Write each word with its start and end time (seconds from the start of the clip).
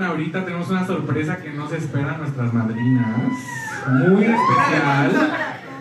Ahorita 0.00 0.44
tenemos 0.44 0.68
una 0.70 0.86
sorpresa 0.86 1.38
que 1.38 1.50
no 1.50 1.68
se 1.68 1.78
esperan 1.78 2.18
nuestras 2.18 2.52
madrinas, 2.52 3.32
muy 3.88 4.24
especial. 4.24 5.10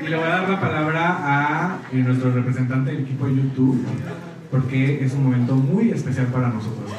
Y 0.01 0.08
le 0.08 0.16
voy 0.16 0.25
a 0.25 0.29
dar 0.29 0.50
la 0.50 0.59
palabra 0.59 1.17
a 1.20 1.78
eh, 1.92 1.97
nuestro 1.97 2.32
representante 2.32 2.92
del 2.92 3.01
equipo 3.01 3.27
de 3.27 3.35
YouTube, 3.35 3.85
porque 4.50 5.03
es 5.03 5.14
un 5.14 5.25
momento 5.25 5.56
muy 5.56 5.92
especial 5.92 6.27
para 6.27 6.50
nosotros. 6.50 6.92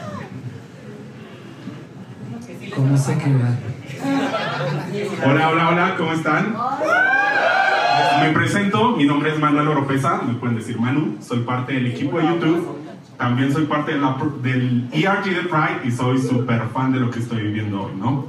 ¿Cómo 2.75 2.97
se 2.97 3.19
queda? 3.19 3.59
Hola, 5.25 5.49
hola, 5.51 5.69
hola, 5.71 5.95
¿cómo 5.97 6.13
están? 6.13 6.55
Me 8.23 8.33
presento, 8.33 8.97
mi 8.97 9.07
nombre 9.07 9.33
es 9.33 9.39
Manuel 9.41 9.69
Oropesa, 9.69 10.23
me 10.23 10.35
pueden 10.35 10.57
decir 10.57 10.79
Manu, 10.79 11.17
soy 11.21 11.41
parte 11.41 11.73
del 11.73 11.89
equipo 11.89 12.19
de 12.19 12.27
YouTube, 12.27 12.79
también 13.19 13.53
soy 13.53 13.67
parte 13.67 13.93
de 13.95 13.99
la- 14.01 14.17
del 14.43 14.89
ERG 14.93 15.25
de 15.25 15.43
Pride 15.43 15.81
y 15.85 15.91
soy 15.91 16.19
súper 16.19 16.63
fan 16.73 16.93
de 16.93 17.01
lo 17.01 17.11
que 17.11 17.19
estoy 17.19 17.43
viviendo 17.43 17.83
hoy, 17.83 17.93
¿no? 17.99 18.27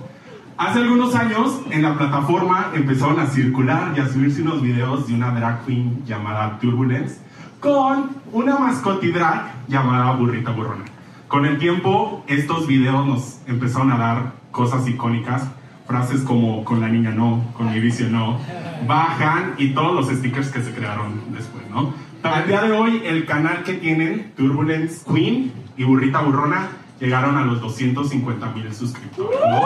Hace 0.57 0.79
algunos 0.79 1.15
años 1.15 1.61
en 1.69 1.83
la 1.83 1.97
plataforma 1.97 2.71
empezaron 2.73 3.19
a 3.19 3.27
circular 3.27 3.93
y 3.95 3.99
a 4.01 4.07
subirse 4.09 4.41
unos 4.41 4.61
videos 4.61 5.07
de 5.07 5.13
una 5.13 5.31
drag 5.31 5.65
queen 5.65 6.03
llamada 6.05 6.57
Turbulence 6.59 7.19
con 7.61 8.09
una 8.33 8.57
mascoti 8.57 9.11
drag 9.11 9.53
llamada 9.67 10.11
Burrita 10.13 10.51
Burrona. 10.51 10.83
Con 11.29 11.45
el 11.45 11.59
tiempo, 11.59 12.25
estos 12.27 12.67
videos 12.67 13.05
nos 13.05 13.39
empezaron 13.47 13.91
a 13.91 13.97
dar 13.97 14.33
cosas 14.51 14.87
icónicas, 14.87 15.43
frases 15.87 16.21
como 16.21 16.63
con 16.65 16.81
la 16.81 16.89
niña 16.89 17.11
no, 17.11 17.43
con 17.55 17.71
mi 17.71 17.79
vicio 17.79 18.09
no, 18.09 18.39
bajan 18.87 19.53
y 19.57 19.69
todos 19.69 19.93
los 19.95 20.07
stickers 20.17 20.49
que 20.49 20.61
se 20.61 20.73
crearon 20.73 21.21
después, 21.31 21.63
¿no? 21.69 21.93
Al 22.23 22.47
día 22.47 22.61
de 22.61 22.71
hoy, 22.73 23.01
el 23.05 23.25
canal 23.25 23.63
que 23.63 23.75
tienen, 23.75 24.33
Turbulence 24.35 25.05
Queen 25.05 25.53
y 25.77 25.85
Burrita 25.85 26.21
Burrona, 26.21 26.67
llegaron 26.99 27.37
a 27.37 27.45
los 27.45 27.61
250 27.61 28.45
mil 28.51 28.73
suscriptores, 28.73 29.39
¿no? 29.39 29.61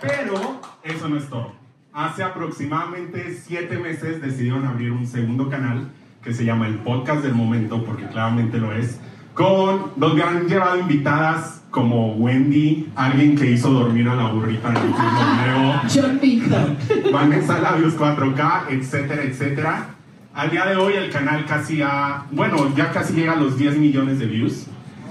Pero 0.00 0.60
eso 0.84 1.08
no 1.08 1.16
es 1.16 1.28
todo. 1.28 1.52
Hace 1.92 2.22
aproximadamente 2.22 3.34
siete 3.34 3.76
meses 3.76 4.22
decidieron 4.22 4.64
abrir 4.64 4.92
un 4.92 5.06
segundo 5.06 5.48
canal 5.48 5.90
que 6.22 6.32
se 6.32 6.44
llama 6.44 6.68
El 6.68 6.76
Podcast 6.76 7.22
del 7.22 7.34
Momento, 7.34 7.84
porque 7.84 8.06
claramente 8.06 8.58
lo 8.58 8.72
es, 8.72 9.00
con 9.34 9.90
donde 9.96 10.22
han 10.22 10.46
llevado 10.46 10.78
invitadas 10.78 11.59
como 11.70 12.14
Wendy, 12.14 12.88
alguien 12.96 13.36
que 13.36 13.50
hizo 13.50 13.70
dormir 13.70 14.08
a 14.08 14.16
la 14.16 14.28
burrita 14.28 14.70
en 14.70 14.76
el 14.76 14.82
último 14.82 15.80
John 15.94 16.18
Milton. 16.20 16.76
Vanessa 17.12 17.60
Labios 17.60 17.96
4K, 17.96 18.70
etcétera, 18.70 19.22
etcétera. 19.22 19.94
Al 20.34 20.50
día 20.50 20.66
de 20.66 20.76
hoy 20.76 20.94
el 20.94 21.10
canal 21.10 21.44
casi 21.46 21.82
ha, 21.82 22.24
bueno, 22.32 22.74
ya 22.76 22.90
casi 22.90 23.14
llega 23.14 23.32
a 23.32 23.36
los 23.36 23.56
10 23.56 23.78
millones 23.78 24.18
de 24.18 24.26
views. 24.26 24.66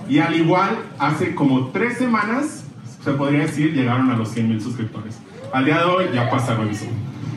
Y 0.10 0.20
al 0.20 0.36
igual, 0.36 0.78
hace 0.98 1.36
como 1.36 1.68
tres 1.68 1.98
semanas, 1.98 2.66
se 3.04 3.12
podría 3.12 3.42
decir, 3.42 3.74
llegaron 3.74 4.10
a 4.10 4.18
los 4.18 4.30
100 4.30 4.50
mil 4.50 4.62
suscriptores. 4.62 5.20
Al 5.54 5.66
día 5.66 5.80
de 5.80 5.84
hoy 5.86 6.06
ya 6.14 6.30
pasaron 6.30 6.70
eso. 6.70 6.86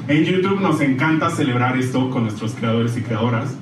En 0.09 0.25
YouTube 0.25 0.61
nos 0.61 0.81
encanta 0.81 1.31
celebrar 1.31 1.77
esto 1.77 2.11
con 2.11 2.25
nuestros 2.25 2.55
creadores 2.55 2.97
y 2.97 3.03
creadoras. 3.03 3.57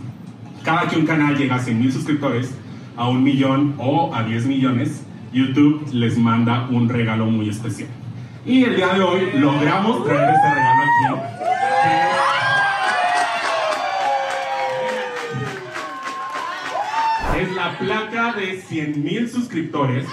Cada 0.64 0.88
que 0.88 0.96
un 0.96 1.06
canal 1.06 1.36
llega 1.36 1.56
a 1.56 1.58
100 1.58 1.78
mil 1.78 1.92
suscriptores, 1.92 2.54
a 2.96 3.08
un 3.08 3.22
millón 3.22 3.74
o 3.78 4.14
a 4.14 4.22
10 4.22 4.46
millones, 4.46 5.02
YouTube 5.32 5.88
les 5.92 6.18
manda 6.18 6.66
un 6.70 6.88
regalo 6.88 7.26
muy 7.26 7.48
especial. 7.48 7.88
Y 8.44 8.64
el 8.64 8.74
día 8.76 8.94
de 8.94 9.00
hoy 9.00 9.30
logramos 9.34 10.04
traer 10.04 10.34
este 10.34 10.54
regalo 10.54 10.82
aquí. 10.82 11.30
Es 17.40 17.54
la 17.54 17.78
placa 17.78 18.32
de 18.32 18.60
100 18.60 19.04
mil 19.04 19.30
suscriptores. 19.30 20.06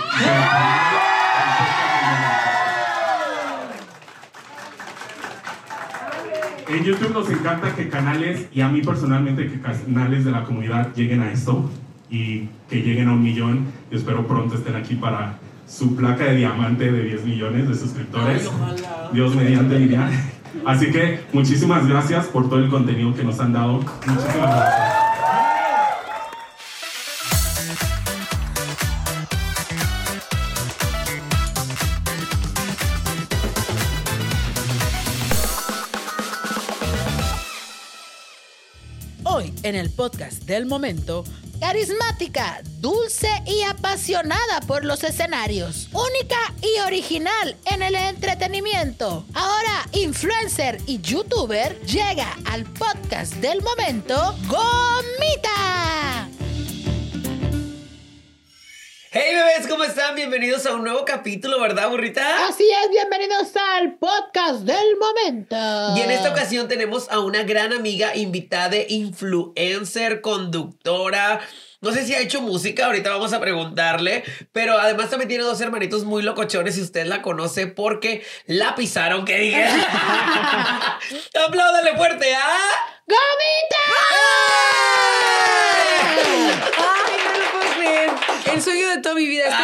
En 6.70 6.84
YouTube 6.84 7.14
nos 7.14 7.30
encanta 7.30 7.74
que 7.76 7.90
canales, 7.90 8.48
y 8.52 8.62
a 8.62 8.68
mí 8.68 8.82
personalmente, 8.82 9.48
que 9.48 9.60
canales 9.60 10.26
de 10.26 10.32
la 10.32 10.44
comunidad 10.44 10.94
lleguen 10.94 11.22
a 11.22 11.32
esto 11.32 11.72
y 12.10 12.48
que 12.70 12.82
lleguen 12.82 13.10
a 13.10 13.14
un 13.14 13.24
millón. 13.24 13.66
Y 13.92 13.96
espero 13.96 14.28
pronto 14.28 14.56
estén 14.56 14.76
aquí 14.76 14.96
para 14.96 15.40
su 15.68 15.96
placa 15.96 16.26
de 16.26 16.38
diamante 16.38 16.92
de 16.92 17.04
10 17.04 17.26
millones 17.26 17.68
de 17.68 17.76
suscriptores. 17.76 18.50
Dios 19.14 19.36
mediante 19.36 19.80
Lilian. 19.80 20.10
Así 20.66 20.92
que 20.92 21.22
muchísimas 21.34 21.88
gracias 21.88 22.28
por 22.28 22.50
todo 22.50 22.60
el 22.60 22.70
contenido 22.70 23.14
que 23.14 23.24
nos 23.24 23.40
han 23.40 23.54
dado. 23.54 23.80
Muchísimas 24.06 24.36
gracias. 24.36 24.98
Hoy 39.24 39.54
en 39.62 39.76
el 39.76 39.92
podcast 39.92 40.44
del 40.46 40.66
momento, 40.66 41.24
carismática, 41.60 42.62
dulce 42.80 43.30
y 43.46 43.64
apasionada 43.64 44.62
por 44.68 44.86
los 44.86 45.04
escenarios, 45.04 45.90
única 45.94 46.38
y 46.62 46.80
original 46.82 47.56
en 47.66 47.82
el 47.82 47.96
entretenimiento. 47.96 49.26
Ahora 49.34 49.88
influencer 49.92 50.80
y 50.86 51.00
youtuber 51.02 51.80
llega 51.82 52.38
al 52.46 52.64
podcast 52.66 53.34
del 53.36 53.62
momento, 53.62 54.36
Gomita. 54.48 56.07
Hey 59.20 59.34
bebés, 59.34 59.66
¿cómo 59.68 59.84
están? 59.84 60.14
Bienvenidos 60.14 60.68
a 60.68 60.76
un 60.76 60.84
nuevo 60.84 61.04
capítulo, 61.04 61.60
¿verdad, 61.60 61.90
burrita? 61.90 62.46
Así 62.46 62.70
es, 62.70 62.92
bienvenidos 62.92 63.48
al 63.56 63.96
podcast 63.96 64.60
del 64.60 64.96
momento. 64.96 65.56
Y 65.98 66.02
en 66.02 66.12
esta 66.12 66.30
ocasión 66.30 66.68
tenemos 66.68 67.10
a 67.10 67.20
una 67.20 67.42
gran 67.42 67.74
amiga 67.74 68.16
invitada, 68.16 68.76
influencer, 68.88 70.22
conductora. 70.22 71.40
No 71.82 71.92
sé 71.94 72.06
si 72.06 72.14
ha 72.14 72.20
hecho 72.20 72.44
música, 72.44 72.86
ahorita 72.86 73.10
vamos 73.10 73.34
a 73.34 73.40
preguntarle, 73.40 74.24
pero 74.52 74.78
además 74.78 75.10
también 75.10 75.30
tiene 75.30 75.46
dos 75.46 75.60
hermanitos 75.62 76.04
muy 76.04 76.22
locochones 76.22 76.78
y 76.78 76.84
usted 76.84 77.08
la 77.08 77.24
conoce 77.24 77.66
porque 77.66 78.24
la 78.46 78.76
pisaron, 78.76 79.26
que 79.26 79.40
diga. 79.40 79.68
Apláudale 81.48 81.98
fuerte, 81.98 82.36
¿ah? 82.36 82.70
¡Gomita! 83.08 83.84
Ay, 86.78 87.18
no 87.26 87.40
lo 87.40 87.52
puedo 87.52 87.74
creer. 87.74 88.37
El 88.54 88.62
sueño 88.62 88.90
de 88.90 89.02
toda 89.02 89.16
mi 89.16 89.28
vida. 89.28 89.46
Estoy- 89.46 89.58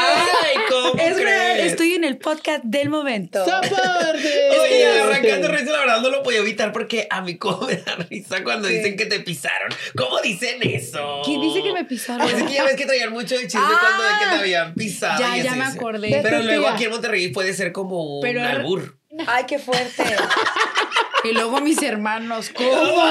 Ay, 0.44 0.58
¿cómo 0.70 0.94
es 1.02 1.16
real, 1.18 1.60
estoy 1.60 1.94
en 1.94 2.04
el 2.04 2.18
podcast 2.18 2.64
del 2.64 2.90
momento. 2.90 3.44
¡Soporte! 3.46 4.50
Oye, 4.62 5.00
arrancando 5.02 5.48
risa, 5.50 5.72
la 5.72 5.80
verdad 5.80 6.02
no 6.02 6.10
lo 6.10 6.24
podía 6.24 6.40
evitar 6.40 6.72
porque 6.72 7.08
a 7.10 7.22
mí 7.22 7.38
cómo 7.38 7.68
me 7.68 7.76
da 7.78 7.96
risa 8.10 8.44
cuando 8.44 8.68
Sí. 8.68 8.76
dicen 8.76 8.96
que 8.98 9.06
te 9.06 9.20
pisaron. 9.20 9.70
¿Cómo 9.96 10.20
dicen 10.22 10.58
eso? 10.62 11.22
¿Quién 11.26 11.42
dice 11.42 11.64
que 11.64 11.74
me 11.74 11.86
pisaron? 11.86 12.22
Pues 12.28 12.38
es 12.42 12.44
que 12.48 12.54
ya 12.54 12.64
ves 12.66 12.76
que 12.76 12.86
traían 12.86 13.12
mucho 13.12 13.36
de 13.36 13.44
chisme 13.44 13.62
Ah, 13.64 13.78
cuando 13.80 14.04
de 14.04 14.10
que 14.20 14.26
te 14.36 14.42
habían 14.42 14.74
pisado. 14.76 15.20
ya, 15.20 15.38
y 15.38 15.44
ya 15.44 15.56
me 15.56 15.66
acordé. 15.66 16.20
Pero 16.24 16.42
luego 16.44 16.68
aquí 16.68 16.86
en 16.86 16.92
Monterrey 16.92 17.28
puede 17.30 17.54
ser 17.54 17.72
como 17.72 18.18
un 18.20 18.22
Pero- 18.22 18.44
albur. 18.44 18.98
Ay, 19.28 19.46
qué 19.48 19.60
fuerte. 19.60 20.04
y 21.24 21.32
luego 21.34 21.60
mis 21.62 21.82
hermanos, 21.82 22.52
¿cómo? 22.56 22.70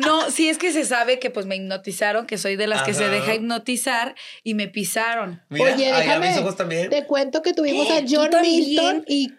No, 0.00 0.30
sí 0.30 0.48
es 0.48 0.58
que 0.58 0.72
se 0.72 0.84
sabe 0.84 1.18
que 1.18 1.28
pues 1.28 1.44
me 1.46 1.56
hipnotizaron, 1.56 2.24
que 2.26 2.38
soy 2.38 2.54
de 2.54 2.68
las 2.68 2.84
que 2.84 2.94
se 2.94 3.08
deja 3.08 3.34
hipnotizar 3.34 4.14
y 4.44 4.54
me 4.54 4.68
pisaron. 4.68 5.42
Mira, 5.48 5.74
Oye, 5.74 5.92
déjame. 5.92 6.28
mis 6.30 6.38
ojos 6.38 6.56
también. 6.56 6.88
Te 6.88 7.04
cuento 7.04 7.42
que 7.42 7.52
tuvimos 7.52 7.90
a 7.90 7.98
¿Tú 8.04 8.06
John? 8.14 8.30
Milton 8.40 9.04
y 9.08 9.32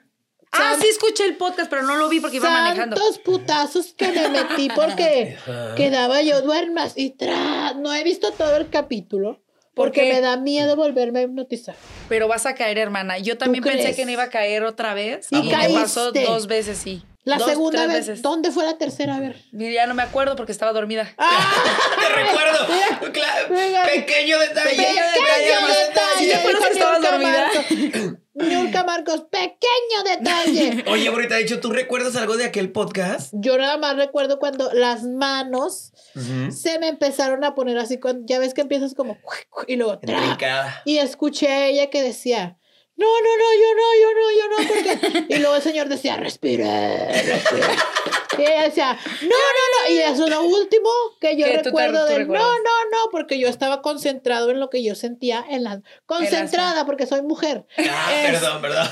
Ah, 0.52 0.72
San- 0.74 0.82
sí 0.82 0.88
escuché 0.88 1.26
el 1.28 1.38
podcast, 1.38 1.70
pero 1.70 1.84
no 1.84 1.96
lo 1.96 2.10
vi 2.10 2.20
porque 2.20 2.38
iba 2.38 2.50
manejando. 2.50 2.98
santos 2.98 3.20
putazos 3.20 3.94
que 3.94 4.08
me 4.12 4.30
metí 4.30 4.68
porque 4.76 5.38
quedaba 5.78 6.22
yo 6.24 6.42
duermas 6.42 6.94
y 6.98 7.12
tra 7.12 7.74
no 7.76 7.94
he 7.94 8.04
visto 8.04 8.32
todo 8.32 8.58
el 8.58 8.68
capítulo 8.70 9.42
¿Por 9.74 9.88
porque 9.90 10.12
me 10.12 10.20
da 10.22 10.36
miedo 10.38 10.76
volverme 10.76 11.20
a 11.20 11.22
hipnotizar. 11.24 11.76
Pero 12.10 12.28
vas 12.28 12.46
a 12.46 12.56
caer, 12.56 12.78
hermana. 12.78 13.18
Yo 13.20 13.38
también 13.38 13.64
pensé 13.64 13.80
crees? 13.84 13.96
que 13.96 14.06
no 14.06 14.12
iba 14.12 14.24
a 14.24 14.30
caer 14.30 14.64
otra 14.64 14.94
vez. 14.94 15.28
Y 15.32 15.38
Y, 15.38 15.44
me 15.44 15.52
caíste. 15.52 15.80
pasó 15.82 16.12
dos 16.12 16.48
veces, 16.48 16.78
sí. 16.78 17.04
La 17.24 17.38
Dos, 17.38 17.50
segunda 17.50 17.80
tres 17.84 17.88
vez, 17.94 18.08
veces. 18.08 18.22
¿dónde 18.24 18.50
fue 18.52 18.66
la 18.66 18.78
tercera? 18.78 19.16
A 19.18 19.20
ver. 19.20 19.36
Mira, 19.52 19.74
Ya 19.74 19.88
no 19.88 19.94
me 19.94 20.02
acuerdo 20.04 20.36
porque 20.36 20.52
estaba 20.52 20.72
dormida. 20.74 21.04
Te 21.18 22.16
recuerdo. 22.24 23.14
Cla- 23.14 23.48
Venga. 23.50 23.84
Pequeño 23.84 24.40
detalle. 24.40 24.70
Pequeño 24.70 25.02
Pequeño 25.14 25.68
detalle. 25.68 26.18
¿Sí 26.18 26.28
te 26.28 26.36
acuerdas 26.36 26.66
que 26.66 26.74
estabas 26.74 27.02
dormida? 27.02 27.52
Niurka 28.40 28.84
Marcos, 28.84 29.26
pequeño 29.30 30.04
detalle. 30.06 30.84
Oye, 30.92 31.08
ahorita 31.08 31.36
de 31.36 31.42
hecho, 31.42 31.60
¿tú 31.60 31.72
recuerdas 31.72 32.16
algo 32.16 32.38
de 32.38 32.46
aquel 32.46 32.72
podcast? 32.72 33.34
Yo 33.34 33.58
nada 33.58 33.78
más 33.78 33.96
recuerdo 33.96 34.40
cuando 34.40 34.72
las 34.74 35.04
manos 35.04 35.94
se 36.50 36.80
me 36.80 36.88
empezaron 36.88 37.44
a 37.44 37.56
poner 37.56 37.78
así, 37.78 38.00
cuando, 38.00 38.26
ya 38.26 38.40
ves 38.40 38.54
que 38.54 38.62
empiezas 38.62 38.94
como 38.94 39.18
y 39.68 39.76
luego 39.76 40.00
tra, 40.00 40.82
y 40.86 40.98
escuché 40.98 41.48
a 41.48 41.68
ella 41.68 41.90
que 41.90 42.02
decía, 42.02 42.58
no, 42.96 43.06
no, 43.06 43.38
no, 43.38 43.48
yo 43.62 43.70
no, 43.76 43.88
yo 44.02 44.10
no, 44.14 44.32
yo 44.38 44.46
no, 44.50 44.58
porque... 44.68 45.26
Y 45.36 45.40
luego 45.40 45.56
el 45.56 45.62
señor 45.62 45.88
decía, 45.88 46.18
respire, 46.18 47.24
respire. 47.24 47.68
Y 48.38 48.42
ella 48.42 48.64
decía, 48.64 48.98
no, 49.22 49.28
no, 49.28 49.88
no. 49.88 49.94
Y 49.94 50.00
eso 50.00 50.26
es 50.26 50.30
lo 50.30 50.44
último 50.44 50.90
que 51.20 51.36
yo 51.36 51.46
recuerdo 51.48 52.06
de 52.06 52.26
no, 52.26 52.34
no, 52.36 52.60
no, 52.92 53.10
porque 53.12 53.40
yo 53.40 53.48
estaba 53.48 53.82
concentrado 53.82 54.52
en 54.52 54.60
lo 54.60 54.70
que 54.70 54.84
yo 54.84 54.96
sentía 54.96 55.44
en 55.50 55.64
la 55.64 55.82
concentrada 56.06 56.86
porque 56.86 57.08
soy 57.08 57.22
mujer. 57.22 57.66
Ah, 57.78 58.12
Es- 58.14 58.40
perdón, 58.40 58.62
perdón. 58.62 58.88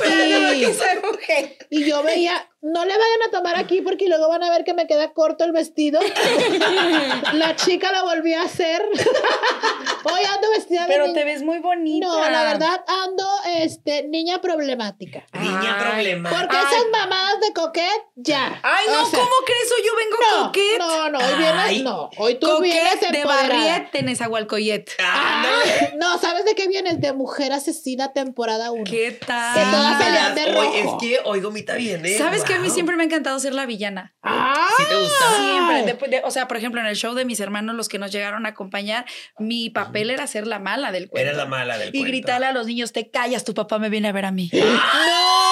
Y, 0.55 0.63
Soy 0.73 1.11
mujer. 1.11 1.57
y 1.69 1.85
yo 1.85 2.03
veía, 2.03 2.49
no 2.67 2.85
le 2.85 2.91
vayan 2.91 3.21
a 3.27 3.31
tomar 3.31 3.55
aquí 3.55 3.81
porque 3.81 4.07
luego 4.07 4.27
van 4.29 4.43
a 4.43 4.49
ver 4.49 4.63
que 4.63 4.73
me 4.73 4.87
queda 4.87 5.13
corto 5.13 5.43
el 5.43 5.51
vestido. 5.51 5.99
la 7.33 7.55
chica 7.55 7.91
lo 7.91 8.03
volvió 8.05 8.39
a 8.39 8.43
hacer. 8.43 8.81
Hoy 10.03 10.21
ando 10.35 10.49
vestida 10.51 10.81
de 10.81 10.87
Pero 10.87 11.03
niña. 11.07 11.13
te 11.19 11.23
ves 11.25 11.43
muy 11.43 11.59
bonita. 11.59 12.07
No, 12.07 12.29
la 12.29 12.43
verdad 12.43 12.83
ando 13.05 13.27
este 13.57 14.03
niña 14.07 14.39
problemática. 14.41 15.25
Niña 15.33 15.77
problemática. 15.79 16.39
Porque 16.39 16.57
Ay. 16.57 16.65
esas 16.71 16.85
mamadas 16.91 17.39
de 17.41 17.53
coquet, 17.53 18.03
ya. 18.15 18.59
Ay, 18.63 18.85
no, 18.87 19.03
O 19.03 19.05
sea, 19.05 19.19
¿cómo 19.19 19.31
crees? 19.45 19.71
Hoy 19.71 19.85
yo 19.85 19.91
vengo 19.97 20.17
no, 20.19 20.45
coquet. 20.45 20.79
No, 20.79 21.09
no, 21.09 21.19
hoy 21.19 21.37
vienes, 21.37 21.63
Ay. 21.65 21.83
no. 21.83 22.09
Hoy 22.17 22.35
tú 22.35 22.61
vienes 22.61 22.93
Coquet 22.95 23.11
de 23.11 23.17
empoderada. 23.19 23.47
Barriet 23.49 23.95
en 23.95 24.05
Nezahualcóyotl. 24.05 24.91
Ándale. 25.01 25.93
No, 25.97 26.17
¿sabes 26.19 26.45
de 26.45 26.55
qué 26.55 26.67
vienes? 26.67 27.01
De 27.01 27.13
Mujer 27.13 27.51
Asesina 27.53 28.13
temporada 28.13 28.71
1. 28.71 28.83
¿Qué 28.85 29.17
Que 29.19 29.25
tal? 29.25 29.71
todas 29.71 29.97
salían 30.01 30.35
de 30.35 30.43
Oye, 30.43 30.83
rojo. 30.83 30.97
es 30.97 31.01
que 31.07 31.19
hoy 31.25 31.41
Gomita 31.41 31.75
viene. 31.75 32.17
¿Sabes 32.17 32.43
que 32.43 32.56
a 32.57 32.59
mí 32.59 32.69
siempre 32.69 32.95
me 32.95 33.03
ha 33.03 33.05
encantado 33.05 33.39
ser 33.39 33.53
la 33.53 33.65
villana? 33.65 34.15
¡Ah! 34.23 34.67
¿Sí 34.77 34.83
te 34.89 34.95
gusta? 34.95 35.25
Siempre. 35.39 35.83
Después 35.83 36.11
de- 36.11 36.21
o 36.23 36.31
sea, 36.31 36.47
por 36.47 36.57
ejemplo, 36.57 36.81
en 36.81 36.87
el 36.87 36.95
show 36.95 37.13
de 37.15 37.25
mis 37.25 37.39
hermanos, 37.39 37.75
los 37.75 37.87
que 37.89 37.99
nos 37.99 38.11
llegaron 38.11 38.45
a 38.45 38.49
acompañar, 38.49 39.05
mi 39.39 39.69
papel 39.69 40.09
era 40.09 40.27
ser 40.27 40.45
la 40.47 40.59
mala 40.59 40.91
del 40.91 41.09
cuento. 41.09 41.27
Eres 41.29 41.37
la 41.37 41.45
mala 41.45 41.77
del 41.77 41.89
Y 41.89 41.91
cuento. 41.99 42.07
gritarle 42.07 42.45
a 42.47 42.51
los 42.53 42.67
niños, 42.67 42.91
te 42.93 43.09
callas, 43.09 43.43
tu 43.43 43.53
papá 43.53 43.79
me 43.79 43.89
viene 43.89 44.07
a 44.09 44.11
ver 44.11 44.25
a 44.25 44.31
mí. 44.31 44.49
¡No! 44.53 45.46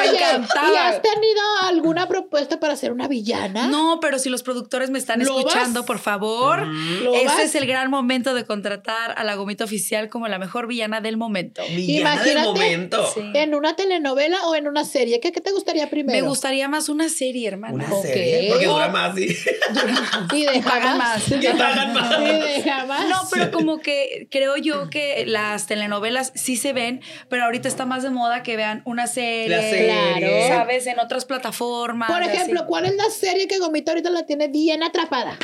Oye, 0.00 0.10
encantaba. 0.18 0.72
¿y 0.72 0.76
has 0.76 1.02
tenido 1.02 1.40
alguna 1.62 2.08
propuesta 2.08 2.60
para 2.60 2.76
ser 2.76 2.92
una 2.92 3.08
villana? 3.08 3.68
No, 3.68 3.98
pero 4.00 4.18
si 4.18 4.28
los 4.28 4.42
productores 4.42 4.90
me 4.90 4.98
están 4.98 5.20
¿Lo 5.24 5.38
escuchando, 5.38 5.80
vas? 5.80 5.86
por 5.86 5.98
favor, 5.98 6.66
¿Lo 6.66 7.14
ese 7.14 7.26
vas? 7.26 7.40
es 7.40 7.54
el 7.54 7.66
gran 7.66 7.90
momento 7.90 8.34
de 8.34 8.44
contratar 8.44 9.14
a 9.16 9.24
la 9.24 9.34
gomita 9.34 9.64
oficial 9.64 10.08
como 10.08 10.28
la 10.28 10.38
mejor 10.38 10.66
villana 10.66 11.00
del 11.00 11.16
momento. 11.16 11.62
Villana 11.68 12.22
del 12.22 12.40
momento. 12.40 13.06
Sí. 13.14 13.20
¿En 13.34 13.54
una 13.54 13.74
telenovela 13.76 14.46
o 14.46 14.54
en 14.54 14.66
una 14.68 14.84
serie? 14.84 15.20
¿Qué, 15.20 15.32
qué 15.32 15.40
te 15.40 15.50
gustaría 15.52 15.88
primero? 15.90 16.18
Me 16.20 16.26
gustaría 16.28 16.68
más 16.68 16.88
una 16.88 17.08
serie, 17.08 17.48
hermana. 17.48 17.74
Una 17.74 17.92
Ok. 17.94 18.04
serie. 18.06 18.50
Porque 18.50 18.66
dura 18.66 18.88
más, 18.88 19.14
sí. 19.16 19.28
Y 20.34 20.44
de 20.44 20.60
Pagan 20.62 20.98
más. 20.98 21.28
Y 21.30 21.46
pagan 21.46 21.92
más. 21.92 22.20
Y 22.20 22.24
de 22.24 22.62
jamás. 22.70 23.08
No, 23.08 23.16
pero 23.30 23.50
como 23.50 23.78
que 23.80 24.28
creo 24.30 24.56
yo 24.56 24.90
que 24.90 25.24
las 25.26 25.66
telenovelas 25.66 26.32
sí 26.34 26.56
se 26.56 26.72
ven, 26.72 27.00
pero 27.28 27.44
ahorita 27.44 27.68
está 27.68 27.86
más 27.86 28.02
de 28.02 28.10
moda 28.10 28.42
que 28.42 28.56
vean 28.56 28.82
una 28.84 29.06
serie. 29.06 29.48
La 29.48 29.62
serie. 29.62 29.87
Claro. 29.92 30.48
¿Sabes? 30.48 30.86
En 30.86 30.98
otras 30.98 31.24
plataformas. 31.24 32.10
Por 32.10 32.22
ejemplo, 32.22 32.60
así. 32.60 32.68
¿cuál 32.68 32.84
es 32.86 32.94
la 32.96 33.10
serie 33.10 33.48
que 33.48 33.58
Gomita 33.58 33.92
ahorita 33.92 34.10
la 34.10 34.26
tiene 34.26 34.48
bien 34.48 34.82
atrapada? 34.82 35.36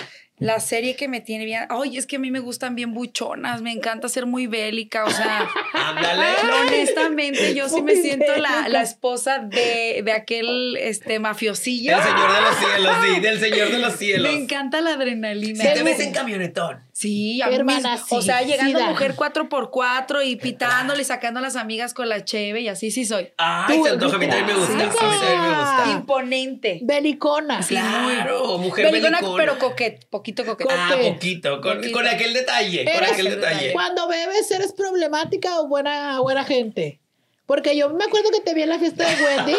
La 0.45 0.61
serie 0.61 0.95
que 0.97 1.09
me 1.09 1.21
tiene 1.21 1.45
bien. 1.45 1.63
Ay, 1.71 1.97
es 1.97 2.07
que 2.07 2.17
a 2.17 2.19
mí 2.19 2.31
me 2.31 2.41
gustan 2.41 2.75
bien 2.75 2.93
buchonas. 2.95 3.63
Me 3.63 3.73
encanta 3.73 4.09
ser 4.09 4.27
muy 4.27 4.47
bélica. 4.47 5.05
O 5.05 5.11
sea, 5.11 5.49
Ándale. 5.73 6.27
honestamente, 6.67 7.55
yo 7.55 7.69
sí 7.69 7.83
me 7.83 7.95
siento 7.97 8.37
la, 8.37 8.69
la 8.69 8.83
esposa 8.83 9.39
de, 9.39 10.03
de 10.05 10.13
aquel 10.13 10.77
este, 10.81 11.19
mafiosillo. 11.19 11.97
El 11.97 12.03
señor 12.03 12.33
de 12.33 12.41
los 12.41 12.57
cielos, 12.57 12.97
sí, 13.05 13.21
del 13.21 13.41
señor 13.41 13.69
de 13.71 13.79
los 13.79 13.93
cielos. 13.95 14.33
Me 14.33 14.39
encanta 14.39 14.81
la 14.81 14.95
adrenalina. 14.95 15.65
Si 15.65 15.73
te 15.75 15.83
ves 15.83 16.01
en 16.01 16.13
camionetón. 16.13 16.83
Sí, 16.93 17.43
a 17.43 17.49
Hermana, 17.51 17.95
mis- 17.95 18.13
O 18.13 18.23
sea, 18.23 18.43
llegando 18.43 18.81
mujer 18.87 19.17
4x4 19.17 20.25
y 20.27 20.37
pitándole 20.37 21.03
y 21.03 21.05
sacando 21.05 21.41
a 21.41 21.43
las 21.43 21.57
amigas 21.57 21.93
con 21.95 22.09
la 22.09 22.25
cheve 22.25 22.61
y 22.61 22.69
así 22.69 22.91
sí 22.91 23.05
soy. 23.05 23.29
Ay, 23.37 23.77
Tú, 23.79 23.85
se 23.85 23.91
antoja. 23.93 24.17
A 24.17 24.19
mí 24.19 24.29
también 24.29 24.47
me 24.47 24.55
gusta. 24.55 24.75
sí. 24.79 24.83
A 24.83 24.87
mí 24.87 25.17
también 25.21 25.43
me 25.43 25.49
gusta. 25.49 25.85
Imponente. 25.93 26.79
Belicona. 26.83 27.63
Sí, 27.63 27.75
Claro, 27.75 28.59
mujer 28.59 28.87
Belicona, 28.87 29.19
belicona. 29.21 29.43
pero 29.45 29.59
coquet, 29.59 30.07
poquito 30.09 30.34
coquet. 30.43 30.67
Co- 30.67 30.73
Ah, 30.75 30.97
poquito. 31.03 31.61
Con, 31.61 31.77
Poquito. 31.77 31.93
con 31.99 32.09
aquel 32.09 32.33
detalle. 32.33 32.85
Con 32.85 32.95
Eres- 32.95 33.13
aquel 33.13 33.31
detalle. 33.31 33.73
Cuando 33.75 34.09
bebes, 34.09 34.51
¿eres 34.51 34.73
problemática 34.73 35.61
o 35.61 35.69
buena, 35.69 36.19
buena 36.21 36.45
gente? 36.45 36.99
Porque 37.47 37.77
yo 37.77 37.91
me 37.91 38.05
acuerdo 38.05 38.31
que 38.31 38.41
te 38.41 38.55
vi 38.55 38.63
en 38.63 38.71
la 38.71 38.79
fiesta 38.79 39.07
de 39.07 39.23
Wendy 39.23 39.57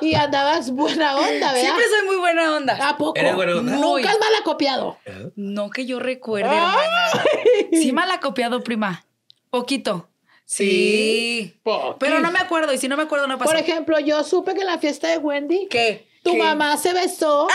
y 0.00 0.14
andabas 0.16 0.70
buena 0.72 1.16
onda, 1.16 1.52
¿verdad? 1.52 1.60
Siempre 1.60 1.84
soy 1.88 2.06
muy 2.06 2.16
buena 2.16 2.56
onda. 2.56 2.88
¿A 2.88 2.96
poco? 2.98 3.16
¿Eres 3.20 3.36
buena 3.36 3.56
onda? 3.56 3.72
Nunca 3.76 4.10
has 4.10 4.18
mal 4.18 4.34
acopiado. 4.40 4.98
No 5.36 5.70
que 5.70 5.86
yo 5.86 6.00
recuerde, 6.00 6.48
hermana. 6.54 7.12
Sí 7.72 7.92
me 7.92 8.04
la 8.06 8.14
ha 8.14 8.20
copiado, 8.20 8.64
prima. 8.64 9.04
Poquito. 9.50 10.08
Sí. 10.44 11.54
Pero 12.00 12.18
no 12.18 12.32
me 12.32 12.40
acuerdo, 12.40 12.72
y 12.74 12.78
si 12.78 12.88
no 12.88 12.96
me 12.96 13.04
acuerdo, 13.04 13.28
no 13.28 13.38
pasa. 13.38 13.52
Por 13.52 13.60
ejemplo, 13.60 14.00
yo 14.00 14.24
supe 14.24 14.54
que 14.54 14.62
en 14.62 14.66
la 14.66 14.78
fiesta 14.78 15.06
de 15.06 15.18
Wendy 15.18 15.68
¿Qué? 15.70 16.08
tu 16.24 16.32
¿Qué? 16.32 16.38
mamá 16.38 16.76
se 16.76 16.92
besó 16.92 17.46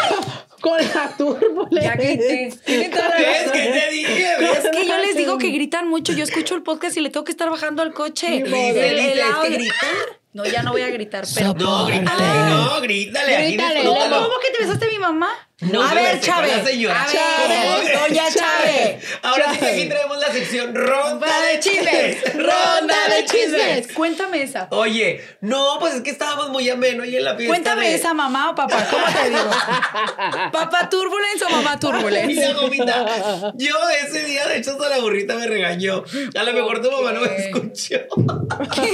con 0.60 0.76
la 0.78 1.14
turbulencia. 1.16 1.90
Ya 1.90 1.96
grité. 1.96 2.54
Tiene 2.64 2.88
toda 2.88 3.08
la 3.08 3.16
¿Ves 3.16 3.46
razón. 3.46 3.52
que 3.52 3.68
te 3.80 3.90
dije? 3.90 4.32
Es 4.52 4.70
que 4.70 4.86
yo 4.86 4.98
les 4.98 5.16
digo 5.16 5.38
que 5.38 5.50
gritan 5.50 5.88
mucho. 5.88 6.12
Yo 6.12 6.24
escucho 6.24 6.54
el 6.54 6.62
podcast 6.62 6.96
y 6.96 7.00
le 7.00 7.10
tengo 7.10 7.24
que 7.24 7.32
estar 7.32 7.50
bajando 7.50 7.82
al 7.82 7.92
coche. 7.92 8.26
El- 8.38 8.46
el 8.46 8.74
Dice, 8.74 9.08
¿es 9.08 9.12
que 9.14 9.22
audio- 9.22 9.50
grita? 9.58 9.86
No, 10.34 10.44
ya 10.44 10.62
no 10.62 10.72
voy 10.72 10.82
a 10.82 10.90
gritar, 10.90 11.24
pero. 11.34 11.54
No, 11.54 11.86
grítale, 11.86 12.50
no, 12.50 12.80
grítale. 12.80 13.36
aquí 13.36 13.46
Grítale. 13.56 13.80
¿Cómo 13.82 14.38
que 14.44 14.50
te 14.56 14.62
besaste 14.64 14.84
a 14.86 14.88
mi 14.88 14.98
mamá? 14.98 15.30
No 15.60 15.82
a 15.82 15.92
ver, 15.92 16.20
Chávez. 16.20 16.52
A 16.52 16.62
ver, 16.62 16.78
Chávez. 16.86 18.00
doña 18.00 18.24
Chávez. 18.32 19.04
Ahora 19.22 19.52
sí 19.54 19.58
que 19.58 19.66
aquí 19.66 19.88
traemos 19.88 20.18
la 20.18 20.32
sección 20.32 20.72
ronda 20.72 21.26
de 21.42 21.58
chismes. 21.58 22.34
Ronda 22.34 22.96
de 23.08 23.24
chismes. 23.24 23.88
Cuéntame 23.92 24.42
esa. 24.42 24.68
Oye, 24.70 25.20
no, 25.40 25.78
pues 25.80 25.94
es 25.94 26.02
que 26.02 26.10
estábamos 26.10 26.50
muy 26.50 26.70
ameno 26.70 27.02
ahí 27.02 27.16
en 27.16 27.24
la 27.24 27.34
fiesta. 27.34 27.52
Cuéntame 27.52 27.88
de- 27.88 27.94
esa 27.96 28.14
mamá 28.14 28.50
o 28.50 28.54
papá. 28.54 28.86
¿Cómo 28.88 29.04
te 29.06 29.30
digo? 29.30 29.50
¿Papá 30.52 30.88
Turbulence 30.88 31.44
o 31.44 31.50
mamá 31.50 31.76
Turbulence? 31.80 32.26
Mira, 32.28 32.52
gomita, 32.52 33.52
yo 33.56 33.74
ese 34.06 34.24
día, 34.26 34.46
de 34.46 34.58
hecho, 34.58 34.70
hasta 34.72 34.88
la 34.90 34.98
burrita 35.00 35.34
me 35.34 35.48
regañó. 35.48 36.04
A 36.38 36.42
lo 36.44 36.52
mejor 36.52 36.80
tu 36.82 36.90
mamá 36.92 37.10
no 37.12 37.20
me 37.22 37.36
escuchó. 37.36 37.96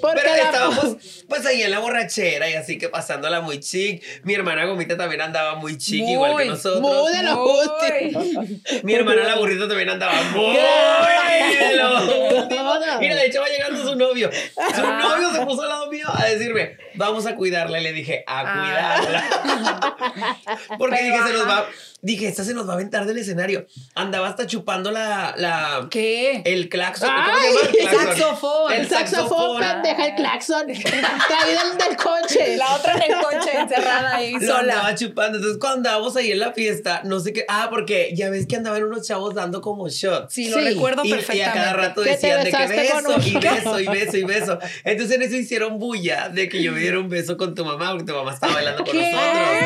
Pero 0.00 0.34
estábamos, 0.34 0.96
pues 1.28 1.44
ahí 1.46 1.62
en 1.62 1.70
la 1.70 1.80
borrachera 1.80 2.48
y 2.48 2.54
así 2.54 2.78
que 2.78 2.88
pasándola 2.88 3.40
muy 3.42 3.60
chic. 3.60 4.02
Mi 4.24 4.34
hermana 4.34 4.64
Gomita 4.64 4.96
también 4.96 5.20
andaba 5.20 5.56
muy 5.56 5.76
chic, 5.76 5.97
Muy, 6.02 6.12
igual 6.12 6.36
que 6.36 6.44
nosotros. 6.46 6.80
Muy 6.80 7.12
de 7.12 7.22
lo 7.22 7.36
Muy. 7.36 7.58
último. 7.58 8.82
Mi 8.84 8.94
hermana 8.94 9.24
la 9.24 9.36
burrita 9.36 9.66
también 9.68 9.90
andaba 9.90 10.12
muy 10.34 10.56
de 10.56 11.76
lo 11.76 12.38
último. 12.40 12.74
Mira, 13.00 13.14
de 13.16 13.26
hecho 13.26 13.40
va 13.40 13.48
llegando 13.48 13.82
su 13.82 13.94
novio. 13.96 14.30
Su 14.32 14.82
Ah. 14.84 14.98
novio 15.02 15.30
se 15.32 15.46
puso 15.46 15.62
al 15.62 15.68
lado 15.68 15.90
mío 15.90 16.06
a 16.12 16.24
decirme, 16.26 16.76
vamos 16.94 17.26
a 17.26 17.34
cuidarla. 17.36 17.78
Y 17.80 17.82
le 17.82 17.92
dije, 17.92 18.24
a 18.26 18.40
Ah. 18.40 18.96
cuidarla. 19.00 20.36
Porque 20.78 20.96
Pero, 21.00 21.16
dije, 21.16 21.28
se 21.28 21.32
nos 21.38 21.48
va. 21.48 21.66
Dije, 22.00 22.28
esta 22.28 22.44
se 22.44 22.54
nos 22.54 22.66
va 22.68 22.72
a 22.72 22.74
aventar 22.74 23.06
del 23.06 23.18
escenario. 23.18 23.66
Andaba 23.96 24.28
hasta 24.28 24.46
chupando 24.46 24.92
la. 24.92 25.34
la 25.36 25.88
¿Qué? 25.90 26.42
el 26.44 26.68
claxon. 26.68 27.08
¿Cómo 27.08 27.38
se 27.38 27.48
llama? 27.48 27.60
el 27.60 27.68
claxon. 27.88 28.06
saxofón. 28.18 28.72
El 28.72 28.88
saxofón, 28.88 29.60
pendeja, 29.60 30.06
el 30.06 30.14
claxon. 30.14 30.66
Traído 30.66 31.68
del, 31.70 31.78
del 31.88 31.96
coche. 31.96 32.56
La 32.56 32.74
otra 32.76 32.94
en 32.94 33.02
el 33.02 33.18
coche 33.20 33.58
encerrada 33.58 34.14
ahí 34.16 34.32
Lo 34.34 34.40
sola. 34.40 34.58
andaba 34.74 34.94
chupando. 34.94 35.38
Entonces, 35.38 35.58
cuando 35.58 35.76
andábamos 35.78 36.14
ahí 36.16 36.30
en 36.30 36.38
la 36.38 36.52
fiesta, 36.52 37.02
no 37.04 37.18
sé 37.18 37.32
qué. 37.32 37.44
Ah, 37.48 37.66
porque 37.68 38.12
ya 38.14 38.30
ves 38.30 38.46
que 38.46 38.54
andaban 38.56 38.84
unos 38.84 39.06
chavos 39.06 39.34
dando 39.34 39.60
como 39.60 39.88
shots. 39.88 40.32
Sí, 40.32 40.50
lo 40.50 40.58
Sí. 40.58 40.64
recuerdo 40.64 41.02
Y, 41.04 41.08
y 41.08 41.10
perfectamente. 41.10 41.50
a 41.50 41.52
cada 41.64 41.72
rato 41.72 42.00
decían 42.02 42.44
de 42.44 42.50
que 42.52 42.66
beso 42.68 43.14
un- 43.16 43.22
y 43.26 43.32
beso 43.38 43.80
y 43.80 43.86
beso 43.88 44.16
y 44.16 44.22
beso. 44.24 44.58
Entonces 44.84 45.16
en 45.16 45.22
eso 45.22 45.34
hicieron 45.36 45.78
bulla 45.80 46.28
de 46.28 46.48
que 46.48 46.62
yo 46.62 46.70
me 46.72 46.78
diera 46.78 47.00
un 47.00 47.08
beso 47.08 47.36
con 47.36 47.56
tu 47.56 47.64
mamá 47.64 47.90
porque 47.90 48.04
tu 48.04 48.14
mamá 48.16 48.34
estaba 48.34 48.54
bailando 48.54 48.84
con 48.84 48.92
¿Qué? 48.92 49.10
nosotros. 49.10 49.58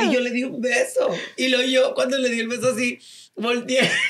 Y 0.00 0.12
yo 0.12 0.20
le 0.20 0.30
di 0.30 0.42
un 0.44 0.60
beso. 0.60 1.08
Y 1.36 1.48
luego 1.48 1.64
yo 1.74 1.94
cuando 1.94 2.16
le 2.18 2.30
di 2.30 2.40
el 2.40 2.48
beso 2.48 2.70
así, 2.70 2.98
volteé. 3.36 3.90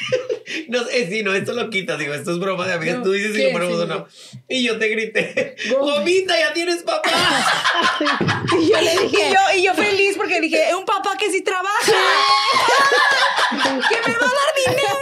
No 0.69 0.85
sé, 0.85 1.09
sí, 1.09 1.23
no, 1.23 1.33
esto 1.35 1.55
lo 1.55 1.71
quitas. 1.71 1.99
Digo, 1.99 2.13
esto 2.13 2.33
es 2.33 2.39
broma 2.39 2.67
de 2.67 2.75
amigas. 2.75 2.99
No, 2.99 3.05
Tú 3.05 3.13
dices 3.13 3.35
si 3.35 3.45
lo 3.45 3.53
ponemos 3.53 3.81
o 3.81 3.87
no. 3.87 4.07
Y 4.47 4.63
yo 4.63 4.79
te 4.79 4.89
grité, 4.89 5.57
Gomita, 5.81 6.39
ya 6.39 6.53
tienes 6.53 6.83
papá. 6.83 7.11
Y 8.61 8.69
yo 8.71 8.81
le 8.81 8.95
Y 8.95 8.99
dije, 9.09 9.31
yo, 9.33 9.59
y 9.59 9.63
yo 9.63 9.75
feliz 9.75 10.17
porque 10.17 10.41
dije, 10.43 10.69
es 10.69 10.75
un 10.75 10.85
papá 10.85 11.17
que 11.19 11.31
sí 11.31 11.43
trabaja. 11.43 11.93
que 13.89 13.97
me 14.11 14.15
va 14.17 14.27
a 14.27 14.31
dar 14.31 14.55
dinero. 14.67 14.99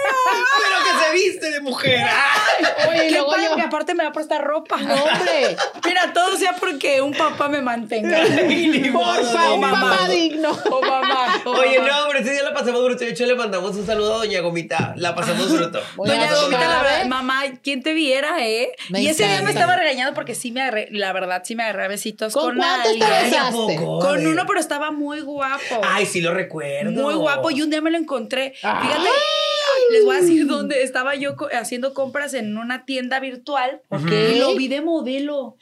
Pero 0.63 0.77
que 0.85 1.05
se 1.05 1.13
viste 1.13 1.51
de 1.51 1.61
mujer. 1.61 2.07
oye, 2.89 3.05
y 3.05 3.09
Qué 3.09 3.15
luego 3.15 3.37
yo, 3.37 3.57
que 3.57 3.63
aparte 3.63 3.95
me 3.95 4.05
va 4.05 4.11
a 4.11 4.13
prestar 4.13 4.45
ropa. 4.45 4.77
no, 4.79 4.95
hombre, 4.95 5.57
Mira, 5.85 6.13
todo 6.13 6.37
sea 6.37 6.55
porque 6.59 7.03
un 7.03 7.15
papá 7.15 7.49
me 7.49 7.61
mantenga. 7.61 8.25
Ni 8.25 8.91
por 8.91 9.25
favor, 9.25 10.09
digno. 10.09 10.51
O 10.71 10.81
mamá. 10.81 11.43
o 11.45 11.51
Oye, 11.51 11.79
no, 11.81 12.07
pero 12.09 12.19
ese 12.21 12.33
día 12.33 12.43
la 12.45 12.55
pasamos 12.55 12.85
bruto. 12.85 13.05
De 13.05 13.11
hecho, 13.11 13.27
le 13.27 13.35
mandamos 13.35 13.75
un 13.77 13.85
saludo 13.87 14.12
Doña 14.19 14.41
Gomita. 14.41 14.95
La 14.97 15.15
pasamos 15.15 15.51
bruto. 15.57 15.81
Doña 15.97 16.35
Gomita, 16.35 16.69
la 16.69 16.83
verdad, 16.83 17.07
mamá, 17.07 17.43
quién 17.63 17.83
te 17.83 17.95
viera, 17.95 18.47
¿eh? 18.47 18.73
Me 18.91 19.03
y 19.03 19.09
ese 19.09 19.27
día 19.27 19.43
me 19.43 19.51
estaba 19.51 19.77
regañando 19.77 20.15
porque 20.15 20.35
sí 20.35 20.53
me 20.53 20.63
agarré, 20.63 20.89
la 20.91 21.13
verdad, 21.13 21.43
sí 21.45 21.55
me 21.55 21.63
agarré 21.65 21.89
besitos 21.89 22.33
¿Con 22.33 22.57
con, 22.57 22.63
alguien. 22.63 23.09
Poco? 23.53 23.99
Con 24.01 24.27
uno, 24.27 24.45
pero 24.47 24.61
estaba 24.61 24.91
muy 24.91 25.21
guapo. 25.21 25.81
Ay, 25.83 26.07
sí 26.07 26.21
lo 26.21 26.35
recuerdo. 26.35 26.91
Muy 26.91 27.15
guapo. 27.15 27.51
Y 27.51 27.63
un 27.63 27.71
día 27.71 27.81
me 27.81 27.91
lo 27.91 27.99
encontré. 27.99 28.55
Ay. 28.63 28.89
Les 29.93 30.05
voy 30.05 30.17
a 30.17 30.21
decir 30.21 30.47
dónde 30.47 30.83
estaba 30.83 31.15
yo 31.15 31.37
co- 31.37 31.49
haciendo 31.53 31.95
compras 31.95 32.35
en 32.35 32.57
una 32.59 32.85
tienda 32.85 33.21
virtual. 33.21 33.83
Ok. 33.89 34.11
Y 34.11 34.39
lo 34.39 34.55
vi 34.57 34.69
de 34.69 34.81
modelo. 34.81 35.57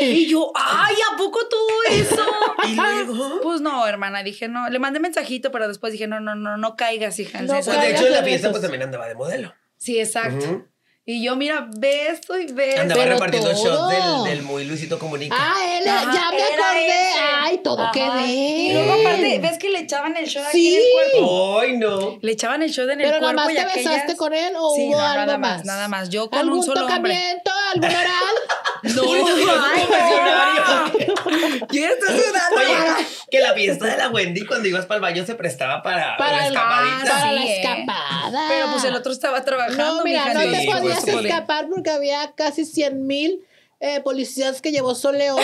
Y 0.00 0.26
yo, 0.26 0.52
ay, 0.54 0.94
¿a 1.12 1.16
poco 1.16 1.40
todo 1.48 1.68
eso? 1.90 2.24
Y 2.68 2.74
luego. 2.76 3.40
Pues 3.42 3.60
no, 3.60 3.86
hermana, 3.86 4.22
dije 4.22 4.46
no. 4.48 4.68
Le 4.70 4.78
mandé 4.78 5.00
mensajito, 5.00 5.50
pero 5.50 5.66
después 5.68 5.92
dije, 5.92 6.06
no, 6.06 6.20
no, 6.20 6.34
no, 6.34 6.56
no 6.56 6.76
caigas, 6.76 7.18
hija. 7.18 7.42
No. 7.42 7.54
Pues 7.54 7.66
de 7.66 7.90
hecho 7.90 8.06
en 8.06 8.12
la 8.12 8.22
fiesta 8.22 8.50
pues 8.50 8.62
también 8.62 8.82
andaba 8.82 9.08
de 9.08 9.14
modelo. 9.14 9.52
Sí, 9.76 9.98
exacto. 9.98 10.66
Y 11.04 11.24
yo, 11.24 11.34
mira, 11.34 11.66
beso 11.78 12.38
y 12.38 12.52
beso. 12.52 12.80
Andaba 12.82 13.00
Pero 13.02 13.14
repartiendo 13.14 13.50
todo. 13.50 13.64
shots 13.90 14.24
del, 14.24 14.30
del 14.36 14.42
muy 14.44 14.64
Luisito 14.64 15.00
Comunica. 15.00 15.34
Ah, 15.36 15.54
él, 15.76 15.88
Ajá, 15.88 16.12
ya 16.14 16.30
me 16.30 16.36
era 16.38 16.64
acordé. 16.68 16.86
ese. 16.86 17.18
Ay, 17.42 17.58
todo 17.58 17.82
Ajá. 17.82 17.90
quedé. 17.92 18.26
Y 18.32 18.72
luego 18.72 18.92
aparte, 18.92 19.38
¿ves 19.40 19.58
que 19.58 19.68
le 19.70 19.78
echaban 19.80 20.16
el 20.16 20.26
shot 20.26 20.44
aquí 20.46 20.58
Sí. 20.60 20.74
en 20.76 20.80
el 20.80 20.86
cuerpo? 21.20 21.58
Ay, 21.60 21.76
no. 21.76 22.18
Le 22.22 22.32
echaban 22.32 22.62
el 22.62 22.70
shot 22.70 22.88
en 22.88 23.00
el 23.00 23.06
Pero 23.08 23.18
cuerpo 23.18 23.34
nada 23.34 23.44
más 23.48 23.52
y 23.52 23.56
te 23.56 23.60
aquellas... 23.62 23.92
besaste 23.94 24.16
con 24.16 24.32
él 24.32 24.52
o 24.56 24.74
Sí, 24.76 24.82
hubo 24.88 24.96
no, 24.96 25.02
algo 25.04 25.26
nada 25.26 25.38
más. 25.38 25.56
más, 25.58 25.64
nada 25.66 25.88
más. 25.88 26.08
Yo 26.08 26.30
con 26.30 26.38
¿Algún 26.38 26.58
un 26.58 26.64
solo 26.64 26.82
hombre. 26.82 26.94
tocamiento? 26.94 27.50
¿Algún 27.74 27.90
oral? 27.90 28.34
No. 28.82 29.02
Yo 31.70 31.80
ya 31.80 31.88
estoy 31.90 32.18
sudando. 32.18 32.56
Oye, 32.56 33.06
que 33.30 33.40
la 33.40 33.54
fiesta 33.54 33.86
de 33.86 33.96
la 33.96 34.08
Wendy 34.10 34.44
cuando 34.44 34.68
ibas 34.68 34.86
para 34.86 34.96
el 34.96 35.02
baño 35.02 35.24
se 35.24 35.34
prestaba 35.34 35.82
para, 35.82 36.16
Para, 36.16 36.32
la 36.38 36.46
el- 36.48 36.52
escapadita. 36.54 37.10
para 37.12 37.28
Sí, 37.28 37.34
la 37.34 37.44
escapada. 37.54 38.44
Pero 38.48 38.66
pues 38.72 38.84
el 38.84 38.94
otro 38.96 39.12
estaba 39.12 39.44
trabajando. 39.44 39.98
No, 39.98 40.04
mira, 40.04 40.32
no 40.34 40.40
te 40.40 40.66
podías 40.66 41.06
escapar 41.06 41.68
porque 41.68 41.90
había 41.90 42.32
casi 42.34 42.64
100 42.64 43.06
mil 43.06 43.40
eh, 43.82 44.00
policías 44.00 44.62
que 44.62 44.70
llevó 44.70 44.94
Soleón. 44.94 45.40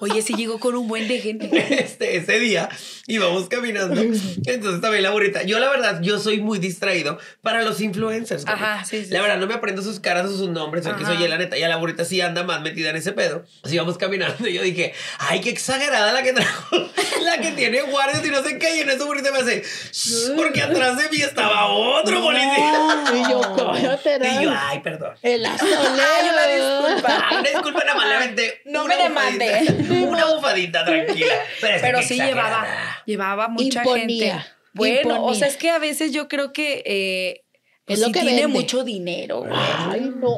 Oye, 0.00 0.20
sí 0.20 0.34
llegó 0.34 0.58
con 0.58 0.74
un 0.74 0.88
buen 0.88 1.06
de 1.06 1.20
gente. 1.20 1.50
Este, 1.84 2.16
ese 2.16 2.38
día 2.40 2.68
íbamos 3.06 3.48
caminando. 3.48 4.00
Entonces 4.00 4.80
también 4.80 5.02
la 5.02 5.10
burrita. 5.10 5.44
Yo, 5.44 5.58
la 5.58 5.68
verdad, 5.68 6.00
yo 6.02 6.18
soy 6.18 6.40
muy 6.40 6.58
distraído 6.58 7.18
para 7.42 7.62
los 7.62 7.80
influencers. 7.80 8.44
Ajá, 8.46 8.84
sí, 8.84 9.04
sí, 9.04 9.10
La 9.10 9.20
verdad, 9.20 9.38
no 9.38 9.46
me 9.46 9.54
aprendo 9.54 9.82
sus 9.82 10.00
caras 10.00 10.26
o 10.26 10.36
sus 10.36 10.48
nombres. 10.48 10.86
Ajá. 10.86 11.06
soy 11.06 11.28
la 11.28 11.38
neta. 11.38 11.56
Y 11.56 11.62
a 11.62 11.68
la 11.68 11.76
burrita 11.76 12.04
sí 12.04 12.20
anda 12.20 12.42
más 12.42 12.62
metida 12.62 12.90
en 12.90 12.96
ese 12.96 13.12
pedo. 13.12 13.44
Así 13.62 13.76
íbamos 13.76 13.96
caminando. 13.96 14.48
Y 14.48 14.54
yo 14.54 14.62
dije, 14.62 14.92
ay, 15.18 15.40
qué 15.40 15.50
exagerada 15.50 16.12
la 16.12 16.22
que 16.22 16.32
trajo. 16.32 16.76
La 17.24 17.38
que 17.38 17.52
tiene 17.52 17.80
guardias 17.82 18.24
y 18.24 18.30
no 18.30 18.42
sé 18.42 18.58
qué. 18.58 18.76
Y 18.76 18.80
en 18.80 18.90
eso 18.90 19.06
burrita 19.06 19.30
me 19.32 19.38
hace, 19.38 19.62
porque 20.36 20.60
atrás 20.60 20.98
de 20.98 21.08
mí 21.08 21.22
estaba 21.22 21.66
otro 21.68 22.20
policía. 22.20 23.04
y 23.14 23.30
yo, 23.30 23.40
cállate, 23.56 24.18
Y 24.40 24.44
yo, 24.44 24.50
¿no? 24.50 24.58
ay, 24.60 24.80
perdón. 24.80 25.14
El 25.22 25.46
Ay, 26.30 26.30
una 26.32 26.46
disculpa. 26.90 27.28
Una 27.32 27.42
disculpa, 27.50 27.82
No 28.66 28.84
me 28.86 28.96
demande. 28.96 29.60
bufadita. 29.60 29.94
Una 30.08 30.24
bufadita, 30.34 30.84
tranquila. 30.84 31.34
Pero, 31.60 32.02
sí 32.02 32.14
exagerada. 32.14 32.26
llevaba, 32.26 32.66
llevaba 33.06 33.48
mucha 33.48 33.78
Imponía, 33.80 34.38
gente. 34.40 34.54
Bueno, 34.72 35.24
o 35.24 35.34
sea, 35.34 35.48
es 35.48 35.56
que 35.56 35.70
a 35.70 35.78
veces 35.78 36.12
yo 36.12 36.26
creo 36.28 36.52
que 36.52 36.82
eh, 36.84 37.44
pues 37.84 37.98
Es 37.98 38.00
lo 38.00 38.06
sí 38.06 38.12
que 38.12 38.20
tiene 38.20 38.42
vende. 38.42 38.48
mucho 38.58 38.82
dinero. 38.84 39.40
güey. 39.40 39.52
Ay, 39.54 40.12
no. 40.16 40.28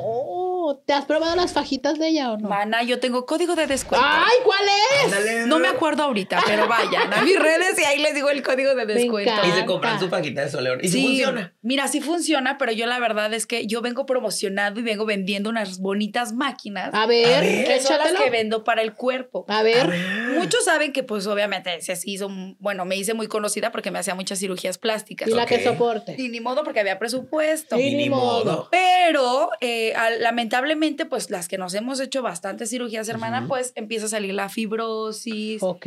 ¿Te 0.74 0.92
has 0.92 1.04
probado 1.04 1.36
las 1.36 1.52
fajitas 1.52 1.98
de 1.98 2.08
ella 2.08 2.32
o 2.32 2.38
no? 2.38 2.48
Mana, 2.48 2.82
yo 2.82 2.98
tengo 2.98 3.24
código 3.26 3.54
de 3.54 3.66
descuento. 3.66 4.04
Ay, 4.08 4.34
¿cuál 4.44 4.60
es? 4.64 5.04
Ándale. 5.12 5.46
No 5.46 5.58
me 5.58 5.68
acuerdo 5.68 6.02
ahorita, 6.02 6.42
pero 6.46 6.66
vayan 6.68 7.12
a 7.12 7.22
mis 7.22 7.38
redes 7.38 7.78
y 7.78 7.84
ahí 7.84 7.98
les 8.00 8.14
digo 8.14 8.28
el 8.30 8.42
código 8.42 8.74
de 8.74 8.86
descuento. 8.86 9.32
Y 9.46 9.50
se 9.52 9.64
compran 9.64 10.00
su 10.00 10.08
paquita 10.10 10.42
de 10.42 10.50
soleón. 10.50 10.80
Y 10.82 10.88
sí, 10.88 11.02
funciona. 11.06 11.54
Mira, 11.62 11.88
sí 11.88 12.00
funciona, 12.00 12.58
pero 12.58 12.72
yo 12.72 12.86
la 12.86 12.98
verdad 12.98 13.32
es 13.34 13.46
que 13.46 13.66
yo 13.66 13.80
vengo 13.82 14.06
promocionando 14.06 14.80
y 14.80 14.82
vengo 14.82 15.04
vendiendo 15.06 15.50
unas 15.50 15.78
bonitas 15.78 16.32
máquinas. 16.32 16.90
A 16.92 17.06
ver, 17.06 17.34
A 17.34 17.40
ver. 17.40 17.64
que 17.66 17.80
son 17.80 17.98
las 17.98 18.12
que 18.12 18.30
vendo 18.30 18.64
para 18.64 18.82
el 18.82 18.94
cuerpo. 18.94 19.44
A 19.48 19.62
ver. 19.62 19.88
Muchos 20.36 20.64
saben 20.64 20.92
que 20.92 21.02
pues 21.02 21.26
obviamente 21.26 21.80
se 21.80 21.96
hizo, 22.04 22.28
bueno, 22.58 22.84
me 22.84 22.96
hice 22.96 23.14
muy 23.14 23.26
conocida 23.28 23.70
porque 23.72 23.90
me 23.90 23.98
hacía 23.98 24.14
muchas 24.14 24.38
cirugías 24.38 24.78
plásticas. 24.78 25.28
Y 25.28 25.32
la 25.32 25.46
que 25.46 25.62
soporte. 25.62 26.14
Y 26.18 26.28
ni 26.28 26.40
modo 26.40 26.64
porque 26.64 26.80
había 26.80 26.98
presupuesto. 26.98 27.78
Y 27.78 27.94
ni 27.94 28.10
modo. 28.10 28.68
Pero 28.70 29.50
eh, 29.60 29.94
al- 29.94 30.24
lamentablemente, 30.56 31.06
pues 31.06 31.30
las 31.30 31.48
que 31.48 31.58
nos 31.58 31.74
hemos 31.74 32.00
hecho 32.00 32.22
bastantes 32.22 32.70
cirugías, 32.70 33.08
hermana, 33.08 33.46
pues 33.46 33.72
empieza 33.74 34.06
a 34.06 34.08
salir 34.08 34.34
la 34.34 34.48
fibrosis. 34.48 35.62
¿ok? 35.62 35.86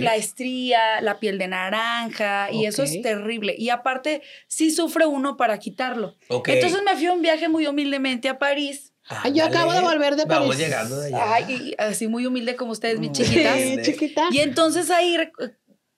la 0.00 0.16
estría, 0.16 1.00
la 1.00 1.18
piel 1.18 1.38
de 1.38 1.48
naranja, 1.48 2.50
y 2.50 2.66
eso 2.66 2.82
es 2.82 3.00
terrible. 3.02 3.54
Y 3.56 3.70
aparte, 3.70 4.22
sí 4.48 4.70
sufre 4.70 5.06
uno 5.06 5.36
para 5.36 5.58
quitarlo. 5.58 6.16
Entonces 6.28 6.82
me 6.84 6.94
fui 6.96 7.06
a 7.06 7.12
un 7.12 7.22
viaje 7.22 7.48
muy 7.48 7.66
humildemente 7.66 8.28
a 8.28 8.38
París. 8.38 8.92
Yo 9.32 9.44
acabo 9.44 9.72
de 9.72 9.82
volver 9.82 10.16
de 10.16 10.24
Vamos 10.24 10.48
París. 10.48 10.64
llegando 10.64 10.98
de 10.98 11.08
allá. 11.08 11.34
Ay, 11.34 11.44
y 11.48 11.74
así 11.82 12.08
muy 12.08 12.26
humilde 12.26 12.56
como 12.56 12.72
ustedes, 12.72 12.98
mis 12.98 13.10
Muy 13.10 13.18
chiquitas. 13.18 13.58
Sí, 13.58 13.76
chiquita. 13.82 14.28
Y 14.30 14.38
entonces 14.38 14.90
ahí 14.90 15.16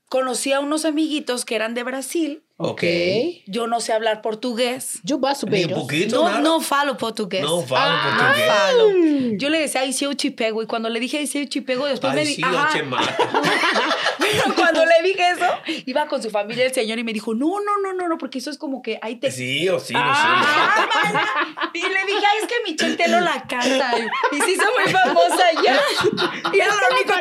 conocí 0.08 0.52
a 0.52 0.60
unos 0.60 0.84
amiguitos 0.84 1.44
que 1.44 1.54
eran 1.54 1.74
de 1.74 1.84
Brasil. 1.84 2.42
Ok. 2.58 2.82
Yo 3.46 3.66
no 3.66 3.80
sé 3.80 3.92
hablar 3.92 4.22
portugués. 4.22 5.00
Yo 5.02 5.20
paso, 5.20 5.46
Ni 5.46 5.62
un 5.64 5.68
pero. 5.68 5.80
poquito, 5.82 6.16
No, 6.16 6.28
nada. 6.28 6.40
no 6.40 6.60
falo 6.60 6.96
portugués. 6.96 7.42
No 7.42 7.62
falo 7.62 7.92
No 7.96 8.16
portugués. 8.18 8.46
falo. 8.46 8.90
Yo 9.38 9.50
le 9.50 9.60
decía, 9.60 9.82
ay, 9.82 9.92
sí, 9.92 10.04
eu 10.04 10.14
te 10.16 10.30
pego. 10.30 10.62
Y 10.62 10.66
cuando 10.66 10.88
le 10.88 10.98
dije, 11.00 11.18
ay, 11.18 11.26
sí, 11.26 11.38
eu 11.38 11.48
te 11.48 11.60
pego, 11.62 11.86
después 11.86 12.14
me 12.14 12.20
Ay, 12.22 12.26
di- 12.28 12.34
sí. 12.36 12.42
Pero 14.18 14.54
cuando 14.56 14.84
le 14.84 15.02
dije 15.08 15.22
eso, 15.30 15.46
iba 15.86 16.06
con 16.08 16.22
su 16.22 16.30
familia 16.30 16.64
el 16.66 16.72
señor 16.74 16.98
y 16.98 17.04
me 17.04 17.12
dijo, 17.12 17.34
no, 17.34 17.60
no, 17.60 17.78
no, 17.82 17.92
no, 17.92 18.08
no, 18.08 18.18
porque 18.18 18.38
eso 18.38 18.50
es 18.50 18.58
como 18.58 18.82
que 18.82 18.98
ahí 19.02 19.16
te... 19.16 19.30
Sí, 19.30 19.68
o 19.68 19.78
sí, 19.78 19.92
no 19.92 20.00
Ah, 20.02 20.86
mana. 21.04 21.70
y 21.74 21.80
le 21.80 21.88
dije, 21.88 22.24
ay, 22.26 22.38
es 22.42 22.48
que 22.48 22.54
Michelle 22.64 22.96
Telo 22.96 23.20
la 23.20 23.42
canta. 23.46 23.92
Y 24.32 24.36
sí, 24.40 24.56
soy 24.56 24.84
muy 24.84 24.92
famosa 24.92 25.44
ya. 25.64 25.78
Y 26.52 26.58
era 26.60 26.74
lo 26.74 26.96
único. 26.96 27.12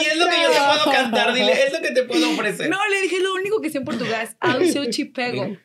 Y 0.00 0.04
es 0.06 0.16
lo 0.16 0.26
que 0.28 0.42
yo 0.42 0.50
te 0.50 0.58
puedo 0.58 0.84
cantar, 0.92 1.32
dile, 1.32 1.52
es 1.66 1.72
lo 1.72 1.80
que 1.80 1.90
te 1.92 2.02
puedo 2.02 2.30
ofrecer. 2.30 2.68
No, 2.68 2.78
le 2.88 3.00
dije, 3.02 3.20
lo 3.20 3.32
único 3.34 3.60
que 3.60 3.70
sé 3.70 3.78
en 3.78 3.84
portugués, 3.84 4.36
ay, 4.40 4.55
te 4.58 5.06
pego. 5.14 5.56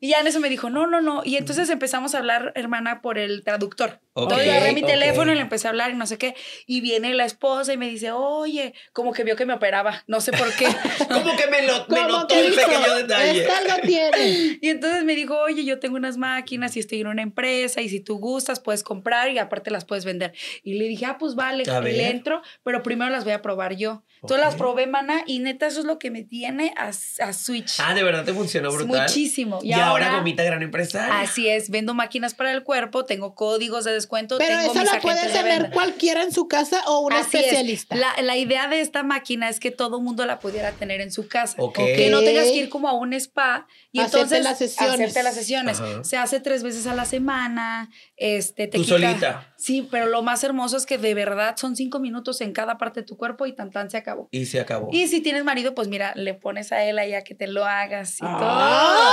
Y 0.00 0.08
ya 0.10 0.20
en 0.20 0.26
eso 0.26 0.40
me 0.40 0.48
dijo, 0.48 0.70
no, 0.70 0.86
no, 0.86 1.00
no. 1.00 1.22
Y 1.24 1.36
entonces 1.36 1.68
empezamos 1.70 2.14
a 2.14 2.18
hablar, 2.18 2.52
hermana, 2.54 3.02
por 3.02 3.18
el 3.18 3.42
traductor. 3.42 4.00
Ok, 4.14 4.24
Entonces 4.24 4.46
yo 4.46 4.52
agarré 4.52 4.72
mi 4.74 4.82
teléfono 4.82 5.32
y 5.32 5.34
le 5.36 5.40
empecé 5.40 5.68
a 5.68 5.70
hablar 5.70 5.90
y 5.90 5.94
no 5.94 6.06
sé 6.06 6.18
qué. 6.18 6.34
Y 6.66 6.82
viene 6.82 7.14
la 7.14 7.24
esposa 7.24 7.72
y 7.72 7.78
me 7.78 7.88
dice, 7.88 8.12
oye, 8.12 8.74
como 8.92 9.12
que 9.14 9.24
vio 9.24 9.36
que 9.36 9.46
me 9.46 9.54
operaba. 9.54 10.04
No 10.06 10.20
sé 10.20 10.32
por 10.32 10.54
qué. 10.54 10.66
Como 11.08 11.34
que 11.36 11.46
me, 11.46 11.66
lo, 11.66 11.86
me 11.88 11.96
¿Cómo 11.96 12.08
notó 12.08 12.34
que 12.34 12.46
el 12.46 12.54
pequeño 12.54 12.94
detalle. 12.94 13.42
Esta 13.42 13.60
lo 13.76 13.82
tiene. 13.86 14.58
y 14.60 14.68
entonces 14.68 15.04
me 15.04 15.14
dijo, 15.14 15.38
oye, 15.40 15.64
yo 15.64 15.78
tengo 15.78 15.96
unas 15.96 16.16
máquinas 16.18 16.76
y 16.76 16.80
estoy 16.80 17.00
en 17.00 17.06
una 17.06 17.22
empresa 17.22 17.80
y 17.80 17.88
si 17.88 18.00
tú 18.00 18.18
gustas 18.18 18.60
puedes 18.60 18.82
comprar 18.82 19.30
y 19.30 19.38
aparte 19.38 19.70
las 19.70 19.84
puedes 19.86 20.04
vender. 20.04 20.34
Y 20.62 20.74
le 20.74 20.88
dije, 20.88 21.06
ah, 21.06 21.16
pues 21.18 21.34
vale, 21.34 21.64
A 21.70 21.78
y 21.80 21.84
ver. 21.84 21.94
le 21.94 22.10
entro, 22.10 22.42
pero 22.62 22.82
primero 22.82 23.10
las 23.10 23.24
voy 23.24 23.32
a 23.32 23.40
probar 23.40 23.76
yo. 23.76 24.02
Entonces 24.16 24.38
Ok. 24.38 24.52
las 24.52 24.54
probé, 24.56 24.86
mana, 24.86 25.22
y 25.26 25.38
neta 25.38 25.66
eso 25.66 25.80
es 25.80 25.86
lo 25.86 25.98
que 25.98 26.10
me 26.10 26.22
tiene 26.22 26.74
a, 26.76 26.88
a 26.88 27.32
Switch. 27.32 27.80
Ah, 27.80 27.94
de 27.94 28.02
verdad 28.02 28.24
te 28.24 28.34
funcionó 28.34 28.70
brutal. 28.70 29.02
Muchísimo. 29.02 29.58
Y, 29.62 29.72
ahora, 29.72 30.14
gomita 30.16 30.42
gran 30.44 30.62
empresaria. 30.62 31.20
Así 31.20 31.48
es, 31.48 31.70
vendo 31.70 31.94
máquinas 31.94 32.34
para 32.34 32.52
el 32.52 32.62
cuerpo, 32.62 33.04
tengo 33.04 33.34
códigos 33.34 33.84
de 33.84 34.01
descuento, 34.02 34.38
Pero 34.38 34.58
tengo 34.58 34.72
esa 34.72 34.82
mis 34.82 34.92
la 34.92 35.00
puede 35.00 35.28
tener 35.28 35.70
cualquiera 35.70 36.22
en 36.22 36.32
su 36.32 36.48
casa 36.48 36.82
o 36.86 37.00
un 37.00 37.12
Así 37.12 37.36
es. 37.36 37.44
especialista. 37.44 37.96
La, 37.96 38.14
la 38.22 38.36
idea 38.36 38.68
de 38.68 38.80
esta 38.80 39.02
máquina 39.02 39.48
es 39.48 39.60
que 39.60 39.70
todo 39.70 40.00
mundo 40.00 40.26
la 40.26 40.38
pudiera 40.40 40.72
tener 40.72 41.00
en 41.00 41.10
su 41.12 41.28
casa. 41.28 41.56
Ok. 41.58 41.76
Que 41.76 42.08
no 42.10 42.20
tengas 42.20 42.48
que 42.48 42.56
ir 42.56 42.68
como 42.68 42.88
a 42.88 42.92
un 42.92 43.12
spa 43.14 43.66
y 43.94 44.00
Hacerte 44.00 44.16
entonces 44.20 44.44
las 44.44 44.58
sesiones. 44.58 44.94
hacerte 44.94 45.22
las 45.22 45.34
sesiones. 45.34 45.80
Ajá. 45.80 46.02
Se 46.04 46.16
hace 46.16 46.40
tres 46.40 46.62
veces 46.62 46.86
a 46.86 46.94
la 46.94 47.04
semana. 47.04 47.90
Este, 48.16 48.66
te 48.66 48.78
Tú 48.78 48.84
quita- 48.84 48.94
solita. 48.98 49.54
Sí, 49.58 49.86
pero 49.90 50.06
lo 50.06 50.22
más 50.22 50.42
hermoso 50.44 50.76
es 50.78 50.86
que 50.86 50.96
de 50.98 51.12
verdad 51.14 51.56
son 51.58 51.76
cinco 51.76 52.00
minutos 52.00 52.40
en 52.40 52.52
cada 52.52 52.78
parte 52.78 53.00
de 53.00 53.06
tu 53.06 53.16
cuerpo 53.18 53.44
y 53.46 53.54
tan 53.54 53.70
tan 53.70 53.90
se 53.90 53.98
acabó. 53.98 54.28
Y 54.30 54.46
se 54.46 54.60
acabó. 54.60 54.88
Y 54.92 55.08
si 55.08 55.20
tienes 55.20 55.44
marido, 55.44 55.74
pues 55.74 55.88
mira, 55.88 56.12
le 56.16 56.32
pones 56.34 56.72
a 56.72 56.82
él 56.84 56.98
allá 56.98 57.22
que 57.22 57.34
te 57.34 57.46
lo 57.46 57.64
hagas 57.66 58.14
y 58.20 58.24
Ah. 58.26 58.38
todo. 58.38 59.12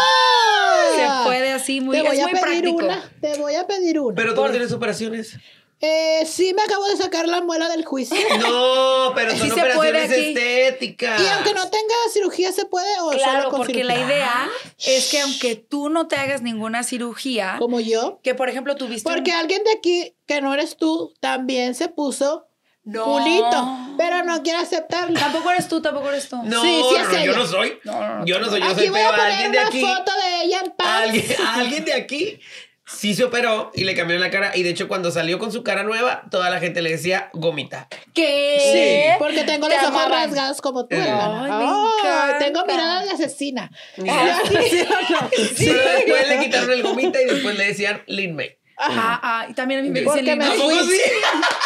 Se 0.96 1.26
puede 1.26 1.52
así 1.52 1.82
muy, 1.82 1.98
Te 1.98 2.04
voy 2.04 2.18
es 2.18 2.24
a 2.24 2.28
muy 2.28 2.40
pedir 2.40 2.62
práctico. 2.62 2.78
una. 2.86 3.12
Te 3.22 3.38
voy 3.38 3.56
a 3.56 3.68
pedir 3.68 4.00
una. 4.00 4.16
Pero 4.16 4.34
tú 4.34 4.44
no 4.44 4.50
tienes 4.50 4.72
operaciones. 4.72 5.38
Eh, 5.82 6.26
sí, 6.26 6.54
me 6.54 6.62
acabo 6.62 6.86
de 6.90 6.98
sacar 6.98 7.26
la 7.28 7.40
muela 7.42 7.70
del 7.70 7.86
juicio. 7.86 8.18
No, 8.40 9.14
pero 9.16 9.32
son 9.32 9.40
Sí 9.42 9.50
se 9.50 9.56
puede 9.56 9.76
operaciones 9.78 10.12
estéticas. 10.38 11.22
Y 11.22 11.28
aunque 11.28 11.54
no 11.54 11.70
tenga 11.70 11.94
cirugía, 12.12 12.52
¿se 12.52 12.66
puede 12.66 13.00
o 13.02 13.12
Claro, 13.12 13.38
solo 13.40 13.50
con 13.50 13.60
porque 13.62 13.84
la 13.86 13.96
idea 13.98 14.50
es 14.78 15.10
que 15.10 15.22
aunque 15.22 15.56
tú 15.56 15.90
no 15.90 16.08
te 16.08 16.18
hagas 16.18 16.42
ninguna 16.42 16.84
cirugía, 16.84 17.56
Como 17.60 17.80
yo. 17.80 18.20
que 18.24 18.36
por 18.36 18.50
ejemplo 18.50 18.76
tuviste 18.76 19.10
Porque 19.10 19.32
un- 19.32 19.38
alguien 19.38 19.64
de 19.64 19.72
aquí, 19.72 20.14
que 20.26 20.42
no 20.42 20.54
eres 20.54 20.76
tú, 20.78 21.14
también 21.22 21.74
se 21.76 21.88
puso 21.88 22.46
No. 22.84 23.06
culito, 23.06 23.96
pero 23.98 24.24
no 24.26 24.42
quiere 24.44 24.60
aceptarlo. 24.60 25.18
Tampoco 25.18 25.50
eres 25.52 25.68
tú, 25.70 25.82
tampoco 25.82 26.10
eres 26.10 26.28
tú. 26.28 26.38
No, 26.44 26.62
Sí, 26.62 26.82
sí 26.90 26.96
es 26.98 27.08
no, 27.10 27.24
yo 27.26 27.36
no 27.38 27.46
soy. 27.48 27.80
No, 27.86 27.94
no, 28.00 28.20
no, 28.20 28.26
yo 28.26 28.40
no 28.40 28.50
soy, 28.50 28.60
yo 28.60 28.66
Aquí 28.68 28.80
soy, 28.82 28.90
voy 28.90 29.00
a 29.02 29.10
poner 29.12 29.26
alguien 29.32 29.52
de 29.54 29.58
una 29.60 29.68
aquí. 29.68 29.82
foto 29.82 30.12
de 30.12 30.44
ella 30.46 30.60
en 30.66 30.72
paz. 30.72 30.88
Alguien, 31.04 31.26
alguien 31.48 31.86
de 31.86 31.94
aquí 31.94 32.40
sí 32.92 33.14
se 33.14 33.24
operó 33.24 33.72
y 33.74 33.84
le 33.84 33.96
cambiaron 33.96 34.22
la 34.22 34.30
cara. 34.32 34.52
Y 34.56 34.64
de 34.64 34.70
hecho, 34.72 34.88
cuando 34.88 35.12
salió 35.12 35.40
con 35.40 35.52
su 35.52 35.64
cara 35.64 35.84
nueva, 35.84 36.24
toda 36.32 36.50
la 36.50 36.60
gente 36.60 36.82
le 36.82 36.92
decía 36.92 37.30
gomita. 37.34 37.88
¿Qué? 38.14 39.16
Porque 39.20 39.44
tengo 39.44 39.68
Te 39.68 39.76
los 39.76 39.84
ojos 39.86 39.96
amaban. 40.02 40.24
rasgados 40.30 40.62
como 40.62 40.86
tú, 40.88 40.96
Eh. 40.96 41.00
hermana. 41.00 41.60
Ay, 42.04 42.34
me 42.34 42.46
tengo 42.46 42.66
mirada 42.66 43.04
de 43.04 43.12
asesina. 43.12 43.72
¿Sí 43.96 44.02
o 44.02 45.12
no? 45.14 45.30
Pero 45.58 45.92
después 45.96 46.30
le 46.30 46.40
quitaron 46.40 46.72
el 46.72 46.84
gomita 46.84 47.22
y 47.22 47.26
después 47.26 47.58
le 47.58 47.66
decían 47.68 48.02
Lin 48.08 48.36
May. 48.36 48.59
Ah, 48.82 49.20
ah, 49.22 49.46
y 49.50 49.54
también 49.54 49.82
a 49.82 49.84
mí 49.84 49.90
me 49.90 50.02
Porque 50.04 50.22
dicen. 50.22 50.40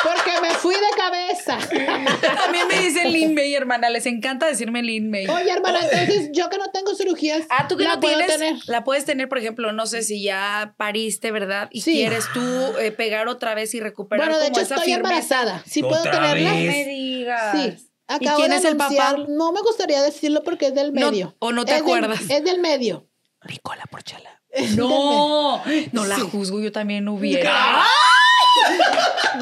Porque 0.03 0.41
me 0.41 0.49
fui 0.55 0.73
de 0.73 0.81
cabeza. 0.97 1.57
También 2.43 2.67
me 2.67 2.79
dicen 2.79 3.11
Lin 3.13 3.35
May, 3.35 3.53
hermana. 3.53 3.89
Les 3.89 4.05
encanta 4.05 4.45
decirme 4.47 4.81
Lin 4.81 5.09
May. 5.11 5.27
Oye, 5.27 5.51
hermana, 5.51 5.79
entonces 5.83 6.29
yo 6.33 6.49
que 6.49 6.57
no 6.57 6.71
tengo 6.71 6.95
cirugías, 6.95 7.45
Ah, 7.49 7.67
tú 7.67 7.77
que 7.77 7.83
la 7.83 7.95
no 7.95 7.99
puedo 7.99 8.17
tienes, 8.17 8.35
tener. 8.37 8.55
la 8.65 8.83
puedes 8.83 9.05
tener, 9.05 9.29
por 9.29 9.37
ejemplo, 9.37 9.71
no 9.71 9.85
sé 9.85 10.01
si 10.01 10.23
ya 10.23 10.73
pariste, 10.77 11.31
¿verdad? 11.31 11.69
Y 11.71 11.81
Sí. 11.81 11.93
quieres 11.93 12.25
tú 12.33 12.41
eh, 12.79 12.91
pegar 12.91 13.27
otra 13.27 13.53
vez 13.55 13.73
y 13.75 13.79
recuperar 13.79 14.27
Bueno, 14.29 14.39
de 14.39 14.49
como 14.49 14.57
hecho 14.57 14.65
esa 14.65 14.75
estoy 14.75 14.93
firmeza. 14.93 15.09
embarazada. 15.41 15.63
Sí 15.67 15.81
puedo 15.81 16.01
tenerla. 16.01 16.27
No 16.49 16.55
vez. 16.55 16.67
me 16.67 16.85
digas. 16.85 17.51
Sí. 17.77 17.87
Acabo 18.07 18.37
quién 18.37 18.51
de 18.51 18.57
es 18.57 18.65
el 18.65 18.75
papá? 18.75 19.15
No 19.29 19.51
me 19.53 19.61
gustaría 19.61 20.01
decirlo 20.01 20.43
porque 20.43 20.67
es 20.67 20.75
del 20.75 20.93
No, 20.93 21.09
medio. 21.11 21.35
o 21.39 21.51
no 21.51 21.63
te 21.63 21.71
Es 21.71 21.77
del- 21.77 21.83
acuerdas. 21.85 22.21
es 22.29 22.43
del 22.43 22.59
medio. 22.59 23.07
Nicola 23.47 23.83
Porchala. 23.89 24.41
Es 24.53 24.71
No, 24.77 25.61
no 25.91 26.05
la 26.05 26.15
Sí. 26.15 26.21
juzgo, 26.31 26.61
yo 26.61 26.71
también 26.71 27.07
hubiera. 27.07 27.83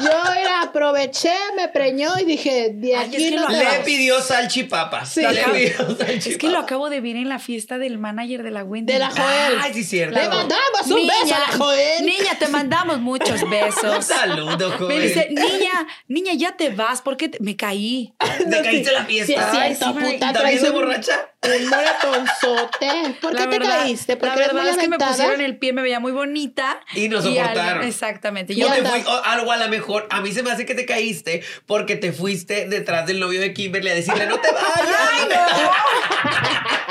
Yo 0.00 0.10
era, 0.40 0.62
aproveché, 0.62 1.32
me 1.54 1.68
preñó 1.68 2.18
y 2.18 2.24
dije, 2.24 2.70
de 2.72 2.96
Ay, 2.96 3.06
aquí 3.06 3.16
es 3.22 3.30
que 3.30 3.36
no 3.36 3.46
Le 3.48 3.80
pidió 3.84 4.20
salchipapas. 4.22 5.10
Sí. 5.10 5.20
Le 5.20 5.44
pidió 5.44 5.68
Es 5.68 5.76
que 5.76 5.84
lo 5.86 5.96
salchipapas. 5.96 6.62
acabo 6.64 6.88
de 6.88 7.00
ver 7.02 7.16
en 7.16 7.28
la 7.28 7.38
fiesta 7.38 7.76
del 7.78 7.98
manager 7.98 8.42
de 8.42 8.50
la 8.50 8.64
Wendy. 8.64 8.90
De 8.92 8.98
la 8.98 9.10
Joel. 9.10 9.58
Ay, 9.60 9.74
sí, 9.74 9.84
cierto. 9.84 10.18
Le 10.18 10.28
mandamos 10.28 10.86
un 10.86 11.06
beso 11.06 11.34
a 11.34 11.38
la 11.50 11.58
Joel. 11.58 12.06
Niña, 12.06 12.38
te 12.38 12.48
mandamos 12.48 13.00
muchos 13.00 13.42
Un 13.42 13.50
besos. 13.50 14.04
saludo, 14.06 14.70
Me 14.70 14.76
joven. 14.78 15.02
dice, 15.02 15.28
niña, 15.30 15.86
niña, 16.08 16.32
ya 16.34 16.56
te 16.56 16.70
vas, 16.70 17.02
porque 17.02 17.28
te- 17.28 17.38
me 17.40 17.54
caí. 17.54 18.14
¿Te 18.18 18.62
caíste 18.62 18.88
en 18.88 18.94
la 18.94 19.06
Sí, 19.06 19.18
es 19.18 19.26
fiesta? 19.26 19.50
Ay, 19.60 19.74
sí, 19.76 19.84
puta. 19.84 20.32
¿También 20.32 20.62
de 20.62 20.68
un- 20.70 20.74
borracha? 20.74 21.28
Un 21.44 21.68
moretonzote. 21.68 23.16
¿Por 23.20 23.34
La 23.34 23.40
qué 23.40 23.46
te 23.48 23.58
verdad- 23.58 23.78
caíste? 23.80 24.12
La 24.12 24.18
Porque 24.20 24.34
eres 24.44 24.52
verdad 24.54 24.68
es 24.70 24.76
que 24.78 24.88
me 24.88 24.96
pusieron 24.98 25.40
el 25.40 25.58
pie, 25.58 25.72
me 25.72 25.82
veía 25.82 25.98
muy 25.98 26.12
bonita. 26.12 26.80
Y 26.94 27.12
al- 27.12 27.20
soportaron. 27.22 27.82
exactamente. 27.84 28.52
O 28.52 28.56
Yo 28.56 28.68
Ya 28.68 28.74
te 28.74 28.82
fui, 28.84 29.02
o 29.04 29.24
algo 29.24 29.50
a 29.50 29.56
lo 29.56 29.68
mejor, 29.68 30.06
a 30.10 30.20
mí 30.20 30.30
se 30.32 30.44
me 30.44 30.52
hace 30.52 30.64
que 30.66 30.74
te 30.76 30.86
caíste 30.86 31.42
porque 31.66 31.96
te 31.96 32.12
fuiste 32.12 32.68
detrás 32.68 33.06
del 33.06 33.18
novio 33.18 33.40
de 33.40 33.52
Kimberly 33.52 33.90
a 33.90 33.94
decirle, 33.94 34.26
no 34.26 34.38
te 34.38 34.48
vayas. 34.52 34.70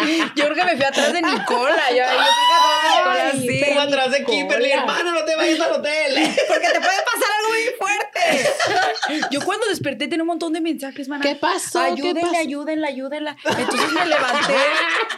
Yo 0.35 0.45
creo 0.45 0.55
que 0.55 0.63
me 0.65 0.75
fui 0.75 0.85
atrás 0.85 1.13
de 1.13 1.21
Nicola. 1.21 1.75
Yo, 1.91 1.95
yo 1.97 2.03
creo 2.03 3.13
que 3.13 3.19
atrás 3.21 3.41
de 3.41 3.47
Nicola, 3.47 3.83
atrás 3.83 4.11
de 4.11 4.23
Kimberly, 4.25 4.63
Nicola. 4.65 4.81
hermana, 4.81 5.11
no 5.19 5.23
te 5.25 5.35
vayas 5.35 5.59
al 5.61 5.71
hotel. 5.73 6.13
Porque 6.47 6.67
te 6.67 6.79
puede 6.79 7.01
pasar 7.13 7.29
algo 7.39 7.40
fuerte. 7.77 9.25
Yo 9.31 9.41
cuando 9.41 9.65
desperté 9.67 10.07
tenía 10.07 10.23
un 10.23 10.27
montón 10.27 10.53
de 10.53 10.61
mensajes, 10.61 11.07
mana. 11.07 11.23
¿Qué 11.23 11.35
pasó? 11.35 11.79
¿Qué 11.79 11.91
Ayúdenle, 11.91 12.21
pasó? 12.21 12.37
ayúdenla, 12.37 12.87
ayúdenla. 12.87 13.37
Entonces 13.45 13.91
me 13.93 14.05
levanté. 14.05 14.53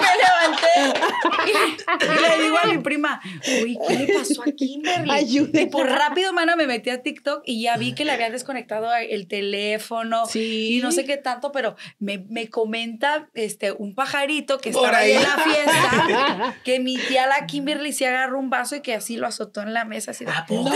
me 0.00 0.10
levanté. 0.18 1.00
Y, 1.46 2.36
le 2.38 2.42
digo 2.44 2.56
a 2.62 2.66
mi 2.66 2.78
prima, 2.78 3.20
uy, 3.62 3.78
¿qué 3.88 3.94
le 3.96 4.14
pasó 4.14 4.42
a 4.42 4.52
Kimberly? 4.52 5.10
Ayúdenla. 5.10 5.60
Y 5.62 5.66
por 5.66 5.86
rápido, 5.88 6.32
mana, 6.32 6.56
me 6.56 6.66
metí 6.66 6.90
a 6.90 7.02
TikTok 7.02 7.42
y 7.46 7.62
ya 7.62 7.76
vi 7.76 7.94
que 7.94 8.04
le 8.04 8.12
habían 8.12 8.32
desconectado 8.32 8.92
el 8.94 9.26
teléfono. 9.26 10.26
Sí. 10.26 10.76
Y 10.76 10.80
no 10.80 10.92
sé 10.92 11.04
qué 11.04 11.16
tanto, 11.16 11.52
pero 11.52 11.76
me, 11.98 12.18
me 12.28 12.48
comenta 12.48 13.28
este, 13.34 13.72
un 13.72 13.94
pajarito 13.94 14.58
que 14.58 14.70
Por 14.70 14.84
estaba 14.84 14.98
ahí 14.98 15.12
ahí. 15.12 15.16
en 15.18 15.22
la 15.22 15.36
fiesta 15.38 16.54
que 16.64 16.80
mi 16.80 16.96
tía 16.96 17.26
la 17.26 17.46
Kimberly 17.46 17.92
se 17.92 18.06
agarró 18.06 18.38
un 18.38 18.50
vaso 18.50 18.76
y 18.76 18.80
que 18.80 18.94
así 18.94 19.16
lo 19.16 19.26
azotó 19.26 19.62
en 19.62 19.74
la 19.74 19.84
mesa. 19.84 20.12
Así 20.12 20.24
de, 20.24 20.30
¿A 20.32 20.46
poco? 20.46 20.70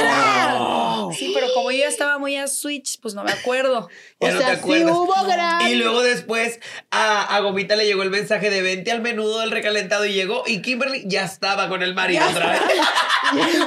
¡Tras! 0.66 1.16
Sí, 1.18 1.30
pero 1.34 1.46
como 1.54 1.70
yo 1.70 1.84
estaba 1.86 2.18
muy 2.18 2.36
a 2.36 2.46
switch, 2.48 2.98
pues 3.00 3.14
no 3.14 3.24
me 3.24 3.32
acuerdo. 3.32 3.88
Ya 4.18 4.28
O 4.28 4.32
no 4.32 4.38
sea, 4.40 4.48
te 4.58 4.62
sí 4.62 4.84
hubo 4.84 5.14
gran- 5.26 5.68
Y 5.68 5.74
luego 5.74 6.02
después 6.02 6.58
a, 6.90 7.36
a 7.36 7.40
Gomita 7.40 7.76
le 7.76 7.84
llegó 7.84 8.02
el 8.02 8.08
mensaje 8.08 8.48
de 8.48 8.62
vente 8.62 8.90
al 8.90 9.02
menudo 9.02 9.40
del 9.40 9.50
recalentado 9.50 10.06
y 10.06 10.14
llegó 10.14 10.42
y 10.46 10.62
Kimberly 10.62 11.02
ya 11.06 11.24
estaba 11.26 11.68
con 11.68 11.82
el 11.82 11.94
marido 11.94 12.24
otra 12.26 12.52
vez. 12.52 12.60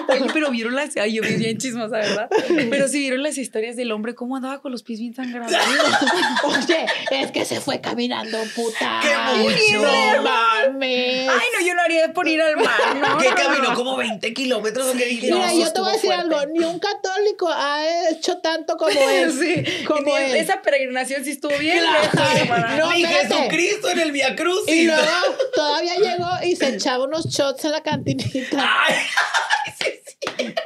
Oye, 0.09 0.25
pero 0.33 0.49
vieron 0.49 0.75
las. 0.75 0.97
Ay, 0.97 1.13
yo 1.13 1.21
vi 1.21 1.35
bien 1.35 1.57
chismosa, 1.59 1.97
¿verdad? 1.97 2.29
Pero 2.69 2.87
sí 2.87 2.99
vieron 2.99 3.21
las 3.21 3.37
historias 3.37 3.75
del 3.75 3.91
hombre, 3.91 4.15
cómo 4.15 4.37
andaba 4.37 4.59
con 4.59 4.71
los 4.71 4.81
pies 4.81 4.99
bien 4.99 5.13
sangrados. 5.13 5.53
Oye, 6.43 6.85
es 7.11 7.31
que 7.31 7.45
se 7.45 7.61
fue 7.61 7.79
caminando, 7.81 8.39
puta. 8.55 9.01
¡Qué 9.01 9.43
mucho! 9.43 9.81
No 10.15 10.23
mames. 10.23 11.29
Ay, 11.29 11.47
no, 11.59 11.67
yo 11.67 11.73
lo 11.75 11.81
haría 11.81 12.11
por 12.13 12.27
ir 12.27 12.41
al 12.41 12.57
mar, 12.57 12.95
¿no? 12.95 13.17
que 13.17 13.29
no, 13.29 13.35
caminó 13.35 13.69
no. 13.69 13.75
como 13.75 13.97
20 13.97 14.33
kilómetros 14.33 14.87
o 14.87 14.97
qué 14.97 15.05
dije. 15.05 15.31
Mira, 15.31 15.53
yo 15.53 15.71
te 15.71 15.79
voy 15.79 15.89
a 15.89 15.93
decir 15.93 16.11
fuerte. 16.11 16.35
algo. 16.35 16.53
Ni 16.53 16.65
un 16.65 16.79
ha 17.47 18.09
hecho 18.09 18.39
tanto 18.39 18.75
como 18.75 18.91
él. 18.99 19.31
Sí, 19.31 19.85
Como 19.85 20.17
y 20.17 20.21
él. 20.21 20.35
esa 20.35 20.61
peregrinación 20.61 21.23
sí 21.23 21.31
estuvo 21.31 21.55
bien 21.57 21.79
Claro. 22.11 22.35
hermana. 22.35 22.75
No, 22.77 22.91
espérate. 22.91 23.27
Jesucristo 23.35 23.89
en 23.89 23.99
el 23.99 24.11
Via 24.11 24.35
Crucis. 24.35 24.67
Y 24.75 24.83
luego 24.85 25.01
todavía 25.53 25.95
llegó 25.95 26.29
y 26.43 26.55
se 26.55 26.75
echaba 26.75 27.05
unos 27.05 27.27
shots 27.27 27.63
en 27.65 27.71
la 27.71 27.81
cantinita. 27.83 28.57
Ay, 28.87 28.95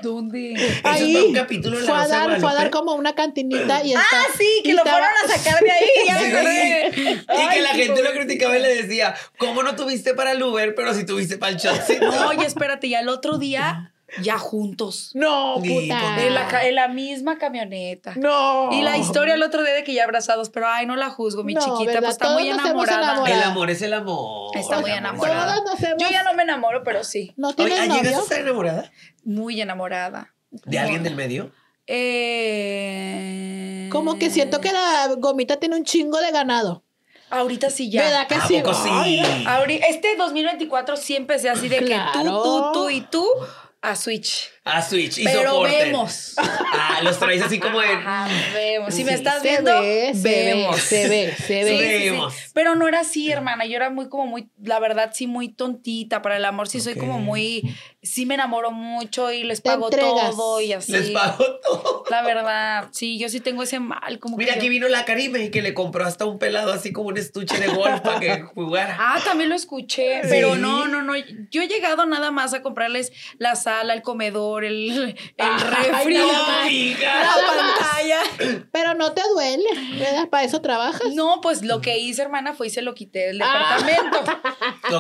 ¿Dónde? 0.02 0.54
Eso 0.54 0.66
es 0.66 0.82
Ahí 0.84 1.16
un 1.16 1.34
capítulo 1.34 1.78
de 1.80 1.86
la 1.86 1.92
fue 1.94 2.04
a 2.04 2.08
dar, 2.08 2.24
fue 2.26 2.34
a 2.34 2.38
dar 2.38 2.40
Guadalupe. 2.42 2.72
como 2.72 2.94
una 2.94 3.16
cantinita 3.16 3.84
y 3.84 3.94
está, 3.94 4.04
Ah, 4.12 4.26
sí, 4.38 4.62
que 4.64 4.70
y 4.70 4.74
lo 4.74 4.80
estaba- 4.84 4.98
fueron 4.98 5.16
a 5.24 5.38
sacar 5.38 5.64
de 5.64 5.72
ahí. 5.72 5.90
Ya 6.08 6.14
me 6.16 6.20
Sí. 6.20 6.32
acordé. 6.36 6.92
Y 6.96 7.24
Ay, 7.28 7.48
que 7.56 7.62
la 7.62 7.70
gente 7.70 8.04
lo 8.04 8.12
criticaba 8.12 8.58
y 8.58 8.62
le 8.62 8.76
decía, 8.84 9.16
¿cómo 9.38 9.64
no 9.64 9.76
tuviste 9.76 10.14
para 10.14 10.32
el 10.32 10.44
Uber, 10.44 10.74
pero 10.76 10.94
si 10.94 11.06
tuviste 11.06 11.38
para 11.38 11.52
el 11.54 11.58
shotcito? 11.58 12.06
No, 12.12 12.28
oye, 12.30 12.46
espérate, 12.46 12.90
ya 12.90 13.00
el 13.00 13.10
otro 13.10 13.38
día, 13.38 13.93
ya 14.22 14.38
juntos. 14.38 15.12
No, 15.14 15.56
puta. 15.58 16.24
En 16.26 16.34
la, 16.34 16.48
ca- 16.48 16.66
en 16.68 16.76
la 16.76 16.88
misma 16.88 17.38
camioneta. 17.38 18.14
No. 18.16 18.70
Y 18.72 18.82
la 18.82 18.98
historia 18.98 19.34
el 19.34 19.44
otro 19.44 19.64
día 19.64 19.74
de 19.74 19.84
que 19.84 19.94
ya 19.94 20.04
abrazados, 20.04 20.50
pero 20.50 20.68
ay, 20.68 20.86
no 20.86 20.96
la 20.96 21.10
juzgo, 21.10 21.44
mi 21.44 21.54
No, 21.56 21.62
chiquita, 21.62 21.86
¿verdad? 21.86 22.00
pues 22.02 22.12
está 22.12 22.26
Todos 22.26 22.40
muy 22.42 22.50
enamorada. 22.50 23.24
El 23.32 23.44
amor 23.44 23.70
es 23.72 23.82
el 23.82 23.94
amor. 23.94 24.56
Está 24.58 24.80
muy 24.82 24.92
enamorada. 24.92 25.44
amor. 25.54 25.64
Todos 25.64 25.80
nos 25.80 25.84
hemos- 25.90 26.02
Yo 26.04 26.10
ya 26.12 26.24
no 26.24 26.34
me 26.34 26.44
enamoro, 26.44 26.84
pero 26.84 27.04
sí, 27.04 27.34
¿No 27.38 27.48
Oye, 27.50 27.56
tienes 27.58 27.80
¿Llegaste 27.80 28.00
a 28.00 28.02
novio? 28.12 28.22
estar 28.24 28.40
enamorada? 28.40 28.92
muy 29.24 29.62
enamorada. 29.62 30.34
¿De 30.52 30.78
alguien 30.80 31.02
del 31.04 31.16
medio? 31.16 31.52
Eh... 32.54 33.88
Como 33.92 34.18
que 34.18 34.30
siento 34.30 34.60
que 34.62 34.72
la 34.72 35.10
gomita 35.18 35.58
tiene 35.58 35.76
un 35.76 35.84
chingo 35.84 36.20
de 36.20 36.32
ganado. 36.32 36.84
Ahorita 37.30 37.70
sí 37.72 37.90
ya. 37.90 38.04
¿Verdad 38.04 38.28
que 38.28 38.36
¿A 38.36 38.48
sí? 38.48 38.58
poco 38.62 38.74
sí? 38.76 38.90
Ay, 38.92 39.82
este 39.90 40.16
2024 40.18 40.98
sí 40.98 41.16
empecé 41.16 41.50
así 41.50 41.68
de 41.68 41.80
que 41.80 42.00
tú, 42.14 42.24
tú, 42.24 42.72
tú 42.74 42.90
y 42.92 43.02
tú 43.02 43.26
a 43.84 43.96
Switch. 43.96 44.53
A 44.66 44.82
Switch 44.82 45.18
y 45.18 45.24
Pero 45.26 45.52
soporten. 45.52 45.80
vemos. 45.80 46.36
Ah, 46.76 47.02
los 47.04 47.18
traes 47.20 47.42
así 47.42 47.60
como 47.60 47.82
en... 47.82 47.98
Ajá, 48.00 48.28
vemos. 48.54 48.94
Si 48.94 49.04
me 49.04 49.14
estás 49.14 49.42
se 49.42 49.50
viendo, 49.50 49.80
ve, 49.82 50.12
se 50.16 50.46
vemos. 50.54 50.76
ve, 50.76 50.82
se 50.82 51.08
ve, 51.10 51.36
se 51.36 51.64
ve. 51.64 51.70
sí, 51.70 51.78
sí. 52.00 52.10
Vemos. 52.10 52.34
Pero 52.54 52.76
no 52.76 52.88
era 52.88 53.02
así, 53.02 53.32
hermana. 53.32 53.66
Yo 53.66 53.76
era 53.76 53.90
muy, 53.90 54.10
como 54.10 54.26
muy, 54.26 54.50
la 54.62 54.80
verdad, 54.80 55.12
sí, 55.14 55.28
muy 55.28 55.50
tontita 55.50 56.22
para 56.22 56.38
el 56.38 56.46
amor. 56.46 56.68
Sí, 56.68 56.82
soy 56.82 56.96
como 56.96 57.20
muy, 57.20 57.76
sí 58.02 58.26
me 58.26 58.34
enamoro 58.34 58.72
mucho 58.72 59.32
y 59.32 59.44
les 59.44 59.62
pago 59.62 59.90
todo 59.90 60.60
y 60.62 60.74
así. 60.74 60.92
Les 60.92 61.12
pago 61.12 61.44
todo. 61.62 62.04
La 62.10 62.22
verdad, 62.24 62.90
sí, 62.92 63.18
yo 63.20 63.30
sí 63.30 63.40
tengo 63.40 63.64
ese 63.64 63.80
mal. 63.80 64.20
Como 64.20 64.36
Mira, 64.38 64.54
que 64.54 64.60
aquí 64.60 64.68
yo- 64.68 64.72
vino 64.72 64.88
la 64.88 65.06
Karime 65.06 65.52
que 65.52 65.62
le 65.62 65.74
compró 65.74 66.06
hasta 66.06 66.26
un 66.26 66.40
pelado 66.40 66.74
así 66.74 66.92
como 66.92 67.10
un 67.10 67.18
estuche 67.18 67.58
de 67.60 67.68
golf 67.68 68.02
para 68.02 68.20
que 68.20 68.42
jugara. 68.42 68.98
Ah, 69.00 69.20
también 69.24 69.50
lo 69.50 69.56
escuché, 69.56 70.22
Sí. 70.24 70.28
pero 70.30 70.56
no, 70.56 70.88
no, 70.88 71.02
no. 71.02 71.14
Yo 71.52 71.62
he 71.62 71.68
llegado 71.68 72.06
nada 72.06 72.32
más 72.32 72.54
a 72.54 72.62
comprarles 72.62 73.12
la 73.38 73.56
sala, 73.56 73.94
el 73.94 74.02
comedor, 74.02 74.53
el, 74.64 75.16
el 75.38 75.60
refri, 75.60 76.18
no, 76.18 76.28
la, 76.32 76.70
hija. 76.70 77.12
pantalla. 77.48 78.20
Pero 78.72 78.94
no 78.94 79.14
te 79.14 79.22
duele, 79.34 79.64
¿verdad? 79.98 80.30
Para 80.30 80.44
eso 80.44 80.62
trabajas. 80.62 81.14
No, 81.14 81.40
pues 81.42 81.64
lo 81.64 81.82
que 81.82 81.98
hice, 82.00 82.22
hermana, 82.22 82.54
fue 82.54 82.68
y 82.68 82.70
se 82.70 82.82
lo 82.82 82.94
quité 82.94 83.28
del 83.28 83.42
Ah. 83.42 83.78
departamento. 83.84 84.42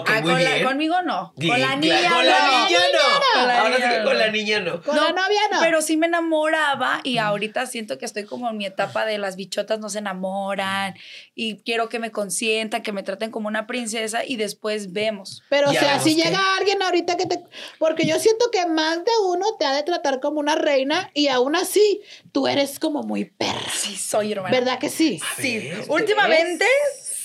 Ah, 0.05 0.21
muy 0.21 0.31
con 0.31 0.43
la- 0.43 0.63
conmigo 0.63 1.01
no. 1.03 1.33
Bien, 1.37 1.51
con 1.53 1.61
la 1.61 1.67
claro. 1.67 1.81
niña 1.81 2.09
Con 2.09 2.17
no. 2.17 2.23
la 2.23 2.39
niña 2.67 2.79
no. 2.93 3.39
Con 3.39 3.47
la 3.47 3.59
Ahora 3.59 3.75
sí 3.75 3.81
niña 3.81 3.91
que 3.91 3.99
no. 3.99 4.05
con 4.05 4.17
la 4.19 4.27
niña 4.31 4.59
no. 4.59 4.81
Con 4.81 4.95
la 4.95 5.09
novia 5.11 5.41
no. 5.51 5.59
Pero 5.59 5.81
sí 5.81 5.97
me 5.97 6.07
enamoraba 6.07 6.99
y 7.03 7.17
ahorita 7.17 7.65
siento 7.67 7.97
que 7.97 8.05
estoy 8.05 8.23
como 8.25 8.49
en 8.49 8.57
mi 8.57 8.65
etapa 8.65 9.05
de 9.05 9.17
las 9.17 9.35
bichotas 9.35 9.79
no 9.79 9.89
se 9.89 9.99
enamoran 9.99 10.95
y 11.35 11.57
quiero 11.63 11.89
que 11.89 11.99
me 11.99 12.11
consientan, 12.11 12.81
que 12.81 12.91
me 12.91 13.03
traten 13.03 13.29
como 13.31 13.47
una 13.47 13.67
princesa 13.67 14.23
y 14.25 14.35
después 14.37 14.93
vemos. 14.93 15.43
Pero, 15.49 15.69
o 15.69 15.73
sea, 15.73 15.99
si 15.99 16.15
llega 16.15 16.39
alguien 16.57 16.81
ahorita 16.81 17.17
que 17.17 17.25
te... 17.25 17.43
Porque 17.77 18.05
yo 18.07 18.19
siento 18.19 18.49
que 18.51 18.65
más 18.67 18.97
de 18.97 19.11
uno 19.27 19.42
te 19.59 19.65
ha 19.65 19.73
de 19.73 19.83
tratar 19.83 20.19
como 20.19 20.39
una 20.39 20.55
reina 20.55 21.09
y 21.13 21.27
aún 21.27 21.55
así 21.55 22.01
tú 22.31 22.47
eres 22.47 22.79
como 22.79 23.03
muy 23.03 23.25
perra. 23.25 23.61
Sí, 23.73 23.95
soy 23.95 24.31
hermana. 24.33 24.55
¿Verdad 24.55 24.79
que 24.79 24.89
sí? 24.89 25.19
Sí. 25.37 25.69
Últimamente, 25.87 26.65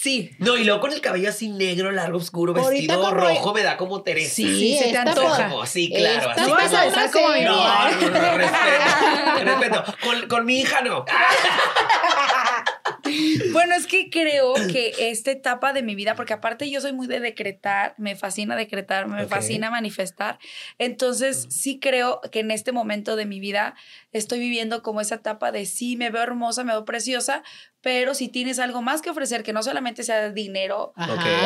sí. 0.01 0.31
No, 0.39 0.57
y 0.57 0.65
luego 0.65 0.81
con 0.81 0.93
el 0.93 1.01
cabello 1.01 1.29
así 1.31 1.49
negro, 1.49 1.91
largo, 1.91 2.19
oscuro, 2.19 2.55
Ahorita 2.57 2.97
vestido 2.97 3.15
rojo, 3.15 3.53
me 3.55 3.63
da 3.63 3.77
como 3.77 4.03
Teresa. 4.03 4.35
Sí, 4.35 4.77
se 4.79 4.91
te 4.91 4.97
antoja. 4.99 5.49
Como, 5.49 5.67
sí, 5.67 5.91
claro. 5.95 6.31
Esta 6.31 6.43
así 6.43 6.51
No 6.51 6.57
vas 6.57 6.75
a 6.75 7.11
como- 7.11 7.29
mi 7.35 7.43
No, 7.43 7.57
no, 7.57 8.11
no, 8.11 8.39
respeto. 8.39 9.45
respeto. 9.45 9.85
Con, 10.03 10.29
con 10.29 10.47
mi 10.47 10.61
hija 10.61 10.81
no. 10.83 11.05
Bueno, 13.53 13.75
es 13.75 13.87
que 13.87 14.11
creo 14.11 14.55
que 14.55 14.93
esta 15.11 15.31
etapa 15.31 15.73
de 15.73 15.83
mi 15.83 15.95
vida, 15.95 16.15
porque 16.15 16.33
aparte 16.33 16.71
yo 16.71 16.81
soy 16.81 16.93
muy 16.93 17.07
de 17.07 17.21
decretar, 17.21 17.95
me 17.99 18.17
fascina 18.17 18.57
decretar, 18.57 19.09
me 19.09 19.27
fascina 19.27 19.71
manifestar. 19.71 20.39
Entonces, 20.79 21.47
sí 21.51 21.79
creo 21.81 22.21
que 22.31 22.41
en 22.41 22.51
este 22.51 22.73
momento 22.73 23.17
de 23.17 23.27
mi 23.27 23.41
vida 23.41 23.75
estoy 24.13 24.39
viviendo 24.39 24.83
como 24.83 25.01
esa 25.01 25.17
etapa 25.17 25.53
de 25.53 25.67
sí, 25.67 25.97
me 25.97 26.11
veo 26.11 26.23
hermosa, 26.23 26.65
me 26.65 26.73
veo 26.73 26.85
preciosa, 26.85 27.43
pero 27.81 28.15
si 28.15 28.29
tienes 28.29 28.59
algo 28.59 28.83
más 28.83 29.03
que 29.03 29.11
ofrecer, 29.11 29.43
que 29.43 29.53
no 29.53 29.63
solamente 29.63 30.03
sea 30.03 30.31
dinero, 30.31 30.93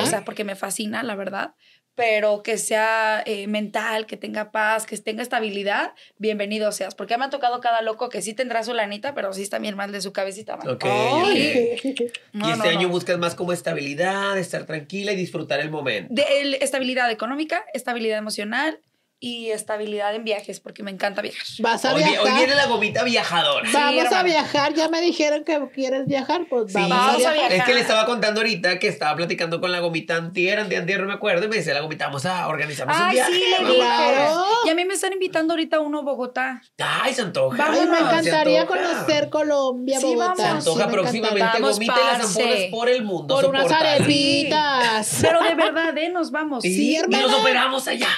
o 0.02 0.07
sea, 0.07 0.24
porque 0.24 0.44
me 0.44 0.57
fascina, 0.57 1.02
la 1.02 1.14
verdad, 1.14 1.55
pero 1.94 2.42
que 2.42 2.57
sea 2.59 3.22
eh, 3.26 3.46
mental, 3.46 4.07
que 4.07 4.16
tenga 4.16 4.50
paz, 4.50 4.87
que 4.87 4.96
tenga 4.98 5.22
estabilidad, 5.22 5.92
bienvenido 6.18 6.72
seas. 6.72 6.94
Porque 6.94 7.16
me 7.18 7.24
ha 7.26 7.31
tocado 7.31 7.61
cada 7.61 7.83
loco 7.83 8.09
que 8.09 8.22
sí 8.22 8.35
tendrá 8.35 8.62
su 8.64 8.72
lanita, 8.72 9.14
pero 9.14 9.33
sí 9.33 9.42
está 9.42 9.59
bien 9.59 9.76
mal 9.76 9.92
de 9.92 10.00
su 10.00 10.12
cabecita. 10.12 10.57
man. 10.57 10.68
Ok. 10.68 10.85
No, 10.85 12.48
y 12.48 12.52
este 12.52 12.64
no, 12.64 12.64
año 12.64 12.83
no. 12.83 12.88
buscas 12.88 13.18
más 13.18 13.35
como 13.35 13.52
estabilidad, 13.52 14.38
estar 14.38 14.64
tranquila 14.64 15.12
y 15.12 15.16
disfrutar 15.16 15.61
el 15.61 15.70
momento. 15.70 16.12
De, 16.14 16.24
el- 16.40 16.55
estabilidad 16.55 17.11
económica, 17.11 17.64
estabilidad 17.74 18.18
emocional 18.18 18.81
y 19.25 19.53
estabilidad 19.53 20.13
en 20.17 20.25
viajes, 20.25 20.59
porque 20.59 20.83
me 20.83 20.91
encanta 20.91 21.23
viajar. 21.23 21.45
Vas 21.61 21.85
a 21.85 21.95
Hoy, 21.95 22.03
viajar. 22.03 22.27
hoy 22.27 22.33
viene 22.39 22.57
la 22.57 22.67
gomita 22.67 23.05
viajadora. 23.05 23.65
Sí, 23.69 23.73
Vamos 23.73 24.03
a 24.03 24.07
hermano. 24.07 24.25
viajar, 24.25 24.75
ya 24.75 24.89
me 24.89 25.01
dijeron 25.01 25.45
que 25.45 25.61
quieres 25.73 26.07
viajar, 26.09 26.43
pues 26.51 26.73
Sí, 26.73 26.75
vamos, 26.75 26.91
Vamos 26.91 27.25
a 27.25 27.31
a 27.31 27.33
viajar. 27.33 27.53
es 27.53 27.63
que 27.63 27.75
le 27.75 27.81
estaba 27.83 28.05
contando 28.05 28.41
ahorita 28.41 28.81
que 28.81 28.89
estaba 28.89 29.15
platicando 29.15 29.61
con 29.61 29.71
la 29.71 29.79
gomita 29.79 30.17
antier, 30.17 30.59
antier, 30.59 30.81
antier, 30.81 31.01
no 31.03 31.07
me 31.07 31.13
acuerdo, 31.15 31.45
y 31.45 31.49
me 31.49 31.55
decía 31.55 31.73
la 31.73 31.83
gomita, 31.83 32.07
vamos 32.07 32.27
a 32.27 32.49
organizarnos 32.49 32.97
un 32.97 33.03
Ay, 33.05 33.15
viaje. 33.15 33.33
sí, 33.33 33.39
le 33.39 33.53
vamos". 33.59 33.71
dije. 33.71 33.81
Claro. 33.87 34.45
Y 34.65 34.69
a 34.71 34.75
mí 34.75 34.85
me 34.85 34.95
están 34.95 35.13
invitando 35.13 35.53
ahorita 35.53 35.79
uno 35.79 36.01
a 36.01 36.03
Bogotá. 36.03 36.61
Ay, 36.79 37.15
se 37.15 37.23
antoja. 37.23 37.65
Ay, 37.71 37.87
me 37.87 37.99
encantaría 38.01 38.67
conocer 38.67 39.31
Colombia, 39.31 40.01
Sí, 40.01 40.07
Bogotá. 40.07 40.27
vamos. 40.27 40.65
Se 40.65 40.71
antoja 40.71 40.89
próximamente 40.89 41.61
gomita 41.61 41.95
y 41.95 42.19
las 42.19 42.27
ampolas 42.37 42.59
por 42.73 42.89
el 42.89 43.05
mundo. 43.05 43.37
Por 43.37 43.47
unas 43.47 43.71
arepitas. 43.71 45.19
Pero 45.21 45.43
de 45.43 45.55
verdad, 45.55 45.97
¿eh? 45.97 46.09
Nos 46.11 46.33
vamos. 46.33 46.63
Sí, 46.63 46.73
Sí, 46.75 46.97
y 46.97 47.17
nos 47.17 47.33
operamos 47.35 47.87
allá. 47.87 48.09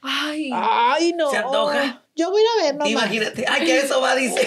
Ay. 0.00 0.50
Ay, 0.52 1.12
no. 1.12 1.30
¿Se 1.30 1.36
antoja? 1.38 2.02
Yo 2.14 2.30
voy 2.30 2.42
a 2.42 2.62
ver 2.64 2.74
nomás. 2.74 2.90
Imagínate. 2.90 3.44
Ay, 3.48 3.64
que 3.64 3.78
eso 3.78 4.00
va, 4.00 4.14
dice. 4.14 4.46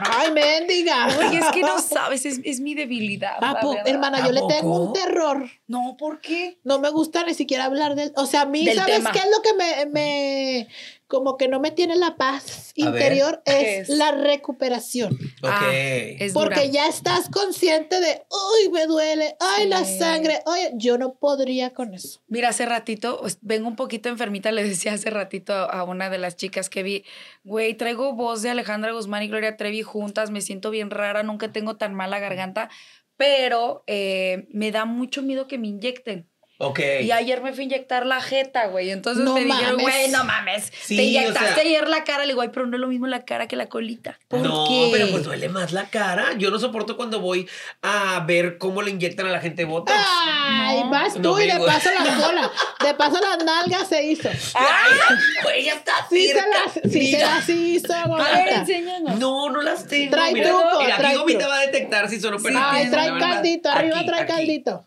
Ay, 0.00 0.30
mendiga. 0.32 1.08
Oye, 1.18 1.38
es 1.38 1.46
que 1.46 1.62
no 1.62 1.80
sabes, 1.80 2.26
es, 2.26 2.40
es 2.44 2.60
mi 2.60 2.74
debilidad. 2.74 3.36
la 3.40 3.54
Papo, 3.54 3.74
hermana, 3.86 4.18
¿A 4.18 4.26
yo 4.26 4.32
le 4.32 4.42
tengo 4.48 4.88
un 4.88 4.92
terror. 4.92 5.50
No, 5.66 5.96
¿por 5.98 6.20
qué? 6.20 6.58
No 6.64 6.78
me 6.78 6.90
gusta 6.90 7.24
ni 7.24 7.32
siquiera 7.34 7.64
hablar 7.64 7.94
del... 7.94 8.12
O 8.16 8.26
sea, 8.26 8.42
a 8.42 8.46
mí, 8.46 8.66
Del 8.66 8.76
¿sabes 8.76 8.96
tema. 8.96 9.12
qué 9.12 9.18
es 9.20 9.26
lo 9.34 9.40
que 9.42 9.54
me, 9.54 9.86
me... 9.86 10.68
Como 11.08 11.36
que 11.38 11.48
no 11.48 11.58
me 11.58 11.70
tiene 11.70 11.96
la 11.96 12.16
paz 12.16 12.74
A 12.76 12.80
interior? 12.80 13.42
¿Qué 13.44 13.78
Es, 13.80 13.88
es? 13.88 13.96
la 13.96 14.12
recuperación. 14.12 15.14
Ok. 15.42 15.48
Ah, 15.50 15.70
es 15.72 16.32
Porque 16.34 16.60
dura. 16.60 16.64
ya 16.66 16.86
estás 16.88 17.30
consciente 17.30 17.98
de, 18.00 18.22
uy, 18.30 18.70
me 18.70 18.86
duele, 18.86 19.34
ay, 19.40 19.66
la 19.68 19.84
sangre, 19.86 20.40
oye, 20.44 20.70
yo 20.74 20.98
no 20.98 21.14
podría 21.14 21.72
con 21.72 21.94
eso. 21.94 22.20
Mira, 22.28 22.50
hace 22.50 22.66
ratito, 22.66 23.20
pues, 23.22 23.38
vengo 23.40 23.68
un 23.68 23.76
poquito 23.76 24.10
enfermita, 24.10 24.52
le 24.52 24.62
decía 24.64 24.92
hace 24.92 25.08
ratito 25.10 25.54
a, 25.54 25.64
a 25.64 25.84
una 25.84 26.10
de 26.10 26.18
las 26.18 26.36
chicas 26.36 26.68
que 26.68 26.82
vi, 26.82 27.04
güey, 27.42 27.72
traigo 27.74 28.12
voz 28.12 28.42
de 28.42 28.50
Alejandra 28.50 28.92
Guzmán 28.92 29.22
y 29.22 29.28
Gloria 29.28 29.56
Trevi 29.56 29.82
juntas, 29.82 30.30
me 30.30 30.42
siento 30.42 30.70
bien 30.70 30.90
rara, 30.90 31.22
nunca 31.22 31.50
tengo 31.52 31.76
tan 31.76 31.94
mala 31.94 32.18
garganta, 32.18 32.68
pero 33.16 33.82
eh, 33.86 34.46
me 34.50 34.70
da 34.70 34.84
mucho 34.84 35.22
miedo 35.22 35.48
que 35.48 35.58
me 35.58 35.68
inyecten. 35.68 36.27
Ok. 36.60 36.80
Y 37.02 37.12
ayer 37.12 37.40
me 37.40 37.52
fui 37.52 37.60
a 37.62 37.64
inyectar 37.66 38.04
la 38.04 38.20
jeta, 38.20 38.66
güey. 38.66 38.90
Entonces 38.90 39.22
No 39.24 39.34
me 39.34 39.44
dijeron, 39.44 39.76
mames. 39.76 39.82
güey, 39.82 40.08
no 40.08 40.24
mames. 40.24 40.72
Sí, 40.82 40.96
te 40.96 41.02
o 41.02 41.04
inyectaste 41.04 41.54
sea- 41.54 41.62
ayer 41.62 41.88
la 41.88 42.02
cara. 42.02 42.24
Le 42.24 42.32
digo, 42.32 42.40
ay, 42.40 42.48
pero 42.52 42.66
no 42.66 42.76
es 42.76 42.80
lo 42.80 42.88
mismo 42.88 43.06
la 43.06 43.24
cara 43.24 43.46
que 43.46 43.54
la 43.54 43.68
colita. 43.68 44.18
¿Por 44.26 44.40
no, 44.40 44.66
qué? 44.68 44.88
pero 44.92 45.06
pues 45.08 45.22
duele 45.22 45.48
más 45.48 45.70
la 45.72 45.88
cara. 45.88 46.32
Yo 46.36 46.50
no 46.50 46.58
soporto 46.58 46.96
cuando 46.96 47.20
voy 47.20 47.48
a 47.82 48.24
ver 48.26 48.58
cómo 48.58 48.82
le 48.82 48.90
inyectan 48.90 49.26
a 49.26 49.30
la 49.30 49.40
gente 49.40 49.64
botox. 49.66 49.96
Ay, 49.96 50.80
No. 50.80 50.90
vas 50.90 51.14
tú 51.14 51.20
No, 51.20 51.38
y 51.40 51.46
de 51.46 51.52
digo- 51.52 51.64
paso 51.66 51.90
la 51.96 52.16
cola, 52.26 52.50
de 52.84 52.94
paso 52.94 53.20
las 53.20 53.44
nalgas 53.44 53.86
se 53.88 54.02
hizo. 54.04 54.28
Ay, 54.54 54.98
güey, 55.44 55.64
ya 55.64 55.74
está 55.74 55.92
Sí 56.10 56.26
se 56.26 56.34
cerca. 56.34 56.48
las, 56.64 56.92
sí 56.92 57.10
se 57.12 57.18
las 57.20 57.48
hizo, 57.48 57.94
A 57.94 58.32
ver, 58.32 58.48
enséñanos. 58.48 59.16
No, 59.20 59.48
no 59.50 59.62
las 59.62 59.86
tengo. 59.86 60.10
Trae 60.10 60.32
mira, 60.32 60.48
truco, 60.48 60.80
mira, 60.80 60.96
trae 60.96 61.10
aquí 61.12 61.18
Gomita 61.20 61.38
truco. 61.38 61.52
va 61.54 61.58
a 61.60 61.66
detectar 61.66 62.08
si 62.08 62.20
son 62.20 62.34
operadas. 62.34 62.68
Ay, 62.72 62.90
trae 62.90 63.16
caldito, 63.16 63.68
arriba 63.70 64.04
trae 64.04 64.26
caldito. 64.26 64.84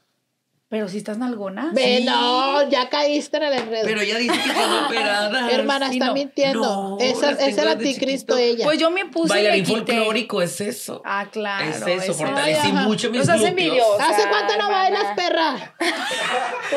Pero 0.72 0.88
si 0.88 1.00
estás 1.00 1.18
nalgona. 1.18 1.72
Ve, 1.74 1.98
Sí. 1.98 2.06
no, 2.06 2.68
ya 2.70 2.88
caíste 2.90 3.36
en 3.38 3.44
el 3.44 3.54
enredo. 3.54 3.84
Pero 3.84 4.00
ella 4.02 4.18
dice 4.18 4.34
que 4.42 4.54
son 4.54 4.86
operadas. 4.86 5.52
Hermana, 5.52 5.90
sí, 5.90 5.96
está 5.96 6.06
no. 6.08 6.14
mintiendo. 6.14 6.62
No, 6.62 6.98
Esa- 7.00 7.32
es 7.32 7.58
el 7.58 7.68
anticristo 7.68 8.38
chiquito. 8.38 8.54
ella. 8.56 8.64
Pues 8.64 8.80
yo 8.80 8.90
me 8.90 9.06
puse 9.08 9.28
y 9.28 9.30
Bailarín 9.36 9.64
me 9.64 9.66
quité. 9.68 9.94
folclórico 9.96 10.42
es 10.42 10.62
eso. 10.62 11.02
Ah, 11.06 11.28
claro. 11.30 11.66
es 11.70 11.76
eso, 11.76 11.90
esa- 12.14 12.14
fortalecí 12.14 12.62
Ay, 12.64 12.72
mucho 12.72 13.10
mis 13.12 13.20
Nos 13.20 13.28
hace 13.30 13.50
glúteos. 13.52 13.68
envidiosa. 13.68 14.10
¿Hace 14.10 14.30
cuánto 14.30 14.54
no 14.58 14.64
hermana. 14.68 14.78
bailas, 14.78 15.16
perra? 15.18 15.76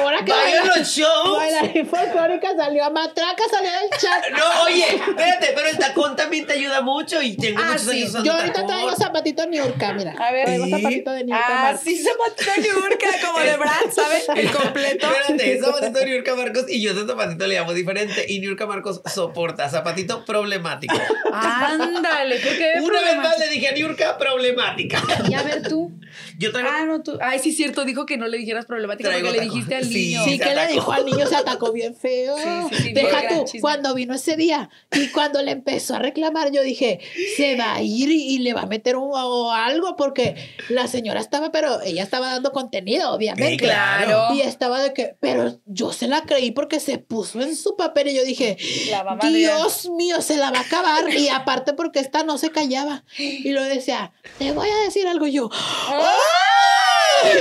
Ahora 0.02 0.24
que 0.24 0.32
bailas- 0.32 0.76
los 0.76 0.88
shows. 0.88 1.36
Bailarín 1.36 1.86
folclórica 1.86 2.48
salió 2.56 2.84
a 2.84 2.90
matraca, 2.90 3.44
salió 3.48 3.70
del 3.70 3.90
chat. 4.00 4.24
No, 4.36 4.62
oye, 4.64 4.86
espérate, 4.96 5.52
pero 5.54 5.68
el 5.68 5.78
tacón 5.78 6.16
también 6.16 6.46
te 6.46 6.54
ayuda 6.54 6.80
mucho 6.80 7.22
y 7.22 7.36
tengo 7.36 7.60
Ah, 7.62 7.66
muchos 7.68 7.82
sí. 7.82 7.90
años 7.90 8.08
usando 8.08 8.24
Yo 8.26 8.32
ahorita 8.32 8.52
tacón. 8.54 8.68
traigo 8.70 8.96
zapatito 8.96 9.46
Niurka, 9.46 9.92
mira. 9.92 10.14
A 10.18 10.32
ver. 10.32 10.46
Traigo 10.46 10.64
Sí. 10.64 10.70
zapatito 10.72 11.10
de 11.12 11.24
Niurka. 11.24 11.68
Ah, 11.68 11.76
sí, 11.76 12.02
zapatito 12.02 12.50
de 12.56 12.60
Niurka, 12.68 13.06
como 13.24 13.38
de 13.38 13.56
Brad, 13.56 13.83
¿sabes? 13.90 14.28
El 14.36 14.50
completo. 14.50 15.06
Espérate, 15.06 15.60
zapatito 15.60 15.98
de 15.98 16.06
Niurka 16.06 16.34
Marcos 16.34 16.64
y 16.68 16.82
yo 16.82 16.92
ese 16.92 17.06
zapatito 17.06 17.46
le 17.46 17.54
llamo 17.54 17.72
diferente. 17.72 18.26
Y 18.28 18.40
Niurka 18.40 18.66
Marcos 18.66 19.00
soporta 19.12 19.68
zapatito 19.68 20.24
problemático. 20.24 20.94
Ándale, 21.32 22.38
¿por 22.38 22.56
qué? 22.56 22.72
Una 22.82 23.00
vez 23.00 23.16
más 23.16 23.38
le 23.38 23.48
dije 23.48 23.68
a 23.68 23.72
Niurka 23.72 24.18
problemática. 24.18 25.02
Y 25.28 25.34
a 25.34 25.42
ver 25.42 25.62
tú. 25.68 25.92
Yo 26.38 26.52
traigo. 26.52 26.68
Ah, 26.72 26.84
no, 26.86 27.02
tú. 27.02 27.18
Ay, 27.20 27.38
sí, 27.38 27.52
cierto, 27.52 27.84
dijo 27.84 28.06
que 28.06 28.16
no 28.16 28.26
le 28.28 28.38
dijeras 28.38 28.66
problemática 28.66 29.08
Traigo 29.08 29.28
porque 29.28 29.40
le 29.40 29.46
dijiste 29.50 29.74
al 29.76 29.84
Sí. 29.84 29.94
niño. 29.94 30.24
Sí, 30.24 30.38
se 30.38 30.44
que 30.44 30.54
le 30.54 30.66
dijo 30.68 30.92
al 30.92 31.04
niño, 31.06 31.26
se 31.26 31.36
atacó 31.36 31.72
bien 31.72 31.94
feo. 32.00 32.36
Sí, 32.36 32.76
sí, 32.76 32.82
sí, 32.84 32.92
Deja 32.92 33.28
tú, 33.28 33.44
cuando 33.60 33.94
vino 33.94 34.14
ese 34.14 34.36
día 34.36 34.70
y 34.92 35.08
cuando 35.08 35.42
le 35.42 35.50
empezó 35.52 35.94
a 35.94 35.98
reclamar, 35.98 36.50
yo 36.52 36.62
dije, 36.62 37.00
se 37.36 37.56
va 37.56 37.74
a 37.74 37.82
ir 37.82 38.10
y, 38.10 38.34
y 38.34 38.38
le 38.38 38.54
va 38.54 38.62
a 38.62 38.66
meter 38.66 38.96
un, 38.96 39.10
o 39.12 39.52
algo 39.52 39.96
porque 39.96 40.34
la 40.68 40.86
señora 40.86 41.20
estaba, 41.20 41.52
pero 41.52 41.80
ella 41.82 42.02
estaba 42.02 42.30
dando 42.30 42.52
contenido, 42.52 43.12
obviamente. 43.12 43.50
Sí, 43.50 43.56
claro. 43.58 44.34
Y 44.34 44.40
estaba 44.40 44.82
de 44.82 44.92
que, 44.92 45.16
pero 45.20 45.58
yo 45.66 45.92
se 45.92 46.08
la 46.08 46.22
creí 46.22 46.50
porque 46.50 46.80
se 46.80 46.98
puso 46.98 47.40
en 47.40 47.56
su 47.56 47.76
papel 47.76 48.08
y 48.08 48.14
yo 48.14 48.24
dije, 48.24 48.56
La. 48.90 49.18
Dios 49.30 49.88
mío, 49.90 50.20
se 50.22 50.36
la 50.36 50.50
va 50.50 50.58
a 50.58 50.62
acabar. 50.62 51.12
Y 51.14 51.28
aparte 51.28 51.72
porque 51.74 51.98
esta 52.00 52.22
no 52.24 52.38
se 52.38 52.50
callaba. 52.50 53.04
Y 53.18 53.50
lo 53.52 53.62
decía, 53.62 54.12
te 54.38 54.52
voy 54.52 54.68
a 54.68 54.76
decir 54.84 55.06
algo 55.06 55.26
y 55.26 55.32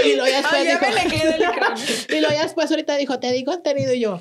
Y 0.05 0.15
luego 0.15 0.27
ya 0.29 0.37
después 0.41 0.63
dijo, 0.65 0.79
me 0.81 0.93
le 0.93 1.09
quedé 1.09 1.35
el 1.35 1.51
cráneo. 1.51 1.83
y 2.09 2.19
luego 2.19 2.33
ya 2.33 2.43
después 2.43 2.69
ahorita 2.71 2.95
dijo, 2.95 3.19
te 3.19 3.31
di 3.31 3.43
contenido 3.43 3.93
y 3.93 3.99
yo. 3.99 4.13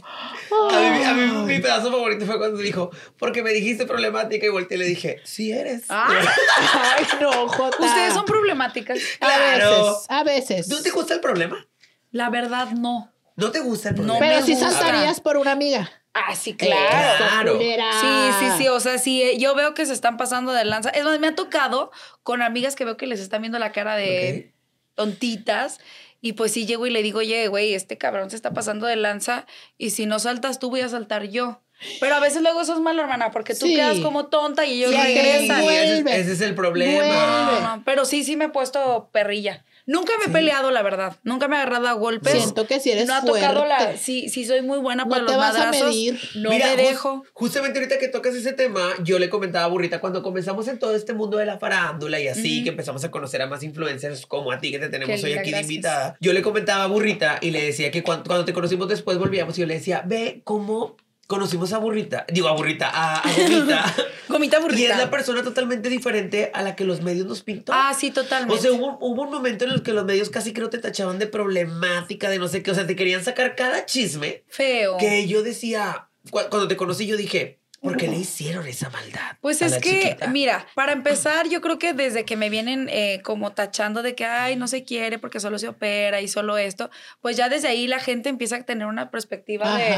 A 0.72 0.80
mí, 0.80 1.04
a 1.04 1.14
mí 1.14 1.22
mi 1.46 1.58
pedazo 1.60 1.90
favorito 1.90 2.26
fue 2.26 2.38
cuando 2.38 2.58
dijo, 2.58 2.90
porque 3.18 3.42
me 3.42 3.52
dijiste 3.52 3.86
problemática 3.86 4.44
y 4.44 4.48
volteé 4.48 4.76
y 4.76 4.80
le 4.80 4.86
dije, 4.86 5.20
sí 5.24 5.52
eres. 5.52 5.84
Ay, 5.88 6.16
Ay, 6.98 7.06
no, 7.20 7.48
Jota. 7.48 7.76
Ustedes 7.78 8.12
son 8.14 8.24
problemáticas. 8.24 8.98
A 9.20 9.26
Claro. 9.26 9.70
veces, 9.86 10.06
a 10.08 10.24
veces. 10.24 10.68
¿No 10.68 10.82
te 10.82 10.90
gusta 10.90 11.14
el 11.14 11.20
problema? 11.20 11.66
La 12.10 12.28
verdad, 12.28 12.70
no. 12.72 13.12
¿No 13.36 13.50
te 13.50 13.60
gusta 13.60 13.90
el 13.90 13.96
No 13.96 14.02
problema? 14.02 14.18
Pero 14.26 14.40
me 14.40 14.46
sí 14.46 14.52
gusta. 14.54 14.70
saltarías 14.70 15.20
por 15.20 15.36
una 15.36 15.52
amiga. 15.52 15.90
Ah, 16.14 16.34
sí, 16.36 16.54
Claro. 16.54 17.52
culera. 17.58 17.90
Sí, 18.00 18.30
sí, 18.38 18.50
sí, 18.58 18.68
o 18.68 18.80
sea, 18.80 18.98
sí, 18.98 19.22
eh, 19.22 19.38
yo 19.38 19.54
veo 19.54 19.72
que 19.74 19.86
se 19.86 19.92
están 19.94 20.16
pasando 20.18 20.52
de 20.52 20.64
lanza. 20.64 20.90
Es 20.90 21.04
más, 21.04 21.18
me 21.18 21.28
ha 21.28 21.34
tocado 21.34 21.90
con 22.22 22.42
amigas 22.42 22.76
que 22.76 22.84
veo 22.84 22.96
que 22.98 23.06
les 23.06 23.18
están 23.20 23.40
viendo 23.42 23.58
la 23.58 23.72
cara 23.72 23.96
de 23.96 24.52
tontitas 24.94 25.80
y 26.20 26.34
pues 26.34 26.52
sí 26.52 26.66
llego 26.66 26.86
y 26.86 26.90
le 26.90 27.02
digo, 27.02 27.20
oye, 27.20 27.48
güey, 27.48 27.74
este 27.74 27.96
cabrón 27.98 28.28
se 28.30 28.36
está 28.36 28.52
pasando 28.52 28.86
de 28.86 28.96
lanza 28.96 29.46
y 29.78 29.90
si 29.90 30.06
no 30.06 30.18
saltas 30.18 30.58
tú 30.58 30.70
voy 30.70 30.80
a 30.82 30.88
saltar 30.88 31.24
yo. 31.30 31.62
Pero 31.98 32.14
a 32.14 32.20
veces 32.20 32.42
luego 32.42 32.60
eso 32.60 32.74
es 32.74 32.80
malo, 32.80 33.02
hermana, 33.02 33.30
porque 33.32 33.54
tú 33.54 33.66
Sí. 33.66 33.74
quedas 33.74 33.98
como 33.98 34.26
tonta 34.26 34.64
y 34.66 34.74
ellos 34.84 34.92
Sí, 34.92 34.96
regresan. 35.00 35.60
ese, 35.62 35.98
es, 35.98 36.06
ese 36.06 36.32
es 36.32 36.40
el 36.42 36.54
problema. 36.54 37.06
No, 37.06 37.60
no, 37.60 37.76
no, 37.76 37.82
pero 37.84 38.04
sí, 38.04 38.22
sí 38.22 38.36
me 38.36 38.44
he 38.44 38.48
puesto 38.50 39.08
perrilla. 39.12 39.64
Nunca 39.86 40.12
me 40.18 40.26
he 40.26 40.28
peleado, 40.28 40.70
la 40.70 40.82
verdad. 40.82 41.16
Nunca 41.24 41.48
me 41.48 41.56
he 41.56 41.58
agarrado 41.60 41.88
a 41.88 41.92
golpes. 41.94 42.32
Siento 42.32 42.66
que 42.66 42.78
si 42.80 42.90
eres 42.90 43.06
no 43.06 43.14
ha 43.14 43.24
tocado 43.24 43.64
la. 43.66 43.96
Sí, 43.96 44.28
sí, 44.28 44.44
soy 44.44 44.62
muy 44.62 44.78
buena 44.78 45.04
No 45.04 45.10
para 45.10 45.24
te 45.26 45.32
los 45.32 45.40
vas 45.40 45.56
a 45.56 45.58
madrazos. 45.66 45.88
medir. 45.88 46.20
No 46.36 46.50
Mira, 46.50 46.66
me 46.74 46.76
dejo. 46.82 47.24
justamente 47.32 47.78
ahorita 47.78 47.98
que 47.98 48.08
tocas 48.08 48.34
ese 48.34 48.52
tema, 48.52 48.90
yo 49.02 49.18
le 49.18 49.28
comentaba 49.28 49.64
a 49.64 49.68
Burrita 49.68 50.00
cuando 50.00 50.22
comenzamos 50.22 50.68
en 50.68 50.78
todo 50.78 50.94
este 50.94 51.12
mundo 51.14 51.36
de 51.38 51.46
la 51.46 51.58
farándula 51.58 52.20
y 52.20 52.28
así, 52.28 52.62
que 52.62 52.70
empezamos 52.70 53.02
a 53.04 53.10
conocer 53.10 53.42
a 53.42 53.46
más 53.46 53.62
influencers 53.62 54.26
como 54.26 54.52
a 54.52 54.58
ti 54.58 54.70
que 54.70 54.78
te 54.78 54.88
tenemos 54.88 55.20
Qué 55.20 55.26
hoy 55.26 55.32
aquí 55.34 55.50
de 55.50 55.60
invitada. 55.60 56.16
Yo 56.20 56.32
le 56.32 56.42
comentaba 56.42 56.84
a 56.84 56.86
Burrita 56.86 57.38
y 57.40 57.50
le 57.50 57.62
decía 57.64 57.90
que 57.90 58.02
cuando, 58.02 58.24
cuando 58.24 58.44
te 58.44 58.52
conocimos 58.52 58.88
después 58.88 59.18
volvíamos 59.18 59.56
y 59.58 59.62
yo 59.62 59.66
le 59.66 59.74
decía, 59.74 60.02
ve 60.06 60.42
cómo 60.44 60.96
conocimos 61.26 61.72
a 61.72 61.78
Burrita, 61.78 62.26
digo 62.32 62.48
a 62.48 62.52
Burrita, 62.52 62.90
a, 62.92 63.16
a 63.20 63.32
Gomita. 63.32 63.94
Gomita 64.28 64.58
y 64.58 64.62
burrita. 64.62 64.92
es 64.92 64.98
la 64.98 65.10
persona 65.10 65.42
totalmente 65.42 65.88
diferente 65.88 66.50
a 66.54 66.62
la 66.62 66.74
que 66.76 66.84
los 66.84 67.02
medios 67.02 67.26
nos 67.26 67.42
pintó. 67.42 67.72
Ah, 67.74 67.94
sí, 67.98 68.10
totalmente. 68.10 68.54
O 68.54 68.60
sea, 68.62 68.72
hubo, 68.72 68.98
hubo 69.00 69.22
un 69.22 69.30
momento 69.30 69.64
en 69.64 69.72
el 69.72 69.82
que 69.82 69.92
los 69.92 70.04
medios 70.04 70.30
casi 70.30 70.52
creo 70.52 70.70
te 70.70 70.78
tachaban 70.78 71.18
de 71.18 71.26
problemática, 71.26 72.28
de 72.30 72.38
no 72.38 72.48
sé 72.48 72.62
qué, 72.62 72.70
o 72.70 72.74
sea, 72.74 72.86
te 72.86 72.96
querían 72.96 73.22
sacar 73.24 73.54
cada 73.56 73.84
chisme 73.86 74.44
Feo. 74.48 74.96
que 74.98 75.26
yo 75.26 75.42
decía, 75.42 76.08
cu- 76.30 76.40
cuando 76.50 76.68
te 76.68 76.76
conocí 76.76 77.06
yo 77.06 77.16
dije, 77.16 77.60
¿Por 77.82 77.96
qué 77.96 78.06
le 78.06 78.16
hicieron 78.16 78.66
esa 78.68 78.90
maldad? 78.90 79.36
Pues 79.40 79.60
es 79.60 79.78
que, 79.78 80.02
chiquita? 80.02 80.28
mira, 80.28 80.66
para 80.76 80.92
empezar, 80.92 81.48
yo 81.48 81.60
creo 81.60 81.80
que 81.80 81.92
desde 81.92 82.24
que 82.24 82.36
me 82.36 82.48
vienen 82.48 82.88
eh, 82.90 83.20
como 83.24 83.50
tachando 83.52 84.02
de 84.04 84.14
que, 84.14 84.24
ay, 84.24 84.54
no 84.54 84.68
se 84.68 84.84
quiere 84.84 85.18
porque 85.18 85.40
solo 85.40 85.58
se 85.58 85.66
opera 85.66 86.20
y 86.20 86.28
solo 86.28 86.58
esto, 86.58 86.90
pues 87.20 87.36
ya 87.36 87.48
desde 87.48 87.66
ahí 87.66 87.88
la 87.88 87.98
gente 87.98 88.28
empieza 88.28 88.54
a 88.56 88.62
tener 88.62 88.86
una 88.86 89.10
perspectiva 89.10 89.76
de, 89.76 89.90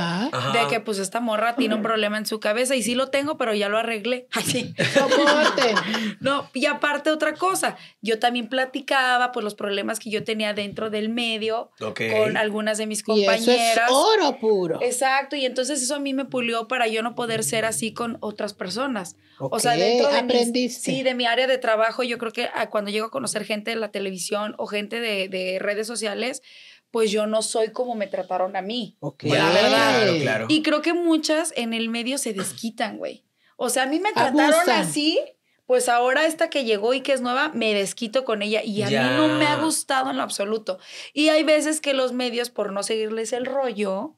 de 0.59 0.67
que 0.71 0.81
pues 0.81 0.99
esta 0.99 1.21
morra 1.21 1.57
tiene 1.57 1.75
un 1.75 1.83
problema 1.83 2.17
en 2.17 2.25
su 2.25 2.41
cabeza 2.41 2.75
y 2.75 2.83
sí 2.83 2.95
lo 2.95 3.11
tengo, 3.11 3.37
pero 3.37 3.53
ya 3.53 3.69
lo 3.69 3.77
arreglé. 3.77 4.29
Así. 4.33 4.75
Soporte. 4.95 5.75
No, 6.21 6.49
y 6.55 6.65
aparte 6.65 7.11
otra 7.11 7.35
cosa, 7.35 7.77
yo 8.01 8.19
también 8.19 8.49
platicaba 8.49 9.31
pues 9.31 9.45
los 9.45 9.55
problemas 9.55 9.99
que 9.99 10.09
yo 10.09 10.25
tenía 10.25 10.55
dentro 10.55 10.89
del 10.89 11.11
medio 11.11 11.71
Ok. 11.81 12.01
con 12.19 12.37
algunas 12.39 12.79
de 12.79 12.87
mis 12.87 13.01
Y 13.07 13.25
eso 13.25 13.33
es 13.33 13.45
compañeras. 13.45 13.91
oro 13.91 14.39
puro. 14.39 14.81
Exacto, 14.81 15.37
y 15.37 15.45
entonces 15.45 15.83
eso 15.83 15.97
a 15.97 15.99
mí 15.99 16.15
me 16.15 16.25
pulió 16.25 16.67
para 16.67 16.87
yo 16.87 17.03
no 17.03 17.15
poder 17.15 17.45
ser 17.45 17.67
así 17.67 17.74
con 17.95 18.19
otras 18.21 18.55
personas. 18.55 19.17
o 19.39 19.59
sea, 19.59 19.73
dentro 19.77 20.09
de 20.11 20.19
aprendiste. 20.19 20.81
sí, 20.93 21.03
de 21.03 21.15
mi 21.15 21.27
área 21.27 21.47
de 21.47 21.59
trabajo, 21.59 22.03
yo 22.03 22.19
creo 22.19 22.33
que 22.33 22.49
ah, 22.55 22.71
cuando 22.71 22.91
llego 22.91 23.07
a 23.07 23.11
conocer 23.11 23.45
gente 23.45 23.71
de 23.71 23.77
la 23.77 23.91
televisión 23.91 24.55
o 24.59 24.67
gente 24.67 25.01
de, 25.01 25.29
de 25.29 25.59
redes 25.59 25.87
sociales, 25.87 26.43
pues 26.91 27.11
yo 27.11 27.27
no 27.27 27.43
soy 27.43 27.73
como 27.73 27.95
me 27.97 28.07
trataron 28.07 28.55
a 28.57 28.63
mí. 28.63 28.97
Ok. 29.01 29.25
la 29.25 29.51
verdad. 29.51 29.97
Claro, 30.03 30.19
claro. 30.21 30.47
Y 30.49 30.63
creo 30.63 30.81
que 30.83 30.93
muchas 30.95 31.53
en 31.57 31.75
el 31.75 31.89
medio 31.89 32.19
se 32.19 32.33
desquitan, 32.33 32.99
güey. 32.99 33.25
O 33.57 33.69
sea, 33.69 33.83
a 33.85 33.87
mí 33.87 33.99
me 33.99 34.13
trataron 34.13 34.41
Abusan. 34.55 34.81
así, 34.81 35.19
pues 35.67 35.89
ahora 35.89 36.27
esta 36.27 36.51
que 36.51 36.65
llegó 36.65 36.95
y 36.95 37.01
que 37.01 37.13
es 37.13 37.21
nueva, 37.21 37.51
me 37.55 37.75
desquito 37.75 38.25
con 38.25 38.43
ella 38.43 38.63
y 38.63 38.83
a 38.83 38.89
Ya. 38.91 39.03
mí 39.09 39.17
no 39.17 39.29
me 39.39 39.47
ha 39.47 39.57
gustado 39.57 40.11
en 40.11 40.17
lo 40.19 40.23
absoluto. 40.23 40.79
Y 41.13 41.31
hay 41.31 41.43
veces 41.43 41.81
que 41.81 41.95
los 41.95 42.13
medios, 42.13 42.51
por 42.51 42.71
no 42.73 42.83
seguirles 42.85 43.33
el 43.33 43.47
rollo, 43.47 44.15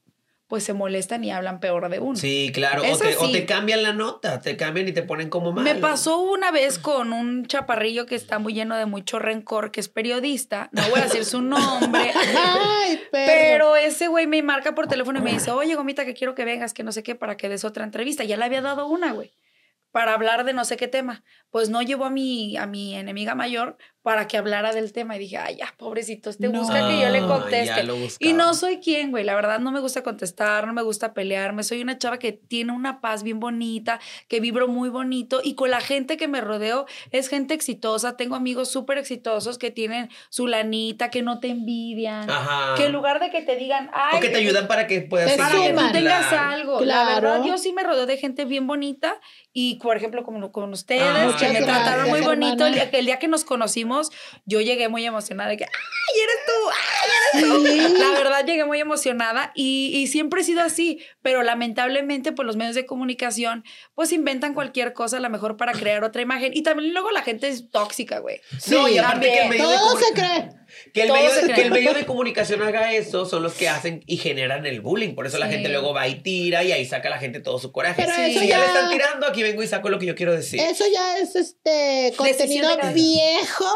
pues 0.48 0.62
se 0.62 0.72
molestan 0.72 1.24
y 1.24 1.32
hablan 1.32 1.59
peor 1.59 1.88
de 1.88 1.98
uno. 1.98 2.16
Sí, 2.16 2.50
claro. 2.54 2.82
O 2.88 2.96
te, 2.96 3.16
o 3.16 3.30
te 3.32 3.46
cambian 3.46 3.82
la 3.82 3.92
nota, 3.92 4.40
te 4.40 4.56
cambian 4.56 4.87
y 4.87 4.92
te 4.92 5.02
ponen 5.02 5.28
como 5.28 5.52
mal. 5.52 5.64
Me 5.64 5.74
pasó 5.74 6.20
una 6.20 6.52
vez 6.52 6.78
con 6.78 7.12
un 7.12 7.46
chaparrillo 7.46 8.06
que 8.06 8.14
está 8.14 8.38
muy 8.38 8.54
lleno 8.54 8.76
de 8.76 8.87
mucho 8.87 9.18
rencor, 9.18 9.72
que 9.72 9.80
es 9.80 9.88
periodista. 9.88 10.68
No 10.70 10.88
voy 10.88 11.00
a 11.00 11.04
decir 11.04 11.24
su 11.24 11.42
nombre. 11.42 12.12
Ay, 12.14 13.00
perro. 13.11 13.26
Pero 13.26 13.76
ese 13.76 14.06
güey 14.06 14.28
me 14.28 14.40
marca 14.42 14.74
por 14.74 14.87
teléfono 14.87 15.18
y 15.18 15.22
me 15.22 15.32
dice, 15.32 15.50
oye, 15.50 15.74
Gomita, 15.74 16.04
que 16.04 16.14
quiero 16.14 16.37
que 16.37 16.44
vengas, 16.44 16.74
que 16.74 16.85
no 16.85 16.92
sé 16.92 17.02
qué, 17.02 17.16
para 17.16 17.37
que 17.37 17.48
des 17.48 17.64
otra 17.64 17.82
entrevista. 17.82 18.22
Ya 18.22 18.37
le 18.37 18.44
había 18.44 18.62
dado 18.62 18.87
una, 18.87 19.12
güey, 19.12 19.32
para 19.90 20.14
hablar 20.14 20.44
de 20.44 20.52
no 20.52 20.64
sé 20.64 20.76
qué 20.76 20.87
tema. 20.87 21.24
Pues 21.50 21.70
no 21.70 21.82
llevó 21.82 22.04
a 22.04 22.11
mi, 22.11 22.56
a 22.56 22.66
mi 22.66 22.94
enemiga 22.94 23.35
mayor 23.35 23.78
para 24.07 24.29
que 24.29 24.37
hablara 24.37 24.73
del 24.73 24.92
tema. 24.92 25.16
Y 25.16 25.19
dije, 25.19 25.37
ay, 25.37 25.57
ya, 25.57 25.75
pobrecito, 25.77 26.31
este 26.31 26.49
No. 26.49 26.61
busca 26.61 26.87
que 26.87 27.01
yo 27.01 27.09
le 27.09 27.19
Ah, 27.19 27.27
conteste. 27.27 27.85
Y 28.21 28.35
no 28.35 28.55
soy 28.55 28.79
quien, 28.79 29.11
güey. 29.11 29.25
La 29.25 29.35
verdad 29.35 29.59
no 29.59 29.73
me 29.73 29.81
gusta 29.81 30.05
contestar, 30.05 30.64
no 30.64 30.73
me 30.73 30.83
gusta 30.83 31.12
pelearme. 31.12 31.64
Soy 31.64 31.83
una 31.83 31.99
chava 31.99 32.21
que 32.21 32.31
tiene 32.31 32.71
una 32.73 33.01
paz 33.01 33.25
bien 33.25 33.40
bonita, 33.40 33.99
que 34.29 34.38
vibro 34.38 34.69
muy 34.69 34.90
bonito. 34.90 35.40
Y 35.42 35.57
con 35.57 35.73
la 35.73 35.81
gente 35.81 36.16
que 36.16 36.29
me 36.29 36.40
rodeo 36.40 36.87
es 37.11 37.27
gente 37.29 37.53
exitosa. 37.55 38.16
Tengo 38.16 38.37
amigos 38.37 38.71
súper 38.71 38.99
exitosos 38.99 39.59
que 39.59 39.73
tienen 39.73 40.09
su 40.29 40.47
lanita, 40.47 41.11
que 41.11 41.23
no 41.23 41.40
te 41.40 41.49
envidian. 41.49 42.31
Ajá. 42.31 42.77
Que 42.77 42.85
en 42.87 42.92
lugar 42.92 43.19
de 43.19 43.31
que 43.31 43.42
te 43.42 43.57
digan, 43.57 43.90
ay, 43.92 44.19
o 44.19 44.21
que 44.21 44.29
te 44.29 44.37
ayudan 44.37 44.69
para 44.69 44.87
que 44.87 45.01
puedas 45.01 45.33
Te 45.33 45.37
para 45.37 45.51
que 45.51 45.57
tú 45.57 45.66
suman. 45.81 45.90
tengas 45.92 46.27
Claro. 46.29 46.51
algo. 46.53 46.81
La 46.83 47.03
Claro. 47.03 47.29
verdad, 47.31 47.45
yo 47.45 47.59
sí 47.59 47.73
me 47.73 47.83
rodeo 47.83 48.07
de 48.07 48.16
gente 48.19 48.45
bien 48.45 48.69
bonita 48.69 49.21
y, 49.53 49.81
por 49.81 49.97
ejemplo, 49.97 50.23
como 50.23 50.53
con 50.53 50.73
ustedes, 50.73 51.03
Ah, 51.05 51.23
que 51.23 51.33
muchas 51.33 51.53
me 51.55 51.62
trataron 51.62 52.09
muy 52.09 52.21
bonito. 52.21 52.64
Día, 52.71 52.88
el 52.92 53.07
día 53.07 53.19
que 53.19 53.27
nos 53.27 53.42
conocimos, 53.45 53.95
yo 54.44 54.61
llegué 54.61 54.88
muy 54.88 55.04
emocionada 55.04 55.50
de 55.50 55.56
que, 55.56 55.64
¡ay, 55.64 56.20
eres 56.22 56.37
tú! 56.46 56.70
¡ay, 56.72 57.68
eres 57.78 57.94
tú! 57.94 57.98
La 57.98 58.11
verdad, 58.11 58.44
llegué 58.44 58.64
muy 58.64 58.80
emocionada 58.80 59.52
y, 59.54 59.90
y 59.94 60.06
siempre 60.06 60.40
he 60.40 60.44
sido 60.44 60.62
así, 60.62 61.00
pero 61.22 61.42
lamentablemente, 61.42 62.32
pues 62.32 62.46
los 62.46 62.56
medios 62.56 62.74
de 62.74 62.87
comunicación, 62.87 63.64
pues 63.94 64.12
inventan 64.12 64.54
cualquier 64.54 64.92
cosa, 64.92 65.18
a 65.18 65.20
lo 65.20 65.30
mejor 65.30 65.56
para 65.56 65.72
crear 65.72 66.04
otra 66.04 66.22
imagen. 66.22 66.52
Y 66.54 66.62
también 66.62 66.92
luego 66.92 67.11
la 67.11 67.22
gente 67.22 67.48
es 67.48 67.70
tóxica, 67.70 68.18
güey. 68.18 68.40
No, 68.70 68.88
y 68.88 68.98
aparte 68.98 69.26
que 69.26 69.32
el 69.35 69.40
también. 69.40 69.62
medio 69.62 69.68
de 69.68 69.76
Todo 69.76 69.98
se 69.98 70.12
cree. 70.14 70.48
Que 70.93 71.03
el, 71.03 71.12
medio, 71.12 71.31
se 71.31 71.53
que 71.53 71.62
el 71.62 71.71
medio 71.71 71.95
de 71.95 72.07
comunicación 72.07 72.62
haga 72.62 72.93
eso 72.93 73.27
son 73.27 73.43
los 73.43 73.55
que 73.55 73.69
hacen 73.69 74.03
y 74.07 74.17
generan 74.17 74.67
el 74.67 74.81
bullying. 74.81 75.15
Por 75.15 75.27
eso 75.27 75.39
la 75.39 75.47
Sí. 75.47 75.53
gente 75.55 75.69
luego 75.69 75.93
va 75.95 76.07
y 76.09 76.17
tira 76.17 76.65
y 76.65 76.73
ahí 76.73 76.85
saca 76.87 77.11
la 77.11 77.19
gente 77.19 77.41
todo 77.41 77.59
su 77.59 77.73
coraje. 77.73 78.03
Pero 78.03 78.15
si 78.15 78.23
eso 78.37 78.41
ya... 78.43 78.47
ya- 78.49 78.59
le 78.61 78.67
están 78.67 78.91
tirando, 78.91 79.27
aquí 79.27 79.43
vengo 79.43 79.62
y 79.62 79.67
saco 79.67 79.89
lo 79.89 79.99
que 79.99 80.07
yo 80.07 80.15
quiero 80.15 80.35
decir. 80.35 80.61
Eso 80.61 80.85
ya 80.93 81.19
es 81.19 81.37
este 81.37 82.12
contenido 82.17 82.77
de 82.77 82.93
viejo. 82.93 83.67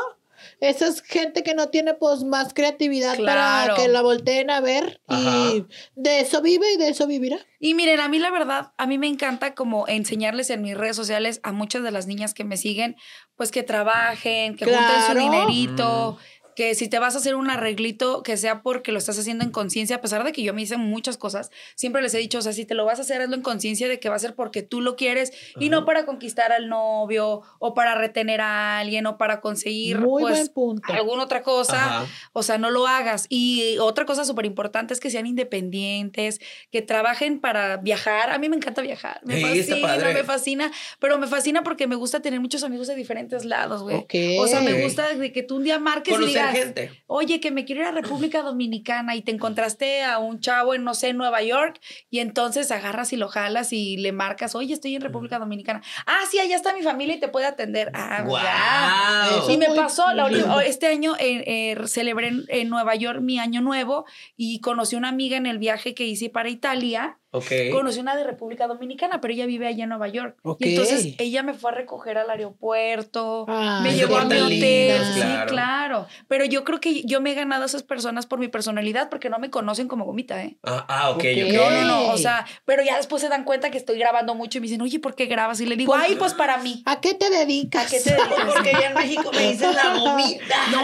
Esa 0.61 0.89
es 0.89 1.01
gente 1.03 1.43
que 1.43 1.55
no 1.55 1.69
tiene 1.71 1.95
pues 1.95 2.23
más 2.23 2.53
creatividad 2.53 3.17
Claro. 3.17 3.75
para 3.75 3.83
que 3.83 3.89
la 3.89 4.03
volteen 4.03 4.51
a 4.51 4.61
ver 4.61 5.01
y 5.09 5.65
de 5.97 6.21
eso 6.21 6.43
vive 6.43 6.73
y 6.73 6.77
de 6.77 6.89
eso 6.89 7.07
vivirá. 7.07 7.39
Y 7.59 7.73
miren, 7.75 7.99
a 8.01 8.09
mí 8.09 8.19
la 8.19 8.31
verdad, 8.31 8.73
a 8.77 8.87
mí 8.87 8.99
me 8.99 9.07
encanta 9.07 9.55
como 9.55 9.89
enseñarles 9.89 10.51
en 10.51 10.61
mis 10.63 10.77
redes 10.77 10.97
sociales 10.97 11.41
a 11.45 11.53
muchas 11.53 11.83
de 11.83 11.91
las 11.91 12.07
niñas 12.07 12.35
que 12.35 12.45
me 12.45 12.59
siguen, 12.59 12.97
pues 13.37 13.51
que 13.51 13.63
trabajen, 13.63 14.55
que 14.57 14.67
junten 14.67 14.83
su 15.07 15.13
Claro. 15.13 15.21
dinerito, 15.21 16.19
que 16.61 16.75
si 16.75 16.89
te 16.89 16.99
vas 16.99 17.15
a 17.15 17.19
hacer 17.21 17.37
un 17.37 17.49
arreglito, 17.49 18.23
que 18.23 18.37
sea 18.37 18.61
porque 18.61 18.93
lo 18.93 18.99
estás 18.99 19.19
haciendo 19.19 19.47
en 19.47 19.51
conciencia, 19.51 19.97
a 19.97 20.03
pesar 20.03 20.25
de 20.25 20.33
que 20.33 20.43
yo 20.43 20.53
me 20.53 20.61
hice 20.61 20.77
muchas 20.77 21.17
cosas, 21.17 21.51
siempre 21.75 22.03
les 22.03 22.13
he 22.13 22.19
dicho, 22.19 22.37
o 22.37 22.43
sea, 22.43 22.53
si 22.53 22.67
te 22.67 22.75
lo 22.75 22.85
vas 22.85 22.99
a 22.99 23.01
hacer, 23.01 23.23
hazlo 23.23 23.35
en 23.35 23.41
conciencia 23.41 23.89
de 23.89 23.99
que 23.99 24.11
va 24.11 24.17
a 24.17 24.19
ser 24.19 24.35
porque 24.35 24.61
tú 24.61 24.83
lo 24.83 24.95
quieres 24.95 25.33
y 25.59 25.71
no 25.71 25.87
para 25.87 26.05
conquistar 26.05 26.53
al 26.53 26.69
novio 26.69 27.41
o 27.61 27.73
para 27.73 27.95
retener 27.95 28.43
a 28.43 28.79
alguien 28.79 29.07
o 29.07 29.17
para 29.17 29.41
conseguir 29.41 30.01
Muy 30.01 30.21
pues, 30.21 30.35
buen 30.35 30.49
punto. 30.49 30.93
alguna 30.93 31.25
otra 31.25 31.43
cosa. 31.43 32.03
Ajá. 32.03 32.07
O 32.35 32.43
sea, 32.43 32.59
no 32.59 32.69
lo 32.69 32.87
hagas. 32.87 33.25
Y 33.31 33.79
otra 33.79 34.05
cosa 34.05 34.27
súper 34.27 34.45
importante 34.45 34.93
es 34.93 35.01
que 35.01 35.09
sean 35.09 35.25
independientes, 35.25 36.43
que 36.71 36.83
trabajen 36.83 37.41
para 37.41 37.79
viajar. 37.79 38.29
A 38.29 38.39
mí 38.39 38.51
me 38.51 38.57
encanta 38.57 38.83
viajar. 38.83 39.23
Me 39.25 39.41
Sí, 39.41 39.81
fascina, 39.81 40.13
me 40.13 40.25
fascina. 40.25 40.73
Pero 40.99 41.19
me 41.19 41.27
fascina 41.27 41.63
porque 41.63 41.87
me 41.87 41.97
gusta 41.97 42.21
tener 42.21 42.39
muchos 42.39 42.65
amigos 42.65 42.87
de 42.87 42.97
diferentes 42.97 43.47
lados, 43.47 43.83
güey. 43.83 43.97
Ok. 43.97 44.15
O 44.41 44.47
sea, 44.47 44.61
me 44.61 44.83
gusta 44.83 45.15
de 45.15 45.33
que 45.33 45.43
tú 45.43 45.57
un 45.57 45.65
día 45.65 45.79
marques 45.79 46.13
y 46.13 46.17
Conocer 46.17 46.50
gente. 46.53 47.03
oye, 47.07 47.41
que 47.41 47.51
me 47.51 47.65
quiero 47.65 47.83
ir 47.83 47.87
a 47.89 47.93
República 47.93 48.43
Dominicana 48.43 49.17
y 49.17 49.23
te 49.23 49.33
encontraste 49.33 50.03
a 50.03 50.19
un 50.19 50.41
chavo 50.41 50.75
en, 50.75 50.85
no 50.85 50.95
sé, 50.95 51.13
Nueva 51.13 51.43
York 51.43 51.81
y 52.11 52.21
entonces 52.21 52.71
agarras 52.71 53.13
y 53.13 53.17
lo 53.17 53.29
jalas 53.29 53.73
y 53.73 53.97
le 53.97 54.13
marcas, 54.13 54.55
oye, 54.55 54.75
estoy 54.75 54.95
en 54.97 55.03
República 55.03 55.39
Dominicana. 55.39 55.83
Ah, 56.07 56.21
sí, 56.31 56.39
allá 56.39 56.57
está 56.57 56.75
mi 56.75 56.83
familia 56.83 57.17
y 57.17 57.21
te 57.21 57.29
puede 57.29 57.47
atender. 57.47 57.91
Ah, 57.95 58.25
ya. 58.29 59.39
Eso 59.39 59.51
Y 59.51 59.59
me 59.59 59.69
pasó, 59.75 60.13
la 60.13 60.31
este 60.65 60.87
año 60.87 61.15
eh, 61.19 61.45
eh, 61.47 61.87
celebré 61.87 62.29
en, 62.29 62.45
en 62.49 62.69
Nueva 62.69 62.95
York 62.95 63.21
mi 63.21 63.39
año 63.39 63.61
nuevo 63.61 64.05
y 64.37 64.61
conocí 64.61 64.97
una 64.97 65.09
amiga 65.09 65.37
en 65.37 65.47
el 65.47 65.59
viaje 65.59 65.95
que 65.95 66.07
hice 66.07 66.31
para 66.31 66.49
Italia. 66.49 67.20
Conocí 67.31 68.01
una 68.01 68.17
de 68.17 68.25
República 68.25 68.67
Dominicana, 68.67 69.21
pero 69.21 69.33
ella 69.35 69.47
vive 69.47 69.67
allá 69.67 69.85
en 69.85 69.89
Nueva 69.91 70.09
York. 70.09 70.37
Y 70.59 70.71
entonces 70.71 71.15
ella 71.19 71.43
me 71.43 71.55
fue 71.55 71.71
a 71.71 71.75
recoger 71.75 72.19
al 72.19 72.29
aeropuerto, 72.31 73.47
Ay, 73.49 73.83
me 73.83 73.95
llevó 73.95 74.17
a 74.19 74.25
mi 74.25 74.37
hotel. 74.39 75.03
Sí, 75.15 75.21
claro. 75.21 75.47
claro. 75.51 76.07
Pero 76.29 76.45
yo 76.45 76.65
creo 76.65 76.81
que 76.81 77.03
yo 77.05 77.21
me 77.21 77.33
he 77.33 77.35
ganado 77.35 77.63
a 77.63 77.67
esas 77.67 77.83
personas 77.83 78.27
por 78.27 78.39
mi 78.39 78.49
personalidad 78.49 79.09
porque 79.11 79.31
no 79.31 79.39
me 79.39 79.51
conocen 79.51 79.87
como 79.89 80.05
gomita, 80.05 80.43
¿eh? 80.43 80.57
Ah, 80.65 80.85
ah, 80.89 81.11
ok, 81.11 81.17
Ok. 81.19 81.25
ok. 81.47 81.53
No, 81.55 81.71
no, 81.71 81.85
no. 81.85 82.07
O 82.13 82.19
sea, 82.19 82.45
pero 82.65 82.83
ya 82.83 82.97
después 82.97 83.23
se 83.23 83.29
dan 83.29 83.45
cuenta 83.45 83.71
que 83.71 83.79
estoy 83.79 83.99
grabando 83.99 84.35
mucho 84.35 84.59
y 84.59 84.61
me 84.61 84.67
dicen, 84.67 84.81
oye, 84.83 84.99
¿por 84.99 85.15
qué 85.15 85.27
grabas? 85.27 85.61
Y 85.61 85.67
le 85.67 85.77
digo, 85.77 85.95
ay, 85.95 86.17
pues 86.17 86.35
para 86.35 86.59
mí. 86.59 86.83
¿A 86.87 87.01
qué 87.01 87.15
te 87.15 87.31
dedicas? 87.31 87.87
¿A 87.87 87.89
qué 87.91 88.01
te 88.01 88.11
dedicas? 88.15 88.55
Porque 88.55 88.73
ya 88.73 88.89
en 88.89 88.95
México 88.95 89.31
me 89.33 89.53
dicen 89.53 89.75
la 89.75 89.97
gomita. 89.97 90.57
No, 90.73 90.79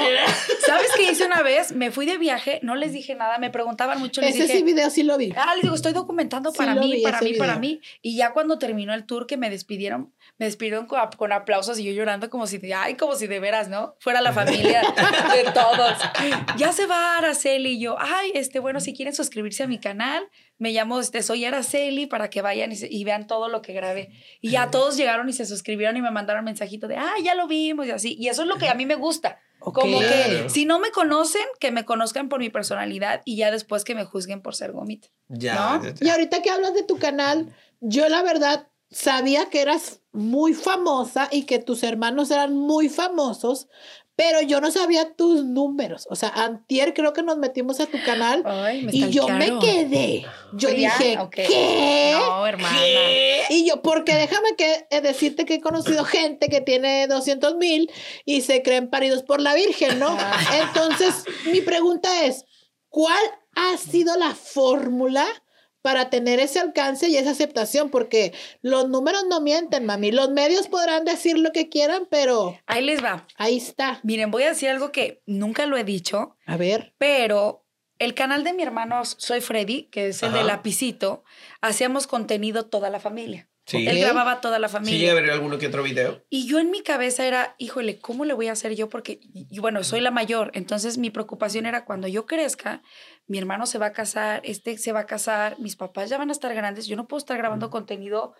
¿sabes 0.66 0.88
qué 0.96 1.10
hice 1.10 1.24
una 1.26 1.42
vez? 1.42 1.72
Me 1.72 1.90
fui 1.90 2.06
de 2.06 2.18
viaje, 2.18 2.60
no 2.62 2.74
les 2.76 2.92
dije 2.92 3.14
nada, 3.14 3.38
me 3.38 3.50
preguntaban 3.50 3.98
mucho, 3.98 4.20
les 4.20 4.30
Ese 4.34 4.44
dije, 4.44 4.58
sí 4.58 4.62
video 4.62 4.90
sí 4.90 5.02
lo 5.02 5.16
vi. 5.18 5.32
Ah, 5.36 5.54
les 5.54 5.62
digo, 5.62 5.74
estoy 5.74 5.92
documentando 5.92 6.35
Sí 6.52 6.58
para 6.58 6.74
lo 6.74 6.80
mí, 6.82 7.00
para 7.02 7.20
mí, 7.20 7.34
para 7.34 7.56
video. 7.56 7.60
mí. 7.60 7.80
Y 8.02 8.16
ya 8.16 8.32
cuando 8.32 8.58
terminó 8.58 8.94
el 8.94 9.04
tour 9.06 9.26
que 9.26 9.36
me 9.36 9.50
despidieron, 9.50 10.12
me 10.38 10.46
despidieron 10.46 10.86
con, 10.86 10.98
con 11.16 11.32
aplausos 11.32 11.78
y 11.78 11.84
yo 11.84 11.92
llorando 11.92 12.28
como 12.30 12.46
si, 12.46 12.58
de, 12.58 12.74
ay, 12.74 12.94
como 12.94 13.14
si 13.14 13.26
de 13.26 13.40
veras, 13.40 13.68
¿no? 13.68 13.94
Fuera 14.00 14.20
la 14.20 14.32
familia 14.32 14.80
de 15.34 15.50
todos. 15.52 15.92
Ya 16.56 16.72
se 16.72 16.86
va 16.86 17.18
Araceli 17.18 17.70
y 17.72 17.80
yo, 17.80 17.96
ay, 17.98 18.32
este, 18.34 18.58
bueno, 18.58 18.80
si 18.80 18.94
quieren 18.94 19.14
suscribirse 19.14 19.62
a 19.62 19.66
mi 19.66 19.78
canal, 19.78 20.24
me 20.58 20.72
llamo, 20.72 21.00
este, 21.00 21.22
soy 21.22 21.44
Araceli 21.44 22.06
para 22.06 22.30
que 22.30 22.40
vayan 22.42 22.72
y, 22.72 22.76
se- 22.76 22.88
y 22.90 23.04
vean 23.04 23.26
todo 23.26 23.48
lo 23.48 23.62
que 23.62 23.72
grabé. 23.72 24.10
Y 24.40 24.50
ya 24.50 24.70
todos 24.70 24.96
llegaron 24.96 25.28
y 25.28 25.32
se 25.32 25.44
suscribieron 25.46 25.96
y 25.96 26.02
me 26.02 26.10
mandaron 26.10 26.44
mensajito 26.44 26.88
de, 26.88 26.96
ay, 26.96 27.22
ya 27.24 27.34
lo 27.34 27.46
vimos 27.46 27.86
y 27.86 27.90
así. 27.90 28.16
Y 28.18 28.28
eso 28.28 28.42
es 28.42 28.48
lo 28.48 28.56
que 28.56 28.68
a 28.68 28.74
mí 28.74 28.86
me 28.86 28.94
gusta. 28.94 29.38
Como 29.58 29.98
que 29.98 30.46
si 30.48 30.64
no 30.64 30.78
me 30.78 30.90
conocen, 30.90 31.44
que 31.58 31.72
me 31.72 31.84
conozcan 31.84 32.28
por 32.28 32.40
mi 32.40 32.50
personalidad 32.50 33.22
y 33.24 33.36
ya 33.36 33.50
después 33.50 33.84
que 33.84 33.94
me 33.94 34.04
juzguen 34.04 34.40
por 34.40 34.54
ser 34.54 34.72
gomita. 34.72 35.08
Ya, 35.28 35.54
¿No? 35.54 35.84
ya, 35.84 35.94
Y 36.00 36.08
ahorita 36.10 36.42
que 36.42 36.50
hablas 36.50 36.74
de 36.74 36.84
tu 36.84 36.98
canal, 36.98 37.52
yo 37.80 38.08
la 38.08 38.22
verdad 38.22 38.68
sabía 38.90 39.50
que 39.50 39.60
eras 39.60 40.00
muy 40.12 40.54
famosa 40.54 41.28
y 41.30 41.44
que 41.44 41.58
tus 41.58 41.82
hermanos 41.82 42.30
eran 42.30 42.56
muy 42.56 42.88
famosos, 42.88 43.68
pero 44.16 44.40
yo 44.40 44.62
no 44.62 44.70
sabía 44.70 45.12
tus 45.12 45.44
números. 45.44 46.06
O 46.10 46.16
sea, 46.16 46.30
antier 46.30 46.94
creo 46.94 47.12
que 47.12 47.22
nos 47.22 47.36
metimos 47.36 47.80
a 47.80 47.86
tu 47.86 48.02
canal 48.02 48.42
Ay, 48.46 48.88
y 48.90 49.10
yo 49.10 49.28
me 49.28 49.58
quedé. 49.58 50.24
Yo 50.54 50.70
dije. 50.70 51.18
¿qué? 51.30 52.16
No, 52.18 52.46
hermana. 52.46 52.78
Y 53.50 53.68
yo, 53.68 53.82
porque 53.82 54.14
déjame 54.14 54.56
que, 54.56 54.86
eh, 54.90 55.02
decirte 55.02 55.44
que 55.44 55.54
he 55.54 55.60
conocido 55.60 56.04
gente 56.04 56.48
que 56.48 56.62
tiene 56.62 57.06
200 57.06 57.56
mil 57.56 57.90
y 58.24 58.40
se 58.40 58.62
creen 58.62 58.88
paridos 58.88 59.22
por 59.22 59.40
la 59.40 59.54
Virgen, 59.54 59.98
¿no? 59.98 60.16
Entonces, 60.62 61.24
mi 61.52 61.60
pregunta 61.60 62.24
es, 62.24 62.46
¿cuál 62.88 63.22
ha 63.54 63.76
sido 63.76 64.16
la 64.16 64.34
fórmula 64.34 65.26
para 65.86 66.10
tener 66.10 66.40
ese 66.40 66.58
alcance 66.58 67.08
y 67.08 67.16
esa 67.16 67.30
aceptación, 67.30 67.90
porque 67.90 68.32
los 68.60 68.88
números 68.88 69.24
no 69.30 69.40
mienten, 69.40 69.86
mami. 69.86 70.10
Los 70.10 70.30
medios 70.30 70.66
podrán 70.66 71.04
decir 71.04 71.38
lo 71.38 71.52
que 71.52 71.68
quieran, 71.68 72.08
pero 72.10 72.58
Ahí 72.66 72.82
les 72.84 73.04
va. 73.04 73.24
ahí 73.36 73.56
está. 73.56 74.00
Miren, 74.02 74.32
voy 74.32 74.42
a 74.42 74.48
decir 74.48 74.68
algo 74.68 74.90
que 74.90 75.22
nunca 75.26 75.64
lo 75.66 75.76
he 75.76 75.84
dicho, 75.84 76.34
A 76.44 76.56
ver. 76.56 76.92
pero 76.98 77.64
el 78.00 78.14
canal 78.14 78.42
de 78.42 78.52
mi 78.52 78.64
hermano 78.64 79.04
Soy 79.04 79.40
Freddy, 79.40 79.84
que 79.84 80.08
es 80.08 80.24
el 80.24 80.32
de 80.32 80.40
Ajá. 80.40 80.48
Lapicito, 80.48 81.22
hacíamos 81.60 82.08
contenido 82.08 82.66
toda 82.66 82.90
la 82.90 82.98
familia. 82.98 83.48
Sí. 83.66 83.86
Él 83.86 83.98
grababa 83.98 84.40
toda 84.40 84.58
la 84.60 84.68
Sí, 84.68 84.74
familia. 84.74 85.10
a 85.10 85.14
ver 85.14 85.30
alguno 85.30 85.58
que 85.58 85.66
otro 85.66 85.82
video. 85.82 86.24
Y 86.30 86.46
yo 86.46 86.60
en 86.60 86.70
mi 86.70 86.82
cabeza 86.82 87.26
era, 87.26 87.56
híjole, 87.58 87.98
¿cómo 87.98 88.24
le 88.24 88.32
voy 88.32 88.46
a 88.46 88.52
hacer 88.52 88.74
yo? 88.76 88.88
Porque, 88.88 89.18
y 89.22 89.58
bueno, 89.58 89.82
soy 89.82 90.00
la 90.00 90.12
mayor. 90.12 90.52
Entonces 90.54 90.98
mi 90.98 91.10
preocupación 91.10 91.66
era 91.66 91.84
cuando 91.84 92.06
yo 92.06 92.26
crezca, 92.26 92.82
mi 93.26 93.38
hermano 93.38 93.66
se 93.66 93.78
va 93.78 93.86
a 93.86 93.92
casar, 93.92 94.40
este 94.44 94.78
se 94.78 94.92
va 94.92 95.00
a 95.00 95.06
casar, 95.06 95.58
mis 95.58 95.74
papás 95.74 96.08
ya 96.10 96.16
van 96.18 96.28
a 96.28 96.32
estar 96.32 96.54
grandes, 96.54 96.86
yo 96.86 96.94
no 96.96 97.08
puedo 97.08 97.18
estar 97.18 97.36
grabando 97.38 97.68
contenido 97.70 98.34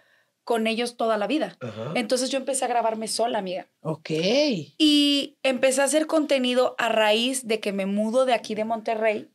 con 0.45 0.69
ellos 0.69 0.97
toda 0.97 1.19
la 1.19 1.27
vida. 1.27 1.57
Ajá. 1.61 1.91
Entonces 1.97 2.31
yo 2.31 2.39
empecé 2.39 2.65
a 2.65 2.69
grabarme 2.69 3.09
sola, 3.09 3.39
amiga. 3.41 3.69
Ok. 3.81 4.11
Y 4.79 5.39
empecé 5.43 5.81
a 5.81 5.85
hacer 5.87 6.07
contenido 6.07 6.77
a 6.79 6.89
raíz 6.89 7.49
de 7.49 7.59
que 7.59 7.73
me 7.73 7.87
mudo 7.87 8.27
de 8.27 8.35
aquí 8.35 8.55
de 8.55 8.65
Monterrey. 8.65 9.29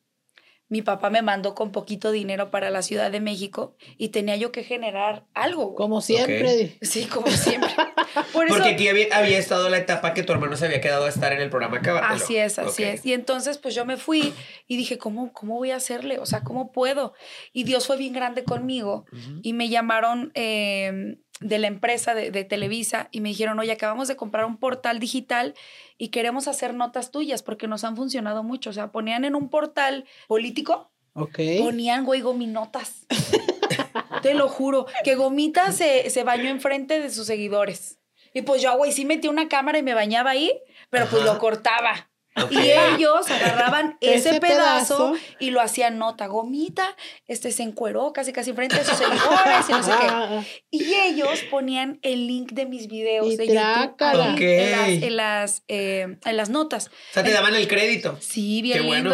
Mi 0.72 0.82
papá 0.82 1.10
me 1.10 1.22
mandó 1.22 1.54
con 1.54 1.74
poquito 1.74 2.12
dinero 2.14 2.50
para 2.50 2.70
la 2.70 2.82
Ciudad 2.82 3.12
de 3.12 3.20
México 3.20 3.76
y 3.98 4.08
tenía 4.08 4.38
yo 4.38 4.54
que 4.54 4.64
generar 4.64 5.26
algo. 5.34 5.66
güey. 5.66 5.76
Como 5.76 6.00
siempre. 6.00 6.78
Sí, 6.82 7.08
como 7.08 7.28
siempre. 7.28 7.70
Por 8.32 8.46
eso, 8.46 8.56
Porque 8.56 8.70
aquí 8.70 8.88
había, 8.88 9.08
había 9.12 9.38
estado 9.38 9.68
la 9.68 9.80
etapa 9.80 10.14
que 10.14 10.24
tu 10.24 10.32
hermano 10.32 10.56
se 10.56 10.68
había 10.68 10.80
quedado 10.80 11.04
a 11.04 11.10
estar 11.10 11.34
en 11.34 11.42
el 11.42 11.50
programa 11.50 11.82
Cábatelo. 11.82 12.14
Así 12.14 12.38
es, 12.38 12.58
así 12.58 12.84
es. 12.84 13.06
Y 13.06 13.12
entonces, 13.12 13.58
pues 13.58 13.76
yo 13.76 13.86
me 13.86 13.98
fui 13.98 14.34
y 14.66 14.78
dije, 14.78 14.98
¿cómo, 14.98 15.34
¿cómo 15.34 15.56
voy 15.56 15.72
a 15.72 15.76
hacerle? 15.76 16.20
O 16.20 16.26
sea, 16.26 16.42
¿cómo 16.42 16.72
puedo? 16.72 17.14
Y 17.52 17.66
Dios 17.66 17.86
fue 17.86 17.98
bien 17.98 18.14
grande 18.14 18.46
conmigo 18.46 19.04
y 19.42 19.52
me 19.52 19.68
llamaron 19.68 20.32
eh, 20.36 21.18
de 21.42 21.60
la 21.60 21.68
empresa 21.68 22.14
de, 22.14 22.32
de 22.32 22.44
Televisa 22.46 23.10
y 23.12 23.20
me 23.20 23.30
dijeron, 23.30 23.60
oye, 23.60 23.72
acabamos 23.72 24.08
de 24.08 24.16
comprar 24.16 24.46
un 24.46 24.58
portal 24.58 25.00
digital 25.00 25.54
y 25.98 26.08
queremos 26.10 26.48
hacer 26.48 26.74
notas 26.74 27.12
tuyas 27.12 27.44
porque 27.44 27.68
nos 27.68 27.84
han 27.84 27.96
funcionado 27.98 28.44
mucho. 28.44 28.70
O 28.70 28.74
sea, 28.74 28.92
ponían 28.92 29.26
en 29.26 29.36
un 29.36 29.50
portal 29.50 30.06
político, 30.28 30.92
Ok. 31.14 31.40
ponían, 31.60 32.06
güey, 32.06 32.22
gominotas. 32.22 33.06
Te 34.22 34.34
lo 34.36 34.48
juro, 34.48 34.86
que 35.04 35.16
Gomita 35.16 35.72
se, 35.72 36.10
se 36.12 36.24
bañó 36.24 36.50
enfrente 36.50 37.00
de 37.00 37.10
sus 37.10 37.26
seguidores. 37.26 37.98
Y 38.34 38.44
pues 38.44 38.62
yo, 38.62 38.78
güey, 38.78 38.92
sí 38.92 39.04
metí 39.04 39.28
una 39.28 39.50
cámara 39.50 39.80
y 39.80 39.84
me 39.84 39.94
bañaba 39.96 40.30
ahí, 40.32 40.52
pero 40.90 41.08
pues 41.08 41.24
Ajá. 41.24 41.34
lo 41.34 41.40
cortaba. 41.40 42.11
Y 42.50 42.58
ellos 42.60 43.30
agarraban 43.30 43.98
ese, 44.02 44.30
Ese 44.30 44.40
pedazo, 44.40 45.12
pedazo. 45.12 45.14
y 45.40 45.50
lo 45.52 45.60
hacían 45.62 45.98
nota. 45.98 46.28
Gomita, 46.28 46.96
este 47.28 47.52
se 47.52 47.64
encueró 47.64 48.14
casi 48.14 48.32
casi 48.32 48.54
frente 48.54 48.78
a 48.78 48.84
sus 48.86 48.98
seguidores 48.98 49.70
y 49.70 49.72
no 49.74 49.84
sé 49.84 49.92
qué. 50.00 50.62
Y 50.72 50.94
ellos 50.94 51.44
ponían 51.52 52.00
el 52.04 52.28
link 52.28 52.54
de 52.54 52.66
mis 52.66 52.88
videos 52.88 53.28
Y 53.28 53.36
de 53.36 53.48
YouTube 53.48 53.62
trácala. 53.62 54.24
ahí 54.26 54.34
Ok. 54.34 54.42
en, 54.42 54.72
las, 54.72 54.88
en, 55.04 55.16
las, 55.18 55.64
eh, 55.68 56.18
en 56.24 56.38
las 56.38 56.50
notas. 56.50 56.88
O 56.88 57.14
sea, 57.14 57.24
te 57.24 57.32
daban 57.32 57.54
el 57.56 57.68
crédito. 57.68 58.18
Sí, 58.22 58.62
bien 58.62 58.80
Qué 58.80 58.88
bueno. 58.88 59.10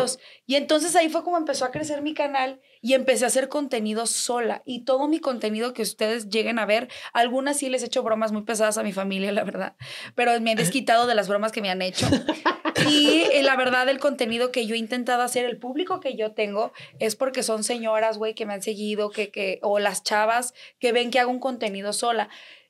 Y 0.47 0.55
entonces 0.55 0.95
ahí 0.95 1.09
fue 1.09 1.23
como 1.23 1.37
empezó 1.37 1.65
a 1.65 1.71
crecer 1.71 2.01
mi 2.01 2.13
canal 2.13 2.61
y 2.81 2.93
empecé 2.93 3.25
a 3.25 3.27
hacer 3.27 3.49
contenido 3.49 4.07
sola. 4.07 4.63
Y 4.65 4.85
todo 4.85 5.09
mi 5.09 5.19
contenido 5.19 5.73
que 5.73 5.81
ustedes 5.81 6.29
lleguen 6.29 6.57
a 6.57 6.65
ver, 6.65 6.87
algunas 7.11 7.57
sí 7.57 7.69
les 7.69 7.83
he 7.83 7.87
hecho 7.87 8.01
bromas 8.01 8.31
muy 8.31 8.43
pesadas 8.43 8.77
a 8.77 8.83
mi 8.83 8.93
familia, 8.93 9.33
la 9.33 9.43
verdad. 9.43 9.75
Pero 10.15 10.39
me 10.39 10.53
he 10.53 10.55
desquitado 10.55 11.05
de 11.05 11.15
las 11.15 11.27
bromas 11.27 11.51
que 11.51 11.61
me 11.61 11.69
han 11.69 11.81
hecho. 11.81 12.07
Y 12.89 13.23
eh, 13.33 13.43
la 13.43 13.55
verdad, 13.55 13.89
el 13.89 13.99
contenido 13.99 14.51
que 14.51 14.65
yo 14.65 14.75
he 14.75 14.77
intentado 14.77 15.23
hacer, 15.23 15.45
el 15.45 15.57
público 15.57 15.99
que 15.99 16.15
yo 16.15 16.31
tengo, 16.31 16.71
es 16.99 17.15
porque 17.15 17.43
son 17.43 17.63
señoras, 17.63 18.17
güey, 18.17 18.33
que 18.33 18.45
me 18.45 18.53
han 18.53 18.61
seguido, 18.61 19.09
que, 19.09 19.29
que, 19.29 19.59
o 19.61 19.79
las 19.79 20.03
chavas 20.03 20.53
que 20.79 20.91
ven 20.91 21.11
que 21.11 21.19
hago 21.19 21.31
un 21.31 21.39
contenido 21.39 21.91
sola. 21.91 22.29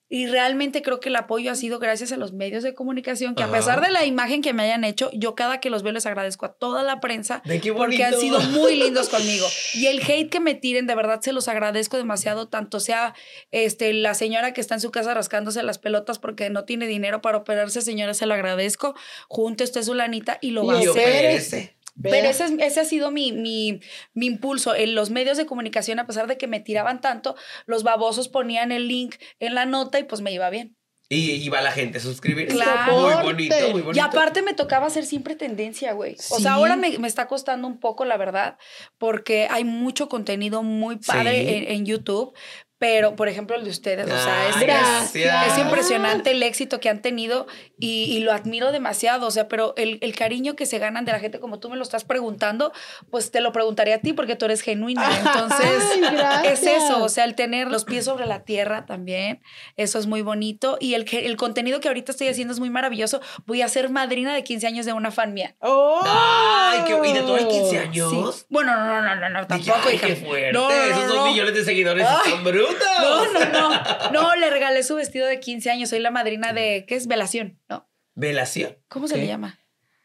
Y 0.10 0.28
realmente 0.28 0.82
creo 0.82 1.00
que 1.02 1.10
el 1.10 1.16
apoyo 1.18 1.52
ha 1.52 1.56
sido 1.56 1.80
gracias 1.80 2.12
a 2.14 2.18
los 2.18 2.32
medios 2.32 2.64
de 2.64 2.74
comunicación, 2.74 3.36
que 3.36 3.44
Ajá. 3.44 3.52
a 3.52 3.56
pesar 3.58 3.82
de 3.82 3.92
la 3.92 4.06
imagen 4.06 4.42
que 4.42 4.54
me 4.54 4.64
hayan 4.64 4.84
hecho, 4.84 5.10
yo 5.14 5.36
cada 5.36 5.60
que 5.60 5.70
los 5.70 5.84
veo 5.84 5.92
les 5.92 6.06
agradezco 6.06 6.46
a 6.46 6.54
toda 6.54 6.82
la 6.84 7.00
prensa 7.02 7.42
Ve 7.46 7.60
qué 7.60 7.74
porque 7.74 8.04
han 8.06 8.14
sido 8.14 8.40
muy 8.40 8.76
lindos 8.76 9.10
conmigo. 9.10 9.46
Y 9.74 9.88
el 9.88 10.02
hate 10.02 10.30
que 10.30 10.40
me 10.40 10.56
tiren, 10.56 10.88
de 10.88 10.96
verdad 10.96 11.20
se 11.22 11.34
los 11.34 11.48
agradezco 11.48 11.98
demasiado, 11.98 12.48
tanto 12.48 12.80
sea 12.80 13.14
este, 13.52 13.92
la 13.94 14.14
señora 14.14 14.54
que 14.54 14.62
está 14.62 14.76
en 14.76 14.82
su 14.82 14.92
casa 14.92 15.14
rascándose 15.14 15.62
las 15.64 15.78
pelotas 15.78 16.20
porque 16.20 16.50
no 16.50 16.64
tiene 16.64 16.88
dinero 16.88 17.22
para 17.22 17.38
operarse, 17.38 17.82
señora, 17.82 18.14
se 18.14 18.26
lo 18.26 18.34
agradezco. 18.34 18.96
Junte 19.28 19.64
usted 19.66 19.84
su 19.84 19.94
lanita 19.94 20.38
y 20.42 20.52
lo 20.52 20.66
va 20.66 20.76
a 20.78 20.84
Y 20.84 20.88
hacer. 20.88 20.92
opérese. 20.92 21.77
Pero 22.02 22.28
ese, 22.30 22.46
es- 22.46 22.52
ese 22.60 22.80
ha 22.82 22.86
sido 22.86 23.12
mi, 23.12 23.32
mi, 23.32 23.80
mi 24.14 24.26
impulso. 24.28 24.76
En 24.76 24.96
los 24.96 25.10
medios 25.10 25.38
de 25.38 25.46
comunicación, 25.46 26.00
a 26.00 26.08
pesar 26.08 26.28
de 26.28 26.38
que 26.38 26.48
me 26.48 26.60
tiraban 26.60 27.02
tanto, 27.02 27.36
los 27.66 27.84
babosos 27.84 28.30
ponían 28.30 28.72
el 28.72 28.88
link 28.88 29.16
en 29.40 29.56
la 29.56 29.66
nota 29.66 30.00
y 30.00 30.04
pues 30.04 30.22
me 30.22 30.32
iba 30.32 30.50
bien. 30.50 30.76
Y 31.10 31.32
iba 31.36 31.62
la 31.62 31.72
gente 31.72 32.00
a 32.00 32.02
suscribirse. 32.02 32.54
Claro. 32.54 32.92
Muy 33.00 33.24
bonito, 33.24 33.56
muy 33.72 33.82
bonito. 33.82 33.92
Y 33.98 34.00
aparte 34.00 34.42
me 34.42 34.54
tocaba 34.54 34.88
hacer 34.88 35.06
siempre 35.06 35.38
tendencia, 35.38 35.94
güey. 35.94 36.18
O 36.32 36.38
sea, 36.40 36.56
ahora 36.56 36.76
me, 36.76 36.98
me 37.00 37.08
está 37.08 37.28
costando 37.28 37.66
un 37.66 37.80
poco, 37.80 38.04
la 38.04 38.18
verdad, 38.18 38.58
porque 38.98 39.48
hay 39.50 39.64
mucho 39.64 40.10
contenido 40.10 40.64
muy 40.64 40.98
padre 40.98 41.48
Sí. 41.48 41.54
en, 41.56 41.72
en 41.72 41.86
YouTube. 41.86 42.34
Pero, 42.80 43.16
por 43.16 43.28
ejemplo, 43.28 43.56
el 43.56 43.64
de 43.64 43.72
ustedes, 43.72 44.06
o 44.06 44.18
sea, 44.18 44.50
es, 44.50 45.16
es 45.16 45.58
impresionante 45.58 46.32
el 46.32 46.44
éxito 46.44 46.80
que 46.80 46.90
han 46.90 47.02
tenido 47.02 47.48
y, 47.80 48.04
y 48.04 48.20
lo 48.20 48.32
admiro 48.32 48.72
demasiado. 48.72 49.26
O 49.26 49.32
sea, 49.32 49.48
pero 49.48 49.74
el, 49.78 49.98
el 50.02 50.16
cariño 50.16 50.56
que 50.56 50.66
se 50.66 50.78
ganan 50.78 51.04
de 51.06 51.12
la 51.12 51.20
gente, 51.20 51.40
como 51.40 51.60
tú 51.60 51.70
me 51.70 51.76
lo 51.76 51.84
estás 51.84 52.04
preguntando, 52.04 52.72
pues 53.10 53.32
te 53.32 53.42
lo 53.42 53.52
preguntaría 53.52 53.96
a 53.96 53.98
ti 54.00 54.14
porque 54.14 54.36
tú 54.36 54.46
eres 54.46 54.62
genuina. 54.62 55.10
Entonces, 55.18 55.84
Ay, 56.24 56.50
es 56.50 56.64
eso, 56.64 57.04
o 57.04 57.10
sea, 57.10 57.24
el 57.24 57.36
tener 57.36 57.70
los 57.70 57.84
pies 57.84 58.06
sobre 58.06 58.26
la 58.26 58.44
tierra 58.44 58.86
también, 58.86 59.42
eso 59.76 59.98
es 59.98 60.06
muy 60.06 60.22
bonito. 60.22 60.78
Y 60.80 60.94
el, 60.94 61.06
el 61.12 61.36
contenido 61.36 61.80
que 61.80 61.88
ahorita 61.88 62.12
estoy 62.12 62.28
haciendo 62.28 62.54
es 62.54 62.60
muy 62.60 62.70
maravilloso. 62.70 63.22
Voy 63.46 63.62
a 63.62 63.68
ser 63.70 63.90
madrina 63.90 64.34
de 64.36 64.44
15 64.44 64.68
años 64.68 64.86
de 64.86 64.94
una 64.94 65.12
fan 65.12 65.34
mía. 65.34 65.56
¡Oh! 65.60 66.02
Ay, 66.06 66.82
qué 66.86 66.98
¿Y 67.08 67.14
de 67.14 67.22
todo 67.22 67.38
el 67.38 67.48
15 67.48 67.80
años? 67.80 68.36
Sí. 68.36 68.46
Bueno, 68.50 68.76
no, 68.76 69.02
no, 69.02 69.16
no, 69.16 69.30
no, 69.30 69.48
tampoco. 69.48 69.80
ay, 69.88 69.96
hija. 69.96 70.08
qué 70.08 70.16
fuerte. 70.16 70.52
No, 70.52 70.70
no, 70.70 70.76
no, 70.76 70.84
Esos 70.84 71.08
dos 71.08 71.30
millones 71.30 71.54
de 71.54 71.64
seguidores 71.64 72.06
Ay. 72.08 72.18
están 72.26 72.44
brutos. 72.44 72.67
No, 73.02 73.34
no, 73.34 73.46
no. 73.72 74.12
No, 74.12 74.36
le 74.36 74.50
regalé 74.50 74.84
su 74.84 74.96
vestido 74.96 75.28
de 75.28 75.40
15 75.40 75.70
años. 75.72 75.90
Soy 75.90 76.00
la 76.00 76.12
madrina 76.12 76.54
de, 76.54 76.86
¿qué 76.88 76.96
es? 76.96 77.08
Velación, 77.08 77.60
¿no? 77.70 77.88
Velación. 78.16 78.78
¿Cómo 78.88 79.08
se 79.08 79.16
¿Qué? 79.16 79.22
le 79.22 79.28
llama? 79.28 79.60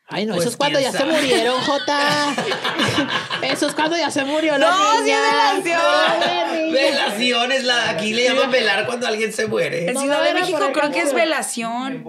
Ay, 0.09 0.27
no, 0.27 0.35
Pues, 0.35 0.43
eso 0.47 0.51
es 0.51 0.57
cuando 0.59 0.79
¿quién 0.79 0.93
ya 0.93 0.99
sabe? 0.99 1.13
se 1.15 1.21
murieron, 1.23 1.61
Jota. 1.63 2.35
eso 3.43 3.67
es 3.67 3.75
cuando 3.75 3.97
ya 3.97 4.11
se 4.11 4.25
murió 4.25 4.59
la 4.59 4.67
No, 4.71 5.05
sí 5.05 5.11
es 5.11 5.63
velación. 5.65 6.73
Velación 6.73 7.53
es 7.53 7.65
la. 7.65 7.91
Aquí 7.91 8.13
le 8.13 8.25
llaman 8.25 8.51
velar 8.51 8.85
cuando 8.87 9.07
alguien 9.07 9.33
se 9.33 9.47
muere. 9.47 9.89
En 9.89 9.95
No 9.95 10.01
Ciudad 10.01 10.23
de 10.23 10.35
México 10.35 10.71
creo 10.73 10.91
que 10.91 11.01
es 11.01 11.15
velación. 11.15 12.05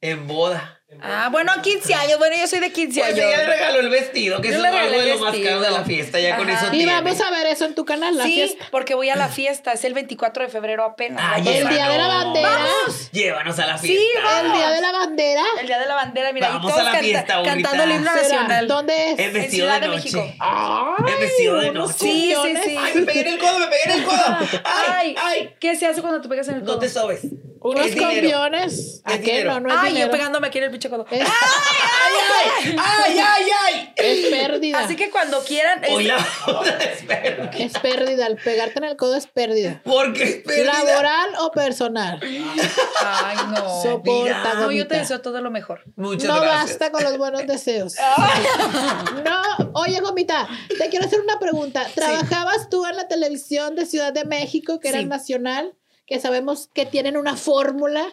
En 0.00 0.26
boda. 0.26 0.80
Ah, 1.02 1.28
bueno, 1.30 1.52
15 1.62 1.94
años. 1.94 2.18
Bueno, 2.18 2.36
yo 2.38 2.46
soy 2.46 2.60
de 2.60 2.72
15 2.72 3.00
Pues 3.00 3.12
años. 3.14 3.26
ella 3.26 3.36
le 3.38 3.46
regaló 3.46 3.80
el 3.80 3.88
vestido, 3.90 4.40
que 4.40 4.48
Yo 4.48 4.54
es 4.58 4.64
algo 4.64 4.78
de 4.78 5.02
el 5.12 5.18
lo 5.18 5.24
más 5.24 5.36
caro 5.36 5.60
de 5.60 5.70
la 5.70 5.84
fiesta. 5.84 6.18
Ya 6.18 6.36
con 6.36 6.48
eso 6.48 6.66
Y 6.68 6.70
tiene. 6.78 6.92
vamos 6.92 7.20
a 7.20 7.30
ver 7.30 7.46
eso 7.46 7.64
en 7.66 7.74
tu 7.74 7.84
canal, 7.84 8.16
la 8.16 8.24
Sí, 8.24 8.32
fiesta. 8.34 8.64
porque 8.70 8.94
voy 8.94 9.10
a 9.10 9.16
la 9.16 9.28
fiesta. 9.28 9.72
Es 9.72 9.84
el 9.84 9.92
24 9.94 10.44
de 10.44 10.48
febrero 10.50 10.84
apenas. 10.84 11.20
Ah, 11.22 11.32
Vamos. 11.38 11.48
El 11.54 11.68
día 11.68 11.88
de 11.88 11.98
la 11.98 12.06
bandera. 12.08 12.48
Vamos. 12.48 13.10
Llévanos 13.12 13.58
a 13.58 13.66
la 13.66 13.78
fiesta. 13.78 14.40
El 14.40 14.52
día 14.52 14.70
de 14.70 14.80
la 14.80 14.92
bandera. 14.92 15.42
El 15.60 15.66
día 15.66 15.78
de 15.78 15.86
la 15.86 15.94
bandera, 15.94 16.32
mira, 16.32 16.48
Vamos 16.48 16.64
y 16.64 16.68
todos 16.68 16.80
a 16.80 16.84
la 16.84 16.90
canta- 16.92 17.04
fiesta, 17.04 17.42
cantando 17.42 17.82
el 17.82 17.90
himno 17.90 18.14
nacional. 18.14 18.68
¿Dónde 18.68 19.10
es? 19.12 19.18
El 19.18 19.32
vestido 19.32 19.66
Ciudad 19.66 19.80
de 19.80 19.88
de 19.88 19.96
noche. 19.96 20.16
México. 20.16 20.34
Ay, 20.40 21.04
El 21.12 21.20
vestido 21.20 21.60
de 21.60 21.70
noche. 21.72 21.94
Sí, 21.98 22.34
sí, 22.44 22.56
sí. 22.64 22.76
Ay, 22.80 22.92
me 22.94 23.02
pegué 23.02 23.20
en 23.20 23.26
el 23.28 23.38
codo, 23.38 23.58
me 23.58 23.66
pegué 23.66 23.82
en 23.84 23.90
el 23.92 24.04
codo. 24.04 24.16
Ay, 24.64 24.64
Ay, 24.64 25.16
ay. 25.18 25.54
¿qué 25.60 25.76
se 25.76 25.86
hace 25.86 26.00
cuando 26.00 26.20
te 26.20 26.28
pegas 26.28 26.48
en 26.48 26.54
el 26.56 26.60
codo? 26.62 26.74
No 26.74 26.78
te 26.78 26.88
sobes. 26.88 27.20
Unos 27.60 27.86
Es 27.86 27.94
dinero. 27.94 28.10
cumbiones. 28.12 29.00
¿A 29.04 29.16
qué? 29.18 29.42
No, 29.42 29.58
no 29.58 29.74
Ay, 29.74 29.98
yo 29.98 30.10
pegándome 30.10 30.48
aquí 30.48 30.58
en 30.58 30.64
el 30.64 30.70
codo. 30.90 31.06
Es, 31.10 31.20
¡Ay, 31.22 32.78
ay, 32.78 33.18
ay, 33.18 33.50
ay! 33.64 33.92
es 33.96 34.26
pérdida. 34.26 34.78
Así 34.80 34.96
que 34.96 35.10
cuando 35.10 35.42
quieran. 35.44 35.82
es- 35.84 35.90
Hoy 35.90 36.04
la 36.04 36.16
boda 36.46 36.76
espera. 36.78 37.50
Es 37.58 37.78
pérdida. 37.78 38.26
El 38.26 38.36
pegarte 38.36 38.78
en 38.78 38.84
el 38.84 38.96
codo 38.96 39.16
es 39.16 39.26
pérdida. 39.26 39.80
Porque 39.84 40.22
es 40.22 40.36
pérdida. 40.44 40.72
¿Laboral 40.84 41.30
o 41.40 41.50
personal? 41.50 42.20
Ay, 42.22 43.36
no. 43.54 43.82
Soporta, 43.82 44.54
No, 44.54 44.70
yo 44.70 44.86
te 44.86 44.96
deseo 44.96 45.20
todo 45.20 45.40
lo 45.40 45.50
mejor. 45.50 45.82
Muchas 45.96 46.28
no 46.28 46.40
gracias. 46.40 46.70
basta 46.78 46.92
con 46.92 47.04
los 47.04 47.18
buenos 47.18 47.46
deseos. 47.46 47.94
no, 49.24 49.70
oye, 49.74 50.00
Gomita, 50.00 50.48
te 50.78 50.88
quiero 50.88 51.06
hacer 51.06 51.20
una 51.20 51.38
pregunta. 51.38 51.86
¿Trabajabas 51.94 52.68
tú 52.70 52.86
en 52.86 52.96
la 52.96 53.08
televisión 53.08 53.74
de 53.74 53.86
Ciudad 53.86 54.12
de 54.12 54.24
México, 54.24 54.80
que 54.80 54.88
era 54.88 55.00
Sí. 55.00 55.06
nacional, 55.06 55.74
que 56.06 56.20
sabemos 56.20 56.68
que 56.74 56.86
tienen 56.86 57.16
una 57.16 57.36
fórmula, 57.36 58.04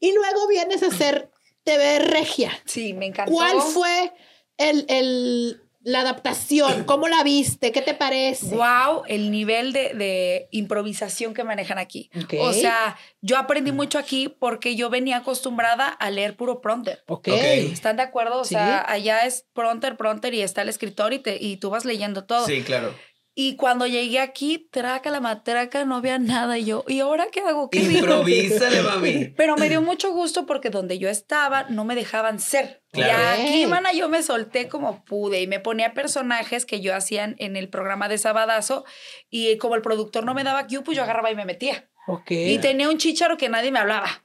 y 0.00 0.12
luego 0.12 0.46
vienes 0.48 0.82
a 0.82 0.86
hacer 0.88 1.30
TV 1.68 1.98
Regia? 1.98 2.52
Sí, 2.64 2.94
me 2.94 3.06
encantó. 3.06 3.32
¿Cuál 3.32 3.60
fue 3.60 4.12
el, 4.56 4.86
el- 4.88 5.62
la 5.82 6.00
adaptación? 6.00 6.84
¿Cómo 6.86 7.08
la 7.08 7.22
viste? 7.22 7.72
¿Qué 7.72 7.80
te 7.82 7.94
parece? 7.94 8.54
Wow, 8.54 9.02
el 9.06 9.30
nivel 9.30 9.72
de, 9.72 9.94
de 9.94 10.48
improvisación 10.50 11.34
que 11.34 11.44
manejan 11.44 11.78
aquí. 11.78 12.10
Ok. 12.24 12.34
O 12.40 12.52
sea, 12.52 12.96
yo 13.22 13.38
aprendí 13.38 13.70
mucho 13.72 13.98
aquí 13.98 14.28
porque 14.28 14.76
yo 14.76 14.90
venía 14.90 15.18
acostumbrada 15.18 15.88
a 15.88 16.10
leer 16.10 16.36
puro 16.36 16.60
prompter. 16.60 17.04
Ok. 17.06 17.28
Ok. 17.28 17.38
¿Están 17.72 17.96
de 17.96 18.02
acuerdo? 18.02 18.40
O 18.40 18.44
Sí. 18.44 18.54
sea, 18.54 18.84
allá 18.90 19.24
es 19.24 19.46
pronter, 19.52 19.96
pronter 19.96 20.34
y 20.34 20.42
está 20.42 20.62
el 20.62 20.68
escritor 20.68 21.12
y, 21.12 21.20
te, 21.20 21.36
y 21.42 21.56
tú 21.58 21.70
vas 21.70 21.84
leyendo 21.84 22.24
todo. 22.24 22.44
Sí, 22.46 22.62
claro. 22.62 22.94
Y 23.40 23.54
cuando 23.54 23.86
llegué 23.86 24.18
aquí, 24.18 24.68
traca 24.72 25.12
la 25.12 25.20
matraca, 25.20 25.84
no 25.84 25.94
había 25.94 26.18
nada. 26.18 26.58
Y 26.58 26.64
yo, 26.64 26.84
¿y 26.88 26.98
ahora 26.98 27.28
qué 27.30 27.38
hago? 27.38 27.70
¿Qué? 27.70 27.78
Improvísale, 27.78 28.82
mami. 28.82 29.26
Pero 29.36 29.56
me 29.56 29.68
dio 29.68 29.80
mucho 29.80 30.12
gusto 30.12 30.44
porque 30.44 30.70
donde 30.70 30.98
yo 30.98 31.08
estaba 31.08 31.62
no 31.68 31.84
me 31.84 31.94
dejaban 31.94 32.40
ser. 32.40 32.82
Claro. 32.90 33.40
Y 33.40 33.46
aquí, 33.46 33.66
mana, 33.66 33.92
yo 33.92 34.08
me 34.08 34.24
solté 34.24 34.66
como 34.66 35.04
pude 35.04 35.40
y 35.40 35.46
me 35.46 35.60
ponía 35.60 35.94
personajes 35.94 36.66
que 36.66 36.80
yo 36.80 36.96
hacía 36.96 37.32
en 37.38 37.54
el 37.54 37.68
programa 37.68 38.08
de 38.08 38.18
Sabadazo. 38.18 38.84
Y 39.30 39.56
como 39.58 39.76
el 39.76 39.82
productor 39.82 40.24
no 40.24 40.34
me 40.34 40.42
daba 40.42 40.66
cue, 40.66 40.82
pues 40.82 40.96
yo 40.96 41.04
agarraba 41.04 41.30
y 41.30 41.36
me 41.36 41.44
metía. 41.44 41.88
Ok. 42.08 42.32
Y 42.32 42.58
tenía 42.58 42.88
un 42.88 42.98
chícharo 42.98 43.36
que 43.36 43.48
nadie 43.48 43.70
me 43.70 43.78
hablaba. 43.78 44.24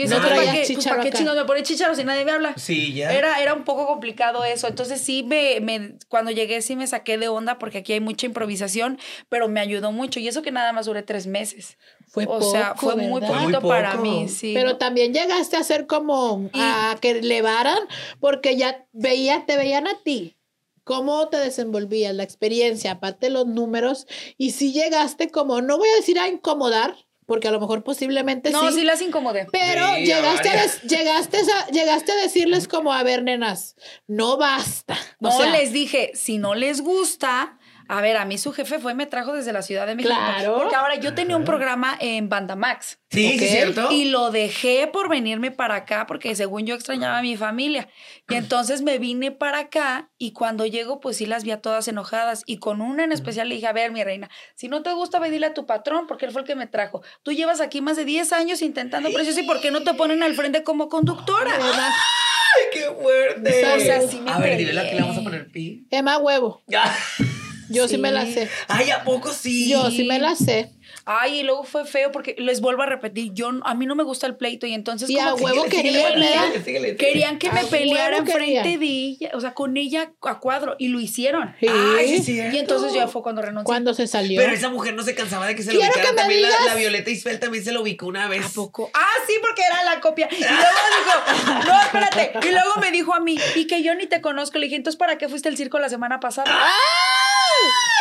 Y 0.00 0.06
No 0.06 0.20
traía 0.20 0.36
¿para 0.36 0.52
qué, 0.52 0.58
pues, 0.58 0.68
chícharo 0.68 0.90
¿para 0.96 1.02
qué 1.02 1.08
acá. 1.08 1.18
chingos 1.18 1.34
me 1.34 1.44
pone 1.44 1.62
chícharo 1.64 1.94
si 1.96 2.04
nadie 2.04 2.24
me 2.24 2.30
habla? 2.30 2.54
Sí, 2.56 2.92
ya. 2.94 3.12
Era, 3.12 3.42
era 3.42 3.52
un 3.52 3.64
poco 3.64 3.84
complicado 3.88 4.44
eso. 4.44 4.68
Entonces 4.68 5.00
sí, 5.00 5.24
me, 5.24 5.58
me, 5.60 5.94
cuando 6.08 6.30
llegué 6.30 6.62
sí 6.62 6.76
me 6.76 6.86
saqué 6.86 7.18
de 7.18 7.26
onda 7.26 7.58
porque 7.58 7.78
aquí 7.78 7.94
hay 7.94 8.00
mucha 8.00 8.26
improvisación, 8.26 8.98
pero 9.28 9.48
me 9.48 9.58
ayudó 9.58 9.90
mucho. 9.90 10.20
Y 10.20 10.28
eso 10.28 10.42
que 10.42 10.52
nada 10.52 10.72
más 10.72 10.86
duré 10.86 11.02
tres 11.02 11.26
meses. 11.26 11.78
Fue 12.06 12.26
o 12.28 12.40
sea, 12.40 12.74
poco, 12.74 12.92
fue 12.92 12.96
muy 12.96 13.20
poquito 13.20 13.60
Muy 13.60 13.68
para 13.70 13.96
mí, 13.96 14.28
sí. 14.28 14.52
Pero 14.54 14.76
también 14.76 15.12
llegaste 15.12 15.56
a 15.56 15.64
ser 15.64 15.86
como 15.88 16.48
Y- 16.54 16.60
a 16.60 16.96
que 17.00 17.10
elevaran, 17.10 17.80
porque 18.20 18.56
ya 18.56 18.86
veía, 18.92 19.46
te 19.46 19.56
veían 19.56 19.88
a 19.88 20.00
ti. 20.04 20.36
¿Cómo 20.84 21.28
te 21.28 21.36
desenvolvías? 21.38 22.14
La 22.14 22.22
experiencia, 22.22 22.92
aparte 22.92 23.26
de 23.26 23.30
los 23.30 23.46
números. 23.46 24.06
Y 24.38 24.52
si 24.52 24.72
llegaste 24.72 25.28
como, 25.30 25.60
no 25.60 25.76
voy 25.76 25.88
a 25.90 25.96
decir 25.96 26.18
a 26.18 26.28
incomodar, 26.28 26.94
porque 27.28 27.46
a 27.46 27.50
lo 27.50 27.60
mejor 27.60 27.84
posiblemente 27.84 28.50
no, 28.50 28.70
sí. 28.72 28.78
sí 28.80 28.84
las 28.84 29.02
incomodé. 29.02 29.46
Pero 29.52 29.86
Sí, 29.96 30.06
llegaste, 30.06 30.48
a 30.48 30.62
des- 30.62 30.82
llegaste, 30.82 31.36
a, 31.36 31.66
llegaste 31.68 32.10
a 32.12 32.16
decirles 32.16 32.66
como, 32.66 32.92
a 32.92 33.02
ver, 33.02 33.22
nenas, 33.22 33.76
no 34.06 34.38
basta. 34.38 34.94
O 35.20 35.28
No, 35.28 35.30
sea, 35.36 35.52
les 35.52 35.70
dije, 35.72 36.10
si 36.14 36.38
no 36.38 36.54
les 36.54 36.80
gusta, 36.80 37.58
a 37.88 38.00
ver, 38.02 38.16
a 38.18 38.24
mí 38.26 38.36
su 38.38 38.52
jefe 38.52 38.78
fue 38.78 38.92
y 38.92 38.94
me 38.94 39.06
trajo 39.06 39.32
desde 39.32 39.52
la 39.52 39.62
Ciudad 39.62 39.86
de 39.86 39.94
México. 39.94 40.14
Claro. 40.14 40.56
Porque 40.58 40.76
ahora 40.76 40.96
yo 40.96 41.14
tenía 41.14 41.36
un 41.36 41.44
programa 41.44 41.96
en 42.00 42.28
Banda 42.28 42.54
Max. 42.54 42.98
Sí, 43.10 43.32
Ok. 43.34 43.40
sí, 43.40 43.48
¿cierto? 43.48 43.88
Y 43.90 44.10
lo 44.10 44.30
dejé 44.30 44.86
por 44.86 45.08
venirme 45.08 45.50
para 45.50 45.76
acá 45.76 46.06
porque 46.06 46.34
según 46.36 46.66
yo 46.66 46.74
extrañaba 46.74 47.18
a 47.18 47.22
mi 47.22 47.36
familia. 47.38 47.88
Y 48.28 48.34
entonces 48.34 48.82
me 48.82 48.98
vine 48.98 49.30
para 49.32 49.60
acá 49.60 50.10
y 50.18 50.32
cuando 50.32 50.66
llego 50.66 51.00
pues 51.00 51.16
sí 51.16 51.24
las 51.24 51.44
vi 51.44 51.50
a 51.52 51.62
todas 51.62 51.88
enojadas. 51.88 52.42
Y 52.44 52.58
con 52.58 52.82
una 52.82 53.04
en 53.04 53.12
especial 53.12 53.48
le 53.48 53.54
dije, 53.54 53.66
a 53.66 53.72
ver 53.72 53.90
mi 53.90 54.04
reina, 54.04 54.28
si 54.54 54.68
no 54.68 54.82
te 54.82 54.92
gusta 54.92 55.18
ve 55.18 55.30
dile 55.30 55.46
a 55.46 55.54
tu 55.54 55.64
patrón 55.64 56.06
porque 56.06 56.26
él 56.26 56.32
fue 56.32 56.42
el 56.42 56.46
que 56.46 56.54
me 56.54 56.66
trajo. 56.66 57.02
Tú 57.22 57.32
llevas 57.32 57.62
aquí 57.62 57.80
más 57.80 57.96
de 57.96 58.04
10 58.04 58.32
años 58.34 58.60
intentando 58.60 59.10
precios 59.10 59.38
y 59.38 59.42
¿por 59.44 59.60
qué 59.60 59.70
no 59.70 59.82
te 59.82 59.94
ponen 59.94 60.22
al 60.22 60.34
frente 60.34 60.62
como 60.62 60.90
conductora? 60.90 61.52
¡Ay, 61.58 62.64
qué 62.72 62.90
fuerte! 63.02 63.66
O 63.74 63.80
sea, 63.80 64.00
sí 64.02 64.20
me 64.20 64.30
a 64.30 64.38
ver, 64.38 64.74
la 64.74 64.84
que 64.88 64.94
le 64.96 65.00
vamos 65.00 65.16
a 65.16 65.22
poner 65.22 65.50
pi. 65.50 65.86
Emma 65.90 66.18
Huevo, 66.18 66.62
Ya. 66.66 66.94
yo 67.68 67.88
sí. 67.88 67.96
Sí. 67.96 68.00
me 68.00 68.12
la 68.12 68.26
sé. 68.26 68.48
Ay, 68.68 68.90
¿a 68.90 69.04
poco 69.04 69.32
sí? 69.32 69.68
Yo 69.68 69.90
sí 69.90 70.04
me 70.04 70.18
la 70.18 70.34
sé. 70.34 70.72
Ay, 71.04 71.40
y 71.40 71.42
luego 71.42 71.64
fue 71.64 71.86
feo 71.86 72.12
porque 72.12 72.34
les 72.38 72.60
vuelvo 72.60 72.82
a 72.82 72.86
repetir, 72.86 73.32
yo 73.32 73.50
a 73.62 73.74
mí 73.74 73.86
no 73.86 73.94
me 73.94 74.04
gusta 74.04 74.26
el 74.26 74.36
pleito 74.36 74.66
y 74.66 74.74
entonces 74.74 75.08
Y 75.08 75.16
como 75.16 75.30
a 75.30 75.36
que 75.36 75.42
huevo 75.44 75.64
Síguele, 75.64 75.82
querían, 75.82 76.12
síguele, 76.12 76.26
¿verdad? 76.28 76.42
síguele, 76.44 76.64
síguele. 76.64 76.96
querían 76.96 77.38
que 77.38 77.48
A 77.48 77.52
me 77.52 77.64
peleara 77.64 78.18
enfrente 78.18 78.78
de 78.78 78.86
ella, 78.86 79.30
o 79.34 79.40
sea, 79.40 79.54
con 79.54 79.76
ella 79.76 80.12
a 80.22 80.38
cuadro 80.38 80.76
y 80.78 80.88
lo 80.88 81.00
hicieron. 81.00 81.54
Sí. 81.60 81.66
Ay, 81.66 82.22
sí. 82.22 82.38
Y 82.52 82.58
entonces 82.58 82.92
ya 82.92 83.08
fue 83.08 83.22
cuando 83.22 83.40
renuncié. 83.40 83.64
Cuando 83.64 83.94
se 83.94 84.06
salió. 84.06 84.40
Pero 84.40 84.52
esa 84.52 84.68
mujer 84.68 84.94
no 84.94 85.02
se 85.02 85.14
cansaba 85.14 85.46
de 85.46 85.54
que 85.54 85.62
se 85.62 85.72
lo 85.72 85.80
me 85.80 85.88
También 85.88 86.42
la, 86.42 86.74
Violeta 86.74 87.10
Isfel 87.10 87.40
también 87.40 87.64
se 87.64 87.72
lo 87.72 87.82
ubicó 87.82 88.06
una 88.06 88.28
vez. 88.28 88.44
¿A 88.44 88.48
poco? 88.50 88.90
Ah, 88.92 89.14
sí, 89.26 89.32
porque 89.40 89.62
era 89.62 89.84
la 89.84 90.00
copia. 90.00 90.28
Y 90.30 90.40
luego 90.40 90.58
dijo, 90.98 91.64
no, 91.66 91.80
espérate. 91.80 92.46
Y 92.46 92.50
luego 92.50 92.76
me 92.80 92.90
dijo 92.90 93.14
a 93.14 93.20
mí, 93.20 93.38
y 93.56 93.66
que 93.66 93.82
yo 93.82 93.94
ni 93.94 94.06
te 94.06 94.20
conozco. 94.20 94.58
Le 94.58 94.66
dije, 94.66 94.76
entonces, 94.76 94.98
¿para 94.98 95.16
qué 95.16 95.28
fuiste 95.28 95.48
al 95.48 95.56
circo 95.56 95.78
la 95.78 95.88
semana 95.88 96.20
pasada? 96.20 96.50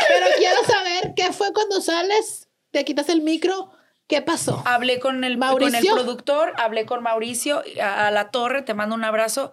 Pero 0.07 0.25
quiero 0.37 0.63
saber 0.63 1.13
qué 1.15 1.33
fue 1.33 1.53
cuando 1.53 1.81
sales, 1.81 2.49
te 2.71 2.85
quitas 2.85 3.09
el 3.09 3.21
micro, 3.21 3.71
¿qué 4.07 4.21
pasó? 4.21 4.61
Hablé 4.65 4.99
con 4.99 5.15
el, 5.15 5.21
con 5.21 5.23
el 5.23 5.37
Mauricio. 5.37 5.95
productor, 5.95 6.53
hablé 6.57 6.85
con 6.85 7.03
Mauricio 7.03 7.63
a, 7.81 8.07
a 8.07 8.11
la 8.11 8.31
torre, 8.31 8.61
te 8.61 8.73
mando 8.73 8.95
un 8.95 9.03
abrazo. 9.03 9.51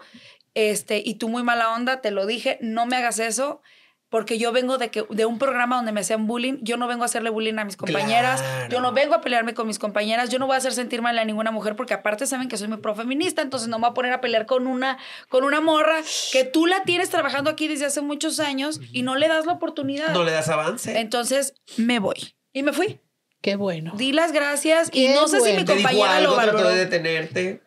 Este, 0.54 1.02
y 1.04 1.16
tú 1.16 1.28
muy 1.28 1.42
mala 1.42 1.74
onda, 1.74 2.00
te 2.00 2.12
lo 2.12 2.26
dije, 2.26 2.58
no 2.60 2.86
me 2.86 2.96
hagas 2.96 3.18
eso. 3.18 3.60
Porque 4.14 4.38
yo 4.38 4.52
vengo 4.52 4.78
de, 4.78 4.92
que, 4.92 5.04
de 5.10 5.26
un 5.26 5.40
programa 5.40 5.74
donde 5.74 5.90
me 5.90 6.02
hacían 6.02 6.28
bullying. 6.28 6.58
Yo 6.60 6.76
no 6.76 6.86
vengo 6.86 7.02
a 7.02 7.06
hacerle 7.06 7.30
bullying 7.30 7.58
a 7.58 7.64
mis 7.64 7.76
compañeras. 7.76 8.40
Claro. 8.42 8.68
Yo 8.70 8.80
no 8.80 8.92
vengo 8.92 9.12
a 9.12 9.20
pelearme 9.20 9.54
con 9.54 9.66
mis 9.66 9.80
compañeras. 9.80 10.30
Yo 10.30 10.38
no 10.38 10.46
voy 10.46 10.54
a 10.54 10.58
hacer 10.58 10.72
sentir 10.72 11.02
mal 11.02 11.18
a 11.18 11.24
ninguna 11.24 11.50
mujer 11.50 11.74
porque 11.74 11.94
aparte 11.94 12.28
saben 12.28 12.46
que 12.46 12.56
soy 12.56 12.68
muy 12.68 12.76
profeminista. 12.76 13.42
Entonces 13.42 13.68
no 13.68 13.80
me 13.80 13.88
voy 13.88 13.90
a 13.90 13.94
poner 13.94 14.12
a 14.12 14.20
pelear 14.20 14.46
con 14.46 14.68
una, 14.68 14.98
con 15.28 15.42
una 15.42 15.60
morra 15.60 15.96
que 16.30 16.44
tú 16.44 16.66
la 16.66 16.84
tienes 16.84 17.10
trabajando 17.10 17.50
aquí 17.50 17.66
desde 17.66 17.86
hace 17.86 18.02
muchos 18.02 18.38
años 18.38 18.80
y 18.92 19.02
no 19.02 19.16
le 19.16 19.26
das 19.26 19.46
la 19.46 19.54
oportunidad. 19.54 20.10
No 20.10 20.22
le 20.22 20.30
das 20.30 20.48
avance. 20.48 20.96
Entonces 21.00 21.54
me 21.76 21.98
voy. 21.98 22.36
Y 22.52 22.62
me 22.62 22.72
fui. 22.72 23.00
Qué 23.42 23.56
bueno. 23.56 23.94
Di 23.96 24.12
las 24.12 24.30
gracias 24.30 24.90
y 24.92 25.08
no 25.08 25.26
sé 25.26 25.40
si 25.40 25.54
mi 25.54 25.64
Te 25.64 25.74
dijo 25.74 25.88
compañera 25.88 26.20
lo 26.20 26.30
algo, 26.30 26.34
trató 26.36 26.52
valoró. 26.58 26.68
de 26.68 26.84
detenerte. 26.84 27.62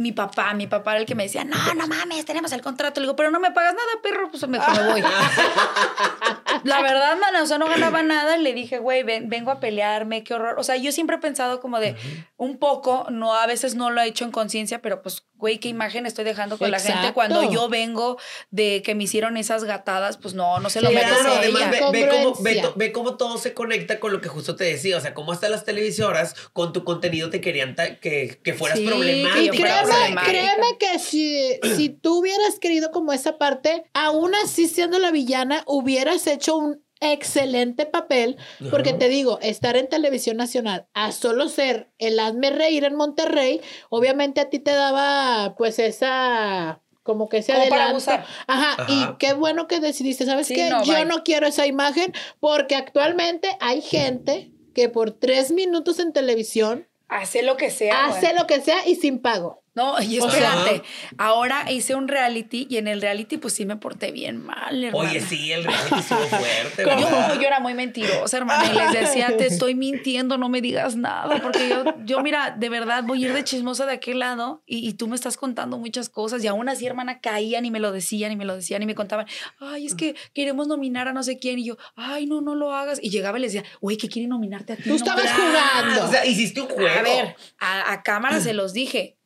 Mi 0.00 0.12
papá, 0.12 0.54
mi 0.54 0.66
papá 0.66 0.92
era 0.92 1.00
el 1.00 1.06
que 1.06 1.14
me 1.14 1.24
decía, 1.24 1.44
no, 1.44 1.74
no 1.74 1.86
mames, 1.86 2.24
tenemos 2.24 2.50
el 2.52 2.62
contrato. 2.62 3.00
Le 3.00 3.04
digo, 3.04 3.16
pero 3.16 3.30
no 3.30 3.38
me 3.38 3.50
pagas 3.50 3.74
nada, 3.74 3.86
perro, 4.02 4.30
pues 4.30 4.48
mejor 4.48 4.74
me 4.82 4.92
voy. 4.92 5.02
La 6.64 6.80
verdad, 6.82 7.18
mana, 7.20 7.42
o 7.42 7.46
sea, 7.46 7.58
no 7.58 7.66
ganaba 7.66 8.02
nada. 8.02 8.36
Le 8.36 8.52
dije, 8.54 8.78
güey, 8.78 9.02
ven- 9.02 9.28
vengo 9.28 9.50
a 9.50 9.60
pelearme, 9.60 10.24
qué 10.24 10.34
horror. 10.34 10.58
O 10.58 10.62
sea, 10.62 10.76
yo 10.76 10.90
siempre 10.92 11.16
he 11.16 11.18
pensado 11.18 11.60
como 11.60 11.78
de 11.80 11.96
un 12.36 12.58
poco, 12.58 13.06
no, 13.10 13.34
a 13.34 13.46
veces 13.46 13.74
no 13.74 13.90
lo 13.90 14.00
he 14.00 14.06
hecho 14.06 14.24
en 14.24 14.30
conciencia, 14.32 14.80
pero 14.82 15.02
pues, 15.02 15.26
güey, 15.40 15.58
qué 15.58 15.68
imagen 15.68 16.06
estoy 16.06 16.24
dejando 16.24 16.56
con 16.58 16.70
la 16.70 16.78
gente 16.78 16.92
Exacto. 16.92 17.14
cuando 17.14 17.50
yo 17.50 17.68
vengo 17.68 18.18
de 18.50 18.82
que 18.82 18.94
me 18.94 19.04
hicieron 19.04 19.36
esas 19.36 19.64
gatadas, 19.64 20.16
pues 20.18 20.34
no, 20.34 20.60
no 20.60 20.70
se 20.70 20.80
lo 20.80 20.90
merece 20.90 21.08
Claro, 21.14 21.30
ella. 21.30 21.38
además 21.40 21.70
ve, 21.70 21.80
ve 21.92 22.08
cómo, 22.08 22.36
ve, 22.42 22.62
ve 22.76 22.92
cómo 22.92 23.16
todo 23.16 23.38
se 23.38 23.54
conecta 23.54 23.98
con 23.98 24.12
lo 24.12 24.20
que 24.20 24.28
justo 24.28 24.54
te 24.54 24.64
decía. 24.64 24.96
O 24.96 25.00
sea, 25.00 25.14
cómo 25.14 25.32
hasta 25.32 25.48
las 25.48 25.64
televisoras 25.64 26.34
con 26.52 26.72
tu 26.72 26.84
contenido 26.84 27.30
te 27.30 27.40
querían 27.40 27.74
que, 28.00 28.38
que 28.42 28.54
fueras 28.54 28.78
Sí, 28.78 28.86
problemático. 28.86 29.50
que 29.52 29.56
Y 29.56 29.60
créeme, 29.60 29.82
problemática. 29.82 30.30
créeme 30.30 30.78
que 30.78 30.98
si, 30.98 31.58
si 31.76 31.88
tú 31.88 32.18
hubieras 32.20 32.58
querido 32.60 32.90
como 32.90 33.12
esa 33.12 33.38
parte, 33.38 33.84
aún 33.94 34.34
así 34.44 34.68
siendo 34.68 34.98
la 34.98 35.10
villana, 35.10 35.62
hubieras 35.66 36.26
hecho 36.26 36.56
un 36.56 36.84
excelente 37.00 37.86
papel, 37.86 38.36
porque 38.70 38.92
te 38.92 39.08
digo, 39.08 39.38
estar 39.42 39.76
en 39.76 39.88
televisión 39.88 40.36
nacional, 40.36 40.86
a 40.94 41.12
solo 41.12 41.48
ser 41.48 41.90
el 41.98 42.18
hazme 42.20 42.50
reír 42.50 42.84
en 42.84 42.94
Monterrey, 42.94 43.60
obviamente 43.88 44.40
a 44.40 44.50
ti 44.50 44.58
te 44.58 44.72
daba 44.72 45.54
pues 45.56 45.78
esa 45.78 46.80
como 47.02 47.28
que 47.28 47.42
para 47.42 47.60
adelanto. 47.62 47.90
abusar. 47.90 48.26
Ajá, 48.46 48.82
Ajá. 48.82 48.86
y 48.88 49.16
qué 49.18 49.32
bueno 49.32 49.66
que 49.66 49.80
decidiste, 49.80 50.26
¿sabes 50.26 50.46
Sí, 50.46 50.54
qué? 50.54 50.68
no, 50.68 50.84
Yo 50.84 50.92
bye. 50.94 51.04
no 51.06 51.24
quiero 51.24 51.46
esa 51.46 51.66
imagen 51.66 52.12
porque 52.38 52.76
actualmente 52.76 53.48
hay 53.60 53.80
gente 53.80 54.52
que 54.74 54.88
por 54.88 55.10
tres 55.12 55.50
minutos 55.50 55.98
en 55.98 56.12
televisión 56.12 56.86
Hace 57.08 57.42
lo 57.42 57.56
que 57.56 57.70
sea. 57.70 58.04
hace 58.06 58.34
lo 58.34 58.46
que 58.46 58.60
sea 58.60 58.86
y 58.86 58.94
sin 58.94 59.20
pago. 59.20 59.64
No, 59.74 60.00
y 60.02 60.18
O 60.18 60.28
sea- 60.30 60.48
espérate, 60.54 60.82
ahora 61.16 61.70
hice 61.70 61.94
un 61.94 62.08
reality 62.08 62.66
y 62.68 62.76
en 62.78 62.88
el 62.88 63.00
reality 63.00 63.36
pues 63.36 63.54
sí 63.54 63.64
me 63.66 63.76
porté 63.76 64.10
bien 64.10 64.44
mal, 64.44 64.82
hermana. 64.82 65.08
Oye, 65.10 65.20
sí, 65.20 65.52
el 65.52 65.62
reality 65.64 65.94
estuvo 66.00 66.18
fuerte, 66.18 66.82
Yo, 66.82 66.86
¿verdad? 66.86 67.34
yo 67.40 67.46
era 67.46 67.60
muy 67.60 67.74
mentirosa, 67.74 68.36
hermana, 68.36 68.64
y 68.70 68.74
les 68.76 68.92
decía, 68.92 69.36
te 69.36 69.46
estoy 69.46 69.74
mintiendo, 69.74 70.38
no 70.38 70.48
me 70.48 70.60
digas 70.60 70.96
nada, 70.96 71.40
porque 71.40 71.68
yo, 71.68 71.84
yo 72.04 72.20
mira, 72.20 72.50
de 72.58 72.68
verdad 72.68 73.04
voy 73.04 73.22
a 73.24 73.28
ir 73.28 73.32
de 73.32 73.44
chismosa 73.44 73.86
de 73.86 73.92
aquel 73.92 74.18
lado 74.18 74.62
y, 74.66 74.88
y 74.88 74.94
tú 74.94 75.06
me 75.06 75.14
estás 75.14 75.36
contando 75.36 75.78
muchas 75.78 76.08
cosas 76.08 76.42
y 76.42 76.48
aún 76.48 76.68
así, 76.68 76.86
hermana, 76.86 77.20
caían 77.20 77.64
y 77.64 77.70
me 77.70 77.78
lo 77.80 77.92
decían 77.92 78.32
y 78.32 78.36
me 78.36 78.44
lo 78.44 78.56
decían 78.56 78.82
y 78.82 78.86
me 78.86 78.94
contaban, 78.96 79.26
ay, 79.60 79.86
es 79.86 79.94
que 79.94 80.16
queremos 80.34 80.66
nominar 80.66 81.06
a 81.08 81.12
no 81.12 81.22
sé 81.22 81.38
quién 81.38 81.58
y 81.60 81.64
yo, 81.64 81.76
ay, 81.94 82.26
no, 82.26 82.40
no 82.40 82.54
lo 82.56 82.74
hagas. 82.74 82.98
Y 83.02 83.10
llegaba 83.10 83.38
y 83.38 83.42
les 83.42 83.52
decía, 83.52 83.68
güey, 83.80 83.96
que 83.96 84.08
quieren 84.08 84.30
nominarte 84.30 84.72
a 84.72 84.76
ti. 84.76 84.82
Tú 84.82 84.90
No 84.90 84.96
estabas 84.96 85.24
mames". 85.26 85.36
jugando. 85.40 86.04
O 86.06 86.10
sea, 86.10 86.26
hiciste 86.26 86.60
un 86.60 86.68
juego. 86.68 86.98
A 86.98 87.02
ver, 87.02 87.36
a, 87.58 87.92
a 87.92 88.02
cámara 88.02 88.40
se 88.40 88.52
los 88.52 88.72
dije. 88.72 89.16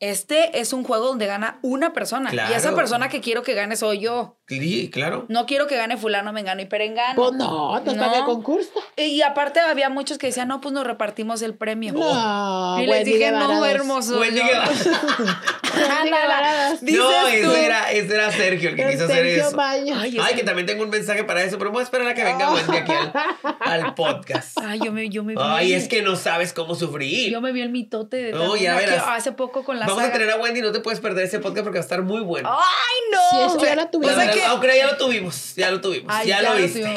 Este 0.00 0.60
es 0.60 0.72
un 0.72 0.84
juego 0.84 1.06
donde 1.06 1.26
gana 1.26 1.58
una 1.62 1.92
persona. 1.92 2.30
Y 2.32 2.36
esa 2.36 2.60
Claro. 2.60 2.76
persona 2.76 3.08
que 3.08 3.20
quiero 3.20 3.42
que 3.42 3.54
gane 3.54 3.76
soy 3.76 4.00
yo. 4.00 4.35
Sí, 4.48 4.90
claro. 4.92 5.26
No 5.28 5.44
quiero 5.46 5.66
que 5.66 5.76
gane 5.76 5.96
fulano, 5.96 6.32
mengano 6.32 6.62
y 6.62 6.66
perengano. 6.66 7.16
Pues 7.16 7.32
no, 7.32 7.76
entonces 7.76 8.00
¿para 8.00 8.12
qué 8.14 8.20
No. 8.20 8.26
concurso? 8.26 8.70
Y 8.96 9.20
aparte 9.22 9.58
había 9.58 9.90
muchos 9.90 10.18
que 10.18 10.28
decían, 10.28 10.46
no, 10.46 10.60
pues 10.60 10.72
nos 10.72 10.86
repartimos 10.86 11.42
el 11.42 11.54
premio. 11.54 11.92
No, 11.94 12.78
y 12.78 12.86
les 12.86 12.90
Wendy 12.98 13.12
dije, 13.12 13.32
no, 13.32 13.64
hermoso. 13.66 14.20
Dices 16.80 16.98
no, 17.00 17.26
ese 17.28 17.64
era, 17.66 17.92
ese 17.92 18.14
era 18.14 18.30
Sergio 18.30 18.70
el 18.70 18.76
que 18.76 18.88
quiso 18.90 19.04
hacer 19.04 19.26
eso. 19.26 19.56
Ay, 19.60 20.34
que 20.34 20.42
también 20.44 20.66
tengo 20.66 20.84
un 20.84 20.90
mensaje 20.90 21.24
para 21.24 21.42
eso, 21.42 21.58
pero 21.58 21.70
voy 21.70 21.80
a 21.80 21.84
esperar 21.84 22.08
a 22.08 22.14
que 22.14 22.24
venga 22.24 22.52
Wendy 22.52 22.76
aquí 22.76 22.92
al, 23.60 23.94
podcast. 23.94 24.58
Ay, 24.62 24.80
yo 24.84 24.92
me, 24.92 25.08
yo 25.08 25.24
me 25.24 25.34
vi. 25.34 25.40
Ay, 25.42 25.72
es 25.72 25.88
que 25.88 26.02
no 26.02 26.16
sabes 26.16 26.52
cómo 26.52 26.74
sufrir. 26.74 27.30
Yo 27.30 27.40
me 27.40 27.52
vi 27.52 27.62
el 27.62 27.70
mitote 27.70 28.16
de 28.16 28.32
No, 28.32 28.56
ya 28.56 28.76
verás. 28.76 29.04
hace 29.06 29.32
poco 29.32 29.64
con 29.64 29.78
la 29.78 29.86
Vamos 29.86 30.04
a 30.04 30.12
tener 30.12 30.30
a 30.30 30.36
Wendy, 30.36 30.60
no 30.60 30.72
te 30.72 30.80
puedes 30.80 31.00
perder 31.00 31.24
ese 31.24 31.40
podcast 31.40 31.64
porque 31.64 31.78
va 31.78 31.82
a 31.82 31.84
estar 31.84 32.02
muy 32.02 32.20
bueno. 32.22 32.48
¡Ay, 32.50 32.96
no! 33.12 33.48
Si 33.50 33.56
eso 33.56 33.64
ya 33.64 33.74
la 33.74 33.82
La 33.86 33.90
tuvimos. 33.90 34.16
Que- 34.40 34.44
Aunque 34.46 34.76
ya 34.76 34.86
lo 34.86 34.96
tuvimos, 34.96 35.54
ya 35.56 35.70
lo 35.70 35.80
tuvimos, 35.80 36.12
Ay, 36.14 36.28
ya, 36.28 36.42
lo 36.42 36.54
viste. 36.54 36.80
ya 36.82 36.88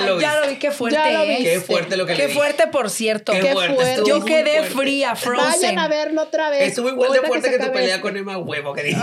lo 0.00 0.16
viste. 0.16 0.20
ya 0.20 0.40
lo 0.40 0.48
vi, 0.48 0.56
qué 0.56 0.70
fuerte. 0.70 0.98
Ya 0.98 1.10
lo 1.12 1.26
viste. 1.26 1.44
Qué 1.44 1.60
fuerte 1.60 1.96
lo 1.96 2.06
que 2.06 2.12
Qué 2.12 2.18
le 2.18 2.26
dije. 2.28 2.38
fuerte, 2.38 2.66
por 2.68 2.90
cierto. 2.90 3.32
Qué 3.32 3.40
Qué 3.40 3.52
fuerte. 3.52 3.74
fuerte. 3.74 3.92
estuvo 3.94 4.08
Yo 4.08 4.24
quedé 4.24 4.56
fuerte. 4.58 4.74
fría, 4.76 5.16
frozen. 5.16 5.46
Vayan 5.62 5.78
a 5.78 5.88
verlo 5.88 6.22
otra 6.22 6.50
vez. 6.50 6.62
Estuvo 6.68 6.88
igual 6.88 7.12
de 7.12 7.20
fuerte 7.22 7.50
que, 7.50 7.58
tu 7.58 7.72
pelea 7.72 8.00
con 8.00 8.16
Emma 8.16 8.38
Huevo 8.38 8.72
que 8.74 8.82
dije. 8.84 9.00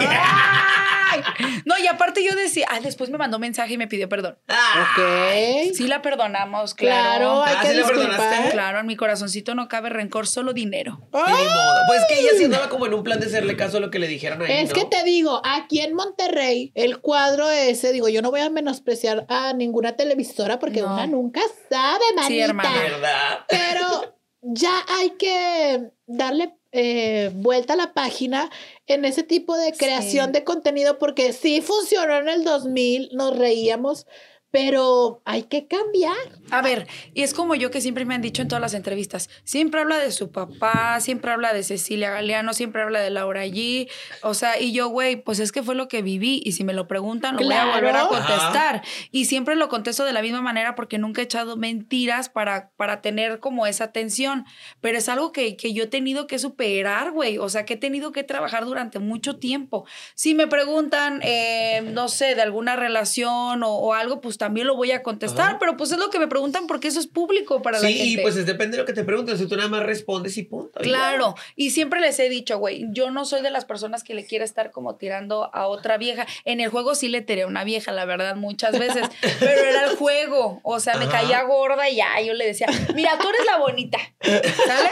No, 1.66 1.76
y 1.78 1.88
aparte 1.88 2.24
yo 2.24 2.36
decía, 2.36 2.68
ah, 2.70 2.80
después 2.80 3.10
me 3.10 3.18
mandó 3.18 3.40
mensaje 3.40 3.74
y 3.74 3.78
me 3.78 3.88
pidió 3.88 4.10
perdón. 4.10 4.38
Ah, 4.48 4.88
Ok. 4.98 5.74
Sí 5.76 5.88
la 5.88 6.02
perdonamos, 6.02 6.74
Claro, 6.74 7.04
claro. 7.04 7.44
hay 7.44 7.56
Ah, 7.58 7.62
que 7.62 7.68
¿sí 7.70 7.74
la 7.76 7.80
disculpar. 7.84 8.16
perdonaste? 8.18 8.52
Claro, 8.52 8.80
en 8.80 8.86
mi 8.86 8.96
corazoncito 8.96 9.56
no 9.56 9.68
cabe 9.68 9.90
rencor, 9.90 10.28
solo 10.28 10.54
dinero. 10.54 11.00
y 11.14 11.18
ni 11.18 11.44
modo. 11.50 11.80
Pues 11.88 12.02
que 12.08 12.20
ella 12.20 12.32
sí 12.38 12.46
andaba 12.46 12.70
como 12.70 12.86
en 12.86 12.94
un 12.94 13.04
plan 13.04 13.20
de 13.20 13.26
hacerle 13.28 13.56
caso 13.56 13.78
a 13.78 13.80
lo 13.80 13.90
que 13.92 14.00
le 14.00 14.08
dijeran 14.08 14.42
ahí, 14.42 14.52
Es 14.64 14.70
¿no? 14.70 14.76
que 14.76 14.86
te 14.86 15.04
digo, 15.04 15.42
aquí 15.44 15.80
en 15.82 15.94
Monterrey, 15.94 16.72
el 16.76 17.00
cuadro 17.00 17.50
ese, 17.50 17.92
digo, 17.92 18.10
yo 18.10 18.22
no 18.22 18.32
voy 18.32 18.42
a 18.42 18.50
menospreciar 18.50 19.26
a 19.30 19.54
ninguna 19.54 19.96
televisora 19.96 20.60
porque 20.60 20.82
No. 20.82 20.94
una 20.94 21.08
nunca 21.08 21.42
sabe, 21.70 22.04
manita. 22.16 22.28
Sí, 22.28 22.40
hermana. 22.40 22.82
¿Verdad? 22.82 23.40
Pero 23.48 24.18
ya 24.42 24.84
hay 25.00 25.12
que 25.12 25.90
darle 26.06 26.54
eh, 26.74 27.32
vuelta 27.34 27.74
a 27.74 27.78
la 27.78 27.94
página 27.94 28.50
en 28.88 29.06
ese 29.06 29.24
tipo 29.24 29.56
de 29.56 29.72
creación 29.74 30.28
Sí. 30.28 30.32
de 30.34 30.44
contenido 30.44 30.98
porque 31.00 31.32
sí 31.32 31.62
funcionó 31.62 32.18
en 32.18 32.28
el 32.30 32.44
2000, 32.44 33.10
nos 33.14 33.38
reíamos, 33.38 34.06
pero 34.54 35.20
hay 35.26 35.46
que 35.46 35.66
cambiar. 35.66 36.16
A 36.52 36.62
ver, 36.62 36.88
y 37.16 37.24
es 37.24 37.34
como 37.34 37.56
yo 37.56 37.72
que 37.72 37.82
siempre 37.82 38.06
me 38.06 38.14
han 38.14 38.22
dicho 38.22 38.44
en 38.44 38.48
todas 38.48 38.62
las 38.62 38.76
entrevistas, 38.76 39.32
siempre 39.44 39.82
habla 39.82 39.98
de 39.98 40.12
su 40.12 40.32
papá, 40.32 41.00
siempre 41.00 41.32
habla 41.32 41.54
de 41.54 41.64
Cecilia 41.64 42.12
Galeano, 42.12 42.54
siempre 42.54 42.84
habla 42.84 43.00
de 43.00 43.10
Laura 43.10 43.48
G. 43.48 43.90
O 44.22 44.36
sea, 44.36 44.62
y 44.62 44.72
yo, 44.72 44.90
güey, 44.90 45.16
pues 45.16 45.40
es 45.40 45.52
que 45.52 45.64
fue 45.64 45.74
lo 45.74 45.88
que 45.88 46.04
viví 46.04 46.40
y 46.46 46.52
si 46.52 46.64
me 46.64 46.74
lo 46.74 46.88
preguntan, 46.88 47.36
lo 47.36 47.44
voy 47.44 47.56
a 47.56 47.66
volver 47.74 47.96
a 47.96 48.08
contestar. 48.08 48.84
Y 49.10 49.26
siempre 49.26 49.56
lo 49.56 49.70
contesto 49.70 50.06
de 50.06 50.14
la 50.14 50.22
misma 50.22 50.42
manera 50.42 50.76
porque 50.76 51.00
nunca 51.00 51.22
he 51.22 51.24
echado 51.24 51.58
mentiras 51.58 52.30
para, 52.30 52.70
para 52.78 53.02
tener 53.02 53.40
como 53.40 53.66
esa 53.66 53.92
tensión. 53.92 54.46
Pero 54.82 55.00
es 55.00 55.10
algo 55.10 55.32
que, 55.32 55.58
que 55.58 55.74
yo 55.74 55.86
he 55.86 55.88
tenido 55.88 56.28
que 56.28 56.38
superar, 56.38 57.10
güey. 57.10 57.40
O 57.40 57.50
sea, 57.50 57.66
que 57.66 57.74
he 57.74 57.78
tenido 57.78 58.12
que 58.12 58.22
trabajar 58.22 58.66
durante 58.66 59.00
mucho 59.00 59.38
tiempo. 59.38 59.88
Si 60.14 60.36
me 60.36 60.46
preguntan, 60.46 61.22
eh, 61.24 61.82
no 61.92 62.08
sé, 62.08 62.36
de 62.36 62.44
alguna 62.44 62.76
relación 62.76 63.64
o, 63.64 63.78
o 63.78 63.94
algo, 63.94 64.22
pues 64.22 64.43
también 64.44 64.68
lo 64.68 64.76
voy 64.76 64.92
a 64.92 65.04
contestar. 65.04 65.52
Ajá. 65.52 65.58
Pero 65.58 65.78
pues 65.78 65.90
es 65.94 65.98
lo 65.98 66.10
que 66.10 66.20
me 66.20 66.28
preguntan 66.28 66.68
porque 66.68 66.90
eso 66.90 67.00
es 67.00 67.08
público 67.08 67.62
para 67.62 67.80
la 67.80 67.88
Sí, 67.88 67.94
gente. 67.94 68.10
y 68.10 68.18
pues 68.18 68.36
depende 68.46 68.76
de 68.76 68.84
lo 68.84 68.86
que 68.86 68.92
te 68.92 69.06
pregunten. 69.06 69.38
Si 69.38 69.48
tú 69.48 69.56
nada 69.56 69.70
más 69.70 69.84
respondes 69.84 70.38
y 70.38 70.44
punto. 70.44 70.82
Claro, 70.82 71.34
y 71.56 71.70
siempre 71.70 72.02
les 72.02 72.20
he 72.20 72.28
dicho, 72.28 72.58
güey, 72.58 72.86
yo 72.92 73.10
no 73.10 73.24
soy 73.24 73.42
de 73.42 73.52
las 73.52 73.64
personas 73.64 74.04
que 74.04 74.14
le 74.14 74.26
quiere 74.26 74.44
estar 74.44 74.72
como 74.72 74.96
tirando 74.96 75.50
a 75.56 75.68
otra 75.68 75.98
vieja. 75.98 76.28
En 76.44 76.60
el 76.60 76.68
juego 76.70 76.94
sí 76.94 77.08
le 77.08 77.22
tiré 77.22 77.44
a 77.44 77.48
una 77.48 77.64
vieja, 77.64 77.94
la 77.94 78.04
verdad, 78.04 78.36
muchas 78.36 78.78
veces, 78.78 79.08
pero 79.40 79.62
era 79.64 79.86
el 79.86 79.96
juego, 79.96 80.60
o 80.64 80.82
sea, 80.82 80.98
me 80.98 81.08
caía 81.08 81.42
gorda 81.44 81.88
y 81.90 81.96
ya, 81.96 82.20
yo 82.20 82.34
le 82.34 82.46
decía, 82.46 82.68
mira, 82.96 83.18
tú 83.22 83.30
eres 83.30 83.46
la 83.46 83.60
bonita, 83.60 83.98
¿sale? 84.22 84.90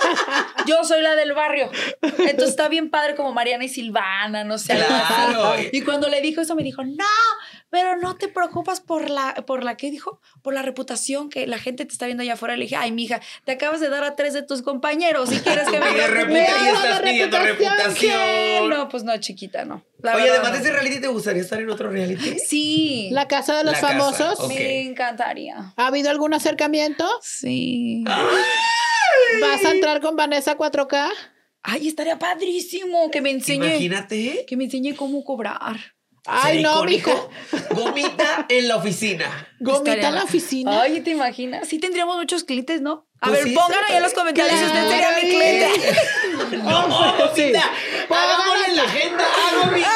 Yo 0.65 0.85
soy 0.85 1.01
la 1.01 1.15
del 1.15 1.33
barrio. 1.33 1.69
Entonces 2.01 2.51
está 2.51 2.69
bien 2.69 2.89
padre 2.89 3.15
como 3.15 3.33
Mariana 3.33 3.65
y 3.65 3.69
Silvana, 3.69 4.45
no 4.45 4.57
sé. 4.57 4.75
Claro. 4.75 5.55
Y 5.73 5.81
cuando 5.81 6.07
le 6.07 6.21
dijo 6.21 6.39
eso 6.39 6.55
me 6.55 6.63
dijo, 6.63 6.83
no, 6.85 7.03
pero 7.71 7.95
no 7.97 8.15
te 8.17 8.27
preocupas 8.27 8.79
por 8.81 9.09
la, 9.09 9.33
por 9.47 9.63
la, 9.63 9.75
¿qué 9.77 9.89
dijo? 9.89 10.19
Por 10.43 10.53
la 10.53 10.61
reputación 10.61 11.29
que 11.29 11.47
la 11.47 11.57
gente 11.57 11.85
te 11.85 11.93
está 11.93 12.05
viendo 12.05 12.21
allá 12.21 12.33
afuera. 12.33 12.55
Le 12.55 12.63
dije, 12.65 12.75
ay, 12.75 12.91
mija, 12.91 13.19
te 13.45 13.53
acabas 13.53 13.79
de 13.79 13.89
dar 13.89 14.03
a 14.03 14.15
tres 14.15 14.33
de 14.33 14.43
tus 14.43 14.61
compañeros 14.61 15.29
si 15.29 15.39
quieres 15.39 15.67
que 15.69 15.79
me 15.79 15.91
preocupe". 15.91 16.07
reputa- 16.07 16.63
y 16.63 16.67
estás 16.67 16.97
de 16.99 17.03
pidiendo 17.09 17.39
reputación, 17.39 17.79
reputación. 17.87 18.69
No, 18.69 18.89
pues 18.89 19.03
no, 19.03 19.17
chiquita, 19.17 19.65
no. 19.65 19.83
La 20.03 20.15
Oye, 20.17 20.29
además 20.29 20.51
de 20.53 20.57
no. 20.59 20.63
ese 20.65 20.73
reality, 20.73 20.99
¿te 21.01 21.07
gustaría 21.07 21.41
estar 21.41 21.59
en 21.61 21.69
otro 21.69 21.89
reality? 21.89 22.37
Sí. 22.39 23.09
La 23.11 23.27
casa 23.27 23.55
de 23.57 23.63
los 23.63 23.73
La 23.73 23.79
casa, 23.81 23.93
famosos. 23.93 24.39
ok. 24.41 24.49
Me 24.49 24.81
encantaría. 24.81 25.73
¿Ha 25.77 25.87
habido 25.87 26.09
algún 26.09 26.33
acercamiento? 26.33 27.07
Sí. 27.21 28.03
¿Vas 29.41 29.63
a 29.65 29.71
entrar 29.71 30.01
con 30.01 30.15
Vanessa 30.15 30.57
4K? 30.57 31.09
Ay, 31.63 31.87
estaría 31.87 32.17
padrísimo 32.17 33.09
que 33.11 33.21
me 33.21 33.29
enseñe. 33.31 33.65
Imagínate. 33.67 34.45
Que 34.47 34.57
me 34.57 34.65
enseñe 34.65 34.95
cómo 34.95 35.23
cobrar. 35.23 35.77
Ay, 36.25 36.61
no, 36.61 36.83
mija. 36.83 37.11
Gomita 37.71 38.45
en 38.49 38.67
la 38.67 38.75
oficina. 38.77 39.47
Gomita 39.59 39.91
Estaría- 39.91 40.09
en 40.09 40.15
la 40.15 40.23
oficina. 40.23 40.81
Ay, 40.81 41.01
¿te 41.01 41.11
imaginas? 41.11 41.67
Sí 41.67 41.79
tendríamos 41.79 42.15
muchos 42.17 42.43
clientes, 42.43 42.81
¿no? 42.81 43.07
A 43.21 43.27
Pues 43.27 43.39
ver, 43.39 43.47
sí, 43.49 43.53
pongan 43.55 43.79
ahí 43.89 43.95
en 43.97 44.03
los 44.03 44.13
comentarios 44.13 44.59
si 44.59 44.65
usted 44.65 44.89
sería 44.89 45.11
mi 45.15 45.21
cliente. 45.21 45.97
No, 46.63 46.87
Gomita. 46.87 47.35
Sí. 47.35 47.53
Hagámosle 48.09 48.65
en 48.67 48.75
la 48.75 48.83
agenda 48.83 49.23
a 49.23 49.65
Gomita. 49.65 49.89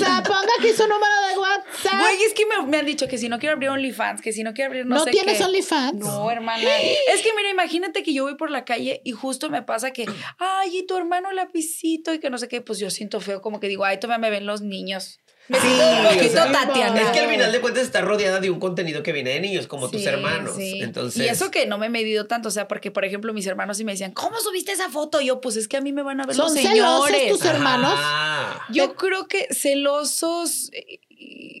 WhatsApp, 0.00 0.26
ponga 0.26 0.52
aquí 0.58 0.68
su 0.72 0.82
número 0.82 1.14
de 1.30 1.38
WhatsApp. 1.38 2.00
Güey, 2.00 2.22
es 2.22 2.34
que 2.34 2.46
me, 2.46 2.66
me 2.66 2.78
han 2.78 2.86
dicho 2.86 3.08
que 3.08 3.18
si 3.18 3.28
no 3.28 3.38
quiero 3.38 3.54
abrir 3.54 3.70
OnlyFans, 3.70 4.20
que 4.20 4.32
si 4.32 4.42
no 4.42 4.54
quiero 4.54 4.68
abrir 4.68 4.86
no, 4.86 4.96
¿No 4.96 5.04
sé 5.04 5.10
tienes. 5.10 5.40
OnlyFans? 5.40 5.94
No, 5.98 6.30
hermana. 6.30 6.62
Es 7.14 7.22
que 7.22 7.30
mira, 7.36 7.50
imagínate 7.50 8.02
que 8.02 8.12
yo 8.12 8.24
voy 8.24 8.36
por 8.36 8.50
la 8.50 8.64
calle 8.64 9.00
y 9.04 9.12
justo 9.12 9.48
me 9.50 9.62
pasa 9.62 9.92
que, 9.92 10.06
ay, 10.38 10.78
y 10.78 10.86
tu 10.86 10.96
hermano 10.96 11.32
lapicito 11.32 12.12
y 12.12 12.18
que 12.18 12.30
no 12.30 12.38
sé 12.38 12.48
qué, 12.48 12.60
pues 12.60 12.78
yo 12.78 12.90
siento 12.90 13.20
feo, 13.20 13.40
como 13.40 13.60
que 13.60 13.68
digo, 13.68 13.84
ay, 13.84 13.98
todavía 13.98 14.18
me 14.18 14.30
ven 14.30 14.46
los 14.46 14.60
niños. 14.62 15.20
Me 15.48 15.60
Sí, 15.60 15.68
o 15.68 16.08
poquito 16.08 16.32
sea, 16.32 16.50
Tatiana. 16.52 17.00
Es 17.00 17.10
que 17.10 17.20
al 17.20 17.30
final 17.30 17.52
de 17.52 17.60
cuentas 17.60 17.84
está 17.84 18.00
rodeada 18.00 18.40
de 18.40 18.50
un 18.50 18.58
contenido 18.58 19.02
que 19.02 19.12
viene 19.12 19.30
de 19.30 19.40
niños, 19.40 19.66
como 19.66 19.88
tus 19.88 20.04
hermanos. 20.04 20.56
sí. 20.56 20.80
Entonces. 20.82 21.24
Y 21.24 21.28
eso 21.28 21.50
que 21.50 21.66
no 21.66 21.78
me 21.78 21.86
he 21.86 21.90
medido 21.90 22.26
tanto, 22.26 22.48
o 22.48 22.52
sea, 22.52 22.66
porque 22.68 22.90
por 22.90 23.04
ejemplo 23.04 23.32
mis 23.32 23.46
hermanos 23.46 23.76
sí 23.76 23.84
me 23.84 23.92
decían, 23.92 24.12
¿cómo 24.12 24.38
subiste 24.40 24.72
esa 24.72 24.88
foto? 24.90 25.20
Y 25.20 25.26
yo, 25.26 25.40
pues 25.40 25.56
es 25.56 25.68
que 25.68 25.76
a 25.76 25.80
mí 25.80 25.92
me 25.92 26.02
van 26.02 26.20
a 26.20 26.26
ver 26.26 26.34
¿Son 26.34 26.46
los 26.46 26.54
celosos 26.54 27.06
señores. 27.06 27.32
tus 27.32 27.44
hermanos? 27.44 27.94
Ah. 27.96 28.66
Yo 28.70 28.94
creo 28.96 29.28
que 29.28 29.46
celosos, 29.52 30.70
eh, 30.72 30.98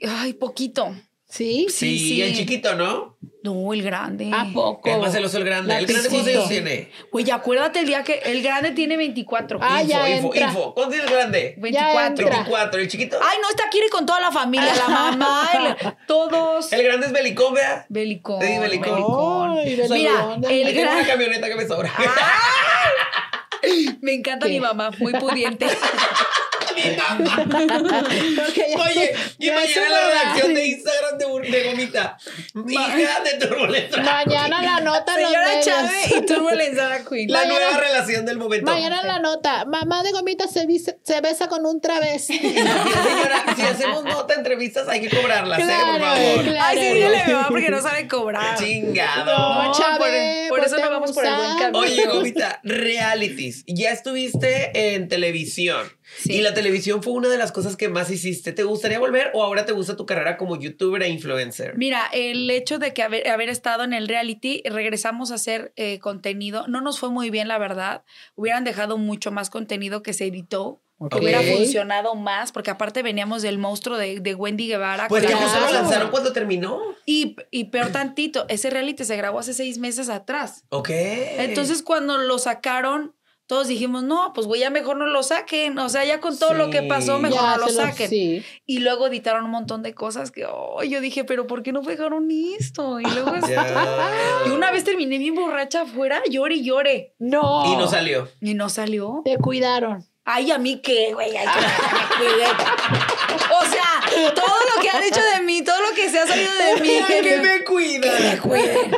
ay, 0.08 0.32
poquito. 0.34 0.94
Sí. 1.28 1.66
Sí, 1.68 1.98
Sí, 1.98 2.22
el 2.22 2.36
chiquito, 2.36 2.74
¿no? 2.76 3.16
No, 3.42 3.72
el 3.72 3.82
grande. 3.82 4.30
¿A 4.34 4.46
poco? 4.52 4.88
Es 4.88 4.98
más 4.98 5.12
celoso 5.12 5.38
el 5.38 5.44
grande. 5.44 5.76
¿El 5.76 5.86
grande 5.86 6.08
cuántos 6.08 6.28
años 6.28 6.48
tiene? 6.48 6.90
Güey, 7.12 7.30
acuérdate 7.30 7.78
el 7.80 7.86
día 7.86 8.02
que 8.02 8.14
el 8.24 8.42
grande 8.42 8.72
tiene 8.72 8.96
24. 8.96 9.60
Ah, 9.62 9.82
info, 9.82 9.92
ya 9.92 10.10
info, 10.10 10.34
entra. 10.34 10.48
info. 10.48 10.74
¿Cuánto 10.74 10.90
tiene 10.92 11.06
el 11.06 11.12
grande? 11.12 11.54
24. 11.58 12.06
entra. 12.06 12.24
24. 12.38 12.80
¿El 12.80 12.88
chiquito? 12.88 13.18
Ay, 13.22 13.38
no, 13.40 13.48
está 13.50 13.68
quiere 13.70 13.88
con 13.88 14.04
toda 14.04 14.20
la 14.20 14.32
familia, 14.32 14.74
la 14.74 14.88
mamá, 14.88 15.48
el- 15.54 15.76
todos. 16.08 16.72
El 16.72 16.82
grande 16.82 17.06
es 17.06 17.12
belicón, 17.12 17.54
vea. 17.54 17.86
Belicón. 17.88 18.40
Sí, 18.42 18.58
belicón. 18.58 18.94
belicón. 18.94 19.58
Ay, 19.58 19.76
belicón. 19.76 19.96
Mira, 19.96 20.34
el 20.50 20.66
tengo 20.66 20.82
una 20.82 20.92
gran... 20.94 21.06
camioneta 21.06 21.48
que 21.48 21.54
me 21.54 21.66
sobra. 21.68 21.92
Me 24.00 24.12
encanta 24.14 24.46
¿Qué? 24.46 24.52
mi 24.52 24.60
mamá, 24.60 24.90
muy 24.98 25.12
pudiente. 25.14 25.66
Porque 26.76 28.66
ya- 28.70 28.82
Oye, 28.84 29.14
ya 29.38 29.52
imagina 29.52 29.82
es 29.84 29.90
la 29.90 30.08
redacción 30.08 30.54
de 30.54 30.66
Instagram 30.68 31.18
de, 31.18 31.64
Gomita. 31.64 32.16
Hija 32.68 33.20
de 33.20 33.46
Turboletra. 33.46 34.02
Mañana 34.02 34.62
la 34.62 34.80
nota 34.80 35.14
Señora. 35.14 35.60
Chávez 35.60 36.10
y 36.16 36.20
Turbulence 36.26 36.74
Drag 36.74 37.08
Queen. 37.08 37.30
La 37.30 37.40
Mañana- 37.40 37.60
nueva 37.66 37.78
relación 37.80 38.26
del 38.26 38.38
momento. 38.38 38.70
Mañana 38.70 39.02
la 39.02 39.18
nota. 39.18 39.64
Mamá 39.64 40.02
de 40.02 40.12
gomita 40.12 40.46
se, 40.48 40.66
se 41.02 41.20
besa 41.20 41.48
con 41.48 41.64
un 41.66 41.80
travesti. 41.80 42.38
Señora, 42.38 43.44
si 43.56 43.62
hacemos 43.62 44.04
nota 44.04 44.34
entrevistas 44.34 44.88
hay 44.88 45.00
que 45.00 45.10
cobrarlas, 45.16 45.58
¿eh? 45.58 45.62
Por 45.62 45.96
Claro, 45.96 46.04
favor. 46.04 46.44
claro. 46.44 46.58
Ay, 46.66 46.78
sí, 46.78 46.94
dígale 46.94 47.16
a 47.20 47.26
mi 47.26 47.32
mamá 47.32 47.48
porque 47.48 47.70
no 47.70 47.82
sabe 47.82 48.08
cobrar. 48.08 48.58
Chingado. 48.58 49.64
No, 49.64 49.72
Chávez, 49.72 50.48
por, 50.48 50.58
por 50.58 50.66
eso 50.66 50.78
no 50.78 50.90
vamos 50.90 51.12
por 51.12 51.24
el 51.26 51.34
buen 51.34 51.58
camino. 51.58 51.78
Oye, 51.78 52.06
Gomita, 52.06 52.60
realities. 52.62 53.64
Ya 53.66 53.90
estuviste 53.90 54.94
en 54.94 55.08
televisión. 55.08 55.90
Sí. 56.18 56.34
Y 56.34 56.40
la 56.40 56.54
televisión 56.54 57.02
fue 57.02 57.12
una 57.12 57.28
de 57.28 57.38
las 57.38 57.52
cosas 57.52 57.76
que 57.76 57.88
más 57.88 58.10
hiciste. 58.10 58.52
¿Te 58.52 58.62
gustaría 58.64 58.98
volver 58.98 59.30
o 59.34 59.42
ahora 59.42 59.66
te 59.66 59.72
gusta 59.72 59.96
tu 59.96 60.06
carrera 60.06 60.36
como 60.36 60.58
youtuber 60.58 61.02
e 61.02 61.08
influencer? 61.08 61.76
Mira, 61.76 62.02
el 62.12 62.50
hecho 62.50 62.78
de 62.78 62.92
que 62.94 63.02
haber, 63.02 63.28
haber 63.28 63.48
estado 63.48 63.84
en 63.84 63.92
el 63.92 64.08
reality, 64.08 64.62
regresamos 64.64 65.30
a 65.30 65.34
hacer 65.34 65.72
eh, 65.76 65.98
contenido. 65.98 66.66
No 66.68 66.80
nos 66.80 66.98
fue 66.98 67.10
muy 67.10 67.30
bien, 67.30 67.48
la 67.48 67.58
verdad. 67.58 68.02
Hubieran 68.34 68.64
dejado 68.64 68.98
mucho 68.98 69.30
más 69.30 69.50
contenido 69.50 70.02
que 70.02 70.12
se 70.12 70.26
editó. 70.26 70.80
Ok. 70.98 71.16
Hubiera 71.16 71.42
funcionado 71.42 72.14
más, 72.14 72.52
porque 72.52 72.70
aparte 72.70 73.02
veníamos 73.02 73.42
del 73.42 73.58
monstruo 73.58 73.98
de, 73.98 74.18
de 74.20 74.34
Wendy 74.34 74.66
Guevara. 74.68 75.08
Pues 75.08 75.24
con 75.24 75.30
que 75.30 75.36
justo 75.36 75.60
lo 75.60 75.66
Claro. 75.66 75.82
lanzaron 75.82 76.10
cuando 76.10 76.32
terminó. 76.32 76.80
Y, 77.04 77.36
y 77.50 77.64
peor 77.64 77.88
tantito, 77.92 78.46
ese 78.48 78.70
reality 78.70 79.04
se 79.04 79.14
grabó 79.16 79.38
hace 79.40 79.52
seis 79.52 79.76
meses 79.76 80.08
atrás. 80.08 80.64
Ok. 80.70 80.88
Entonces, 80.90 81.82
cuando 81.82 82.16
lo 82.18 82.38
sacaron, 82.38 83.14
todos 83.46 83.68
dijimos, 83.68 84.02
no, 84.02 84.32
pues 84.34 84.46
güey, 84.46 84.60
ya 84.60 84.70
mejor 84.70 84.96
no 84.96 85.06
lo 85.06 85.22
saquen. 85.22 85.78
O 85.78 85.88
sea, 85.88 86.04
ya 86.04 86.20
con 86.20 86.36
todo 86.38 86.54
lo 86.54 86.70
que 86.70 86.82
pasó, 86.82 87.18
mejor 87.18 87.38
Ya 87.40 87.56
no 87.56 87.66
lo 87.66 87.68
saquen. 87.68 88.08
sí. 88.10 88.44
Y 88.66 88.78
luego 88.78 89.06
editaron 89.06 89.44
un 89.44 89.50
montón 89.52 89.82
de 89.82 89.94
cosas 89.94 90.30
que 90.30 90.46
oh, 90.46 90.82
yo 90.82 91.00
dije, 91.00 91.24
pero 91.24 91.46
¿por 91.46 91.62
qué 91.62 91.72
no 91.72 91.82
dejaron 91.82 92.28
esto? 92.30 92.98
Y 93.00 93.04
luego 93.04 93.32
Ya. 93.48 94.10
y 94.46 94.50
una 94.50 94.72
vez 94.72 94.84
terminé 94.84 95.18
bien 95.18 95.34
borracha 95.34 95.82
afuera, 95.82 96.20
llore 96.28 96.56
y 96.56 96.64
llore. 96.64 97.14
No. 97.18 97.72
Y 97.72 97.76
no 97.76 97.86
salió. 97.86 98.28
Y 98.40 98.54
no 98.54 98.68
salió. 98.68 99.22
Te 99.24 99.38
cuidaron. 99.38 100.04
Ay, 100.24 100.50
a 100.50 100.58
mí 100.58 100.80
qué, 100.82 101.14
güey, 101.14 101.36
ay, 101.36 101.46
que 101.46 102.24
me. 102.24 103.15
Todo 104.34 104.56
lo 104.76 104.82
que 104.82 104.88
han 104.90 105.02
hecho 105.02 105.20
de 105.36 105.42
mí, 105.44 105.62
todo 105.62 105.80
lo 105.80 105.94
que 105.94 106.08
se 106.08 106.18
ha 106.18 106.26
salido 106.26 106.50
de 106.74 106.80
mí, 106.80 106.88
que, 107.06 107.20
que 107.22 107.36
me, 107.38 107.58
me 107.58 107.64
cuida. 107.64 108.00
que 108.16 108.22
me 108.24 108.38
cuiden. 108.38 108.92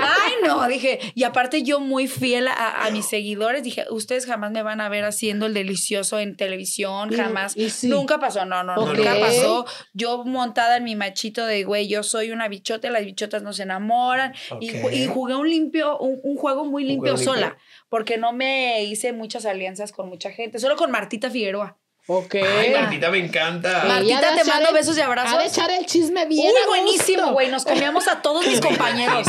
Ay, 0.00 0.32
no, 0.44 0.66
dije, 0.68 0.98
y 1.14 1.24
aparte 1.24 1.62
yo 1.62 1.80
muy 1.80 2.08
fiel 2.08 2.48
a, 2.48 2.84
a 2.84 2.90
mis 2.90 3.06
seguidores, 3.06 3.62
dije, 3.62 3.86
ustedes 3.90 4.26
jamás 4.26 4.50
me 4.52 4.62
van 4.62 4.80
a 4.80 4.88
ver 4.88 5.04
haciendo 5.04 5.46
el 5.46 5.54
delicioso 5.54 6.18
en 6.18 6.36
televisión, 6.36 7.10
jamás. 7.14 7.56
y 7.56 7.70
sí. 7.70 7.88
Nunca 7.88 8.18
pasó, 8.18 8.44
no, 8.44 8.62
no, 8.64 8.76
nunca 8.76 9.14
pasó. 9.20 9.66
Yo 9.92 10.24
montada 10.24 10.76
en 10.76 10.84
mi 10.84 10.96
machito 10.96 11.44
de, 11.46 11.64
güey, 11.64 11.88
yo 11.88 12.02
soy 12.02 12.30
una 12.30 12.48
bichota, 12.48 12.90
las 12.90 13.04
bichotas 13.04 13.42
no 13.42 13.52
se 13.52 13.62
enamoran. 13.64 14.34
Y, 14.60 14.70
ju- 14.70 14.84
Ok. 14.86 14.92
y 14.92 15.06
jugué 15.06 15.34
un 15.36 15.48
limpio, 15.48 15.98
un, 15.98 16.20
un 16.22 16.36
juego 16.36 16.64
muy 16.64 16.84
limpio. 16.84 17.16
sola, 17.16 17.56
porque 17.88 18.18
no 18.18 18.32
me 18.32 18.82
hice 18.84 19.12
muchas 19.12 19.46
alianzas 19.46 19.92
con 19.92 20.08
mucha 20.08 20.30
gente, 20.30 20.58
solo 20.58 20.76
con 20.76 20.90
Martita 20.90 21.30
Figueroa. 21.30 21.78
Ok. 22.06 22.34
Ay, 22.34 22.70
Martita 22.70 23.10
me 23.10 23.18
encanta. 23.18 23.84
Martita, 23.86 24.34
te 24.36 24.44
mando 24.44 24.68
el- 24.68 24.74
besos 24.74 24.96
y 24.98 25.00
abrazos. 25.00 25.38
De 25.38 25.46
echar 25.46 25.70
el 25.70 25.86
chisme 25.86 26.26
bien. 26.26 26.48
Uy, 26.48 26.54
a 26.62 26.68
buenísimo, 26.68 27.32
güey. 27.32 27.50
Nos 27.50 27.64
comíamos 27.64 28.06
a 28.08 28.20
todos 28.20 28.46
mis 28.46 28.60
compañeros. 28.60 29.26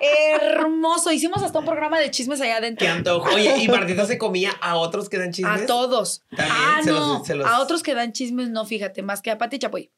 Hermoso. 0.00 1.12
Hicimos 1.12 1.42
hasta 1.42 1.58
un 1.58 1.64
programa 1.64 1.98
de 1.98 2.10
chismes 2.10 2.40
allá 2.40 2.56
adentro. 2.56 2.84
Qué 2.84 2.90
antojo. 2.90 3.28
Oye, 3.34 3.56
y 3.58 3.68
Martita 3.68 4.06
se 4.06 4.18
comía 4.18 4.52
a 4.60 4.76
otros 4.76 5.08
que 5.08 5.18
dan 5.18 5.32
chismes. 5.32 5.62
A 5.62 5.66
todos. 5.66 6.24
También 6.30 6.56
ah, 6.58 6.80
se 6.82 6.90
los- 6.90 7.00
no. 7.00 7.24
se 7.24 7.34
los- 7.34 7.46
A 7.46 7.60
otros 7.60 7.82
que 7.82 7.94
dan 7.94 8.12
chismes, 8.12 8.48
no, 8.50 8.64
fíjate, 8.66 9.02
más 9.02 9.22
que 9.22 9.30
a 9.30 9.38
Pati 9.38 9.58
Chapoy. 9.58 9.90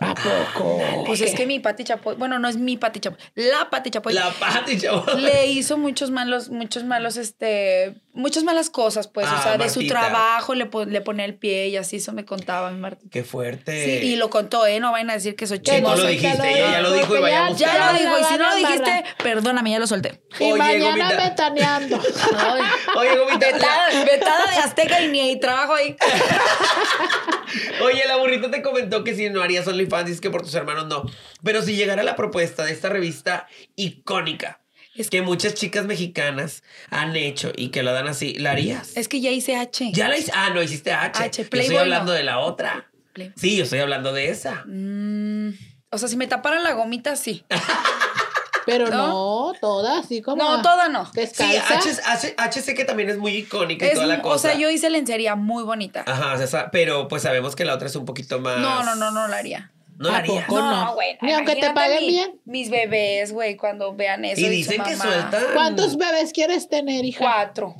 ¿A 0.00 0.14
poco? 0.14 1.04
Pues 1.06 1.20
es 1.20 1.34
que 1.34 1.46
mi 1.46 1.58
Pati 1.60 1.84
Chapoy, 1.84 2.14
bueno, 2.16 2.38
no 2.38 2.48
es 2.48 2.56
mi 2.56 2.76
Pati 2.76 3.00
Chapoy, 3.00 3.18
la 3.34 3.68
Pati 3.70 3.90
Chapoy. 3.90 4.12
La 4.14 4.30
Pati, 4.30 4.78
chavo. 4.78 5.04
le 5.16 5.46
hizo 5.46 5.76
muchos 5.78 6.10
malos, 6.10 6.48
muchos 6.50 6.84
malos, 6.84 7.16
este, 7.16 7.94
muchas 8.12 8.44
malas 8.44 8.70
cosas, 8.70 9.08
pues, 9.08 9.26
Ah, 9.28 9.36
o 9.38 9.42
sea, 9.42 9.58
de 9.58 9.68
su 9.70 9.86
trabajo 9.86 10.54
le, 10.54 10.68
le 10.86 11.00
ponía 11.00 11.24
el 11.24 11.34
pie 11.34 11.68
y 11.68 11.76
así, 11.76 11.96
eso 11.96 12.12
me 12.12 12.24
contaba 12.24 12.70
mi 12.70 12.78
Martita. 12.78 13.08
Qué 13.10 13.24
fuerte. 13.24 14.00
Sí, 14.00 14.06
y 14.08 14.16
lo 14.16 14.30
contó, 14.30 14.66
¿eh? 14.66 14.80
No 14.80 14.92
vayan 14.92 15.10
a 15.10 15.14
decir 15.14 15.34
que 15.36 15.46
soy 15.46 15.60
Que 15.60 15.80
no 15.80 15.88
chismosa. 15.94 16.02
lo 16.02 16.08
dijiste, 16.08 16.50
ella 16.50 16.70
ya 16.72 16.80
lo 16.80 16.92
dijo 16.92 17.04
y 17.04 17.08
Porque 17.08 17.22
vaya 17.22 17.46
a 17.46 17.50
ya-. 17.52 17.66
Ya 17.78 17.92
lo 17.92 17.98
dijo, 17.98 18.18
y 18.18 18.24
si 18.24 18.38
no 18.38 18.48
lo 18.50 18.56
dijiste, 18.56 19.04
perdóname, 19.22 19.70
ya 19.70 19.78
lo 19.78 19.86
solté. 19.86 20.20
Y 20.38 20.44
Oye, 20.44 20.54
mañana 20.58 21.04
Gomita. 21.08 21.24
ventaneando. 21.24 21.96
Oye, 22.96 23.16
Gomita, 23.18 23.46
vetada, 23.46 24.04
vetada 24.04 24.50
de 24.50 24.56
Azteca 24.58 25.00
y 25.02 25.08
ni 25.08 25.38
trabajo 25.40 25.74
ahí. 25.74 25.96
Oye, 27.82 28.02
la 28.06 28.16
burrita 28.16 28.50
te 28.50 28.62
comentó 28.62 29.04
que 29.04 29.14
si 29.14 29.30
no 29.30 29.42
harías 29.42 29.66
OnlyFans, 29.66 29.87
es 30.08 30.20
que 30.20 30.30
por 30.30 30.42
tus 30.42 30.54
hermanos 30.54 30.86
no. 30.86 31.04
Pero 31.42 31.62
si 31.62 31.76
llegara 31.76 32.02
la 32.02 32.16
propuesta 32.16 32.64
de 32.64 32.72
esta 32.72 32.88
revista 32.88 33.46
icónica, 33.76 34.60
es 34.94 35.10
que 35.10 35.22
muchas 35.22 35.54
chicas 35.54 35.86
mexicanas 35.86 36.62
han 36.90 37.14
hecho 37.14 37.52
y 37.56 37.68
que 37.68 37.82
lo 37.82 37.92
dan 37.92 38.08
así, 38.08 38.34
¿la 38.34 38.50
harías? 38.52 38.96
Es 38.96 39.08
que 39.08 39.20
ya 39.20 39.30
hice 39.30 39.56
H. 39.56 39.92
Ya 39.92 40.08
la 40.08 40.18
hice. 40.18 40.32
Ah, 40.34 40.50
no, 40.50 40.62
hiciste 40.62 40.92
H. 40.92 41.22
H, 41.22 41.22
yo 41.22 41.26
estoy 41.26 41.44
Playboy 41.44 41.76
hablando 41.78 42.12
no. 42.12 42.18
de 42.18 42.24
la 42.24 42.38
otra. 42.40 42.90
Sí, 43.36 43.56
yo 43.56 43.64
estoy 43.64 43.80
hablando 43.80 44.12
de 44.12 44.30
esa. 44.30 44.64
Mm, 44.66 45.50
o 45.90 45.98
sea, 45.98 46.08
si 46.08 46.16
me 46.16 46.26
taparan 46.26 46.62
la 46.62 46.72
gomita, 46.72 47.16
sí. 47.16 47.44
Pero 48.66 48.90
¿No? 48.90 49.06
no, 49.52 49.52
toda 49.60 50.00
así 50.00 50.20
como. 50.20 50.42
No, 50.42 50.60
toda 50.60 50.88
no. 50.90 51.06
Sí, 51.06 51.12
Descalza. 51.14 51.78
H, 51.78 51.90
H, 52.04 52.34
H 52.36 52.60
sé 52.60 52.74
que 52.74 52.84
también 52.84 53.08
es 53.08 53.16
muy 53.16 53.32
icónica 53.34 53.86
y 53.86 53.88
Es- 53.88 53.94
toda 53.94 54.06
la 54.06 54.20
cosa. 54.20 54.34
o 54.34 54.38
sea, 54.38 54.54
yo 54.58 54.68
hice 54.68 54.90
lencería 54.90 55.36
muy 55.36 55.62
bonita. 55.64 56.04
Ajá, 56.06 56.34
o 56.34 56.46
sea, 56.46 56.70
pero 56.70 57.08
pues 57.08 57.22
sabemos 57.22 57.56
que 57.56 57.64
la 57.64 57.74
otra 57.74 57.88
es 57.88 57.96
un 57.96 58.04
poquito 58.04 58.40
más. 58.40 58.58
No, 58.58 58.82
no, 58.84 58.94
no, 58.94 59.10
no 59.10 59.26
la 59.26 59.38
haría. 59.38 59.72
No 59.98 60.10
la 60.10 60.14
¿A 60.16 60.18
harías. 60.18 60.44
poco? 60.46 60.60
no. 60.60 60.94
güey. 60.94 61.18
Ni 61.22 61.32
aunque 61.32 61.56
te 61.56 61.70
paguen 61.72 62.00
mi- 62.00 62.08
bien. 62.08 62.40
Mis 62.44 62.70
bebés, 62.70 63.32
güey, 63.32 63.56
cuando 63.56 63.94
vean 63.94 64.24
eso. 64.24 64.40
Y 64.40 64.48
dicen 64.48 64.82
que 64.82 64.96
mamá. 64.96 65.02
sueltan. 65.12 65.42
¿Cuántos 65.54 65.96
bebés 65.96 66.32
quieres 66.32 66.68
tener, 66.68 67.04
hija? 67.04 67.18
Cuatro. 67.18 67.74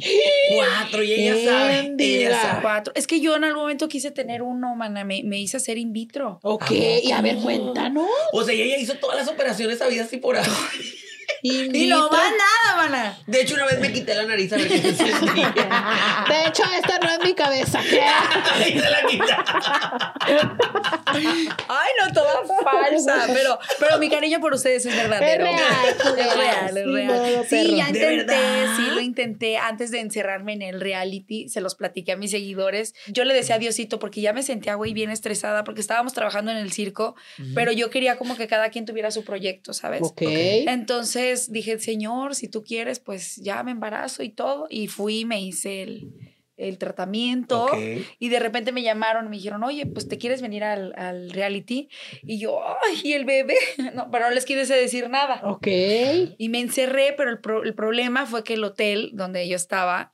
Cuatro, 0.54 1.02
y 1.02 1.12
ella 1.12 1.50
sabe. 1.50 1.94
Ella 1.98 2.40
sabe. 2.40 2.62
Cuatro. 2.62 2.92
Es 2.96 3.06
que 3.06 3.20
yo 3.20 3.36
en 3.36 3.44
algún 3.44 3.62
momento 3.62 3.88
quise 3.88 4.10
tener 4.10 4.42
uno, 4.42 4.74
mana. 4.74 5.04
Me, 5.04 5.22
me 5.22 5.38
hice 5.38 5.56
hacer 5.58 5.78
in 5.78 5.92
vitro. 5.92 6.40
Ok, 6.42 6.70
y 6.72 7.12
a 7.12 7.20
ver, 7.22 7.36
cuéntanos. 7.36 8.06
O 8.32 8.42
sea, 8.42 8.52
ella 8.54 8.76
hizo 8.76 8.94
todas 8.94 9.16
las 9.16 9.28
operaciones 9.28 9.80
habidas 9.80 10.12
y 10.12 10.16
por 10.16 10.36
ahí. 10.36 10.44
Y 11.40 11.86
no 11.86 12.08
va 12.10 12.18
nada, 12.30 12.76
mana. 12.88 13.18
De 13.28 13.42
hecho, 13.42 13.54
una 13.54 13.66
vez 13.66 13.78
me 13.78 13.92
quité 13.92 14.12
la 14.14 14.24
nariz 14.24 14.52
a 14.52 14.56
ver 14.56 14.66
qué 14.66 14.78
se 14.80 14.92
sentía. 14.94 15.54
De 16.28 16.46
hecho, 16.48 16.64
esta 16.74 16.98
no 16.98 17.10
es 17.10 17.20
mi 17.22 17.32
cabeza. 17.34 17.80
y 18.68 18.72
se 18.78 18.90
la 18.90 19.02
quita. 19.06 20.14
Falsa. 22.70 23.26
Pero, 23.32 23.58
pero 23.78 23.98
mi 23.98 24.08
cariño 24.08 24.40
por 24.40 24.54
ustedes 24.54 24.84
es 24.86 24.96
verdadero. 24.96 25.44
Es 25.44 25.52
real, 26.34 26.76
Es 26.76 26.86
real, 26.86 27.24
es 27.24 27.48
Sí, 27.48 27.76
ya 27.76 27.86
¿De 27.86 27.98
intenté, 27.98 28.36
sí 28.76 28.86
lo 28.90 29.00
intenté 29.00 29.56
antes 29.56 29.90
de 29.90 30.00
encerrarme 30.00 30.54
en 30.54 30.62
el 30.62 30.80
reality. 30.80 31.48
Se 31.48 31.60
los 31.60 31.74
platiqué 31.74 32.12
a 32.12 32.16
mis 32.16 32.30
seguidores. 32.30 32.94
Yo 33.06 33.24
le 33.24 33.34
decía 33.34 33.56
a 33.56 33.58
Diosito 33.58 33.98
porque 33.98 34.20
ya 34.20 34.32
me 34.32 34.42
sentía, 34.42 34.74
güey, 34.74 34.92
bien 34.92 35.10
estresada 35.10 35.64
porque 35.64 35.80
estábamos 35.80 36.12
trabajando 36.14 36.50
en 36.50 36.56
el 36.56 36.72
circo, 36.72 37.14
pero 37.54 37.72
yo 37.72 37.90
quería 37.90 38.16
como 38.16 38.36
que 38.36 38.46
cada 38.46 38.70
quien 38.70 38.86
tuviera 38.86 39.10
su 39.10 39.24
proyecto, 39.24 39.72
¿sabes? 39.72 40.02
Ok. 40.02 40.22
Entonces 40.22 41.52
dije, 41.52 41.78
Señor, 41.78 42.34
si 42.34 42.48
tú 42.48 42.64
quieres, 42.64 42.98
pues 42.98 43.36
ya 43.36 43.62
me 43.62 43.72
embarazo 43.72 44.22
y 44.22 44.30
todo. 44.30 44.66
Y 44.70 44.88
fui, 44.88 45.24
me 45.24 45.40
hice 45.40 45.82
el, 45.82 46.08
el 46.58 46.76
tratamiento. 46.78 47.68
Y 48.18 48.28
de 48.28 48.38
repente 48.38 48.72
me 48.72 48.82
llamaron 48.82 49.26
y 49.26 49.28
me 49.30 49.36
dijeron, 49.36 49.62
oye, 49.64 49.86
pues 49.86 50.08
te 50.08 50.18
quieres 50.18 50.42
venir 50.42 50.64
al, 50.64 50.92
al 50.96 51.30
reality. 51.30 51.88
Y 52.24 52.38
yo, 52.38 52.60
ay, 52.66 53.00
¿y 53.04 53.12
el 53.14 53.24
bebé? 53.24 53.54
No, 53.94 54.10
pero 54.10 54.28
no 54.28 54.34
les 54.34 54.44
quise 54.44 54.74
decir 54.74 55.08
nada. 55.08 55.40
Ok. 55.44 55.66
Y 56.36 56.48
me 56.50 56.60
encerré, 56.60 57.14
pero 57.16 57.30
el, 57.30 57.40
pro- 57.40 57.62
el 57.62 57.74
problema 57.74 58.26
fue 58.26 58.44
que 58.44 58.54
el 58.54 58.64
hotel 58.64 59.10
donde 59.14 59.48
yo 59.48 59.56
estaba, 59.56 60.12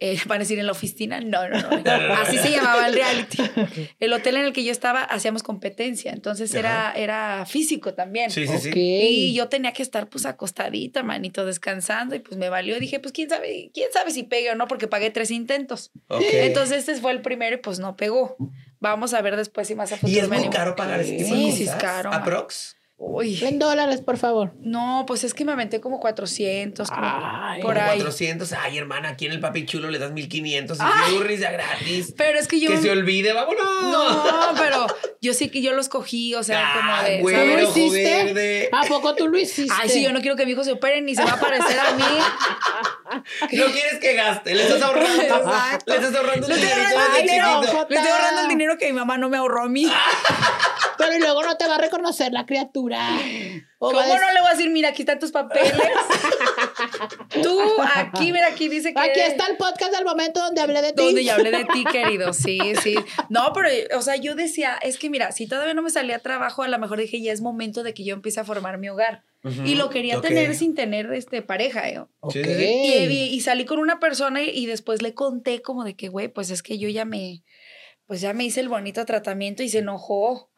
eh, 0.00 0.18
van 0.26 0.36
a 0.36 0.38
decir 0.40 0.58
en 0.58 0.66
la 0.66 0.72
oficina, 0.72 1.20
no, 1.22 1.48
no, 1.48 1.60
no, 1.60 2.14
así 2.14 2.38
se 2.38 2.50
llamaba 2.50 2.86
el 2.86 2.94
reality. 2.94 3.42
El 4.00 4.12
hotel 4.12 4.36
en 4.36 4.44
el 4.46 4.52
que 4.52 4.64
yo 4.64 4.72
estaba 4.72 5.02
hacíamos 5.02 5.42
competencia, 5.42 6.12
entonces 6.12 6.54
era, 6.54 6.92
era 6.96 7.46
físico 7.46 7.94
también. 7.94 8.30
Sí, 8.30 8.46
sí, 8.46 8.58
sí. 8.58 8.68
Ok. 8.70 8.76
Y 8.76 9.34
yo 9.34 9.48
tenía 9.48 9.72
que 9.72 9.82
estar 9.82 10.08
pues 10.08 10.26
acostadita, 10.26 11.02
manito, 11.02 11.44
descansando 11.46 12.14
y 12.14 12.18
pues 12.20 12.36
me 12.36 12.48
valió. 12.48 12.78
Dije, 12.78 13.00
pues 13.00 13.12
quién 13.12 13.28
sabe, 13.30 13.70
quién 13.72 13.90
sabe 13.92 14.10
si 14.10 14.24
pegue 14.24 14.50
o 14.50 14.54
no, 14.54 14.66
porque 14.66 14.88
pagué 14.88 15.10
tres 15.10 15.30
intentos. 15.30 15.90
Ok. 16.08 16.22
Entonces 16.32 16.78
este 16.88 17.00
fue 17.00 17.12
el 17.12 17.22
primero 17.22 17.56
y 17.56 17.58
pues 17.58 17.78
no 17.78 17.96
pegó. 17.96 18.36
Vamos 18.80 19.14
a 19.14 19.22
ver 19.22 19.36
después 19.36 19.66
si 19.66 19.74
más 19.74 19.92
a 19.92 19.96
futuro 19.96 20.12
y 20.12 20.18
es 20.18 20.28
muy 20.28 20.50
caro 20.50 20.76
pagar 20.76 21.00
ese 21.00 21.16
tipo 21.16 21.30
de 21.30 21.36
Sí, 21.36 21.42
cosas. 21.44 21.56
sí 21.58 21.64
es 21.64 21.74
caro. 21.76 22.12
¿Aprox? 22.12 22.76
Uy. 22.96 23.44
En 23.44 23.58
dólares, 23.58 24.00
por 24.00 24.16
favor. 24.18 24.52
No, 24.60 25.04
pues 25.06 25.24
es 25.24 25.34
que 25.34 25.44
me 25.44 25.52
aventé 25.52 25.80
como 25.80 25.98
400, 25.98 26.88
como 26.88 27.02
Ay, 27.04 27.60
por 27.60 27.74
Como 27.74 27.86
ahí. 27.90 27.98
400. 27.98 28.52
Ay, 28.52 28.78
hermana, 28.78 29.10
aquí 29.10 29.26
en 29.26 29.32
el 29.32 29.40
papi 29.40 29.66
chulo 29.66 29.90
le 29.90 29.98
das 29.98 30.12
1500 30.12 30.78
y 30.78 30.80
Ay. 30.80 30.90
churris 31.12 31.40
ya 31.40 31.50
gratis. 31.50 32.14
Pero 32.16 32.38
es 32.38 32.46
que 32.46 32.60
yo... 32.60 32.70
Que 32.70 32.78
se 32.78 32.90
olvide, 32.90 33.32
vámonos. 33.32 33.64
No, 33.82 34.54
pero 34.56 34.86
yo 35.20 35.34
sí 35.34 35.48
que 35.48 35.60
yo 35.60 35.72
los 35.72 35.88
cogí, 35.88 36.34
o 36.36 36.44
sea, 36.44 36.72
como 36.76 36.92
Ay, 36.94 37.16
de... 37.16 37.20
güey, 37.22 37.36
¿Tú 37.36 37.62
lo 37.62 37.68
hiciste? 37.70 38.24
verde. 38.24 38.68
¿A 38.72 38.82
poco 38.86 39.14
tú 39.16 39.28
lo 39.28 39.38
hiciste? 39.38 39.74
Ay, 39.76 39.88
sí, 39.88 40.02
yo 40.02 40.12
no 40.12 40.20
quiero 40.20 40.36
que 40.36 40.46
mi 40.46 40.52
hijo 40.52 40.62
se 40.62 40.72
opere 40.72 41.00
ni 41.00 41.14
se 41.16 41.24
va 41.24 41.32
a 41.32 41.40
parecer 41.40 41.78
a 41.80 41.92
mí. 41.94 42.04
No 43.52 43.66
quieres 43.66 44.00
que 44.00 44.14
gaste, 44.14 44.54
le 44.54 44.62
estás 44.64 44.82
ahorrando. 44.82 45.22
Exacto. 45.22 45.92
Le 45.92 45.96
estás 45.96 46.14
ahorrando 46.16 46.46
desde 46.48 46.62
dinero. 47.22 47.60
Le 47.88 47.96
estoy 47.96 48.10
ahorrando 48.10 48.40
el 48.42 48.48
dinero 48.48 48.76
que 48.78 48.86
mi 48.86 48.92
mamá 48.92 49.18
no 49.18 49.28
me 49.28 49.36
ahorró 49.36 49.62
a 49.64 49.68
mí. 49.68 49.86
Pero 50.98 51.18
luego 51.18 51.42
no 51.42 51.56
te 51.56 51.66
va 51.66 51.76
a 51.76 51.78
reconocer 51.78 52.32
la 52.32 52.46
criatura. 52.46 53.00
O 53.78 53.90
¿Cómo 53.90 54.00
no 54.06 54.32
le 54.32 54.40
voy 54.40 54.48
a 54.48 54.54
decir, 54.54 54.70
mira, 54.70 54.90
aquí 54.90 55.02
están 55.02 55.18
tus 55.18 55.30
papeles? 55.32 55.72
Tú, 57.42 57.58
aquí, 57.94 58.32
mira, 58.32 58.48
aquí 58.48 58.68
dice 58.68 58.94
que... 58.94 59.00
Aquí 59.00 59.20
está 59.20 59.46
el 59.46 59.56
podcast 59.56 59.92
del 59.92 60.04
momento 60.04 60.40
donde 60.40 60.60
hablé 60.60 60.80
de 60.82 60.92
ti. 60.92 61.04
Donde 61.04 61.24
ya 61.24 61.34
hablé 61.34 61.50
de 61.50 61.64
ti, 61.64 61.84
querido. 61.92 62.32
Sí, 62.32 62.58
sí. 62.82 62.94
No, 63.28 63.52
pero, 63.54 63.68
o 63.98 64.02
sea, 64.02 64.16
yo 64.16 64.34
decía, 64.34 64.78
es 64.80 64.98
que 64.98 65.10
mira, 65.10 65.32
si 65.32 65.46
todavía 65.46 65.74
no 65.74 65.82
me 65.82 65.90
salía 65.90 66.18
trabajo, 66.20 66.62
a 66.62 66.68
lo 66.68 66.78
mejor 66.78 66.98
dije, 66.98 67.20
ya 67.20 67.32
es 67.32 67.40
momento 67.40 67.82
de 67.82 67.94
que 67.94 68.04
yo 68.04 68.14
empiece 68.14 68.40
a 68.40 68.44
formar 68.44 68.78
mi 68.78 68.88
hogar. 68.88 69.22
Y 69.66 69.74
lo 69.74 69.90
quería 69.90 70.22
tener 70.22 70.54
sin 70.54 70.74
tener 70.74 71.12
este, 71.12 71.42
pareja, 71.42 71.86
¿eh? 71.90 71.98
Ok. 72.20 72.32
Sí, 72.32 72.42
sí, 72.42 72.54
sí. 72.54 72.62
Y, 72.64 73.12
y- 73.12 73.34
y 73.34 73.40
salí 73.42 73.66
con 73.66 73.78
una 73.78 74.00
persona 74.00 74.42
y, 74.42 74.48
y 74.48 74.64
después 74.64 75.02
le 75.02 75.12
conté 75.12 75.60
como 75.60 75.84
de 75.84 75.94
que, 75.96 76.08
güey, 76.08 76.28
pues 76.28 76.48
es 76.50 76.62
que 76.62 76.78
yo 76.78 76.88
ya 76.88 77.04
me, 77.04 77.42
pues 78.06 78.22
ya 78.22 78.32
me 78.32 78.44
hice 78.44 78.60
el 78.60 78.70
bonito 78.70 79.04
tratamiento 79.04 79.62
y 79.62 79.68
se 79.68 79.80
enojó. 79.80 80.48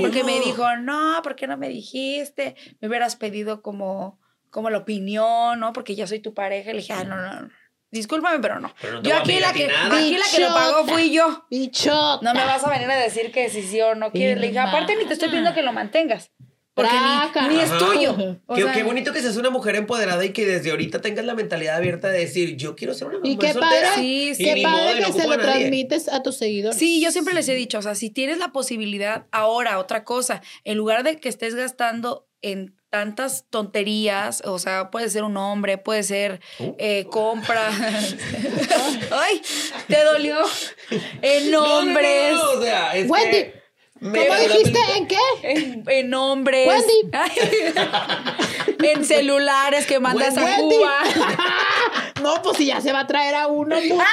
Porque 0.00 0.24
me 0.24 0.40
dijo, 0.40 0.76
no, 0.76 1.20
¿por 1.22 1.36
qué 1.36 1.46
no 1.46 1.56
me 1.56 1.68
dijiste? 1.68 2.56
Me 2.80 2.88
hubieras 2.88 3.16
pedido 3.16 3.62
como, 3.62 4.20
como 4.50 4.70
la 4.70 4.78
opinión, 4.78 5.60
¿no? 5.60 5.72
Porque 5.72 5.94
ya 5.94 6.06
soy 6.06 6.20
tu 6.20 6.34
pareja. 6.34 6.70
Y 6.70 6.74
le 6.74 6.80
dije, 6.80 6.92
ah, 6.92 7.04
no, 7.04 7.16
no, 7.16 7.40
no. 7.40 7.50
Discúlpame, 7.90 8.38
pero 8.40 8.58
no. 8.58 8.74
Pero 8.80 8.94
no 8.94 9.02
yo 9.02 9.16
aquí 9.16 9.38
la 9.38 9.52
que, 9.52 9.66
aquí 9.66 10.16
la 10.16 10.24
que 10.34 10.40
lo 10.40 10.48
pagó 10.48 10.86
fui 10.86 11.12
yo. 11.12 11.44
Bichota. 11.50 12.20
No 12.22 12.32
me 12.32 12.44
vas 12.44 12.64
a 12.64 12.70
venir 12.70 12.90
a 12.90 12.96
decir 12.96 13.30
que 13.30 13.50
si 13.50 13.62
sí 13.62 13.80
o 13.82 13.94
no 13.94 14.10
quieres. 14.10 14.40
Le 14.40 14.48
dije, 14.48 14.58
aparte 14.58 14.96
ni 14.96 15.04
te 15.04 15.12
estoy 15.12 15.28
pidiendo 15.28 15.52
que 15.52 15.62
lo 15.62 15.72
mantengas. 15.72 16.30
Porque 16.74 16.90
Traca. 16.90 17.48
ni, 17.48 17.56
ni 17.56 17.60
es 17.60 17.76
tuyo. 17.78 18.16
Qué, 18.54 18.62
sea, 18.62 18.72
qué 18.72 18.82
bonito 18.82 19.12
que 19.12 19.20
seas 19.20 19.36
una 19.36 19.50
mujer 19.50 19.76
empoderada 19.76 20.24
y 20.24 20.30
que 20.32 20.46
desde 20.46 20.70
ahorita 20.70 21.02
tengas 21.02 21.24
la 21.26 21.34
mentalidad 21.34 21.76
abierta 21.76 22.08
de 22.08 22.20
decir, 22.20 22.56
yo 22.56 22.74
quiero 22.76 22.94
ser 22.94 23.08
una 23.08 23.18
mujer 23.18 23.32
Y 23.32 23.36
qué 23.36 23.52
soltera. 23.52 23.90
padre, 23.90 23.94
Sí, 23.96 24.32
Y 24.38 24.44
qué 24.44 24.62
padre 24.62 25.00
no 25.00 25.06
que 25.08 25.12
se 25.12 25.28
lo 25.28 25.36
nadie. 25.36 25.42
transmites 25.52 26.08
a 26.08 26.22
tus 26.22 26.36
seguidores. 26.38 26.78
Sí, 26.78 27.02
yo 27.02 27.10
siempre 27.12 27.34
les 27.34 27.46
he 27.48 27.54
dicho, 27.54 27.78
o 27.78 27.82
sea, 27.82 27.94
si 27.94 28.08
tienes 28.08 28.38
la 28.38 28.52
posibilidad 28.52 29.26
ahora, 29.32 29.78
otra 29.78 30.04
cosa, 30.04 30.40
en 30.64 30.78
lugar 30.78 31.02
de 31.04 31.18
que 31.18 31.28
estés 31.28 31.54
gastando 31.54 32.26
en 32.40 32.74
tantas 32.88 33.44
tonterías, 33.50 34.42
o 34.44 34.58
sea, 34.58 34.90
puede 34.90 35.08
ser 35.10 35.24
un 35.24 35.36
hombre, 35.36 35.76
puede 35.78 36.02
ser 36.02 36.40
Uh. 36.58 36.74
eh, 36.78 37.06
compra. 37.10 37.68
Ay, 39.10 39.40
te 39.88 40.04
dolió. 40.04 40.36
En 41.22 41.50
No, 41.50 41.82
no, 41.84 41.92
no, 41.92 42.50
o 42.58 42.62
sea, 42.62 42.94
es 42.96 43.08
Wendy, 43.08 43.30
que 43.30 43.61
¿Cómo 44.02 44.14
dijiste? 44.14 44.78
¿En 44.96 45.06
qué? 45.06 45.16
En, 45.42 45.84
en 45.86 46.14
hombres. 46.14 46.68
Wendy. 46.68 47.10
En 48.82 49.04
celulares 49.04 49.86
que 49.86 50.00
mandas 50.00 50.36
a. 50.36 50.56
Cuba. 50.56 50.98
No, 52.22 52.40
pues 52.40 52.56
si 52.58 52.66
ya 52.66 52.80
se 52.80 52.92
va 52.92 53.00
a 53.00 53.06
traer 53.08 53.34
a 53.34 53.48
uno, 53.48 53.74
puta. 53.76 54.06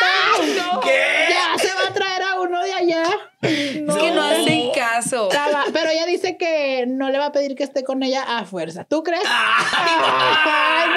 no. 0.57 0.79
¿Qué? 0.79 1.27
Ya 1.29 1.59
se 1.59 1.67
va 1.75 1.89
a 1.89 1.93
traer 1.93 2.08
uno 2.49 2.63
de 2.63 2.73
allá. 2.73 3.03
Es 3.41 3.95
que 3.95 4.11
no 4.11 4.21
hacen 4.21 4.71
caso. 4.75 5.29
Pero 5.71 5.89
ella 5.89 6.05
dice 6.05 6.37
que 6.37 6.85
no 6.87 7.09
le 7.09 7.17
va 7.17 7.27
a 7.27 7.31
pedir 7.31 7.55
que 7.55 7.63
esté 7.63 7.83
con 7.83 8.03
ella 8.03 8.23
a 8.37 8.45
fuerza. 8.45 8.83
¿Tú 8.83 9.03
crees? 9.03 9.23
Ay, 9.25 10.89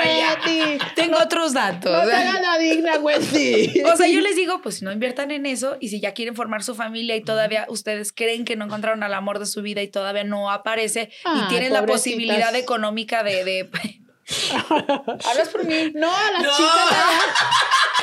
Betty. 0.44 0.78
Tengo 0.96 1.18
otros 1.18 1.53
datos. 1.53 1.92
No 1.92 2.00
te 2.00 2.42
la 2.42 2.59
digna, 2.59 2.98
Wendy. 2.98 3.82
O 3.92 3.96
sea, 3.96 4.09
yo 4.09 4.20
les 4.20 4.36
digo, 4.36 4.61
pues 4.62 4.82
no 4.82 4.90
inviertan 4.90 5.30
en 5.30 5.46
eso 5.46 5.76
y 5.80 5.88
si 5.88 6.00
ya 6.00 6.14
quieren 6.14 6.34
formar 6.34 6.62
su 6.62 6.74
familia 6.74 7.14
y 7.16 7.22
todavía 7.22 7.66
ustedes 7.68 8.12
creen 8.12 8.44
que 8.44 8.57
no 8.57 8.64
encontraron 8.64 9.03
al 9.03 9.14
amor 9.14 9.38
de 9.38 9.46
su 9.46 9.62
vida 9.62 9.82
y 9.82 9.88
todavía 9.88 10.24
no 10.24 10.50
aparece 10.50 11.11
y 11.24 11.48
tienen 11.48 11.72
la 11.72 11.84
posibilidad 11.86 12.55
económica 12.55 13.22
de... 13.22 13.44
de... 13.44 13.70
Hablas 14.70 15.48
por 15.50 15.64
mí. 15.64 15.92
No, 15.94 16.11
a 16.14 16.30
las 16.32 16.42
No. 16.42 16.50
chicas. 16.57 16.96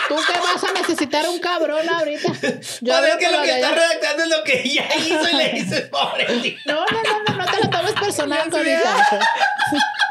Tú 0.09 0.15
que 0.15 0.39
vas 0.39 0.63
a 0.63 0.71
necesitar 0.73 1.29
un 1.29 1.39
cabrón 1.39 1.87
ahorita. 1.87 2.33
Yo 2.81 2.95
a 2.95 3.01
ver 3.01 3.17
que 3.17 3.29
lo 3.31 3.41
que 3.43 3.51
está 3.55 3.71
redactando 3.71 4.23
es 4.23 4.29
lo 4.29 4.43
que 4.43 4.61
ella 4.63 4.85
hizo 4.97 5.29
y 5.29 5.35
le 5.35 5.49
dices, 5.53 5.81
pobrecita. 5.89 6.59
No, 6.65 6.81
no, 6.85 7.01
no, 7.03 7.23
no, 7.37 7.45
no 7.45 7.51
te 7.51 7.63
lo 7.63 7.69
tomes 7.69 7.93
personal, 7.93 8.39
Ya 8.51 8.51
sé. 8.51 8.57
Conita. 8.57 9.19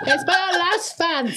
Es 0.06 0.24
para 0.24 0.52
las 0.52 0.94
fans. 0.96 1.36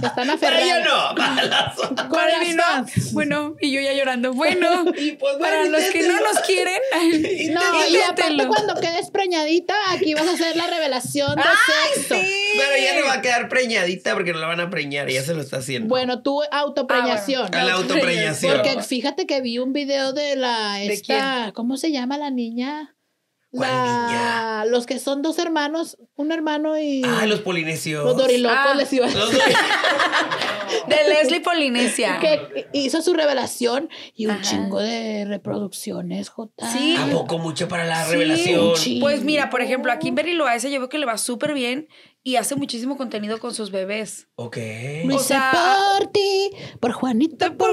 Que 0.00 0.06
están 0.06 0.26
Para 0.26 0.32
aferradas. 0.34 0.62
ella 0.64 0.80
no, 0.84 1.14
para 1.14 1.42
las 1.44 1.74
Con 1.76 1.96
Para 2.08 2.38
las 2.38 2.40
mí 2.48 2.54
no. 2.54 2.62
fans. 2.62 3.12
Bueno, 3.12 3.56
y 3.60 3.72
yo 3.72 3.80
ya 3.80 3.92
llorando. 3.92 4.32
Bueno, 4.32 4.84
Y 4.96 5.12
pues, 5.12 5.36
para 5.36 5.64
los 5.64 5.82
que 5.84 6.02
no 6.08 6.18
nos 6.20 6.40
quieren, 6.46 6.80
No, 7.52 7.86
y 7.88 7.96
aparte 8.00 8.46
cuando 8.46 8.74
quedes 8.80 9.10
preñadita, 9.10 9.74
aquí 9.90 10.14
vas 10.14 10.26
a 10.28 10.32
hacer 10.32 10.56
la 10.56 10.66
revelación 10.66 11.34
de 11.36 11.42
sexo. 11.42 12.14
Pero 12.14 12.72
ella 12.76 13.00
no 13.00 13.06
va 13.06 13.14
a 13.14 13.20
quedar 13.20 13.48
preñadita 13.48 14.14
porque 14.14 14.32
no 14.32 14.38
la 14.38 14.46
van 14.46 14.60
a 14.60 14.70
preñar, 14.70 15.08
ella 15.10 15.22
se 15.22 15.34
lo 15.34 15.42
está 15.42 15.58
haciendo. 15.58 15.88
Bueno, 15.88 16.22
tú 16.22 16.40
autopreñación. 16.50 17.50
La 17.64 17.74
autopreñación. 17.74 18.56
Porque 18.56 18.82
fíjate 18.82 19.26
que 19.26 19.40
vi 19.40 19.58
un 19.58 19.72
video 19.72 20.12
de 20.12 20.36
la 20.36 20.74
¿De 20.74 20.92
esta, 20.92 21.52
¿cómo 21.54 21.76
se 21.76 21.90
llama 21.92 22.18
la 22.18 22.30
niña? 22.30 22.94
¿Cuál 23.50 23.70
La- 23.70 24.64
Los 24.68 24.84
que 24.84 24.98
son 24.98 25.22
dos 25.22 25.38
hermanos, 25.38 25.96
un 26.16 26.32
hermano 26.32 26.78
y 26.78 27.02
Ay, 27.06 27.28
los 27.28 27.40
polinesios. 27.40 28.04
los 28.04 28.16
dorilocos 28.16 28.58
Ah. 28.60 28.74
les 28.76 28.92
iba 28.92 29.06
a 29.06 29.10
Los 29.10 29.30
decir. 29.30 29.42
De 30.86 30.96
Leslie 31.08 31.40
Polinesia. 31.40 32.18
que 32.20 32.68
hizo 32.74 33.00
su 33.00 33.14
revelación 33.14 33.88
y 34.14 34.26
un 34.26 34.32
Ajá. 34.32 34.42
chingo 34.42 34.80
de 34.80 35.24
reproducciones, 35.24 36.28
Jota. 36.28 36.70
Sí. 36.70 36.96
¿A 36.98 37.06
poco 37.06 37.38
mucho 37.38 37.68
para 37.68 37.84
la 37.86 38.04
Sí, 38.04 38.12
revelación? 38.12 38.72
Pues 39.00 39.22
mira, 39.24 39.48
por 39.48 39.62
ejemplo, 39.62 39.92
a 39.92 39.98
Kimberly 39.98 40.34
Loaiza 40.34 40.68
yo 40.68 40.78
veo 40.80 40.88
que 40.90 40.98
le 40.98 41.06
va 41.06 41.16
súper 41.16 41.54
bien 41.54 41.88
y 42.28 42.36
hace 42.36 42.56
muchísimo 42.56 42.96
contenido 42.98 43.38
con 43.40 43.54
sus 43.54 43.70
bebés. 43.70 44.26
Ok. 44.36 44.56
Lo 45.04 45.14
o 45.14 45.16
hice 45.16 45.28
sea, 45.28 45.50
por 45.98 46.08
ti, 46.08 46.50
por 46.80 46.92
Juanito, 46.92 47.54
por... 47.56 47.70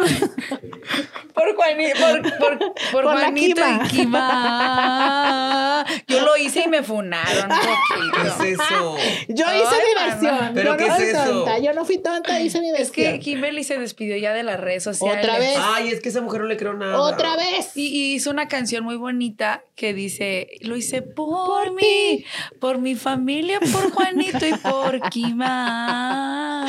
Por, 1.34 1.54
Juani- 1.58 1.92
por, 2.00 2.22
por, 2.40 2.58
por 2.60 2.74
Por 2.92 3.06
la 3.06 3.12
Juanito 3.24 3.56
Kima. 3.62 3.82
y 3.84 3.88
Kima. 3.90 5.86
Yo 6.08 6.22
lo 6.22 6.38
hice 6.38 6.64
y 6.66 6.68
me 6.70 6.82
funaron 6.84 7.52
un 7.52 7.58
¿Qué 8.22 8.28
es 8.28 8.60
eso? 8.60 8.98
Yo 9.30 9.46
Ay, 9.48 9.60
hice 9.62 9.76
mi 9.76 10.06
versión. 10.06 10.52
¿Pero 10.54 10.72
yo 10.72 10.78
qué 10.78 10.88
no 10.88 10.96
es 10.96 11.02
eso? 11.02 11.24
tonta. 11.26 11.60
Yo 11.60 11.74
no 11.74 11.84
fui 11.86 11.98
tonta, 11.98 12.40
hice 12.40 12.62
mi 12.62 12.70
Es 12.72 12.90
que 12.92 13.02
versión. 13.04 13.20
Kimberly 13.22 13.64
se 13.66 13.78
despidió 13.78 14.16
ya 14.18 14.34
de 14.34 14.44
las 14.44 14.60
redes 14.60 14.84
sociales. 14.84 15.26
Otra 15.26 15.38
vez. 15.40 15.58
Ay, 15.60 15.90
es 15.90 16.00
que 16.02 16.10
esa 16.10 16.22
mujer 16.22 16.42
no 16.42 16.48
le 16.48 16.56
creo 16.58 16.74
nada. 16.74 17.00
Otra 17.02 17.36
vez. 17.36 17.76
Y, 17.76 17.88
y 17.88 18.14
hizo 18.16 18.32
una 18.32 18.48
canción 18.48 18.84
muy 18.86 18.96
bonita 18.96 19.64
que 19.76 19.94
dice, 19.94 20.48
lo 20.62 20.78
hice 20.78 21.02
por, 21.02 21.26
Por 21.46 21.74
mí, 21.74 22.24
por 22.62 22.78
mi 22.80 22.96
familia, 22.96 23.60
por 23.60 23.92
Juanito 23.92 24.45
y 24.50 24.54
por 24.58 25.10
Kima. 25.10 26.66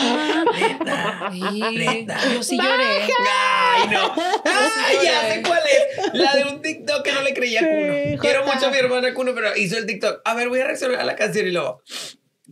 Neta, 0.54 1.30
Sí, 1.32 1.40
neta. 1.40 2.16
yo 2.32 2.42
sí 2.42 2.56
lloré. 2.56 3.02
Ay, 3.18 3.88
no. 3.90 4.12
Ay, 4.44 4.96
ya 5.04 5.20
sé 5.32 5.42
cuál 5.46 5.60
es. 5.66 6.14
La 6.14 6.34
de 6.36 6.44
un 6.44 6.62
TikTok 6.62 7.02
que 7.02 7.12
no 7.12 7.22
le 7.22 7.34
creía 7.34 7.60
a 7.60 7.62
Kuno. 7.62 7.92
Sí, 7.92 8.18
Quiero 8.20 8.44
mucho 8.44 8.66
a 8.66 8.70
mi 8.70 8.76
hermana 8.78 9.14
Kuno, 9.14 9.32
pero 9.34 9.56
hizo 9.56 9.76
el 9.78 9.86
TikTok. 9.86 10.20
A 10.24 10.34
ver, 10.34 10.48
voy 10.48 10.60
a 10.60 10.64
reaccionar 10.66 11.00
a 11.00 11.04
la 11.04 11.14
canción 11.16 11.46
y 11.46 11.50
luego. 11.52 11.82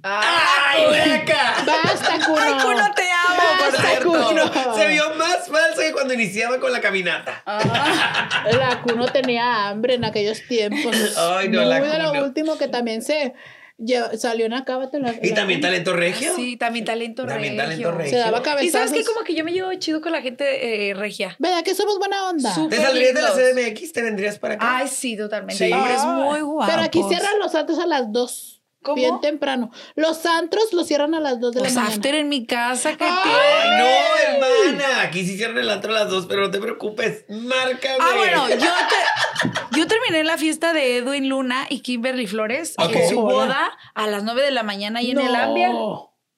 Ay, 0.03 0.85
¡Ay, 0.93 1.11
acá! 1.13 1.55
Basta, 1.65 2.19
Kuno. 2.27 2.41
Ay, 2.41 2.53
Kuno, 2.63 2.95
te 2.95 3.03
amo, 3.05 3.43
por 3.59 3.73
Basta, 3.73 3.89
cierto. 3.89 4.11
Kuno. 4.11 4.75
Se 4.77 4.89
vio 4.89 5.15
más 5.15 5.49
falso 5.49 5.81
que 5.81 5.93
cuando 5.93 6.15
iniciaba 6.15 6.59
con 6.59 6.73
la 6.73 6.81
caminata. 6.81 7.43
Ah. 7.47 8.45
La 8.59 8.83
Kuno 8.83 9.07
tenía 9.07 9.69
hambre 9.69 9.95
en 9.95 10.05
aquellos 10.05 10.43
tiempos. 10.49 11.17
Ay, 11.17 11.49
no, 11.49 11.63
la 11.63 11.79
Muy 11.79 11.89
de 11.89 11.99
lo 11.99 12.25
último 12.25 12.59
que 12.59 12.69
también 12.69 13.03
se 13.03 13.35
lle- 13.79 14.17
salió 14.17 14.47
en 14.47 14.53
Acábate 14.55 14.99
la 15.01 15.15
Y 15.23 15.31
la- 15.31 15.35
también 15.35 15.61
talento 15.61 15.93
regio. 15.95 16.33
Sí, 16.37 16.57
también 16.57 16.85
talento 16.85 17.25
También 17.27 17.55
regio. 17.57 17.65
talento 17.65 17.93
regio. 17.93 18.11
Se 18.13 18.17
daba 18.19 18.43
Y 18.63 18.71
sabes 18.71 18.93
que 18.93 19.05
como 19.05 19.23
que 19.25 19.35
yo 19.35 19.45
me 19.45 19.53
llevo 19.53 19.73
chido 19.75 20.01
con 20.01 20.13
la 20.13 20.23
gente 20.23 20.91
eh, 20.91 20.95
regia. 20.95 21.37
¿Verdad 21.39 21.63
que 21.63 21.75
somos 21.75 21.99
buena 21.99 22.29
onda? 22.29 22.55
¿Te 22.69 22.77
saldrías 22.77 23.15
de 23.15 23.23
la. 23.23 23.31
CDMX? 23.33 23.93
¿Te 23.93 24.03
vendrías 24.03 24.39
para 24.39 24.55
acá? 24.55 24.77
Ay, 24.79 24.89
sí, 24.89 25.17
totalmente. 25.17 25.67
Sí. 25.67 25.73
Hombres 25.73 26.05
muy 26.05 26.41
guapos. 26.41 26.73
Pero 26.75 26.85
aquí 26.87 27.03
cierran 27.09 27.39
los 27.39 27.55
antros 27.55 27.79
a 27.79 27.87
las 27.87 28.11
2. 28.13 28.63
¿Cómo? 28.85 28.95
Bien 28.97 29.21
temprano. 29.21 29.71
Los 29.97 30.25
antros 30.27 30.73
los 30.73 30.87
cierran 30.87 31.15
a 31.15 31.21
las 31.21 31.41
2 31.41 31.53
de 31.55 31.61
la 31.61 31.65
Los 31.67 31.75
mañana. 31.75 31.95
after 31.95 32.15
en 32.15 32.29
mi 32.29 32.47
casa 32.47 32.97
que 32.97 33.05
Ay, 33.05 33.71
no, 33.79 33.87
hermana. 34.35 35.03
Aquí 35.03 35.25
sí 35.27 35.37
cierran 35.37 35.59
el 35.59 35.69
antro 35.71 35.91
a 35.91 36.01
las 36.01 36.09
dos, 36.11 36.27
pero 36.27 36.43
no 36.43 36.51
te 36.53 36.59
preocupes. 36.61 37.25
Márcame. 37.29 37.97
Ah, 37.99 38.13
bueno, 38.17 38.49
yo, 38.51 38.57
te- 38.57 39.77
yo 39.79 39.87
terminé 39.89 40.23
la 40.23 40.37
fiesta 40.39 40.73
de 40.73 40.99
Edwin 40.99 41.29
Luna 41.29 41.67
y 41.69 41.81
Kimberly 41.81 42.27
Flores 42.27 42.75
Ok. 42.79 42.95
en 42.95 43.09
su 43.09 43.21
boda 43.21 43.73
a 43.95 44.07
las 44.07 44.23
9 44.23 44.43
de 44.43 44.51
la 44.53 44.63
mañana 44.63 45.01
ahí 45.01 45.11
en 45.11 45.19
el. 45.19 45.35
Ambia. 45.35 45.71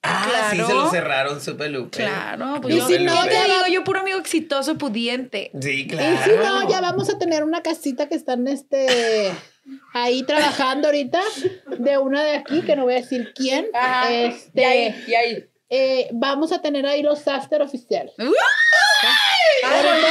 Ah, 0.09 0.49
sí, 0.51 0.57
claro. 0.57 0.69
se 0.69 0.75
lo 0.75 0.91
cerraron, 0.91 1.41
supe 1.41 1.69
Lupe. 1.69 1.99
Claro, 1.99 2.61
pues 2.63 2.75
Y 2.75 2.79
yo, 2.79 2.87
si 2.87 2.99
no, 3.01 3.13
ya 3.25 3.43
digo, 3.45 3.67
yo 3.73 3.83
puro 3.83 4.01
amigo 4.01 4.19
exitoso, 4.21 4.79
pudiente. 4.79 5.51
Sí, 5.61 5.81
Y 5.81 5.87
claro. 5.89 6.17
si 6.25 6.31
no, 6.31 6.69
ya 6.71 6.81
vamos 6.81 7.11
a 7.11 7.19
tener 7.19 7.43
una 7.43 7.61
casita 7.63 8.09
que 8.09 8.15
están 8.15 8.47
este 8.47 9.33
ahí 9.93 10.23
trabajando 10.25 10.89
ahorita 10.89 11.21
de 11.79 11.99
una 11.99 12.23
de 12.25 12.37
aquí, 12.37 12.63
que 12.63 12.77
no 12.77 12.85
voy 12.85 12.95
a 12.95 12.97
decir 12.97 13.33
quién. 13.35 13.67
Este, 14.11 14.61
y 14.61 14.65
ahí, 14.65 15.05
y 15.09 15.15
ahí. 15.15 15.45
eh, 15.71 16.09
vamos 16.13 16.53
a 16.53 16.61
tener 16.63 16.87
ahí 16.87 17.03
los 17.03 17.27
after 17.29 17.63
oficiales. 17.63 18.15
Ahorita, 19.65 20.09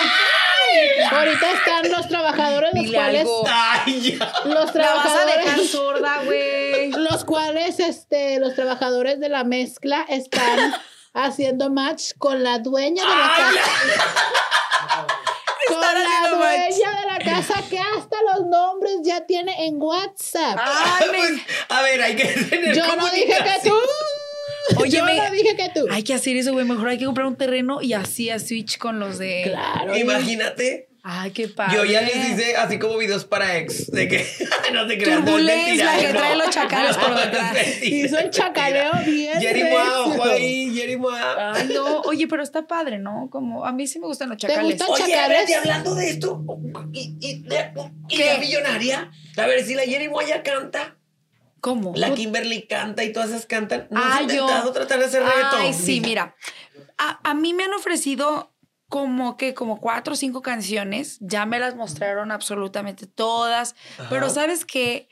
ahorita 1.12 1.52
están 1.52 1.92
los 1.92 2.08
trabajadores, 2.08 2.72
los 2.74 2.84
Dile 2.84 2.98
cuales, 2.98 3.22
algo. 3.22 3.44
Ay, 3.48 4.20
los 4.46 4.76
La 4.76 4.94
vas 4.96 5.06
a 5.08 5.26
dejar 5.26 5.44
trabajadores, 5.44 5.72
sorda, 5.72 6.22
güey. 6.26 6.92
los 6.92 7.24
cuales, 7.26 7.80
este, 7.80 8.40
los 8.40 8.56
trabajadores 8.56 9.20
de 9.20 9.30
la 9.30 9.44
mezcla 9.44 10.06
están 10.10 10.74
haciendo 11.14 11.70
match 11.70 12.12
con 12.18 12.44
la 12.44 12.60
dueña 12.60 13.04
de 13.04 13.10
la 13.10 13.32
casa. 13.38 15.16
Con 15.68 15.82
la 15.82 16.30
dueña 16.30 17.02
de 17.02 17.08
la 17.08 17.18
casa 17.20 17.64
que 17.70 17.80
hasta 17.80 18.18
los 18.34 18.48
nombres 18.48 18.98
ya 19.04 19.26
tiene 19.26 19.66
en 19.68 19.82
WhatsApp. 19.82 20.58
Ay, 20.60 21.08
Pues, 21.10 21.32
a 21.70 21.82
ver, 21.82 22.02
hay 22.02 22.16
que 22.16 22.26
tener 22.26 22.76
Yo 22.76 22.96
no 22.96 23.06
dije 23.10 23.28
que 23.38 23.70
tú. 23.70 23.76
Oye, 24.78 24.98
Yo 24.98 25.06
me- 25.06 25.16
no 25.16 25.32
dije 25.32 25.56
que 25.56 25.70
tú. 25.74 25.86
Hay 25.92 26.04
que 26.04 26.14
hacer 26.14 26.36
eso, 26.38 26.52
güey. 26.54 26.66
Mejor 26.66 26.90
hay 26.90 26.98
que 26.98 27.06
comprar 27.06 27.28
un 27.28 27.36
terreno 27.36 27.82
y 27.82 27.94
así 27.94 28.30
a 28.30 28.40
Switch 28.40 28.78
con 28.78 29.00
los 29.00 29.18
de. 29.20 29.44
Claro. 29.46 29.96
Imagínate. 29.96 30.90
Ay, 31.08 31.30
qué 31.32 31.48
padre. 31.48 31.76
Yo 31.78 31.86
ya 31.86 32.02
les 32.02 32.16
hice 32.16 32.56
así 32.58 32.80
como 32.80 32.98
videos 32.98 33.26
para 33.26 33.58
ex. 33.58 33.92
De 33.92 34.08
que 34.08 34.26
no 34.74 34.88
te 34.88 34.98
creas. 34.98 35.22
mentira, 35.22 35.86
la 35.96 36.02
que 36.02 36.08
trae 36.14 36.36
los 36.36 36.50
chacales 36.50 36.98
por 36.98 37.14
detrás. 37.16 37.54
mentira, 37.54 38.08
Hizo 38.08 38.18
el 38.18 38.26
es 38.26 38.32
chacaleo 38.32 38.92
bien 39.06 39.40
Jerry 39.40 39.64
ojo 39.72 40.24
ahí, 40.24 40.74
Jerry 40.76 40.98
Moa. 40.98 41.54
Ay, 41.54 41.70
no. 41.72 42.02
Oye, 42.02 42.28
pero 42.28 42.42
está 42.42 42.66
padre, 42.66 42.98
¿no? 42.98 43.30
Como 43.32 43.66
a 43.66 43.72
mí 43.72 43.86
sí 43.86 44.00
me 44.00 44.08
gustan 44.08 44.30
los 44.30 44.40
¿Te 44.40 44.48
chacales. 44.48 44.80
gustan? 44.80 44.88
Oye, 44.90 45.14
chacales. 45.14 45.40
espérate, 45.42 45.56
hablando 45.70 45.94
de 45.94 46.10
esto, 46.10 46.44
y, 46.92 47.18
y, 47.22 47.44
de- 47.44 47.72
y 48.10 48.18
¿Qué? 48.18 48.26
la 48.26 48.38
millonaria, 48.40 49.12
a 49.38 49.46
ver 49.46 49.64
si 49.64 49.76
la 49.76 49.84
Jerry 49.84 50.10
Moa 50.10 50.24
ya 50.26 50.42
canta, 50.42 50.98
¿Cómo? 51.62 51.94
la 51.96 52.16
Kimberly 52.16 52.64
canta 52.64 53.04
y 53.04 53.12
todas 53.14 53.30
esas 53.30 53.46
cantan. 53.46 53.88
¿No 53.92 54.00
Ah, 54.02 54.16
has 54.22 54.28
yo- 54.28 54.42
intentado 54.42 54.72
tratar 54.74 54.98
de 54.98 55.06
hacer 55.06 55.22
reggaetón? 55.22 55.60
Ay, 55.62 55.74
sí, 55.74 56.02
mira. 56.02 56.36
A, 56.98 57.20
a 57.30 57.34
mí 57.36 57.54
me 57.54 57.66
han 57.66 57.74
ofrecido 57.74 58.55
como 58.90 59.36
que 59.38 59.54
como 59.54 59.80
cuatro 59.80 60.14
o 60.14 60.18
cinco 60.18 60.42
canciones. 60.42 61.18
Ya 61.22 61.46
me 61.46 61.60
las 61.60 61.76
mostraron 61.76 62.32
absolutamente 62.32 63.08
todas. 63.08 63.76
Ajá. 63.98 64.08
Pero 64.10 64.30
¿sabes 64.30 64.66
qué? 64.66 65.08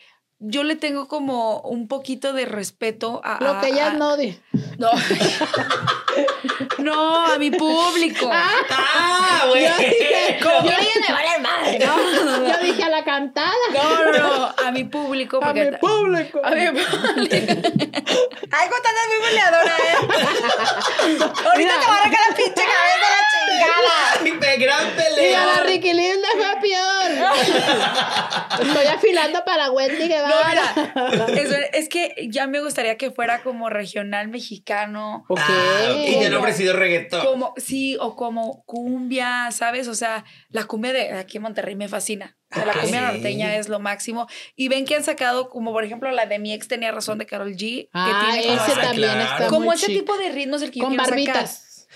Yo 0.46 0.64
le 0.64 0.76
tengo 0.76 1.08
como 1.08 1.62
un 1.62 1.88
poquito 1.88 2.34
de 2.34 2.46
respeto 2.46 3.22
a... 3.24 3.38
Lo 3.42 3.52
a- 3.52 3.62
que 3.62 3.68
ellas 3.70 3.94
a- 3.94 3.98
no 3.98 4.18
di. 4.18 4.38
No. 4.78 4.90
no, 6.80 7.26
a 7.26 7.38
mi 7.38 7.50
público. 7.52 8.30
Ah, 8.32 9.46
güey. 9.50 9.64
Yo 9.68 9.78
dije, 9.78 10.40
¿Cómo? 10.44 10.70
yo, 10.70 10.76
me 11.08 11.14
vale 11.14 11.40
madre. 11.40 11.80
No, 11.80 11.96
no, 11.98 12.40
no. 12.40 12.48
yo 12.48 12.58
dije 12.64 12.84
a 12.84 12.90
la 12.90 13.04
cantada. 13.04 13.54
No, 13.74 14.12
no, 14.12 14.12
no, 14.12 14.54
a 14.66 14.72
mi 14.72 14.84
público. 14.84 15.40
a 15.44 15.54
mi 15.54 15.66
público. 15.80 16.42
A 16.44 16.52
mi 16.52 16.68
público. 16.68 17.38
Ay, 18.52 18.70
Gotana 18.70 19.00
es 19.02 19.10
muy 19.10 19.20
buleadora, 19.30 19.78
¿eh? 19.78 19.98
Ahorita 21.24 21.58
Mira. 21.58 21.80
te 21.80 21.88
va 21.88 21.96
a 21.96 22.00
arrancar 22.02 22.20
la 22.30 22.36
pinche 22.36 22.54
cabeza 22.64 23.08
la 23.10 23.22
chingada. 23.64 24.22
Ay, 24.24 24.32
pe- 24.40 24.58
gran 24.58 24.88
Y 24.88 24.92
a 24.92 24.96
pelea. 24.96 25.46
la 25.46 25.64
Ricky 25.64 25.94
Linda 25.94 26.28
fue 26.36 26.62
peor. 26.62 27.12
Estoy 28.68 28.86
afilando 28.88 29.44
para 29.46 29.72
Wendy 29.72 30.08
que 30.08 30.22
va. 30.22 30.30
No, 30.30 30.36
mira, 31.28 31.42
eso- 31.42 31.56
es 31.74 31.90
que 31.90 32.28
ya 32.30 32.48
me 32.48 32.62
gustaría 32.62 32.98
que 32.98 33.12
fuera 33.12 33.42
como 33.44 33.70
regional 33.70 34.28
mexicano. 34.28 35.26
Ok. 35.28 35.40
Ah, 35.42 35.94
y 36.08 36.20
te 36.20 36.26
han 36.28 36.34
ofrecido 36.36 36.74
reggaetón. 36.76 37.26
Como, 37.26 37.54
sí, 37.58 37.98
o 38.00 38.16
como 38.16 38.64
cumbia, 38.66 39.50
¿sabes? 39.52 39.88
O 39.88 39.96
sea, 39.96 40.24
la 40.50 40.66
cumbia 40.66 40.94
de 40.94 41.14
aquí 41.14 41.38
en 41.38 41.44
Monterrey 41.44 41.76
me 41.76 41.88
fascina. 41.88 42.38
O 42.52 42.56
sea, 42.56 42.66
la 42.66 42.74
Ok. 42.74 42.82
cumbia 42.82 43.02
norteña 43.02 43.56
es 43.56 43.70
lo 43.70 43.80
máximo. 43.80 44.28
Y 44.56 44.68
ven 44.68 44.86
que 44.86 44.96
han 44.96 45.04
sacado, 45.04 45.50
como 45.50 45.72
por 45.72 45.84
ejemplo 45.84 46.12
la 46.12 46.26
de 46.28 46.38
mi 46.40 46.54
ex 46.54 46.68
tenía 46.68 46.92
razón 46.92 47.18
de 47.18 47.26
Carol 47.26 47.54
G, 47.56 47.90
Ah, 47.94 48.30
que 48.32 48.38
tiene 48.42 48.56
como, 48.56 48.66
ese 48.68 48.80
Ah, 48.80 48.84
también 48.84 49.10
claro. 49.12 49.32
está 49.34 49.48
como 49.48 49.66
muy 49.66 49.76
ese 49.76 49.88
chic. 49.88 50.00
tipo 50.00 50.18
de 50.18 50.30
ritmos 50.30 50.62
el 50.62 50.72
que 50.72 50.80
yo 50.80 50.86
Con 50.86 50.96
quiero 50.96 51.10
sacar. 51.10 51.48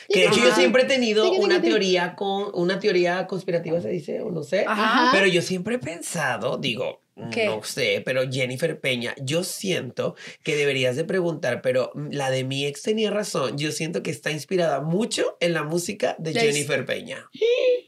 Que 0.10 0.22
de 0.22 0.26
hecho 0.28 0.39
yo 0.43 0.53
siempre 0.55 0.84
he 0.84 0.86
tenido 0.86 1.32
una 1.32 1.62
teoría 1.62 2.16
con 2.16 2.51
una 2.53 2.80
teoría 2.80 3.28
conspirativa 3.28 3.82
se 3.82 3.89
dice 3.89 4.22
o 4.22 4.32
no 4.32 4.43
sé, 4.43 4.66
Ajá. 4.68 5.10
pero 5.12 5.28
yo 5.28 5.41
siempre 5.41 5.76
he 5.76 5.80
pensado, 5.80 6.58
digo, 6.58 7.01
¿Qué? 7.32 7.45
no 7.47 7.64
sé, 7.64 8.01
pero 8.05 8.30
Jennifer 8.32 8.80
Peña, 8.80 9.16
yo 9.22 9.43
siento 9.43 10.16
que 10.43 10.55
deberías 10.55 10.95
de 10.95 11.03
preguntar, 11.03 11.62
pero 11.62 11.91
la 12.12 12.30
de 12.32 12.43
mi 12.43 12.66
ex 12.66 12.84
tenía 12.84 13.10
razón, 13.12 13.58
yo 13.58 13.72
siento 13.72 14.03
que 14.03 14.12
está 14.12 14.32
inspirada 14.32 14.82
mucho 14.82 15.36
en 15.39 15.53
la 15.53 15.64
música 15.64 16.16
de 16.20 16.34
Jennifer 16.34 16.86
Peña 16.86 17.30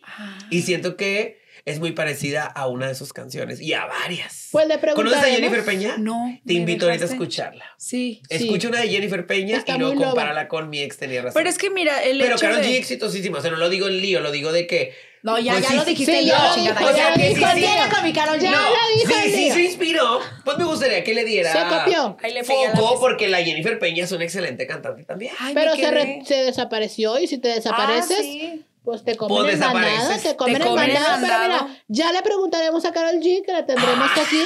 Ah. 0.03 0.39
y 0.49 0.63
siento 0.63 0.97
que 0.97 1.38
es 1.69 1.79
muy 1.79 1.91
parecida 1.91 2.45
a 2.45 2.67
una 2.67 2.87
de 2.87 2.95
sus 2.95 3.13
canciones 3.13 3.61
y 3.61 3.73
a 3.73 3.85
varias. 3.85 4.49
Pues 4.51 4.67
le 4.67 4.79
¿Conoces 4.79 5.19
a. 5.19 5.23
Jennifer 5.25 5.63
Peña? 5.63 5.95
No. 5.97 6.37
Te 6.45 6.53
¿me 6.53 6.59
invito 6.59 6.85
ahorita 6.85 7.05
a 7.05 7.07
escucharla. 7.07 7.65
Sí. 7.77 8.21
Sí. 8.29 8.35
Escucha 8.45 8.67
una 8.69 8.81
de 8.81 8.89
Jennifer 8.89 9.25
Peña 9.27 9.57
Está 9.57 9.75
y 9.75 9.79
loba. 9.79 9.95
compárala 9.95 10.47
con 10.47 10.69
mi 10.69 10.79
ex 10.81 10.97
tenía 10.97 11.21
razón. 11.21 11.33
Pero 11.35 11.49
es 11.49 11.57
que 11.57 11.69
mira, 11.69 12.03
el 12.03 12.17
Pero 12.19 12.35
hecho 12.35 12.41
Karol 12.45 12.61
de... 12.61 12.67
G 12.69 12.75
exitosísima, 12.77 13.39
o 13.39 13.41
sea, 13.41 13.51
no 13.51 13.57
lo 13.57 13.69
digo 13.69 13.87
en 13.87 14.01
lío, 14.01 14.19
lo 14.21 14.31
digo 14.31 14.51
de 14.51 14.67
que... 14.67 14.93
No, 15.21 15.37
ya, 15.37 15.51
Pues 15.51 15.63
ya 15.63 15.69
sí, 15.71 15.75
lo 15.75 15.83
sí, 15.83 15.89
dijiste 15.89 16.19
Sí, 16.19 16.25
yo, 16.27 16.31
ya 16.31 16.51
chingada. 16.55 16.79
dijo, 16.79 16.89
o 16.91 16.93
sea, 16.95 17.03
ya 17.03 17.09
lo 17.09 17.15
que 17.17 17.27
dijo 17.27 17.51
sí, 17.53 17.63
el 17.65 17.83
sí. 17.83 17.89
con 17.93 18.03
mi 18.05 18.13
Karol, 18.13 18.39
ya 18.39 18.51
No, 18.51 18.57
lo 18.57 18.99
dijo 19.01 19.11
sí, 19.13 19.19
el 19.25 19.31
sí 19.33 19.51
se 19.51 19.61
inspiró. 19.63 20.19
Pues 20.45 20.57
me 20.57 20.63
gustaría 20.63 21.03
que 21.03 21.13
le 21.13 21.25
diera 21.25 21.51
Se 21.51 21.59
copió. 21.75 22.17
Ahí 22.23 22.31
le 22.33 22.41
la 22.41 22.45
foco 22.45 22.99
porque 23.01 23.27
la 23.27 23.43
Jennifer 23.43 23.77
Peña 23.79 24.05
es 24.05 24.11
una 24.13 24.23
excelente 24.23 24.65
cantante 24.65 25.03
también. 25.03 25.33
Ay, 25.39 25.53
Pero 25.53 25.75
se, 25.75 25.91
re- 25.91 26.21
se 26.25 26.35
desapareció 26.35 27.19
y 27.19 27.27
si 27.27 27.37
te 27.37 27.49
desapareces, 27.49 28.17
Ah, 28.17 28.21
sí. 28.23 28.65
Pues 28.89 29.03
te 29.03 29.15
comen 29.15 29.37
Pues 29.43 29.53
el 29.53 29.59
mandado, 29.59 29.85
desapareces. 29.87 30.23
te 30.23 30.35
comen 30.35 30.55
Te 30.55 30.61
el 30.63 30.67
comen 30.69 30.89
el 30.89 30.93
mandado. 30.95 31.17
Pero 31.21 31.33
mandado. 31.37 31.67
mira, 31.67 31.83
ya 31.87 32.11
le 32.11 32.21
preguntaremos 32.23 32.85
a 32.85 32.91
Carol 32.91 33.15
G, 33.21 33.45
que 33.45 33.51
la 33.51 33.65
tendremos 33.65 34.09
aquí. 34.17 34.41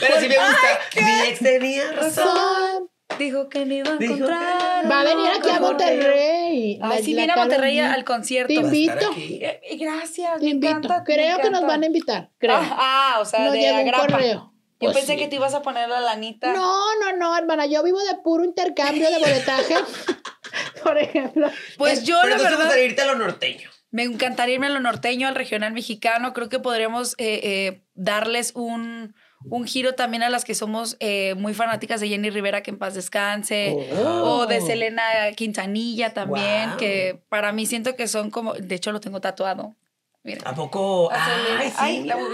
Pero 0.00 0.20
sí 0.20 0.28
me 0.28 0.36
gusta. 0.36 1.04
mi 1.04 1.28
ex 1.28 1.38
tenía 1.40 1.92
razón. 1.92 2.88
Dijo 3.18 3.48
que 3.48 3.66
me 3.66 3.74
iba 3.78 3.90
a 3.90 3.96
encontrar. 4.00 4.88
Va 4.90 5.00
a 5.00 5.04
venir 5.04 5.26
aquí 5.36 5.48
a. 5.50 5.60
Monterrey. 5.60 6.78
Ay, 6.80 6.88
La- 6.88 6.98
sí, 6.98 7.14
viene 7.14 7.32
a 7.32 7.36
Monterrey 7.36 7.78
al 7.80 8.04
concierto. 8.04 8.48
Te 8.48 8.54
invito. 8.54 9.10
Eh, 9.16 9.60
eh, 9.64 9.76
Gracias, 9.78 10.38
Te 10.38 10.44
me 10.44 10.50
invito. 10.50 10.68
encanta. 10.76 10.98
me 10.98 11.04
Creo 11.04 11.38
que 11.40 11.50
nos 11.50 11.62
van 11.62 11.82
a 11.82 11.86
invitar. 11.86 12.30
Creo. 12.38 12.54
Ah, 12.56 12.76
ah, 13.16 13.18
o 13.20 13.24
sea, 13.24 13.40
Nos 13.40 13.52
de 13.54 13.60
llegó 13.60 13.74
un 13.74 13.80
agrapa. 13.80 14.06
correo. 14.06 14.49
Yo 14.80 14.86
Pues 14.92 14.96
pensé 14.96 15.12
sí. 15.14 15.18
que 15.18 15.28
te 15.28 15.36
ibas 15.36 15.54
a 15.54 15.62
poner 15.62 15.88
la 15.88 16.00
lanita. 16.00 16.52
No, 16.52 16.80
no, 17.00 17.16
no, 17.16 17.36
hermana. 17.36 17.66
Yo 17.66 17.82
vivo 17.82 18.00
de 18.00 18.14
puro 18.24 18.44
intercambio 18.44 19.10
de 19.10 19.18
boletaje. 19.18 19.74
Por 20.82 20.98
ejemplo. 20.98 21.48
Pues 21.78 22.04
yo, 22.04 22.18
Pero 22.22 22.36
la 22.36 22.42
verdad, 22.42 22.58
gustaría 22.60 22.84
irte 22.86 23.02
a 23.02 23.06
lo 23.06 23.14
norteño. 23.16 23.68
me 23.90 24.02
encantaría 24.04 24.54
irme 24.54 24.66
a 24.68 24.70
lo 24.70 24.80
norteño, 24.80 25.28
al 25.28 25.34
regional 25.34 25.72
mexicano. 25.72 26.32
Creo 26.32 26.48
que 26.48 26.58
podríamos 26.58 27.14
eh, 27.18 27.40
eh, 27.42 27.82
darles 27.94 28.52
un, 28.54 29.14
un 29.44 29.66
giro 29.66 29.94
también 29.94 30.22
a 30.22 30.30
las 30.30 30.44
que 30.46 30.54
somos 30.54 30.96
eh, 31.00 31.34
muy 31.36 31.52
fanáticas 31.54 32.00
de 32.00 32.08
Jenny 32.08 32.30
Rivera, 32.30 32.62
que 32.62 32.70
en 32.70 32.78
paz 32.78 32.94
descanse. 32.94 33.76
Oh. 34.02 34.38
O 34.40 34.46
de 34.46 34.60
Selena 34.62 35.02
Quintanilla 35.36 36.14
también, 36.14 36.70
Wow. 36.70 36.78
que 36.78 37.22
para 37.28 37.52
mí 37.52 37.66
siento 37.66 37.94
que 37.96 38.08
son 38.08 38.30
como. 38.30 38.54
De 38.54 38.74
hecho, 38.76 38.92
lo 38.92 39.00
tengo 39.00 39.20
tatuado. 39.20 39.76
Miren. 40.22 40.42
¿A 40.46 40.54
poco? 40.54 41.10
A 41.12 41.24
Selena. 41.26 41.60
Ay, 41.60 41.68
sí. 41.68 41.76
Ay, 41.78 42.04
la 42.04 42.16
mira. 42.16 42.28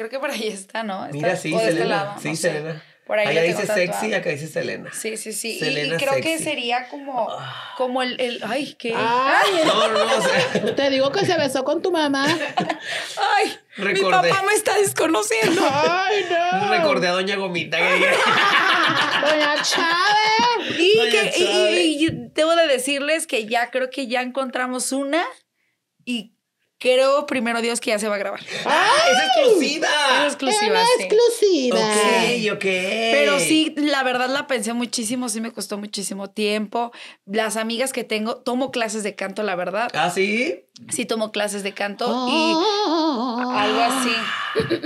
Creo 0.00 0.08
que 0.08 0.18
por 0.18 0.30
ahí 0.30 0.48
está, 0.48 0.82
¿no? 0.82 1.04
Está- 1.04 1.12
Mira, 1.14 1.36
sí, 1.36 1.52
o 1.52 1.58
de 1.58 1.64
este 1.64 1.72
Selena. 1.76 1.96
lado, 2.04 2.14
sí, 2.22 2.28
no 2.30 2.36
sé. 2.36 2.40
Selena. 2.52 2.82
Por 3.06 3.18
ahí 3.18 3.26
Allá 3.26 3.42
dice 3.42 3.66
sexy, 3.66 3.86
tatuado. 3.92 4.16
acá 4.16 4.30
dice 4.30 4.46
Selena. 4.46 4.90
Sí, 4.94 5.16
sí, 5.18 5.32
sí. 5.34 5.56
Y- 5.56 5.58
Selena 5.58 5.94
y, 5.96 5.98
creo 5.98 6.22
que 6.22 6.38
sería 6.38 6.88
como, 6.88 7.28
como 7.76 8.02
el, 8.02 8.18
el- 8.18 8.40
Ay, 8.48 8.74
¿qué? 8.78 8.94
Ay, 8.96 9.60
No, 9.66 9.88
no, 9.88 10.04
no. 10.06 10.16
o 10.16 10.22
sea, 10.22 10.74
te 10.76 10.88
digo 10.88 11.12
que 11.12 11.26
se 11.26 11.36
besó 11.36 11.64
con 11.64 11.82
tu 11.82 11.90
mamá. 11.92 12.24
Ay, 12.26 13.58
mi 13.76 14.00
papá 14.00 14.42
me 14.46 14.54
está 14.54 14.74
desconociendo. 14.78 15.60
Ay, 15.70 16.24
no. 16.30 16.70
recordé 16.70 17.08
a 17.08 17.10
Doña 17.12 17.36
Gomita. 17.36 17.76
que- 17.76 17.84
Doña 19.28 19.54
Chávez. 19.62 20.78
Y, 20.78 20.96
Doña 20.96 21.30
que, 21.30 21.32
y- 21.36 21.44
y- 21.44 22.06
y 22.06 22.08
debo 22.34 22.56
de 22.56 22.66
decirles 22.68 23.26
que 23.26 23.44
ya 23.46 23.70
creo 23.70 23.90
que 23.90 24.06
ya 24.06 24.22
encontramos 24.22 24.92
una 24.92 25.26
y 26.06 26.36
creo, 26.80 27.26
primero 27.26 27.60
Dios, 27.60 27.78
que 27.78 27.90
ya 27.90 27.98
se 28.00 28.08
va 28.08 28.16
a 28.16 28.18
grabar. 28.18 28.40
¡Ah, 28.64 28.90
es 29.12 29.18
exclusiva! 29.28 29.88
Es 30.26 30.32
exclusiva, 30.32 30.70
Una 30.72 30.84
sí. 30.96 31.02
exclusiva. 31.04 31.78
Ok, 31.78 32.52
ok. 32.56 32.64
Pero 33.12 33.38
sí, 33.38 33.74
la 33.76 34.02
verdad 34.02 34.28
la 34.30 34.46
pensé 34.46 34.72
muchísimo, 34.72 35.28
sí 35.28 35.40
me 35.40 35.52
costó 35.52 35.78
muchísimo 35.78 36.30
tiempo. 36.30 36.90
Las 37.26 37.56
amigas 37.56 37.92
que 37.92 38.02
tengo, 38.02 38.36
tomo 38.38 38.72
clases 38.72 39.02
de 39.02 39.14
canto, 39.14 39.42
la 39.42 39.54
verdad. 39.54 39.90
¿Ah, 39.94 40.10
sí? 40.10 40.64
Sí 40.88 41.04
tomo 41.04 41.30
clases 41.30 41.62
de 41.62 41.72
canto 41.72 42.04
y 42.28 42.52
algo 42.52 43.80
así. 43.80 44.10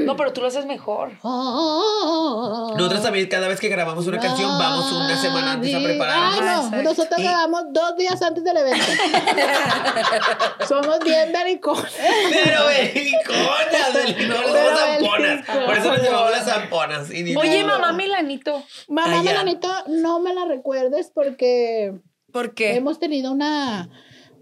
No, 0.03 0.17
pero 0.17 0.35
tú 0.35 0.43
lo 0.43 0.49
haces 0.49 0.67
mejor. 0.67 1.13
Oh. 1.23 2.75
Nosotros 2.77 3.03
también, 3.03 3.27
cada 3.29 3.49
vez 3.49 3.59
que 3.59 3.69
grabamos 3.69 4.07
una 4.07 4.19
canción, 4.19 4.59
vamos 4.59 4.93
una 4.93 5.17
semana 5.17 5.53
antes 5.53 5.75
a 5.75 5.79
prepararnos. 5.81 6.41
no, 6.41 6.45
Exacto. 6.65 6.83
nosotros 6.83 7.21
Y- 7.21 7.23
grabamos 7.23 7.63
dos 7.71 7.97
días 7.97 8.21
antes 8.21 8.45
del 8.45 8.57
evento. 8.59 8.85
Somos 10.69 10.99
bien 11.01 11.33
belicones. 11.33 11.93
Pero 12.33 12.67
beliconas, 12.67 13.95
del- 13.95 14.29
no 14.29 14.35
damos 14.35 14.81
zamponas. 14.81 15.47
Por 15.47 15.77
eso 15.79 15.89
nos 15.93 16.03
llamamos 16.03 16.31
las 16.31 16.45
zamponas. 16.45 17.09
Oye, 17.11 17.65
mamá 17.65 17.93
Milanito, 17.93 18.63
Mamá 18.89 19.11
Ah, 19.21 19.23
ya. 19.23 19.23
Melanito, 19.23 19.69
no 19.89 20.21
me 20.21 20.35
la 20.35 20.45
recuerdes 20.47 21.11
porque 21.15 21.95
¿por 22.33 22.55
qué? 22.55 22.75
hemos 22.77 22.99
tenido 22.99 23.33
una, 23.33 23.89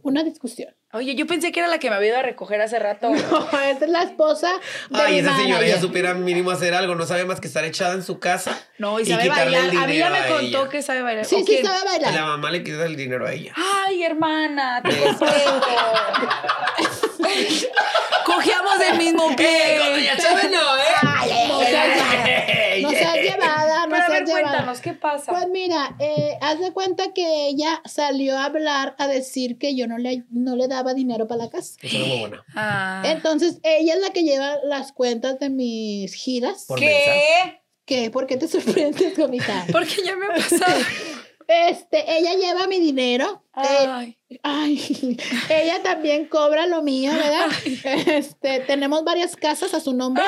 una 0.02 0.24
discusión. 0.24 0.74
Oye, 0.94 1.14
yo 1.14 1.26
pensé 1.26 1.52
que 1.52 1.60
era 1.60 1.68
la 1.70 1.78
que 1.78 1.88
me 1.88 1.96
había 1.96 2.10
ido 2.10 2.18
a 2.18 2.22
recoger 2.22 2.60
hace 2.60 2.78
rato. 2.78 3.10
Esta 3.14 3.84
es 3.84 3.90
la 3.90 4.02
esposa 4.02 4.48
de 4.90 5.00
Ay, 5.00 5.12
mi 5.14 5.18
esa 5.20 5.34
señora 5.36 5.66
ya 5.66 5.80
supiera 5.80 6.12
mínimo 6.12 6.50
hacer 6.50 6.74
algo, 6.74 6.94
no 6.94 7.06
sabe 7.06 7.24
más 7.24 7.40
que 7.40 7.46
estar 7.48 7.64
echada 7.64 7.94
en 7.94 8.02
su 8.02 8.18
casa. 8.18 8.60
No, 8.76 9.00
y 9.00 9.04
Y 9.04 9.06
sabe 9.06 9.22
quitarle 9.22 9.56
el 9.56 9.66
bailar. 9.68 9.84
A 9.84 9.86
mí 9.86 9.96
ya 9.96 10.10
me 10.10 10.18
contó 10.28 10.42
ella. 10.60 10.68
que 10.68 10.82
sabe 10.82 11.00
bailar. 11.00 11.24
Sí, 11.24 11.36
¿O 11.36 11.38
sí 11.38 11.44
quién? 11.46 11.64
sabe 11.64 11.78
bailar. 11.86 12.12
La 12.12 12.26
mamá 12.26 12.50
le 12.50 12.62
quita 12.62 12.84
el 12.84 12.94
dinero 12.96 13.26
a 13.26 13.32
ella. 13.32 13.54
Ay, 13.86 14.02
hermana, 14.04 14.82
te 14.82 14.90
Eso. 14.90 15.24
Cogíamos 18.26 18.78
del 18.78 18.98
mismo 18.98 19.30
Eh, 19.30 19.34
pie. 19.36 19.78
con 19.78 19.90
Doña 19.92 20.16
Chávez 20.16 20.50
no, 20.50 20.76
¿eh? 20.78 21.48
No 21.48 21.60
seas, 21.60 22.82
no 22.82 22.90
seas 22.90 23.14
llevada, 23.16 23.86
no 23.86 23.92
Pero 23.92 24.04
a 24.04 24.08
ver, 24.08 24.16
seas 24.18 24.28
llevada. 24.28 24.42
cuéntanos, 24.50 24.80
¿qué 24.80 24.92
pasa? 24.92 25.32
Pues 25.32 25.48
mira, 25.48 25.94
eh, 25.98 26.38
haz 26.40 26.58
de 26.60 26.72
cuenta 26.72 27.12
que 27.12 27.46
ella 27.48 27.80
salió 27.84 28.38
a 28.38 28.44
hablar, 28.46 28.94
a 28.98 29.06
decir 29.08 29.58
que 29.58 29.74
yo 29.76 29.86
no 29.86 29.98
le, 29.98 30.24
no 30.30 30.56
le 30.56 30.68
daba 30.68 30.94
dinero 30.94 31.26
para 31.28 31.44
la 31.44 31.50
casa. 31.50 31.74
Eso 31.82 31.96
era 31.96 32.06
muy 32.06 32.18
buena. 32.20 32.44
Ah. 32.54 33.02
Entonces, 33.06 33.58
ella 33.62 33.94
es 33.94 34.00
la 34.00 34.10
que 34.10 34.22
lleva 34.22 34.56
las 34.64 34.92
cuentas 34.92 35.38
de 35.38 35.50
mis 35.50 36.14
giras. 36.14 36.64
Por 36.68 36.80
mensa. 36.80 36.94
¿Qué? 37.12 37.62
¿Qué? 37.84 38.10
¿Por 38.10 38.26
qué 38.26 38.36
te 38.36 38.46
sorprendes, 38.48 39.16
gomita? 39.18 39.66
Porque 39.72 39.96
ya 40.04 40.16
me 40.16 40.26
ha 40.26 40.30
pasado. 40.34 40.80
Este, 41.68 42.04
ella 42.18 42.34
lleva 42.34 42.66
mi 42.66 42.80
dinero. 42.80 43.42
eh, 43.56 43.86
Ay. 43.88 44.18
Ay, 44.42 45.18
ella 45.50 45.82
también 45.82 46.26
cobra 46.26 46.66
lo 46.66 46.82
mío, 46.82 47.12
¿verdad? 47.12 47.48
Este, 47.84 48.60
tenemos 48.60 49.04
varias 49.04 49.36
casas 49.36 49.74
a 49.74 49.80
su 49.80 49.92
nombre. 49.92 50.24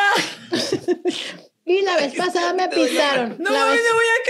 Y 1.66 1.80
la 1.80 1.96
vez 1.96 2.14
pasada 2.14 2.52
me 2.52 2.68
pisaron. 2.68 3.36
No, 3.38 3.50
la, 3.50 3.64
vez, 3.64 3.80
me 3.82 3.92
voy 3.94 4.04
a 4.04 4.20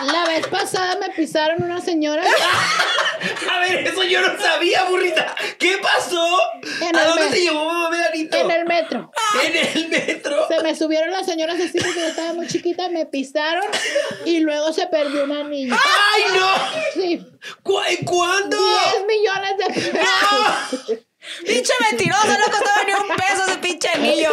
caer, 0.00 0.06
la 0.14 0.24
vez 0.24 0.46
pasada 0.46 0.96
me 0.98 1.10
pisaron 1.10 1.62
una 1.62 1.78
señora 1.82 2.22
A 3.52 3.58
ver, 3.60 3.86
eso 3.86 4.02
yo 4.02 4.22
no 4.22 4.40
sabía, 4.40 4.84
burrita. 4.84 5.34
¿Qué 5.58 5.76
pasó? 5.82 6.24
¿A 6.94 7.04
dónde 7.04 7.26
te 7.32 7.38
llevó 7.42 7.66
mamá 7.66 7.90
Melanito? 7.90 8.38
en 8.38 8.50
el 8.50 8.64
metro. 8.64 9.10
En 9.44 9.56
el 9.76 9.88
metro. 9.90 10.31
Me 10.72 10.78
subieron 10.78 11.10
las 11.10 11.26
señoras 11.26 11.56
así 11.60 11.78
porque 11.78 12.00
yo 12.00 12.06
estaba 12.06 12.32
muy 12.32 12.46
chiquita, 12.46 12.88
me 12.88 13.04
pisaron 13.04 13.62
y 14.24 14.40
luego 14.40 14.72
se 14.72 14.86
perdió 14.86 15.24
una 15.24 15.44
niña. 15.44 15.76
¡Ay, 15.78 16.22
no! 16.34 16.48
Sí, 16.94 17.26
¿Cu- 17.62 17.74
¿Cuándo? 18.06 18.56
10 18.56 19.06
millones 19.06 19.58
de 19.58 19.90
pesos. 19.92 20.98
Pinche 21.46 21.72
mentirosa, 21.90 22.38
no 22.38 22.44
costaba 22.46 22.84
ni 22.86 22.92
un 22.92 23.16
peso 23.16 23.42
ese 23.48 23.58
pinche 23.58 23.88
niño. 23.98 24.30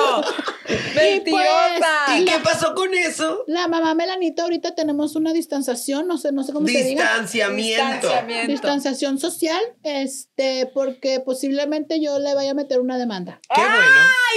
Mentirosa. 0.95 2.17
¿Y 2.17 2.25
qué 2.25 2.39
pasó 2.43 2.73
con 2.73 2.93
eso? 2.93 3.43
La 3.47 3.67
mamá 3.67 3.93
Melanito, 3.93 4.43
ahorita 4.43 4.75
tenemos 4.75 5.15
una 5.15 5.33
distanciación, 5.33 6.07
no 6.07 6.17
sé, 6.17 6.31
no 6.31 6.43
sé 6.43 6.53
cómo 6.53 6.67
se 6.67 6.83
diga. 6.83 7.03
Distanciamiento. 7.03 7.85
Distanciamiento. 7.91 8.51
Distanciación 8.51 9.19
social, 9.19 9.61
este, 9.83 10.69
porque 10.73 11.19
posiblemente 11.19 12.01
yo 12.01 12.19
le 12.19 12.33
vaya 12.33 12.51
a 12.51 12.53
meter 12.55 12.79
una 12.79 12.97
demanda. 12.97 13.39
Qué 13.53 13.61
bueno. 13.61 13.77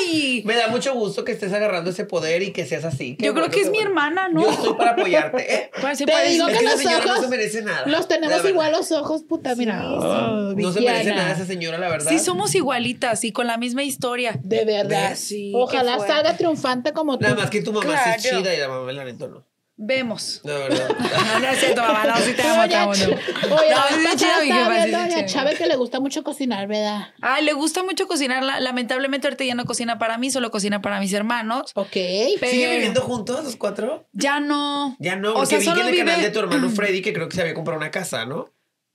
Ay. 0.08 0.42
Me 0.44 0.54
da 0.56 0.68
mucho 0.68 0.94
gusto 0.94 1.24
que 1.24 1.32
estés 1.32 1.52
agarrando 1.52 1.90
ese 1.90 2.04
poder 2.04 2.42
y 2.42 2.52
que 2.52 2.66
seas 2.66 2.84
así. 2.84 3.16
Qué 3.16 3.26
Yo 3.26 3.32
creo 3.32 3.46
bueno, 3.46 3.54
que 3.54 3.60
es 3.60 3.66
mi 3.70 3.78
bueno. 3.78 3.90
hermana, 3.90 4.28
¿no? 4.28 4.42
Yo 4.42 4.50
estoy 4.50 4.74
para 4.74 4.92
apoyarte, 4.92 5.54
¿eh? 5.54 5.70
Pues 5.80 5.98
sí 5.98 6.04
Te 6.04 6.12
parece. 6.12 6.32
digo 6.32 6.48
Es 6.48 6.58
que 6.58 6.64
los 6.64 6.74
señora 6.80 7.04
no 7.04 7.10
ojos 7.12 7.22
se 7.24 7.28
merece 7.28 7.62
nada. 7.62 7.86
Los 7.86 8.08
tenemos 8.08 8.44
igual 8.48 8.72
los 8.72 8.92
ojos, 8.92 9.22
puta, 9.22 9.54
mira. 9.54 9.82
Oh, 9.90 10.52
No 10.56 10.72
se 10.72 10.80
merece 10.80 11.14
nada 11.14 11.32
esa 11.32 11.46
señora, 11.46 11.78
la 11.78 11.88
verdad. 11.88 12.10
Sí, 12.10 12.18
somos 12.18 12.41
igualitas 12.54 13.24
y 13.24 13.32
con 13.32 13.46
la 13.46 13.56
misma 13.58 13.82
historia. 13.82 14.38
De 14.42 14.64
verdad. 14.64 15.10
¿Ves? 15.10 15.18
Sí, 15.20 15.52
Ojalá 15.54 15.98
salga 15.98 16.36
triunfante 16.36 16.92
como 16.92 17.18
tú. 17.18 17.24
Nada 17.24 17.36
más 17.36 17.50
que 17.50 17.62
tu 17.62 17.72
mamá 17.72 17.94
es 17.94 18.22
Claro. 18.22 18.38
chida 18.42 18.54
y 18.54 18.58
la 18.58 18.68
mamá 18.68 18.84
Melanito 18.84 19.28
no. 19.28 19.46
Vemos. 19.84 20.42
No, 20.44 20.52
verdad. 20.52 20.88
No, 20.90 21.38
no 21.40 21.48
es 21.48 21.58
cierto, 21.58 21.80
mamá. 21.80 22.04
No, 22.04 22.16
sí 22.18 22.34
te 22.34 22.42
amo, 22.42 22.68
te 22.68 22.76
amo. 22.76 22.90
Oye, 22.92 23.06
No, 23.48 24.02
la 24.02 24.16
chido, 24.16 24.30
viendo 24.42 24.98
a. 24.98 25.24
Chávez 25.26 25.58
que 25.58 25.66
le 25.66 25.74
gusta 25.76 25.98
mucho 25.98 26.22
cocinar, 26.22 26.68
¿verdad? 26.68 27.08
Ay, 27.20 27.44
le 27.44 27.52
gusta 27.54 27.82
mucho 27.82 28.06
cocinar. 28.06 28.44
La- 28.44 28.60
Lamentablemente 28.60 29.26
ahorita 29.26 29.44
ya 29.44 29.54
no 29.56 29.64
cocina 29.64 29.98
para 29.98 30.18
mí, 30.18 30.30
solo 30.30 30.50
cocina 30.52 30.82
para 30.82 31.00
mis 31.00 31.12
hermanos. 31.14 31.72
Ok. 31.74 31.88
Pero 31.92 32.52
¿Sigue 32.52 32.70
viviendo 32.70 33.00
juntos 33.00 33.42
los 33.44 33.56
cuatro? 33.56 34.06
Ya 34.12 34.38
no. 34.38 34.94
Ya 35.00 35.16
no, 35.16 35.30
O 35.30 35.34
porque 35.36 35.46
sea, 35.48 35.58
vi 35.58 35.64
que 35.64 35.70
en 35.70 35.76
solo 35.76 35.88
el 35.88 35.96
canal 35.98 36.14
vive- 36.20 36.22
de 36.26 36.30
tu 36.30 36.38
hermano 36.38 36.70
Freddy 36.76 37.02
que 37.02 37.12
creo 37.12 37.28
que 37.28 37.34
se 37.34 37.40
había 37.40 37.54
comprado 37.54 37.80
una 37.80 37.90
casa, 37.90 38.24
¿no? 38.24 38.50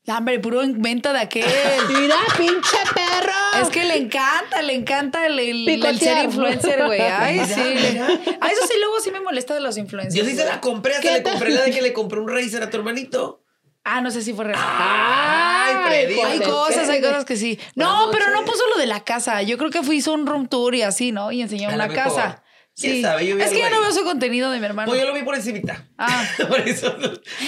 Hombre, 0.09 0.39
puro 0.39 0.63
invento 0.63 1.11
de 1.11 1.19
aquel. 1.19 1.45
Mira, 1.89 2.15
pinche 2.37 2.77
perro. 2.93 3.61
Es 3.61 3.69
que 3.69 3.83
le 3.83 3.97
encanta, 3.97 4.61
le 4.61 4.73
encanta 4.73 5.25
el, 5.25 5.37
el- 5.37 5.99
ser 5.99 6.23
influencer, 6.23 6.85
güey. 6.85 7.01
Ay, 7.01 7.33
Mira, 7.41 7.45
sí. 7.47 7.61
mira. 7.91 8.05
A 8.39 8.47
eso 8.47 8.61
sí, 8.67 8.73
luego 8.79 8.99
sí 9.01 9.11
me 9.11 9.19
molesta 9.19 9.53
de 9.53 9.59
los 9.59 9.77
influencers. 9.77 10.15
Yo 10.15 10.23
sí 10.23 10.35
se 10.35 10.45
la 10.45 10.61
compré, 10.61 10.93
hasta 10.95 11.07
¿Qué 11.09 11.13
le 11.17 11.23
compré 11.23 11.49
la 11.51 11.61
de 11.63 11.71
que 11.71 11.81
le 11.81 11.91
compré 11.93 12.19
un 12.21 12.27
Razer 12.29 12.63
a 12.63 12.69
tu 12.69 12.77
hermanito. 12.77 13.43
Ah, 13.83 14.01
no 14.01 14.11
sé 14.11 14.21
si 14.21 14.33
fue 14.33 14.45
real. 14.45 14.59
Ay, 14.61 15.75
Freddy. 15.87 16.19
Hay 16.21 16.37
joder, 16.39 16.49
cosas, 16.49 16.89
hay 16.89 17.01
cosas 17.01 17.25
que 17.25 17.35
sí. 17.37 17.59
No, 17.75 18.09
pero 18.11 18.29
no 18.31 18.43
puso 18.45 18.61
lo 18.73 18.79
de 18.79 18.85
la 18.85 19.03
casa. 19.03 19.41
Yo 19.43 19.57
creo 19.57 19.69
que 19.71 19.81
fue, 19.83 19.95
hizo 19.95 20.13
un 20.13 20.25
room 20.27 20.47
tour 20.47 20.75
y 20.75 20.81
así, 20.81 21.11
¿no? 21.11 21.31
Y 21.31 21.41
enseñó 21.41 21.69
una 21.69 21.87
mejor. 21.87 21.95
casa. 21.95 22.43
¿Quién 22.79 22.93
Sí. 22.97 23.01
sabe? 23.01 23.25
Yo 23.25 23.35
vi 23.35 23.41
es 23.41 23.49
que 23.51 23.59
yo 23.59 23.69
no 23.69 23.81
veo 23.81 23.91
su 23.91 24.03
contenido 24.03 24.51
de 24.51 24.59
mi 24.59 24.65
hermano. 24.65 24.87
Pues 24.89 25.01
yo 25.01 25.07
lo 25.07 25.13
vi 25.13 25.23
por 25.23 25.35
encimita. 25.35 25.87
Ah. 25.97 26.23
por 26.49 26.59
eso, 26.61 26.95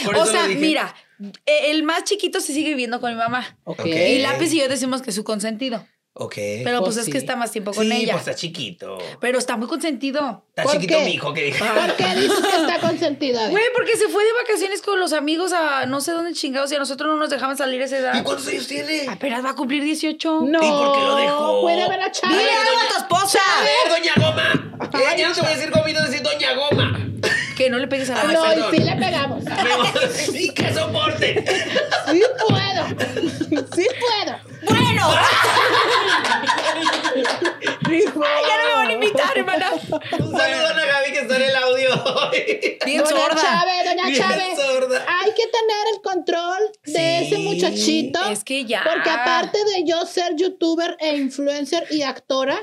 por 0.06 0.16
o 0.18 0.24
eso 0.24 0.32
sea, 0.32 0.42
lo 0.44 0.48
dije. 0.50 0.60
mira, 0.60 0.96
eh, 1.46 1.70
el 1.72 1.84
más 1.84 2.04
chiquito 2.06 2.40
se 2.42 2.54
sigue 2.54 2.70
viviendo 2.70 3.00
con 3.00 3.12
mi 3.12 3.18
mamá. 3.18 3.58
Ok. 3.64 3.82
Ok. 3.82 3.86
Y 3.86 4.20
Lápiz 4.20 4.52
y 4.54 4.58
yo 4.60 4.68
decimos 4.68 5.02
que 5.02 5.12
es 5.12 5.16
su 5.16 5.24
consentido. 5.24 5.86
Ok. 6.14 6.34
Pero 6.64 6.80
pues, 6.80 6.96
Pues 6.96 6.98
es 6.98 7.06
sí. 7.06 7.12
que 7.14 7.18
está 7.18 7.36
más 7.38 7.52
tiempo 7.52 7.72
con 7.72 7.86
sí, 7.86 7.92
ella. 7.94 8.14
pues 8.14 8.28
está 8.28 8.36
chiquito. 8.36 8.98
Pero 9.22 9.38
está 9.40 9.56
muy 9.56 9.68
consentido. 9.68 10.44
Está 10.50 10.64
¿Por 10.64 10.74
chiquito 10.74 10.98
qué? 10.98 11.06
mi 11.06 11.12
hijo 11.14 11.34
que 11.34 11.44
dijo. 11.46 11.64
¿Por 11.66 11.96
qué 11.96 12.16
dices 12.16 12.40
que 12.40 12.58
está 12.62 12.80
consentida? 12.82 13.48
Güey, 13.50 13.64
porque 13.74 13.96
se 13.96 14.10
fue 14.10 14.24
de 14.26 14.30
vacaciones 14.44 14.82
con 14.82 15.00
los 15.00 15.14
amigos 15.14 15.54
a 15.54 15.86
no 15.86 16.02
sé 16.02 16.12
dónde 16.12 16.34
chingados 16.34 16.72
y 16.72 16.76
a 16.76 16.80
nosotros 16.80 17.10
no 17.10 17.18
nos 17.18 17.30
dejaban 17.30 17.56
salir 17.56 17.82
a 17.82 17.86
esa 17.86 17.96
¿Y 17.96 18.00
edad. 18.00 18.24
cuántos 18.24 18.48
años 18.48 18.68
tiene? 18.68 19.08
Apenas 19.08 19.46
va 19.46 19.52
a 19.52 19.56
cumplir 19.56 19.82
18. 19.84 20.42
No. 20.46 20.58
¿Y 20.58 20.70
por 20.70 20.98
qué 20.98 21.04
lo 21.06 21.16
dejó? 21.16 21.62
Puede 21.62 21.88
ver 21.90 22.02
a 22.02 22.12
Chávez. 22.12 22.38
Dile 22.38 22.52
algo 22.52 22.80
a 22.80 22.88
tu 22.90 22.98
esposa. 22.98 23.40
A 23.58 23.64
ver, 23.64 23.98
doña 23.98 24.14
Goma. 24.18 24.76
Eh, 25.00 25.18
ya 25.18 25.30
no 25.30 25.36
te 25.36 25.42
voy 25.42 25.52
a 25.52 25.56
decir 25.56 25.72
gomito, 25.72 26.02
decir 26.04 26.22
doña 26.22 26.54
Goma. 26.56 27.00
Que 27.56 27.70
no 27.70 27.78
le 27.78 27.88
pegues 27.88 28.10
a 28.10 28.16
la 28.16 28.22
Ay, 28.22 28.28
No, 28.36 28.42
perdón. 28.44 28.74
y 28.74 28.78
sí 28.78 28.84
le 28.84 28.96
pegamos. 28.96 29.44
Sí, 30.32 30.50
que 30.54 30.74
soporte. 30.74 31.46
Sí 32.12 32.22
puedo. 32.48 33.66
Sí 33.76 33.88
puedo. 34.00 34.49
Bueno, 34.62 35.08
Rico. 37.82 38.22
ya 38.24 38.58
no 38.58 38.66
me 38.68 38.74
van 38.76 38.88
a 38.88 38.92
invitar, 38.94 39.38
hermana. 39.38 39.72
Un 39.74 39.80
saludo 40.38 40.68
a 40.68 40.74
la 40.74 40.86
Gaby 40.86 41.12
que 41.12 41.20
está 41.20 41.36
en 41.38 41.42
el 41.44 41.56
audio. 41.56 41.90
Bien 42.86 43.04
doña 43.04 43.10
sorda. 43.18 43.42
Chávez, 43.42 43.86
doña 43.86 44.06
Bien 44.08 44.22
Chávez. 44.22 44.58
sorda. 44.58 45.06
Hay 45.22 45.32
que 45.32 45.48
tener 45.48 45.88
el 45.96 46.02
control 46.02 46.60
de 46.86 46.92
Sí, 46.94 47.26
ese 47.26 47.38
muchachito. 47.40 48.30
es 48.30 48.44
que 48.44 48.66
ya. 48.66 48.84
Porque 48.84 49.10
aparte 49.10 49.64
de 49.66 49.84
yo 49.86 50.06
ser 50.06 50.36
youtuber 50.36 50.98
e 51.00 51.16
influencer 51.18 51.86
y 51.92 52.04
actora, 52.04 52.60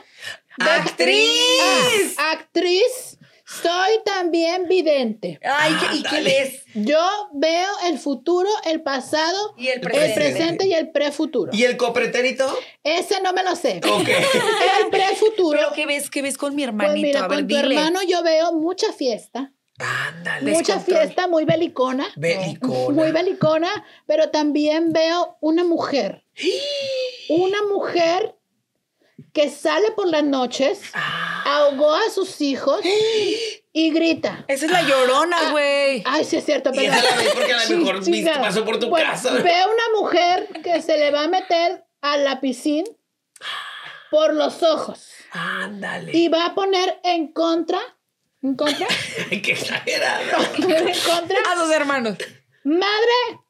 ¡Actriz! 0.59 2.17
ah, 2.19 2.31
actriz, 2.33 3.19
soy 3.47 4.01
también 4.05 4.67
vidente. 4.69 5.39
Ay, 5.45 5.73
¿qué- 5.81 5.97
¿y 5.97 6.03
qué 6.03 6.21
ves? 6.23 6.65
Yo 6.75 7.01
veo 7.33 7.69
el 7.85 7.99
futuro, 7.99 8.49
el 8.65 8.83
pasado, 8.83 9.55
Y 9.57 9.69
el 9.69 9.75
el 9.75 9.81
presente. 9.81 10.15
presente 10.15 10.67
y 10.67 10.73
el 10.75 10.91
prefuturo. 10.91 11.53
¿Y 11.55 11.63
el 11.65 11.77
copretérito? 11.77 12.53
Ese 12.83 13.21
no 13.23 13.33
me 13.33 13.43
lo 13.45 13.55
sé. 13.57 13.81
Ok. 13.89 14.09
El 14.81 14.91
prefuturo. 14.91 15.59
¿Pero 15.59 15.73
qué 15.75 15.87
ves? 15.87 16.11
¿Qué 16.11 16.23
ves 16.23 16.37
con 16.37 16.55
mi 16.55 16.63
Pues 16.65 16.69
hermanito? 16.69 17.07
mira, 17.07 17.25
a 17.25 17.29
ver, 17.29 17.39
con 17.39 17.49
tu 17.49 17.55
dile. 17.57 17.75
hermano 17.77 18.01
yo 18.03 18.23
veo 18.23 18.53
mucha 18.53 18.93
fiesta. 18.93 19.53
Ándale. 19.79 20.53
Mucha 20.53 20.81
fiesta 20.81 21.29
muy 21.29 21.45
belicona. 21.45 22.07
Belicona. 22.17 22.95
Muy 22.95 23.13
belicona, 23.13 23.85
pero 24.07 24.31
también 24.31 24.93
veo 24.93 25.37
una 25.41 25.65
mujer. 25.65 26.25
Una 27.29 27.59
mujer 27.71 28.36
que 29.33 29.51
sale 29.51 29.91
por 29.93 30.09
las 30.09 30.25
noches, 30.25 30.81
Ah. 30.95 31.43
ahogó 31.47 31.95
a 31.95 32.11
sus 32.11 32.41
hijos 32.41 32.81
y 33.73 33.91
grita. 33.91 34.45
Esa 34.49 34.67
es 34.67 34.73
la 34.73 34.83
llorona, 34.83 35.51
güey. 35.51 36.03
Ay, 36.07 36.25
sí 36.25 36.37
es 36.37 36.45
cierto, 36.45 36.71
Y 36.73 36.77
pero. 36.79 36.93
esa 36.93 37.03
la 37.03 37.17
ves 37.17 37.29
porque 37.35 37.53
a 37.53 37.65
lo 37.69 37.77
mejor 37.79 38.41
pasó 38.41 38.65
por 38.65 38.79
tu 38.79 38.89
Bueno, 38.89 39.11
casa. 39.11 39.33
Veo 39.33 39.67
una 39.69 40.01
mujer 40.01 40.49
que 40.63 40.81
se 40.83 40.97
le 40.99 41.11
va 41.11 41.25
a 41.25 41.29
meter 41.29 41.85
a 42.03 42.17
la 42.17 42.41
piscina 42.41 42.89
por 44.11 44.33
los 44.35 44.63
ojos 44.63 45.09
Ándale. 45.33 46.17
y 46.17 46.29
va 46.29 46.47
a 46.47 46.55
poner 46.55 47.01
en 47.05 47.33
contra, 47.33 47.81
en 48.43 48.55
contra, 48.57 48.87
qué 49.31 49.53
exagerado. 49.53 50.23
en 50.57 50.95
contra, 51.01 51.39
A 51.53 51.57
sus 51.57 51.71
hermanos. 51.73 52.17
madre 52.65 53.41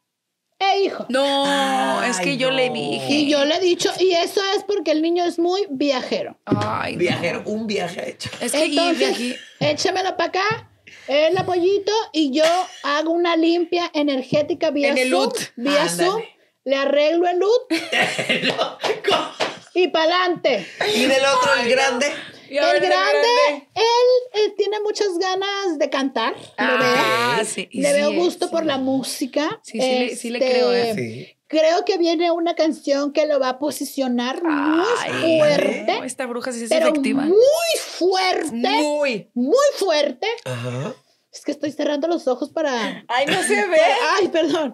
e 0.59 0.80
hijo. 0.84 1.07
No, 1.09 2.02
es 2.02 2.18
que 2.20 2.36
yo 2.36 2.50
le 2.50 2.70
dije. 2.70 3.07
Y 3.12 3.30
yo 3.30 3.44
le 3.44 3.57
he 3.57 3.61
dicho, 3.61 3.90
y 3.98 4.12
eso 4.12 4.40
es 4.57 4.64
porque 4.64 4.92
el 4.92 5.02
niño 5.02 5.24
es 5.24 5.38
muy 5.38 5.66
viajero. 5.70 6.38
Ay, 6.46 6.94
no. 6.94 6.98
Viajero, 7.00 7.42
un 7.46 7.66
viaje 7.66 8.11
hecho. 8.11 8.30
Es 8.40 8.52
que 8.52 8.64
Entonces, 8.64 9.11
aquí. 9.14 9.36
échamelo 9.61 10.16
para 10.16 10.28
acá, 10.30 10.70
el 11.09 11.36
apoyito, 11.36 11.92
y 12.12 12.32
yo 12.32 12.44
hago 12.84 13.11
una 13.11 13.36
limpia 13.36 13.90
energética 13.94 14.70
vía 14.70 14.88
En 14.88 14.98
el 14.98 15.11
Zoom. 15.11 15.22
LUT. 15.24 15.38
Vía. 15.57 15.88
Zoom, 15.88 16.22
le 16.64 16.76
arreglo 16.76 17.28
el 17.28 17.38
LUT 17.38 17.70
y 19.74 19.88
pa'lante. 19.88 20.66
y 20.94 21.04
del 21.04 21.24
otro, 21.24 21.54
el 21.62 21.68
grande. 21.68 22.07
Y 22.51 22.59
ahora 22.59 22.78
El 22.78 22.80
grande, 22.84 23.68
él, 23.74 24.42
eh, 24.42 24.55
tiene 24.57 24.80
muchas 24.80 25.16
ganas 25.18 25.78
de 25.78 25.90
cantar, 25.90 26.32
lo 26.34 26.40
Ah, 26.59 27.34
veo. 27.38 27.47
sí. 27.47 27.68
Le 27.72 27.88
sí 27.88 27.94
veo 27.94 28.12
gusto 28.12 28.47
sí. 28.47 28.53
por 28.53 28.64
la 28.64 28.78
música. 28.78 29.61
Sí, 29.62 29.72
sí 29.72 29.78
le- 29.80 30.16
sí 30.16 30.30
le 30.30 30.38
Este, 30.38 30.51
creo, 30.51 30.72
¿eh? 30.72 30.94
Sí. 30.94 31.32
Creo 31.49 31.84
que 31.84 31.97
viene 31.97 32.32
una 32.32 32.57
canción 32.57 33.12
que 33.12 33.26
lo 33.26 33.38
va 33.38 33.51
a 33.51 33.59
posicionar 33.61 34.42
muy 34.42 34.84
Ay, 35.01 35.38
fuerte. 35.38 35.84
no, 35.99 36.03
esta 36.05 36.26
bruja 36.26 36.51
sí 36.53 36.64
es 36.64 36.68
pero 36.68 36.88
efectiva. 36.88 37.22
muy 37.22 37.38
fuerte. 37.78 38.51
Muy. 38.53 39.30
muy 39.34 39.66
fuerte. 39.76 40.26
Ajá. 40.44 40.94
Es 41.32 41.44
que 41.44 41.53
estoy 41.53 41.70
cerrando 41.70 42.09
los 42.09 42.26
ojos 42.28 42.51
para. 42.51 43.05
Ay, 43.09 43.26
no 43.26 43.42
se 43.42 43.55
ve. 43.66 43.78
Ay, 44.18 44.28
perdón. 44.28 44.72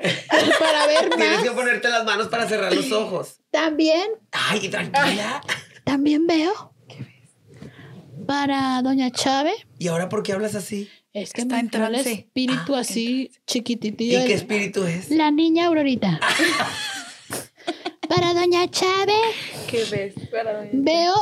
Para 0.59 0.87
ver 0.87 1.11
Tienes 1.17 1.41
que 1.41 1.51
más. 1.51 1.55
ponerte 1.57 1.89
las 1.89 2.05
manos 2.05 2.29
para 2.29 2.49
cerrar 2.49 2.73
los 2.75 2.91
ojos. 2.93 3.41
También, 3.51 4.09
Ay, 4.31 4.69
tranquila. 4.69 5.43
también 5.85 6.27
veo. 6.27 6.72
Para 8.27 8.81
Doña 8.83 9.11
Chávez. 9.11 9.55
¿Y 9.79 9.89
ahora 9.89 10.09
por 10.09 10.23
qué 10.23 10.33
hablas 10.33 10.55
así? 10.55 10.89
Es 11.13 11.33
que 11.33 11.43
Está 11.43 11.55
me 11.55 11.61
en 11.61 11.67
entró 11.67 11.87
el 11.87 11.95
espíritu 11.97 12.75
Ah, 12.75 12.81
así 12.81 13.31
¿Y 13.33 13.39
chiquititito. 13.47 14.25
qué 14.25 14.33
espíritu 14.35 14.85
es? 14.85 15.11
La 15.11 15.31
niña 15.31 15.67
Aurorita. 15.67 16.21
Para 18.09 18.35
Doña 18.35 18.69
Chávez. 18.71 19.17
¿Qué 19.69 19.85
ves? 19.91 20.15
Para 20.31 20.59
doña- 20.65 20.71
Veo. 20.73 21.15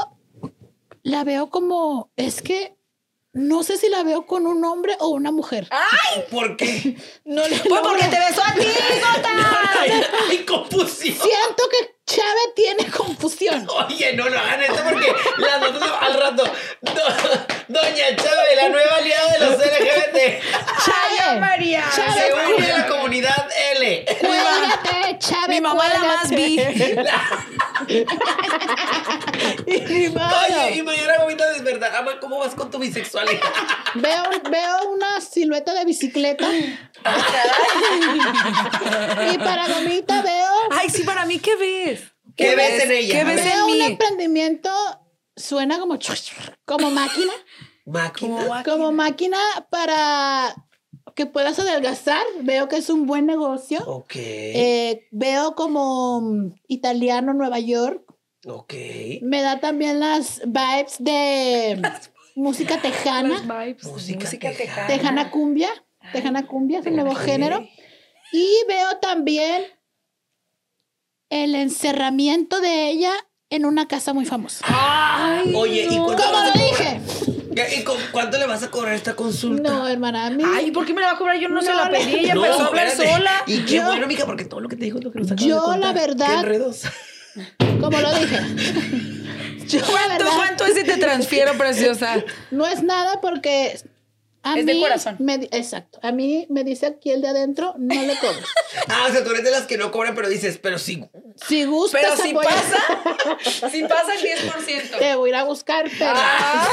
La 1.02 1.24
veo 1.24 1.50
como. 1.50 2.10
Es 2.16 2.42
que. 2.42 2.76
No 3.32 3.62
sé 3.62 3.76
si 3.78 3.88
la 3.88 4.02
veo 4.02 4.26
con 4.26 4.46
un 4.48 4.64
hombre 4.64 4.96
o 4.98 5.08
una 5.08 5.30
mujer. 5.30 5.68
¡Ay! 5.70 6.24
¿Por 6.30 6.56
qué? 6.56 6.96
No 7.24 7.46
le 7.46 7.56
Pues 7.60 7.80
porque 7.80 8.04
te 8.06 8.18
besó 8.18 8.42
a 8.44 8.52
ti, 8.54 8.66
Gota. 8.66 9.30
Ay, 9.80 9.92
ay, 10.30 10.38
confusión. 10.44 11.14
Siento 11.16 11.62
que 11.70 11.94
Chávez 12.06 12.54
tiene 12.56 12.90
confusión. 12.90 13.66
Oye, 13.86 14.14
no 14.14 14.28
lo 14.28 14.36
hagan 14.36 14.62
esto 14.62 14.82
porque 14.90 15.12
notas 15.38 15.90
al 16.00 16.14
rato. 16.20 16.42
Do- 16.82 16.92
Doña 17.68 18.16
Chávez, 18.16 18.56
la 18.56 18.68
nueva 18.68 18.96
aliada 18.96 19.32
de 19.32 19.38
los 19.38 19.50
LGBT. 19.52 20.42
Chávez. 20.84 21.40
María. 21.40 21.84
Chávez, 21.94 22.14
Se 22.14 22.32
une 22.56 22.72
a 22.72 22.78
la 22.78 22.86
comunidad 22.88 23.48
L. 23.76 24.04
Cuélgate, 24.18 25.18
Chávez. 25.20 25.48
Mi 25.48 25.60
mamá 25.60 25.88
la 25.88 25.98
más 26.00 26.30
vi. 26.30 26.56
Modo. 26.58 27.02
Oye, 29.66 30.76
y 30.76 30.82
mañana 30.82 31.14
vomita 31.22 31.50
despertar. 31.52 31.94
Ama, 31.96 32.20
¿cómo 32.20 32.38
vas 32.38 32.54
con 32.54 32.70
tu 32.70 32.78
bisexualidad? 32.78 33.40
Veo, 33.94 34.22
veo 34.50 34.90
una 34.92 35.20
silueta 35.20 35.74
de 35.74 35.84
bicicleta. 35.84 36.48
y 39.32 39.38
para 39.38 39.68
Gomita 39.68 40.22
veo, 40.22 40.50
Ay, 40.70 40.88
sí, 40.90 41.02
para 41.02 41.26
mí, 41.26 41.38
¿qué 41.38 41.56
ves? 41.56 42.02
¿Qué 42.36 42.54
ves 42.56 42.84
en 42.84 42.92
ella? 42.92 43.14
¿Qué 43.14 43.20
A 43.20 43.24
ves 43.24 43.36
ver. 43.36 43.44
veo 43.44 43.56
en 43.66 43.72
un 43.72 43.78
mí? 43.78 43.84
emprendimiento, 43.84 44.70
suena 45.36 45.78
como, 45.78 45.98
como 46.64 46.90
máquina, 46.90 47.32
Máquina. 47.86 48.62
como 48.64 48.92
máquina 48.92 49.38
para 49.70 50.54
que 51.20 51.26
puedas 51.26 51.58
adelgazar. 51.58 52.24
Veo 52.40 52.66
que 52.68 52.78
es 52.78 52.88
un 52.88 53.04
buen 53.06 53.26
negocio. 53.26 53.80
Ok. 53.86 54.12
Eh, 54.16 55.06
veo 55.10 55.54
como 55.54 56.22
mm, 56.22 56.54
italiano 56.66 57.34
Nueva 57.34 57.58
York. 57.58 58.02
Ok. 58.46 58.72
Me 59.20 59.42
da 59.42 59.60
también 59.60 60.00
las 60.00 60.40
vibes 60.46 60.96
de 60.98 61.82
música 62.36 62.80
tejana. 62.80 63.42
Las 63.44 63.66
vibes. 63.66 63.84
Música 63.84 64.30
tejana. 64.50 64.86
Tejana 64.86 65.30
cumbia. 65.30 65.68
Tejana 66.10 66.46
cumbia 66.46 66.78
es 66.78 66.86
un 66.86 66.94
nuevo 66.94 67.14
género. 67.14 67.68
Y 68.32 68.48
veo 68.66 68.96
también 69.02 69.64
el 71.28 71.54
encerramiento 71.54 72.62
de 72.62 72.88
ella 72.88 73.12
en 73.50 73.66
una 73.66 73.86
casa 73.88 74.14
muy 74.14 74.24
famosa. 74.24 74.64
Ay, 74.66 75.52
Oye, 75.54 75.86
¿y 75.90 75.96
no. 75.96 76.04
cuándo 76.04 76.22
Como 76.22 76.32
vas 76.32 76.56
lo 76.56 76.62
dije, 76.64 76.89
Ya, 77.68 77.74
¿Y 77.74 77.84
con 77.84 77.96
cuánto 78.12 78.38
le 78.38 78.46
vas 78.46 78.62
a 78.62 78.70
cobrar 78.70 78.94
esta 78.94 79.14
consulta? 79.14 79.62
No, 79.70 79.86
hermana, 79.88 80.26
a 80.26 80.30
mí. 80.30 80.42
Ay, 80.46 80.70
¿por 80.70 80.86
qué 80.86 80.94
me 80.94 81.00
la 81.00 81.08
va 81.08 81.12
a 81.14 81.18
cobrar? 81.18 81.36
Yo 81.38 81.48
no, 81.48 81.60
se 81.62 81.72
la 81.72 81.86
No, 81.86 81.90
pedí, 81.90 82.14
ella 82.20 82.34
No, 82.34 82.44
empezó 82.44 82.62
a 82.62 82.66
hablar 82.68 82.86
espérate. 82.86 83.16
sola. 83.18 83.32
Y 83.46 83.58
qué 83.64 83.74
Yo- 83.76 83.84
bueno, 83.86 84.06
mija, 84.06 84.26
porque 84.26 84.44
todo 84.44 84.60
lo 84.60 84.68
que 84.68 84.76
te 84.76 84.84
dijo 84.84 84.98
es 84.98 85.04
lo 85.04 85.12
que 85.12 85.18
nos 85.20 85.28
acabas 85.30 85.44
Yo, 85.46 85.54
de 85.56 85.60
contar. 85.62 85.80
la 85.80 85.92
verdad- 85.92 86.42
Qué. 86.44 87.80
Como 87.80 88.00
lo 88.00 88.12
dije. 88.18 88.38
Yo, 89.68 89.80
¿Cuánto, 89.86 90.24
cuánto 90.34 90.64
es 90.66 90.74
si 90.74 90.84
te 90.84 90.96
transfiero, 90.96 91.56
preciosa? 91.56 92.16
no 92.50 92.66
es 92.66 92.82
nada 92.82 93.20
porque. 93.20 93.78
A 94.42 94.58
Es 94.58 94.64
de 94.64 94.78
corazón. 94.80 95.16
me 95.18 95.34
exacto. 95.50 95.98
A 96.02 96.12
mí 96.12 96.46
me 96.48 96.64
dice 96.64 96.86
aquí 96.86 97.10
el 97.10 97.20
de 97.20 97.28
adentro, 97.28 97.74
no 97.78 97.94
le 98.02 98.16
cobres. 98.16 98.44
Ah, 98.88 99.06
o 99.08 99.12
sea, 99.12 99.24
tú 99.24 99.30
eres 99.30 99.42
de 99.44 99.50
las 99.50 99.66
que 99.66 99.76
no 99.76 99.90
cobran, 99.90 100.14
pero 100.14 100.28
dices, 100.28 100.58
pero 100.62 100.78
sí. 100.78 101.04
Si 101.48 101.64
gustas 101.64 102.00
Pero 102.00 102.16
si 102.16 102.30
apoyar, 102.30 102.54
pasa, 102.54 103.68
si 103.70 103.82
pasa 103.82 104.14
el 104.14 104.20
10%. 104.20 104.98
Te 104.98 105.14
voy 105.16 105.30
a 105.30 105.32
ir 105.32 105.36
a 105.36 105.44
buscar, 105.44 105.90
pero. 105.98 106.12
Ah. 106.14 106.68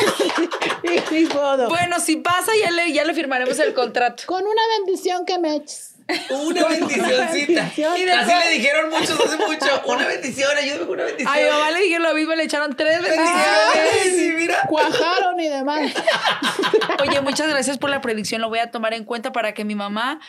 Ni 1.12 1.26
modo. 1.26 1.70
Bueno, 1.70 2.00
si 2.00 2.18
pasa, 2.18 2.52
ya 2.60 2.72
le, 2.72 2.94
ya 2.94 3.04
le 3.04 3.14
firmaremos 3.14 3.58
el 3.60 3.74
contrato. 3.74 4.24
Con 4.28 4.44
una 4.46 4.62
bendición 4.78 5.26
que 5.26 5.40
me 5.40 5.56
eches. 5.56 5.96
Una 6.30 6.66
bendicioncita. 6.70 7.72
Y 7.76 7.84
Así 7.84 8.32
le 8.46 8.52
dijeron 8.54 8.90
muchos 8.90 9.20
hace 9.20 9.38
mucho. 9.38 9.82
Una 9.86 10.08
bendición, 10.08 10.50
ayúdame 10.58 10.86
con 10.86 10.90
una 10.96 11.04
bendición. 11.04 11.34
A 11.34 11.38
mi 11.38 11.50
mamá 11.50 11.72
le 11.72 11.80
dijeron 11.82 12.04
lo 12.04 12.14
mismo, 12.14 12.36
le 12.36 12.44
echaron 12.44 12.76
tres 12.76 13.02
bendiciones. 13.02 13.36
Ay, 14.04 14.12
sí, 14.12 14.32
mira. 14.36 14.62
Cuajaron 14.68 15.40
y 15.40 15.50
demás. 15.50 15.92
Oye, 17.02 17.22
muchas 17.22 17.48
gracias 17.50 17.78
por 17.78 17.90
la 17.90 18.02
predicción. 18.02 18.42
Lo 18.42 18.50
voy 18.50 18.60
a 18.60 18.72
tomar 18.72 18.94
en 18.94 19.04
cuenta 19.04 19.32
para 19.32 19.54
que 19.54 19.66
mi 19.66 19.76
mamá 19.76 20.20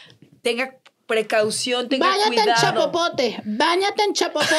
tenga 0.43 0.75
precaución, 1.07 1.89
tenga 1.89 2.07
Báñate 2.07 2.27
en 2.37 2.43
cuidado. 2.43 2.61
chapopote. 2.61 3.41
Báñate 3.45 4.03
en 4.03 4.13
chapopote. 4.15 4.57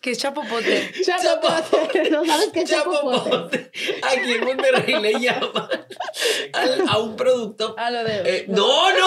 ¿Qué 0.00 0.12
es 0.12 0.18
chapopote? 0.18 0.92
chapopote. 1.06 2.10
¿No 2.10 2.24
sabes 2.24 2.50
qué 2.52 2.60
es 2.62 2.70
chapopote? 2.70 3.30
Chapopote. 3.30 3.70
Aquí 4.02 4.32
en 4.32 4.44
Monterrey 4.44 5.00
le 5.02 5.12
llaman 5.20 5.68
al- 6.52 6.88
a 6.88 6.98
un 6.98 7.16
producto. 7.16 7.74
A 7.78 7.90
lo 7.90 8.04
de. 8.04 8.22
Eh, 8.24 8.44
no, 8.48 8.92
no. 8.92 9.06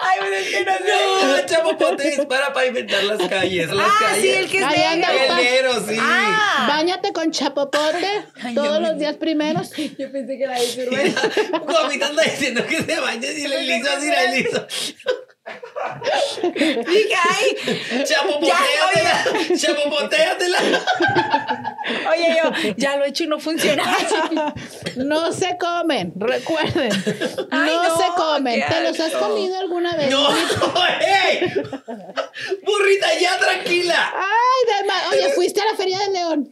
Ay, 0.00 0.18
pero 0.20 0.36
es 0.36 0.48
que 0.48 0.64
no 0.64 1.46
chapopote 1.46 2.08
es 2.08 2.26
para 2.26 2.52
pavimentar 2.52 3.02
las 3.04 3.28
calles. 3.28 3.70
Las 3.70 3.86
Ah, 3.88 3.96
calles. 4.00 4.22
sí, 4.22 4.30
el 4.30 4.50
que 4.50 4.58
es 4.58 4.66
negro. 4.68 5.06
papá. 5.06 5.40
El 5.40 5.44
negro, 5.44 5.86
sí. 5.88 5.96
Ah. 6.00 6.66
Báñate 6.68 7.12
con 7.12 7.30
chapopote 7.30 8.24
Ay, 8.42 8.54
todos 8.54 8.80
los 8.80 8.92
me- 8.94 8.98
días 8.98 9.16
primeros. 9.16 9.70
Yo 9.76 10.10
pensé 10.12 10.36
que 10.38 10.44
era 10.44 10.54
de 10.60 11.14
Gomita 11.66 12.06
anda 12.06 12.22
diciendo 12.24 12.66
que 12.66 12.82
se 12.82 13.00
bañe 13.00 13.32
y 13.32 13.46
le 13.46 13.62
liso 13.62 13.90
así, 13.96 14.08
le 14.10 14.42
liso. 14.42 14.66
Dije, 15.44 17.14
ay, 17.30 17.44
Chapopoteatela. 18.06 19.14
Chapopoteatela. 19.58 20.58
Oye, 22.14 22.36
yo 22.42 22.74
ya 22.76 22.96
lo 22.96 23.04
he 23.04 23.08
hecho 23.08 23.24
y 23.24 23.26
no 23.28 23.38
funciona. 23.40 23.82
No 24.96 25.32
se 25.32 25.56
comen, 25.58 26.12
recuerden. 26.16 26.92
Ay, 27.50 27.70
no, 27.72 27.82
no, 27.88 27.96
se 27.96 28.04
comen. 28.16 28.62
¿Te 28.68 28.80
los 28.82 29.00
has 29.00 29.12
comido 29.12 29.58
alguna 29.58 29.96
vez? 29.96 30.08
No, 30.10 30.28
¡ey! 31.00 31.52
Burrita, 32.64 33.06
ya 33.20 33.36
tranquila. 33.38 34.12
Ay, 34.14 34.82
de 34.82 34.86
ma- 34.86 35.02
Oye, 35.10 35.32
fuiste 35.34 35.60
a 35.60 35.64
la 35.64 35.74
Feria 35.76 35.98
del 35.98 36.12
León. 36.12 36.48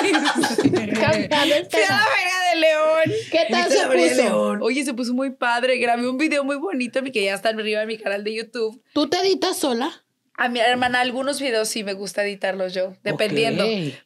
Fui 0.00 0.12
a 0.12 0.20
la 0.20 2.06
Feria 2.06 2.52
de 2.52 2.56
León. 2.60 3.12
¿Qué 3.30 3.46
tal 3.50 3.64
¿Viste 3.64 3.78
se 3.78 3.88
de 3.88 4.08
puso? 4.08 4.22
León? 4.22 4.58
Oye, 4.62 4.84
se 4.84 4.94
puso 4.94 5.14
muy 5.14 5.30
padre. 5.30 5.78
Grabé 5.78 6.08
un 6.08 6.18
video 6.18 6.44
muy 6.44 6.56
bonito 6.56 7.02
que 7.02 7.24
ya 7.24 7.34
está 7.34 7.48
arriba 7.50 7.80
de 7.80 7.86
mi 7.86 7.98
canal 7.98 8.24
de 8.24 8.34
YouTube. 8.34 8.82
¿Tú 8.92 9.08
te 9.08 9.18
editas 9.18 9.56
sola? 9.56 10.03
A 10.36 10.48
mi 10.48 10.60
hermana, 10.60 11.00
algunos 11.00 11.40
videos 11.40 11.68
sí 11.68 11.84
me 11.84 11.92
gusta 11.92 12.24
editarlos 12.24 12.74
yo, 12.74 12.94
dependiendo. 13.02 13.64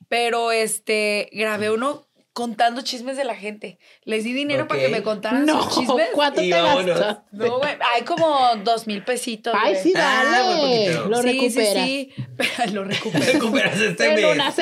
Pero 0.08 0.52
este, 0.52 1.30
grabé 1.32 1.70
uno 1.70 2.07
contando 2.38 2.82
chismes 2.82 3.16
de 3.16 3.24
la 3.24 3.34
gente. 3.34 3.80
Les 4.04 4.22
di 4.22 4.32
dinero 4.32 4.68
para 4.68 4.78
que 4.80 4.88
me 4.90 5.02
contaran 5.02 5.44
No, 5.44 5.60
sus 5.64 5.74
chismes. 5.80 6.06
¿cuánto 6.12 6.40
Y 6.40 6.50
te 6.50 6.62
gastas? 6.62 7.18
No, 7.32 7.58
güey, 7.58 7.72
hay 7.96 8.02
como 8.04 8.54
dos 8.62 8.86
mil 8.86 9.02
pesitos. 9.02 9.52
Ay, 9.58 9.74
sí, 9.74 9.92
Ah, 9.96 10.22
dale. 10.24 10.92
poquito. 10.92 11.08
lo 11.08 11.16
sí, 11.22 11.28
recuperas. 11.32 11.84
Sí, 11.84 12.12
sí, 12.16 12.70
lo. 12.72 12.84
Recuperas 12.84 13.80
este 13.80 14.14
mes. 14.14 14.24
una 14.24 14.50
No, 14.50 14.54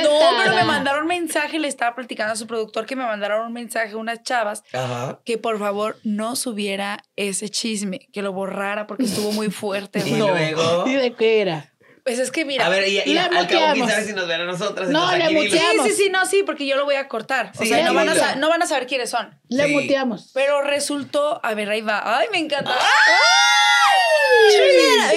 pero 0.42 0.54
me 0.54 0.64
mandaron 0.64 1.02
un 1.02 1.08
mensaje, 1.08 1.58
le 1.58 1.68
estaba 1.68 1.94
platicando 1.94 2.32
a 2.32 2.36
su 2.36 2.46
productor 2.46 2.86
que 2.86 2.96
me 2.96 3.04
mandaron 3.04 3.46
un 3.46 3.52
mensaje 3.52 3.94
unas 3.94 4.22
chavas 4.22 4.64
Ajá. 4.72 5.20
que 5.26 5.36
por 5.36 5.58
favor 5.58 5.98
no 6.02 6.34
subiera 6.34 7.04
ese 7.16 7.50
chisme, 7.50 8.08
que 8.10 8.22
lo 8.22 8.32
borrara 8.32 8.86
porque 8.86 9.04
estuvo 9.04 9.32
muy 9.32 9.50
fuerte. 9.50 9.98
Y 9.98 10.12
güey. 10.12 10.18
luego. 10.54 10.86
¿Y 10.86 10.94
de 10.94 11.12
qué 11.12 11.42
era? 11.42 11.72
Pues 12.06 12.20
es 12.20 12.30
que 12.30 12.44
mira. 12.44 12.66
A 12.66 12.68
ver, 12.68 12.86
y, 12.86 13.00
y 13.00 13.14
Le 13.14 13.18
al 13.20 13.30
cabo, 13.30 13.46
quién 13.48 13.60
muteamos. 13.70 13.90
sabe 13.90 14.04
si 14.04 14.12
nos 14.12 14.28
ven 14.28 14.40
a 14.40 14.44
nosotras. 14.44 14.88
No, 14.90 15.10
le 15.10 15.18
lo- 15.24 15.28
sí, 15.28 15.34
muteamos. 15.34 15.86
sí, 15.88 15.92
sí, 15.92 16.08
no, 16.08 16.24
sí, 16.24 16.44
porque 16.46 16.64
yo 16.64 16.76
lo 16.76 16.84
voy 16.84 16.94
a 16.94 17.08
cortar. 17.08 17.50
O 17.58 17.62
Sí, 17.62 17.66
sea, 17.68 17.82
no 17.84 17.94
van, 17.94 18.08
a 18.08 18.36
no 18.36 18.48
van 18.48 18.62
a 18.62 18.66
saber 18.66 18.86
quiénes 18.86 19.10
son. 19.10 19.36
Le 19.48 19.66
Sí. 19.66 19.72
muteamos. 19.72 20.30
Pero 20.32 20.62
resultó, 20.62 21.40
a 21.42 21.54
ver, 21.54 21.68
ahí 21.68 21.80
va. 21.80 22.18
Ay, 22.18 22.28
me 22.30 22.38
encanta. 22.38 22.70
¡Ay! 22.70 22.78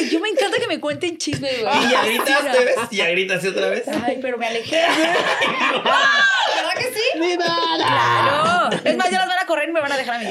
Yo 0.10 0.20
me 0.20 0.30
encanta 0.30 0.58
que 0.60 0.66
me 0.68 0.80
cuenten 0.80 1.18
chismes, 1.20 1.62
güey. 1.62 1.86
Y 1.86 1.90
ya 1.92 2.04
gritaste, 2.04 2.66
¿ves? 2.66 2.76
Y 2.90 2.96
ya 2.98 3.10
gritaste 3.10 3.50
otra 3.50 3.70
vez. 3.70 3.84
Ay, 3.88 4.18
pero 4.22 4.38
me 4.40 4.48
alejé. 4.48 4.82
¿Verdad 4.88 6.74
que 6.76 6.92
sí? 6.94 7.20
¡Mi! 7.20 7.38
Claro. 7.38 8.70
Es 8.84 8.98
más, 8.98 9.10
ya 9.12 9.20
las 9.20 9.28
van 9.28 9.38
a 9.40 9.46
correr 9.46 9.70
y 9.70 9.74
me 9.74 9.82
van 9.82 9.92
a 9.92 9.98
dejar 9.98 10.16
a 10.16 10.20
mí. 10.20 10.26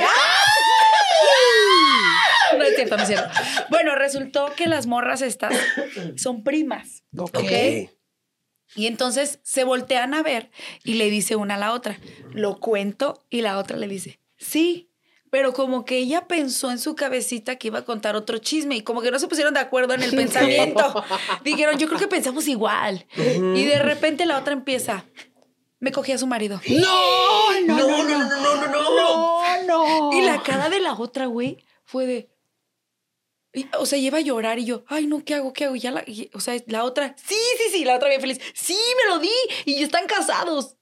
No 2.59 2.65
es 2.65 2.75
cierto, 2.77 2.97
no 2.97 3.03
es 3.03 3.09
cierto. 3.09 3.29
Bueno, 3.71 3.95
resultó 3.95 4.53
que 4.57 4.67
las 4.67 4.87
morras 4.87 5.23
estas 5.23 5.55
son 6.17 6.43
primas. 6.45 7.05
Ok. 7.17 7.41
Y 8.77 8.87
entonces 8.87 9.41
se 9.43 9.65
voltean 9.65 10.13
a 10.15 10.23
ver 10.23 10.51
y 10.85 10.95
le 10.95 11.11
dice 11.11 11.37
una 11.37 11.55
a 11.55 11.59
la 11.59 11.73
otra, 11.73 11.99
lo 12.33 12.61
cuento 12.61 13.25
y 13.31 13.41
la 13.41 13.59
otra 13.59 13.79
le 13.79 13.89
dice, 13.89 14.21
sí, 14.37 14.91
pero 15.31 15.55
como 15.55 15.85
que 15.87 15.97
ella 15.97 16.27
pensó 16.27 16.71
en 16.71 16.79
su 16.79 16.95
cabecita 16.95 17.57
que 17.57 17.69
iba 17.69 17.81
a 17.81 17.85
contar 17.85 18.15
otro 18.15 18.39
chisme 18.39 18.77
y 18.77 18.83
como 18.83 19.01
que 19.01 19.11
no 19.11 19.19
se 19.19 19.27
pusieron 19.27 19.55
de 19.55 19.61
acuerdo 19.61 19.95
en 19.95 20.03
el 20.03 20.11
pensamiento. 20.17 21.03
Dijeron, 21.45 21.79
yo 21.79 21.87
creo 21.89 21.99
que 21.99 22.09
pensamos 22.09 22.47
igual. 22.47 23.07
Y 23.17 23.65
de 23.65 23.79
repente 23.79 24.27
la 24.27 24.39
otra 24.39 24.53
empieza, 24.53 25.07
me 25.81 25.91
cogí 25.91 26.13
a 26.13 26.19
su 26.19 26.27
marido. 26.27 26.61
No, 26.69 27.61
no, 27.67 27.77
No, 27.79 27.89
no, 27.89 28.05
no, 28.05 28.19
no, 28.19 28.27
no, 28.29 28.67
no, 28.67 28.67
no. 28.67 29.63
no, 29.67 30.11
no. 30.11 30.13
Y 30.13 30.23
la 30.23 30.43
cara 30.43 30.69
de 30.69 30.81
la 30.81 30.93
otra, 30.95 31.27
güey, 31.27 31.65
fue 31.85 32.07
de. 32.07 32.29
O 33.79 33.87
sea, 33.87 33.99
lleva 33.99 34.19
a 34.19 34.21
llorar 34.21 34.59
y 34.59 34.67
yo, 34.67 34.85
ay, 34.89 35.07
no, 35.07 35.25
¿qué 35.25 35.35
hago? 35.35 35.53
¿Qué 35.53 35.65
hago? 35.65 35.75
Y 35.77 35.81
ya 35.81 35.91
la, 35.91 36.05
y- 36.07 36.31
o 36.35 36.41
sea, 36.41 36.55
la 36.67 36.85
otra, 36.85 37.15
sí, 37.17 37.35
sí, 37.57 37.65
sí, 37.73 37.85
la 37.85 37.97
otra 37.97 38.09
bien 38.09 38.21
feliz, 38.21 38.41
sí, 38.55 38.77
me 39.03 39.11
lo 39.11 39.19
di 39.19 39.31
y 39.65 39.79
ya 39.79 39.85
están 39.87 40.07
casados. 40.07 40.77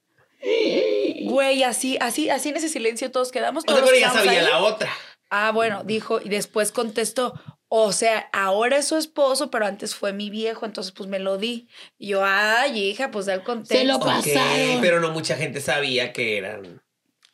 Güey, 1.25 1.63
así, 1.63 1.97
así, 1.99 2.29
así 2.29 2.49
en 2.49 2.57
ese 2.57 2.69
silencio 2.69 3.11
todos 3.11 3.31
quedamos. 3.31 3.63
O 3.65 3.71
sea, 3.71 3.77
todos 3.79 3.89
pero 3.89 3.99
ya 4.01 4.11
sabía 4.11 4.39
ahí. 4.41 4.45
la 4.45 4.59
otra. 4.59 4.91
Ah, 5.29 5.51
bueno, 5.51 5.83
dijo 5.83 6.19
y 6.23 6.29
después 6.29 6.71
contestó, 6.71 7.33
o 7.67 7.91
sea, 7.91 8.29
ahora 8.31 8.77
es 8.77 8.87
su 8.87 8.95
esposo, 8.95 9.49
pero 9.51 9.65
antes 9.65 9.93
fue 9.95 10.13
mi 10.13 10.29
viejo, 10.29 10.65
entonces 10.65 10.93
pues 10.93 11.09
me 11.09 11.19
lo 11.19 11.37
di. 11.37 11.67
Y 11.97 12.09
yo, 12.09 12.23
ay, 12.23 12.79
hija, 12.79 13.11
pues 13.11 13.25
da 13.25 13.33
el 13.33 13.43
contexto. 13.43 13.77
Se 13.77 13.83
lo 13.85 13.99
pasaron. 13.99 14.79
pero 14.81 14.99
no 15.01 15.09
mucha 15.11 15.35
gente 15.35 15.59
sabía 15.59 16.13
que 16.13 16.37
eran, 16.37 16.81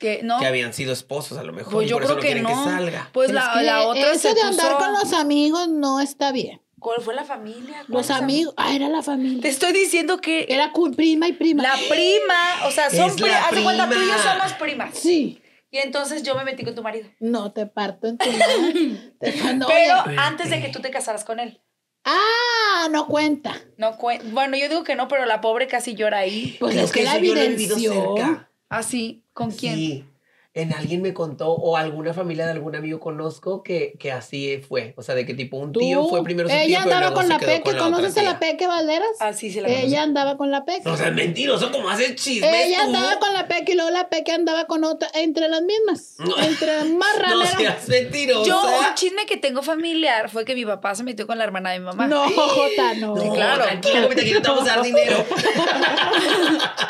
Que 0.04 0.22
no, 0.22 0.38
que 0.39 0.45
habían 0.45 0.74
sido 0.74 0.91
esposos 0.91 1.38
a 1.38 1.43
lo 1.43 1.54
mejor. 1.54 1.72
pues 1.74 1.88
y 1.88 1.89
yo 1.89 1.95
por 1.95 2.04
eso 2.04 2.14
creo 2.14 2.16
no 2.18 2.22
que 2.22 2.28
quieren 2.28 2.43
no. 2.43 2.49
que 2.49 2.70
salga. 2.70 3.10
Pues 3.14 3.30
Es 3.30 3.36
la, 3.36 3.54
que 3.58 3.64
la 3.64 3.88
otra 3.88 4.12
Eso 4.12 4.20
se 4.30 4.34
de 4.36 4.41
andar 4.41 4.78
con 4.78 4.91
los 4.91 5.14
amigos 5.14 5.70
no 5.70 5.99
está 6.01 6.32
bien. 6.34 6.62
¿Cuál 6.80 7.01
fue 7.01 7.14
la 7.16 7.24
familia? 7.24 7.78
Los 7.88 8.08
¿Cuáles 8.08 8.12
amigos. 8.12 8.54
Ah, 8.58 8.76
era 8.76 8.89
la 8.89 8.97
Te 8.97 9.04
familia. 9.06 9.49
estoy 9.49 9.72
diciendo 9.72 10.18
que 10.20 10.45
Era 10.49 10.74
prima 10.97 11.30
y 11.30 11.32
prima. 11.34 11.64
la 11.64 11.76
prima, 11.89 12.66
o 12.68 12.72
sea, 12.72 12.89
son 12.89 13.06
Es 13.12 13.20
la 13.22 13.26
primas. 13.26 13.43
Haz 13.45 13.56
de 13.56 13.64
cuenta, 13.64 13.89
tú 13.89 13.95
y 13.95 14.08
yo 14.08 14.18
somos 14.18 14.54
primas. 14.60 14.97
Sí. 14.97 15.41
Y 15.72 15.78
entonces 15.78 16.24
yo 16.24 16.36
me 16.36 16.43
metí 16.43 16.66
con 16.66 16.76
tu 16.76 16.84
marido. 16.84 17.08
No 17.22 17.54
te 17.54 17.66
parto 17.66 18.08
en 18.08 18.18
tu 18.18 18.30
madre. 18.30 19.14
Te- 19.22 19.54
no, 19.56 19.66
Pero 19.68 20.04
oye. 20.06 20.16
antes 20.20 20.49
de 20.49 20.62
que 20.62 20.68
tú 20.68 20.82
te 20.82 20.91
casaras 20.91 21.24
con 21.24 21.39
él. 21.39 21.62
Ah, 22.04 22.89
no 22.91 23.08
cuenta. 23.08 23.56
No 23.78 23.97
cuen- 23.97 24.22
bueno, 24.34 24.58
yo 24.58 24.68
digo 24.68 24.84
que 24.84 24.95
no, 24.95 25.08
pero 25.08 25.26
la 25.26 25.39
pobre 25.39 25.68
casi 25.68 25.95
llora 25.95 26.18
ahí. 26.20 26.58
Pues 26.60 26.74
Creo 26.74 26.86
es 26.86 26.91
que 26.91 27.04
la 27.04 27.16
eso 27.16 27.24
yo 27.24 27.34
lo 27.34 27.39
he 27.41 27.47
vivido 27.49 27.76
evidenció. 27.78 28.16
cerca. 28.18 28.49
Así, 28.74 29.24
¿con 29.34 29.52
quién? 29.52 30.10
En 30.56 30.72
alguien 30.72 31.01
me 31.01 31.16
contó, 31.16 31.49
o 31.51 31.78
alguna 31.78 32.14
familia 32.14 32.45
de 32.45 32.51
algún 32.51 32.76
amigo 32.76 32.99
conozco, 32.99 33.64
que, 33.64 33.93
que 33.99 34.12
así 34.12 34.62
fue. 34.68 34.93
O 34.97 35.01
sea, 35.01 35.16
de 35.16 35.26
que 35.26 35.34
tipo 35.34 35.58
un 35.58 35.72
Tú, 35.72 35.80
tío 35.80 36.06
fue 36.08 36.24
primero 36.24 36.47
su 36.47 36.54
tío, 36.56 36.64
ella 36.64 36.82
pero 36.84 36.95
andaba 36.95 37.01
luego 37.01 37.16
con 37.16 37.24
se 37.24 37.30
la 37.30 37.39
Peque. 37.39 37.62
con 37.64 37.76
la 37.76 37.80
¿Conoces 37.84 38.18
a 38.18 38.22
la. 38.24 38.39
Peque 38.39 38.68
Valderas? 38.68 39.08
Ah, 39.20 39.34
sí, 39.34 39.51
sí 39.51 39.62
la. 39.62 39.68
Ella 39.70 40.04
andaba 40.04 40.38
con 40.38 40.51
la 40.51 40.64
Peque. 40.64 40.88
O 40.88 40.95
sea, 40.95 41.08
es 41.08 41.14
mentiroso, 41.16 41.72
como 41.72 41.89
hace 41.89 42.14
chismes 42.14 42.54
Ella 42.54 42.78
tú. 42.82 42.84
andaba 42.84 43.18
con 43.20 43.34
la 43.34 43.47
Peque 43.47 43.72
y 43.72 43.76
luego 43.76 43.89
la 43.89 44.10
Peque 44.10 44.32
andaba 44.32 44.66
con 44.66 44.84
otra, 44.84 45.10
entre 45.16 45.47
las 45.47 45.64
mismas. 45.64 46.16
No. 46.20 46.38
Entre 46.38 46.84
más 46.99 47.10
No 47.30 47.45
seas 47.47 47.88
mentirosa. 47.89 48.47
Yo, 48.47 48.62
un 48.62 48.93
chisme 48.93 49.26
que 49.26 49.38
tengo 49.38 49.64
familiar 49.64 50.30
fue 50.30 50.45
que 50.45 50.54
mi 50.54 50.66
papá 50.66 50.93
se 50.93 51.04
metió 51.04 51.26
con 51.26 51.39
la 51.39 51.45
hermana 51.45 51.72
de 51.72 51.80
mi 51.80 51.86
mamá. 51.86 52.08
No, 52.08 52.30
Jota, 52.30 52.93
no. 52.99 53.16
No, 53.16 53.34
claro. 53.34 53.64
Aquí 53.72 53.89
no 54.32 54.41
te 54.41 54.47
vamos 54.49 54.70
a 54.70 54.76
dar 54.76 54.84
dinero. 54.84 55.26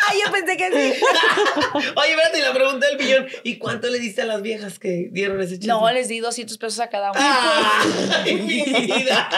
Ay, 0.10 0.20
yo 0.26 0.32
pensé 0.32 0.58
que 0.58 0.70
sí. 0.70 1.02
Oye, 1.96 2.10
espérate, 2.12 2.42
la 2.42 2.54
pregunta 2.54 2.88
del 2.88 2.98
millón. 2.98 3.28
¿Y 3.44 3.53
cuánto 3.58 3.90
le 3.90 4.00
diste 4.00 4.22
a 4.22 4.26
las 4.26 4.42
viejas 4.42 4.80
que 4.80 5.10
dieron 5.12 5.42
ese 5.42 5.60
chisme? 5.60 5.74
No, 5.74 5.92
les 5.92 6.08
di 6.08 6.20
200 6.20 6.58
pesos 6.58 6.80
a 6.80 6.90
cada 6.90 7.12
uno. 7.12 7.20
¡Ay, 7.22 8.36
mi 8.36 8.62
vida! 8.86 9.30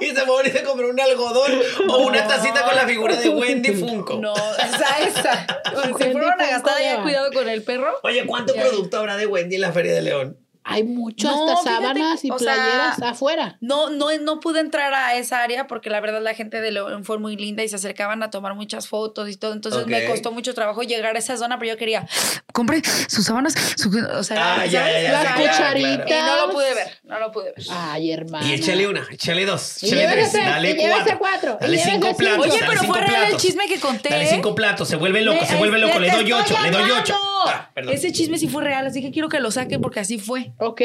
Y 0.00 0.06
se 0.06 0.20
fue 0.22 0.46
y 0.46 0.50
se 0.50 0.62
compró 0.62 0.88
un 0.90 1.00
algodón 1.00 1.52
o 1.88 1.98
una 1.98 2.26
tacita 2.26 2.64
con 2.64 2.74
la 2.74 2.86
figura 2.86 3.16
de 3.16 3.28
Wendy 3.28 3.72
Funko. 3.72 4.18
No, 4.20 4.34
esa, 4.34 4.98
esa. 5.06 5.46
Si 5.98 6.04
fueron 6.10 6.40
a 6.40 6.46
gastar 6.48 6.78
lleva. 6.80 7.02
cuidado 7.02 7.30
con 7.32 7.48
el 7.48 7.62
perro. 7.62 7.92
Oye, 8.02 8.24
¿cuánto 8.26 8.54
Ya. 8.54 8.62
producto 8.62 8.98
habrá 8.98 9.16
de 9.16 9.26
Wendy 9.26 9.56
en 9.56 9.60
la 9.62 9.72
Feria 9.72 9.92
de 9.94 10.02
León? 10.02 10.38
Hay 10.64 10.84
mucho, 10.84 11.28
No, 11.28 11.48
hasta 11.50 11.62
fíjate, 11.70 11.82
sábanas 11.98 12.24
y 12.24 12.28
sea, 12.28 12.36
playeras 12.36 13.02
afuera. 13.02 13.56
No, 13.60 13.90
no, 13.90 14.06
no 14.20 14.38
pude 14.40 14.60
entrar 14.60 14.94
a 14.94 15.16
esa 15.16 15.42
área 15.42 15.66
porque 15.66 15.90
la 15.90 16.00
verdad 16.00 16.22
la 16.22 16.34
gente 16.34 16.60
de 16.60 16.70
León 16.70 17.04
fue 17.04 17.18
muy 17.18 17.36
linda 17.36 17.64
y 17.64 17.68
se 17.68 17.76
acercaban 17.76 18.22
a 18.22 18.30
tomar 18.30 18.54
muchas 18.54 18.86
fotos 18.88 19.28
y 19.28 19.36
todo. 19.36 19.52
Entonces 19.54 19.86
me 19.86 20.04
costó 20.06 20.30
mucho 20.30 20.54
trabajo 20.54 20.82
llegar 20.82 21.16
a 21.16 21.18
esa 21.18 21.36
zona, 21.36 21.58
pero 21.58 21.72
yo 21.72 21.76
quería, 21.78 22.06
compre 22.52 22.80
sus 23.08 23.24
sábanas, 23.24 23.54
su- 23.76 23.90
o 24.16 24.22
sea, 24.22 24.54
Ah, 24.60 24.66
ya, 24.66 24.88
ya, 24.90 25.00
ya, 25.02 25.12
Las 25.12 25.24
ya, 25.24 25.34
cucharitas. 25.34 26.06
Y 26.10 26.12
no 26.12 26.46
lo 26.46 26.52
pude 26.52 26.74
ver, 26.74 26.98
no 27.04 27.18
lo 27.18 27.32
pude 27.32 27.44
ver. 27.56 27.64
Ay, 27.70 28.12
hermano. 28.12 28.46
Y 28.46 28.52
échale 28.52 28.86
una, 28.86 29.06
échale 29.10 29.44
dos, 29.44 29.82
échale 29.82 30.06
tres, 30.12 30.32
llévese- 30.32 30.44
dale 30.44 30.70
y 30.70 30.74
llévese 30.74 31.16
cuatro. 31.16 31.18
cuatro, 31.18 31.56
y 31.60 31.62
Dale 31.62 31.76
llévese 31.76 31.90
cinco 31.90 32.06
cinco. 32.06 32.18
platos. 32.18 32.46
Oye, 32.46 32.58
pero 32.68 32.82
fue 32.84 33.00
real 33.00 33.24
el 33.32 33.36
chisme 33.36 33.66
que 33.66 33.80
conté. 33.80 34.08
Dale 34.10 34.26
cinco 34.26 34.54
platos, 34.54 34.88
se 34.88 34.96
vuelve 34.96 35.22
loco, 35.22 35.44
se 35.44 35.52
Le- 35.54 35.58
vuelve 35.58 35.78
le- 35.78 35.86
loco. 35.88 35.98
Le 35.98 36.10
doy 36.10 36.32
ocho, 36.32 36.54
le 36.62 36.70
doy 36.70 36.90
ocho. 36.90 37.16
Ah. 37.44 37.70
Ese 37.90 38.12
chisme 38.12 38.38
sí 38.38 38.46
fue 38.48 38.62
real, 38.62 38.86
así 38.86 39.02
que 39.02 39.10
quiero 39.10 39.28
que 39.28 39.40
lo 39.40 39.50
saquen 39.50 39.80
porque 39.80 39.98
así 39.98 40.18
fue. 40.18 40.51
Ok, 40.58 40.80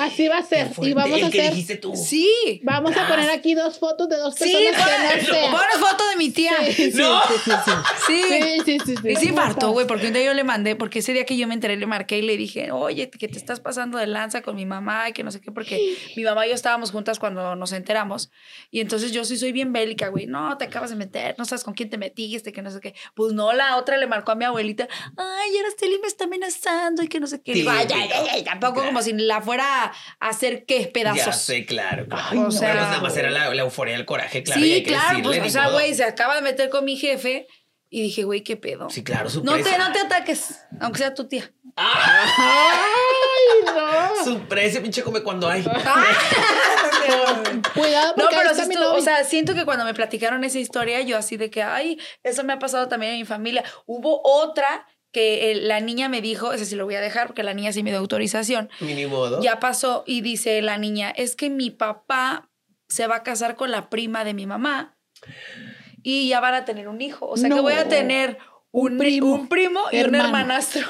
así 0.00 0.26
va 0.28 0.38
a 0.38 0.42
ser. 0.42 0.70
Y 0.82 0.92
vamos 0.92 1.22
a 1.22 1.30
que 1.30 1.40
hacer. 1.40 1.50
dijiste 1.52 1.76
tú. 1.76 1.94
Sí. 1.94 2.60
Vamos 2.64 2.96
a 2.96 3.06
poner 3.06 3.30
aquí 3.30 3.54
dos 3.54 3.78
fotos 3.78 4.08
de 4.08 4.16
dos 4.16 4.34
Sí, 4.34 4.52
personas 4.52 5.14
que 5.14 5.20
pon 5.20 5.28
no 5.28 5.34
sean. 5.34 5.50
pon 5.52 5.60
una 5.60 5.86
foto 5.88 6.08
de 6.10 6.16
mi 6.16 6.30
tía. 6.30 6.52
Sí, 6.66 6.90
sí, 6.90 6.98
No. 6.98 7.20
sí, 7.22 7.34
sí, 7.44 7.50
sí. 7.64 7.70
Sí. 8.06 8.22
Sí, 8.30 8.58
sí, 8.64 8.78
sí, 8.86 8.94
sí. 9.02 9.08
Y 9.08 9.16
sí 9.16 9.28
infartó, 9.28 9.70
güey, 9.70 9.86
porque 9.86 10.08
un 10.08 10.12
día 10.12 10.24
yo 10.24 10.34
le 10.34 10.42
mandé, 10.44 10.74
porque 10.76 10.98
ese 11.00 11.12
día 11.12 11.24
que 11.24 11.36
yo 11.36 11.46
me 11.46 11.54
enteré 11.54 11.76
le 11.76 11.86
marqué 11.86 12.18
y 12.18 12.22
le 12.22 12.36
dije, 12.36 12.72
oye, 12.72 13.08
que 13.10 13.28
te 13.28 13.38
estás 13.38 13.60
pasando 13.60 13.98
de 13.98 14.06
lanza 14.06 14.42
con 14.42 14.56
mi 14.56 14.66
mamá 14.66 15.08
y 15.08 15.12
que 15.12 15.22
no 15.22 15.30
sé 15.30 15.40
qué, 15.40 15.52
porque 15.52 15.96
mi 16.16 16.22
mamá 16.24 16.46
y 16.46 16.50
yo 16.50 16.54
estábamos 16.54 16.90
juntas 16.90 17.18
cuando 17.18 17.54
nos 17.56 17.72
enteramos. 17.72 18.30
Y 18.70 18.80
entonces 18.80 19.12
yo 19.12 19.24
sí 19.24 19.36
soy 19.36 19.52
bien 19.52 19.72
bélica, 19.72 20.08
güey, 20.08 20.26
no, 20.26 20.56
te 20.58 20.64
acabas 20.64 20.90
de 20.90 20.96
meter, 20.96 21.34
no 21.38 21.44
sabes 21.44 21.62
con 21.64 21.74
quién 21.74 21.88
te 21.90 21.98
metiste, 21.98 22.52
que 22.52 22.62
no 22.62 22.70
sé 22.70 22.80
qué. 22.80 22.94
Pues 23.14 23.32
no, 23.32 23.52
la 23.52 23.76
otra 23.76 23.96
le 23.96 24.06
marcó 24.06 24.32
a 24.32 24.34
mi 24.34 24.44
abuelita, 24.44 24.88
ay, 25.16 25.56
Araceli 25.58 25.98
me 26.00 26.08
está 26.08 26.24
amenazando 26.24 27.02
y 27.02 27.08
que 27.08 27.20
no 27.20 27.26
sé 27.26 27.40
qué. 27.42 27.52
Sí, 27.52 27.60
Digo, 27.60 27.70
ay, 27.70 27.86
sí, 27.88 27.94
ay, 27.96 28.10
ay, 28.12 28.26
ay, 28.32 28.44
tampoco 28.44 28.82
como 28.84 29.02
si 29.02 29.09
la 29.18 29.40
fuera 29.40 29.84
a 29.84 29.92
hacer 30.28 30.64
qué, 30.66 30.90
pedazos. 30.92 31.24
Ya 31.26 31.32
sé, 31.32 31.66
claro. 31.66 32.06
claro. 32.06 32.24
Ay, 32.30 32.38
no. 32.38 32.48
Pero 32.48 32.58
pues 32.58 32.74
nada 32.74 33.00
más 33.00 33.16
era 33.16 33.30
la, 33.30 33.52
la 33.54 33.62
euforia 33.62 33.94
del 33.96 34.06
coraje, 34.06 34.42
claro. 34.42 34.60
y 34.60 34.64
sí, 34.64 34.72
hay 34.72 34.82
que 34.82 34.90
claro, 34.90 35.08
decirle, 35.18 35.38
pues, 35.38 35.48
o 35.48 35.52
sea, 35.52 35.68
güey, 35.70 35.94
se 35.94 36.04
acaba 36.04 36.34
de 36.36 36.42
meter 36.42 36.68
con 36.70 36.84
mi 36.84 36.96
jefe 36.96 37.46
y 37.92 38.02
dije, 38.02 38.22
güey, 38.22 38.42
qué 38.42 38.56
pedo. 38.56 38.88
Sí, 38.88 39.02
claro, 39.02 39.28
su 39.28 39.42
No 39.42 39.60
te, 39.60 39.76
no 39.76 39.90
te 39.92 39.98
ataques, 40.00 40.60
aunque 40.80 40.98
sea 40.98 41.12
tu 41.12 41.26
tía. 41.26 41.50
Ay, 41.76 43.64
no. 43.66 44.14
Su 44.24 44.38
presa, 44.46 44.80
pinche 44.80 45.02
come 45.02 45.22
cuando 45.22 45.48
hay. 45.48 45.62
Cuidado 47.74 48.14
No, 48.16 48.26
pero 48.30 48.54
sí 48.54 48.62
estuvo- 48.62 48.94
o 48.94 49.00
sea, 49.00 49.24
siento 49.24 49.54
que 49.54 49.64
cuando 49.64 49.84
me 49.84 49.94
platicaron 49.94 50.44
esa 50.44 50.58
historia, 50.58 51.00
yo 51.00 51.16
así 51.16 51.36
de 51.36 51.50
que, 51.50 51.62
ay, 51.62 51.98
eso 52.22 52.44
me 52.44 52.52
ha 52.52 52.58
pasado 52.58 52.88
también 52.88 53.14
en 53.14 53.18
mi 53.20 53.24
familia. 53.24 53.64
Hubo 53.86 54.20
otra 54.24 54.86
que 55.12 55.54
la 55.62 55.80
niña 55.80 56.08
me 56.08 56.20
dijo, 56.20 56.52
ese 56.52 56.64
sí 56.64 56.76
lo 56.76 56.84
voy 56.84 56.94
a 56.94 57.00
dejar 57.00 57.26
porque 57.26 57.42
la 57.42 57.54
niña 57.54 57.72
sí 57.72 57.82
me 57.82 57.90
dio 57.90 57.98
autorización. 57.98 58.70
Ni 58.80 59.06
modo. 59.06 59.42
Ya 59.42 59.58
pasó 59.60 60.04
y 60.06 60.20
dice 60.20 60.60
la 60.62 60.78
niña, 60.78 61.10
es 61.10 61.36
que 61.36 61.50
mi 61.50 61.70
papá 61.70 62.48
se 62.88 63.06
va 63.06 63.16
a 63.16 63.22
casar 63.22 63.56
con 63.56 63.70
la 63.70 63.88
prima 63.90 64.24
de 64.24 64.34
mi 64.34 64.46
mamá 64.46 64.96
y 66.02 66.28
ya 66.28 66.40
van 66.40 66.54
a 66.54 66.64
tener 66.64 66.88
un 66.88 67.00
hijo. 67.00 67.26
O 67.28 67.36
sea 67.36 67.48
que 67.48 67.60
voy 67.60 67.74
a 67.74 67.88
tener 67.88 68.38
un, 68.72 68.92
Un 68.92 68.98
primo. 68.98 69.34
un 69.34 69.48
primo 69.48 69.80
y 69.92 69.96
Hermano. 69.98 70.24
un 70.24 70.26
hermanastro. 70.26 70.86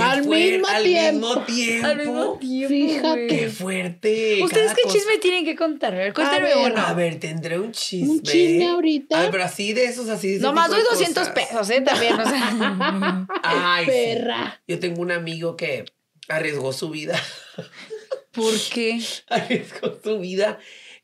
Al 0.00 0.26
mismo 0.26 0.66
al 0.68 0.82
tiempo. 0.82 1.26
mismo 1.28 1.44
tiempo. 1.46 1.86
Al 1.86 1.96
mismo 1.98 2.38
tiempo. 2.38 2.68
Fíjate. 2.68 3.26
Qué 3.26 3.48
fuerte. 3.48 4.42
¿Ustedes 4.42 4.72
qué 4.74 4.82
cosa. 4.82 4.94
chisme 4.94 5.18
tienen 5.18 5.44
que 5.44 5.56
contar? 5.56 5.94
A 5.94 5.98
ver, 5.98 6.12
cuéntenme 6.14 6.54
ver, 6.54 6.72
uno. 6.72 6.80
A 6.86 6.92
ver, 6.94 7.20
tendré 7.20 7.58
un 7.58 7.72
chisme. 7.72 8.08
Un 8.10 8.22
chisme 8.22 8.68
ahorita. 8.68 9.20
Ay, 9.20 9.28
pero 9.30 9.44
así 9.44 9.72
de 9.72 9.84
esos, 9.84 10.08
así 10.08 10.32
de 10.34 10.40
Nomás 10.40 10.68
doy 10.70 10.78
de 10.80 10.84
200 10.90 11.28
cosas. 11.28 11.34
pesos, 11.34 11.70
¿eh? 11.70 11.80
También, 11.80 12.14
o 12.20 12.24
sea. 12.28 13.26
Ay, 13.42 13.84
sí. 13.84 13.90
Perra. 13.90 14.62
Yo 14.66 14.78
tengo 14.78 15.02
un 15.02 15.12
amigo 15.12 15.56
que 15.56 15.84
arriesgó 16.28 16.72
su 16.72 16.90
vida. 16.90 17.20
¿Por 18.32 18.54
qué? 18.72 19.00
arriesgó 19.28 19.98
su 20.02 20.18
vida 20.18 20.58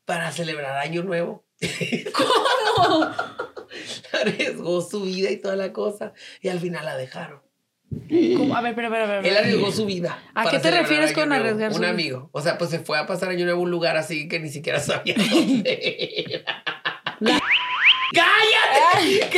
para 0.05 0.31
celebrar 0.31 0.77
Año 0.77 1.03
Nuevo. 1.03 1.45
¿Cómo? 2.13 3.09
arriesgó 4.11 4.81
su 4.81 5.01
vida 5.01 5.31
y 5.31 5.37
toda 5.37 5.55
la 5.55 5.73
cosa. 5.73 6.13
Y 6.41 6.49
al 6.49 6.59
final 6.59 6.85
la 6.85 6.97
dejaron. 6.97 7.41
¿Cómo? 8.37 8.55
A 8.55 8.61
ver, 8.61 8.71
espera, 8.71 8.87
espera, 8.87 9.03
espera. 9.17 9.21
Él 9.27 9.37
arriesgó 9.37 9.71
su 9.71 9.85
vida. 9.85 10.17
¿A 10.33 10.49
qué 10.49 10.59
te 10.59 10.71
refieres 10.71 11.13
con 11.13 11.31
arriesgar 11.31 11.71
su 11.71 11.77
Un 11.77 11.81
vida? 11.81 11.91
amigo. 11.91 12.29
O 12.31 12.41
sea, 12.41 12.57
pues 12.57 12.69
se 12.69 12.79
fue 12.79 12.97
a 12.97 13.05
pasar 13.07 13.29
Año 13.29 13.45
Nuevo 13.45 13.59
a 13.61 13.63
un 13.63 13.71
lugar 13.71 13.97
así 13.97 14.27
que 14.27 14.39
ni 14.39 14.49
siquiera 14.49 14.79
sabía 14.79 15.15
dónde 15.31 16.23
era. 16.27 16.63
¡Cállate! 18.13 19.29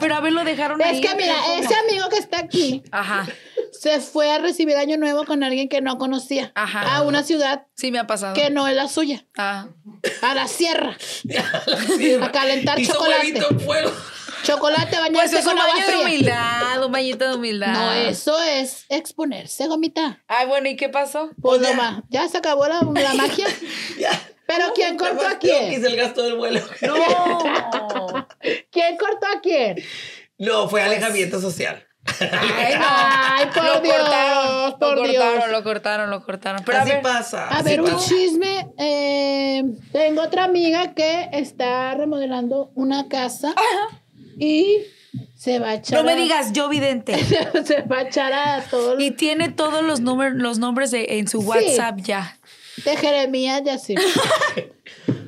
Pero 0.00 0.14
a 0.14 0.20
ver, 0.20 0.32
lo 0.32 0.44
dejaron 0.44 0.82
ahí. 0.82 0.96
Es 1.00 1.06
que 1.06 1.14
mira, 1.16 1.34
ese 1.58 1.74
amigo 1.74 2.08
que 2.08 2.16
está 2.16 2.38
aquí 2.38 2.82
Ajá, 2.90 3.26
se 3.72 4.00
fue 4.00 4.30
a 4.32 4.38
recibir 4.38 4.76
año 4.76 4.96
nuevo 4.96 5.24
con 5.24 5.42
alguien 5.42 5.68
que 5.68 5.80
no 5.82 5.98
conocía. 5.98 6.52
Ajá. 6.54 6.96
A 6.96 7.02
una 7.02 7.22
ciudad 7.22 7.66
sí 7.74 7.90
me 7.92 7.98
ha 7.98 8.06
pasado. 8.06 8.34
que 8.34 8.48
no 8.50 8.66
es 8.66 8.74
la 8.74 8.88
suya. 8.88 9.26
Ah. 9.36 9.66
A 10.22 10.34
la 10.34 10.48
sierra. 10.48 10.96
A 12.22 12.32
calentar 12.32 12.78
Hizo 12.80 12.94
chocolate. 12.94 13.26
huevito 13.26 13.46
en 13.50 13.60
fuego. 13.60 13.92
Chocolate 14.44 14.86
Pues 14.90 15.00
bañarse 15.00 15.38
es 15.38 15.44
un 15.46 15.52
con 15.52 15.58
agua 15.60 15.74
baño 15.74 15.86
de 15.86 15.92
fría. 15.92 16.04
humildad, 16.06 16.84
un 16.86 16.92
bañito 16.92 17.28
de 17.28 17.34
humildad. 17.34 17.72
No, 17.72 17.92
eso 17.92 18.40
es 18.42 18.86
exponerse, 18.88 19.66
gomita. 19.66 20.22
Ay, 20.28 20.46
bueno, 20.46 20.68
¿y 20.68 20.76
qué 20.76 20.88
pasó? 20.88 21.30
Pues 21.40 21.60
ya. 21.60 21.70
nomás, 21.70 22.02
ya 22.08 22.28
se 22.28 22.38
acabó 22.38 22.66
la, 22.66 22.80
la 22.82 23.14
magia. 23.14 23.46
Ya. 23.98 24.10
Pero 24.46 24.72
¿quién 24.74 24.96
cortó 24.96 25.26
a 25.26 25.38
quién? 25.38 25.72
hice 25.72 25.88
el 25.88 25.96
gasto 25.96 26.22
del 26.22 26.36
vuelo. 26.36 26.60
No. 26.80 26.94
¿Quién 28.70 28.96
cortó 28.96 29.26
a 29.36 29.40
quién? 29.42 29.76
No, 30.38 30.68
fue 30.70 30.82
alejamiento 30.82 31.38
social. 31.40 31.84
Ay, 32.20 32.74
no. 32.78 32.86
Ay, 32.88 33.46
por 33.52 33.64
lo 33.64 33.80
Dios, 33.80 33.96
cortaron, 33.98 34.78
por 34.78 34.96
lo 34.96 35.02
Dios. 35.02 35.22
cortaron, 35.22 35.52
lo 35.52 35.62
cortaron, 35.64 36.10
lo 36.10 36.24
cortaron. 36.24 36.62
Pero 36.64 36.78
a 36.78 36.82
así 36.82 36.90
ver, 36.92 37.02
pasa. 37.02 37.48
A 37.48 37.60
ver, 37.62 37.82
un 37.82 37.90
pasa. 37.90 38.08
chisme. 38.08 38.68
eh, 38.78 39.62
tengo 39.92 40.22
otra 40.22 40.44
amiga 40.44 40.94
que 40.94 41.28
está 41.32 41.92
remodelando 41.94 42.70
una 42.74 43.08
casa 43.08 43.52
y 44.38 44.78
se 45.36 45.58
va 45.58 45.70
a 45.70 45.74
echar. 45.74 45.98
no 45.98 46.04
me 46.04 46.16
digas 46.16 46.52
yo 46.52 46.68
vidente. 46.68 47.16
se 47.64 47.82
va 47.82 47.98
a 47.98 48.02
echar 48.02 48.32
a 48.32 48.62
todos 48.68 49.00
Y 49.00 49.10
tiene 49.12 49.48
todos 49.50 49.82
los, 49.82 50.00
números, 50.00 50.34
los 50.36 50.58
nombres 50.58 50.90
de, 50.90 51.06
en 51.18 51.28
su 51.28 51.40
Sí. 51.40 51.46
WhatsApp 51.46 51.98
ya. 52.02 52.38
de 52.84 52.96
Jeremías 52.96 53.62
y 53.64 53.68
así. 53.70 53.94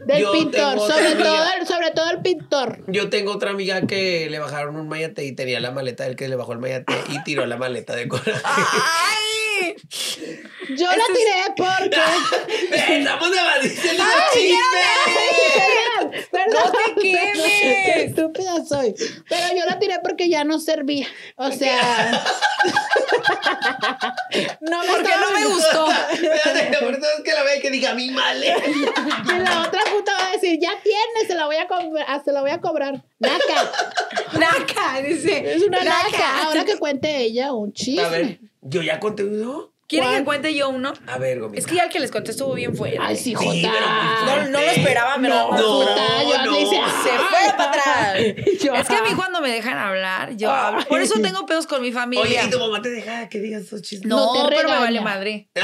Del 0.07 0.23
Yo 0.23 0.33
pintor, 0.33 0.79
sobre 0.81 1.15
todo, 1.15 1.45
el, 1.61 1.67
sobre 1.67 1.91
todo 1.91 2.11
el 2.11 2.21
pintor. 2.23 2.83
Yo 2.89 3.11
tengo 3.11 3.33
otra 3.33 3.51
amiga 3.51 3.83
que 3.87 4.29
le 4.31 4.39
bajaron 4.39 4.77
un 4.77 4.89
mayate 4.89 5.25
y 5.25 5.33
tenía 5.33 5.61
la 5.61 5.71
maleta 5.71 6.05
del 6.05 6.17
que 6.17 6.27
le 6.29 6.37
bajó 6.37 6.53
el 6.55 6.59
mayate 6.59 6.95
y 7.11 7.23
tiró 7.23 7.45
la 7.47 7.57
maleta 7.59 7.95
de 7.95 8.09
coraje. 8.09 8.33
¡Ay! 8.43 9.75
Yo 10.77 10.87
la 10.87 10.93
Este 10.97 11.13
es- 11.13 11.19
tiré 11.19 11.55
porque. 11.57 12.01
Estamos 12.99 13.29
diciendo 13.63 14.03
¡Ay, 14.05 14.23
chisme. 14.33 16.21
Perdón. 16.31 16.63
¡No 16.65 16.73
te 16.73 17.01
quemes! 17.01 17.60
Estúpida 18.11 18.65
soy. 18.65 18.95
Pero 19.29 19.57
yo 19.57 19.65
la 19.67 19.79
tiré 19.79 19.99
porque 20.03 20.29
ya 20.29 20.45
no 20.45 20.59
servía. 20.59 21.07
O 21.37 21.51
sea. 21.51 22.25
no 24.61 24.81
Porque 24.87 25.11
no 25.21 25.39
me 25.39 25.47
gustó. 25.47 25.91
Espérate, 26.13 26.77
por 26.79 26.95
eso 26.95 27.07
es 27.19 27.25
que 27.25 27.33
la 27.33 27.43
vea 27.43 27.61
que 27.61 27.71
diga 27.71 27.95
mi 27.95 28.11
maleta. 28.11 28.63
Y 28.67 29.39
la 29.39 29.63
otra 29.63 29.81
puta 29.91 30.13
va 30.19 30.29
a 30.29 30.33
decir, 30.33 30.59
ya 30.61 30.73
tiene, 30.83 31.27
se 31.27 31.35
la 31.35 31.47
voy 31.47 31.57
a, 31.57 31.67
cobrar, 31.67 32.25
se 32.25 32.33
la 32.33 32.41
voy 32.41 32.51
a 32.51 32.61
cobrar. 32.61 33.03
Naca. 33.19 33.73
Naca, 34.39 35.03
dice. 35.03 35.55
Es 35.55 35.63
una 35.63 35.83
naca. 35.83 36.45
Ahora 36.45 36.65
que 36.65 36.77
cuente 36.77 37.17
ella 37.19 37.53
un 37.53 37.73
chisme. 37.73 38.03
A 38.03 38.09
ver, 38.09 38.39
yo 38.63 38.83
ya 38.83 39.01
conté 39.01 39.25
uno. 39.25 39.71
¿Quieren 39.91 40.09
¿Cuál? 40.09 40.19
que 40.21 40.25
cuente 40.25 40.55
yo 40.55 40.69
uno? 40.69 40.93
A 41.09 41.19
ver, 41.19 41.41
gomita. 41.41 41.59
Es 41.59 41.67
que 41.67 41.75
ya 41.75 41.83
el 41.83 41.91
que 41.91 41.99
les 41.99 42.13
conté 42.13 42.31
estuvo 42.31 42.55
bien 42.55 42.77
fuerte. 42.77 42.97
Ay, 43.01 43.17
sí, 43.17 43.25
Sí, 43.25 43.35
Jota. 43.35 43.51
pero 43.51 43.87
muy 43.89 44.45
No, 44.45 44.49
no 44.51 44.61
lo 44.61 44.71
esperaba, 44.71 45.17
pero 45.21 45.35
No, 45.35 45.51
No, 45.51 45.57
Jota, 45.59 46.23
yo 46.23 46.45
no. 46.45 46.53
le 46.53 46.61
hice, 46.63 46.77
Se 47.03 47.09
fue 47.19 47.53
para 47.57 47.71
atrás. 47.71 48.17
Yo, 48.63 48.75
Es 48.75 48.87
que 48.89 48.95
a 48.95 49.03
mí 49.03 49.09
ay. 49.11 49.15
cuando 49.17 49.41
me 49.41 49.51
dejan 49.51 49.77
hablar, 49.79 50.37
yo 50.37 50.49
Ay. 50.53 50.61
hablo. 50.65 50.85
Por 50.87 51.01
eso 51.01 51.21
tengo 51.21 51.45
pedos 51.45 51.67
con 51.67 51.83
mi 51.83 51.91
familia. 51.91 52.23
Oye, 52.25 52.41
¿y 52.47 52.51
tu 52.51 52.61
mamá 52.61 52.81
te 52.81 52.91
deja 52.91 53.29
que 53.29 53.41
digas 53.41 53.63
esos 53.63 53.83
chismes? 53.83 54.09
No, 54.09 54.33
No 54.35 54.49
te 54.49 54.55
pero 54.57 54.69
me 54.69 54.79
vale 54.79 55.01
madre. 55.01 55.51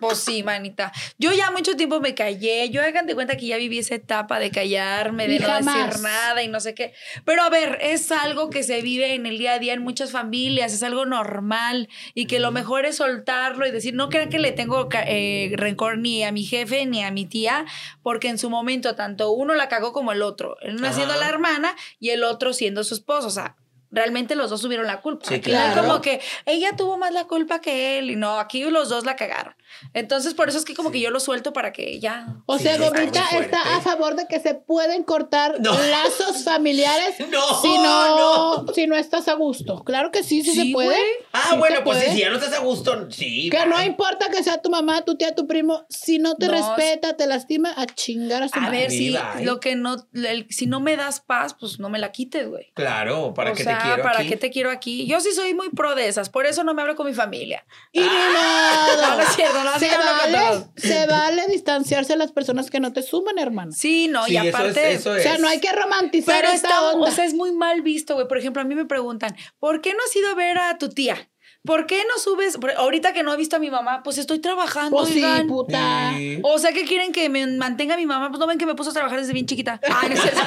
Pues 0.00 0.18
sí, 0.18 0.42
manita. 0.42 0.92
Yo 1.18 1.32
ya 1.32 1.50
mucho 1.50 1.76
tiempo 1.76 2.00
me 2.00 2.14
callé. 2.14 2.70
Yo 2.70 2.82
hagan 2.82 3.06
de 3.06 3.14
cuenta 3.14 3.36
que 3.36 3.46
ya 3.46 3.56
viví 3.56 3.78
esa 3.78 3.94
etapa 3.94 4.38
de 4.38 4.50
callarme, 4.50 5.28
de 5.28 5.36
Y 5.36 5.38
no 5.38 5.46
jamás. 5.46 5.86
decir 5.88 6.02
nada 6.02 6.42
y 6.42 6.48
no 6.48 6.60
sé 6.60 6.74
qué. 6.74 6.92
Pero 7.24 7.42
a 7.42 7.50
ver, 7.50 7.78
es 7.82 8.10
algo 8.12 8.50
que 8.50 8.62
se 8.62 8.82
vive 8.82 9.14
en 9.14 9.26
el 9.26 9.38
día 9.38 9.52
a 9.54 9.58
día 9.58 9.74
en 9.74 9.82
muchas 9.82 10.10
familias, 10.10 10.72
es 10.72 10.82
algo 10.82 11.06
normal 11.06 11.88
y 12.14 12.26
que 12.26 12.38
lo 12.40 12.50
mejor 12.50 12.86
es 12.86 12.96
soltarlo 12.96 13.66
y 13.66 13.70
decir, 13.70 13.94
no 13.94 14.08
crean 14.08 14.30
que 14.30 14.38
le 14.38 14.52
tengo 14.52 14.88
eh, 14.92 15.52
rencor 15.56 15.98
ni 15.98 16.24
a 16.24 16.32
mi 16.32 16.44
jefe 16.44 16.86
ni 16.86 17.02
a 17.02 17.10
mi 17.10 17.26
tía, 17.26 17.64
porque 18.02 18.28
en 18.28 18.38
su 18.38 18.50
momento 18.50 18.94
tanto 18.94 19.30
uno 19.32 19.54
la 19.54 19.68
cagó 19.68 19.92
como 19.92 20.12
el 20.12 20.22
otro. 20.22 20.56
Una 20.62 20.88
Ajá. 20.88 20.96
siendo 20.96 21.14
la 21.16 21.28
hermana 21.28 21.74
y 21.98 22.10
el 22.10 22.24
otro 22.24 22.52
siendo 22.52 22.84
su 22.84 22.94
esposo. 22.94 23.28
O 23.28 23.30
sea, 23.30 23.56
realmente 23.90 24.36
los 24.36 24.50
dos 24.50 24.62
tuvieron 24.62 24.86
la 24.86 25.00
culpa. 25.00 25.26
Sí, 25.28 25.40
claro. 25.40 25.80
como 25.82 26.00
que 26.00 26.20
ella 26.46 26.76
tuvo 26.76 26.96
más 26.96 27.12
la 27.12 27.24
culpa 27.24 27.60
que 27.60 27.98
él 27.98 28.10
y 28.10 28.16
no, 28.16 28.38
aquí 28.38 28.62
los 28.70 28.88
dos 28.88 29.04
la 29.04 29.16
cagaron. 29.16 29.54
Entonces, 29.94 30.34
por 30.34 30.48
eso 30.48 30.58
es 30.58 30.64
que 30.64 30.74
como 30.74 30.90
que 30.90 31.00
yo 31.00 31.10
lo 31.10 31.20
suelto 31.20 31.52
para 31.52 31.72
que 31.72 31.98
ya... 32.00 32.26
O 32.46 32.58
Sí, 32.58 32.64
sea, 32.64 32.78
Gomita 32.78 33.24
está 33.38 33.76
a 33.76 33.80
favor 33.80 34.14
de 34.16 34.26
que 34.26 34.40
se 34.40 34.54
pueden 34.54 35.02
cortar 35.04 35.60
No. 35.60 35.72
lazos 35.72 36.44
familiares 36.44 37.14
No, 37.30 37.60
si 37.60 37.78
no, 37.78 38.66
si 38.74 38.86
no 38.86 38.96
estás 38.96 39.28
a 39.28 39.34
gusto. 39.34 39.82
Claro 39.84 40.10
que 40.10 40.22
sí, 40.22 40.42
sí, 40.42 40.52
se 40.54 40.72
puede. 40.72 40.88
güey. 40.88 41.00
Ah, 41.32 41.48
Sí 41.50 41.56
bueno, 41.58 41.84
pues 41.84 41.98
puede. 41.98 42.12
si 42.12 42.20
ya 42.20 42.30
no 42.30 42.36
estás 42.36 42.52
a 42.52 42.60
gusto, 42.60 43.10
sí. 43.10 43.48
Que 43.50 43.66
no 43.66 43.82
importa 43.82 44.28
que 44.30 44.42
sea 44.42 44.60
tu 44.60 44.70
mamá, 44.70 45.02
tu 45.04 45.16
tía, 45.16 45.34
tu 45.34 45.46
primo, 45.46 45.86
si 45.88 46.18
no 46.18 46.34
te 46.36 46.46
No, 46.46 46.52
respeta, 46.52 47.16
te 47.16 47.26
lastima, 47.26 47.72
a 47.76 47.86
chingar 47.86 48.42
a 48.42 48.48
su 48.48 48.58
A 48.58 48.62
madre. 48.62 48.78
ver, 48.82 48.90
si 48.90 49.14
¿eh? 49.14 49.20
lo 49.42 49.60
que 49.60 49.76
no, 49.76 49.96
el- 50.14 50.46
si 50.50 50.66
no 50.66 50.80
me 50.80 50.96
das 50.96 51.20
paz, 51.20 51.54
pues 51.58 51.78
no 51.78 51.88
me 51.88 51.98
la 51.98 52.12
quites, 52.12 52.48
güey. 52.48 52.70
Claro, 52.74 53.32
¿para 53.34 53.52
o 53.52 53.54
qué 53.54 53.64
sea, 53.64 53.78
te 53.78 53.84
quiero 53.84 54.02
¿para 54.02 54.18
aquí? 54.20 54.28
qué 54.28 54.36
te 54.36 54.50
quiero 54.50 54.70
aquí? 54.70 55.06
Yo 55.06 55.20
sí 55.20 55.32
soy 55.32 55.54
muy 55.54 55.70
pro 55.70 55.94
de 55.94 56.08
esas, 56.08 56.28
por 56.28 56.46
eso 56.46 56.64
no 56.64 56.74
me 56.74 56.82
hablo 56.82 56.96
con 56.96 57.06
mi 57.06 57.14
familia. 57.14 57.64
Y 57.92 58.00
ni 58.00 58.06
modo. 58.06 58.10
No, 59.00 59.16
no 59.16 59.22
es 59.22 59.28
cierto, 59.34 59.59
se, 59.78 59.88
vale, 59.96 60.64
se 60.76 61.06
vale 61.06 61.46
distanciarse 61.48 62.12
de 62.14 62.18
las 62.18 62.32
personas 62.32 62.70
que 62.70 62.80
no 62.80 62.92
te 62.92 63.02
suman, 63.02 63.38
hermano. 63.38 63.72
Sí, 63.72 64.08
no, 64.08 64.24
Sí, 64.24 64.32
y 64.32 64.36
eso 64.36 64.46
es- 64.48 64.54
aparte... 64.54 64.92
eso 64.92 65.10
O 65.12 65.18
sea, 65.18 65.38
no 65.38 65.48
hay 65.48 65.60
que 65.60 65.72
romantizar 65.72 66.34
Pero 66.40 66.48
esta 66.52 66.68
está, 66.68 66.90
onda. 66.92 67.08
o 67.08 67.10
sea, 67.10 67.24
es 67.24 67.34
muy 67.34 67.52
mal 67.52 67.82
visto, 67.82 68.14
güey. 68.14 68.26
Por 68.28 68.38
ejemplo, 68.38 68.62
a 68.62 68.64
mí 68.64 68.74
me 68.74 68.84
preguntan, 68.86 69.36
¿por 69.58 69.80
qué 69.80 69.92
no 69.92 69.98
has 70.08 70.14
ido 70.16 70.28
a 70.30 70.34
ver 70.34 70.58
a 70.58 70.78
tu 70.78 70.88
tía? 70.88 71.28
¿Por 71.62 71.86
qué 71.86 72.02
no 72.08 72.18
subes? 72.18 72.56
Ahorita 72.78 73.12
que 73.12 73.22
no 73.22 73.34
he 73.34 73.36
visto 73.36 73.56
a 73.56 73.58
mi 73.58 73.70
mamá, 73.70 74.02
pues 74.02 74.16
estoy 74.16 74.38
trabajando, 74.38 74.96
pues 74.96 75.10
sí, 75.10 75.16
oigan. 75.22 75.46
puta. 75.46 76.14
Sí. 76.16 76.38
O 76.42 76.58
sea, 76.58 76.72
que 76.72 76.86
quieren 76.86 77.12
que 77.12 77.28
me 77.28 77.46
mantenga 77.46 77.98
mi 77.98 78.06
mamá? 78.06 78.30
Pues 78.30 78.40
no 78.40 78.46
ven 78.46 78.56
que 78.56 78.64
me 78.64 78.74
puso 78.74 78.88
a 78.88 78.92
trabajar 78.94 79.18
desde 79.20 79.34
bien 79.34 79.44
chiquita. 79.44 79.78
Ay, 79.94 80.08
no 80.08 80.14
es 80.14 80.22
cierto. 80.22 80.40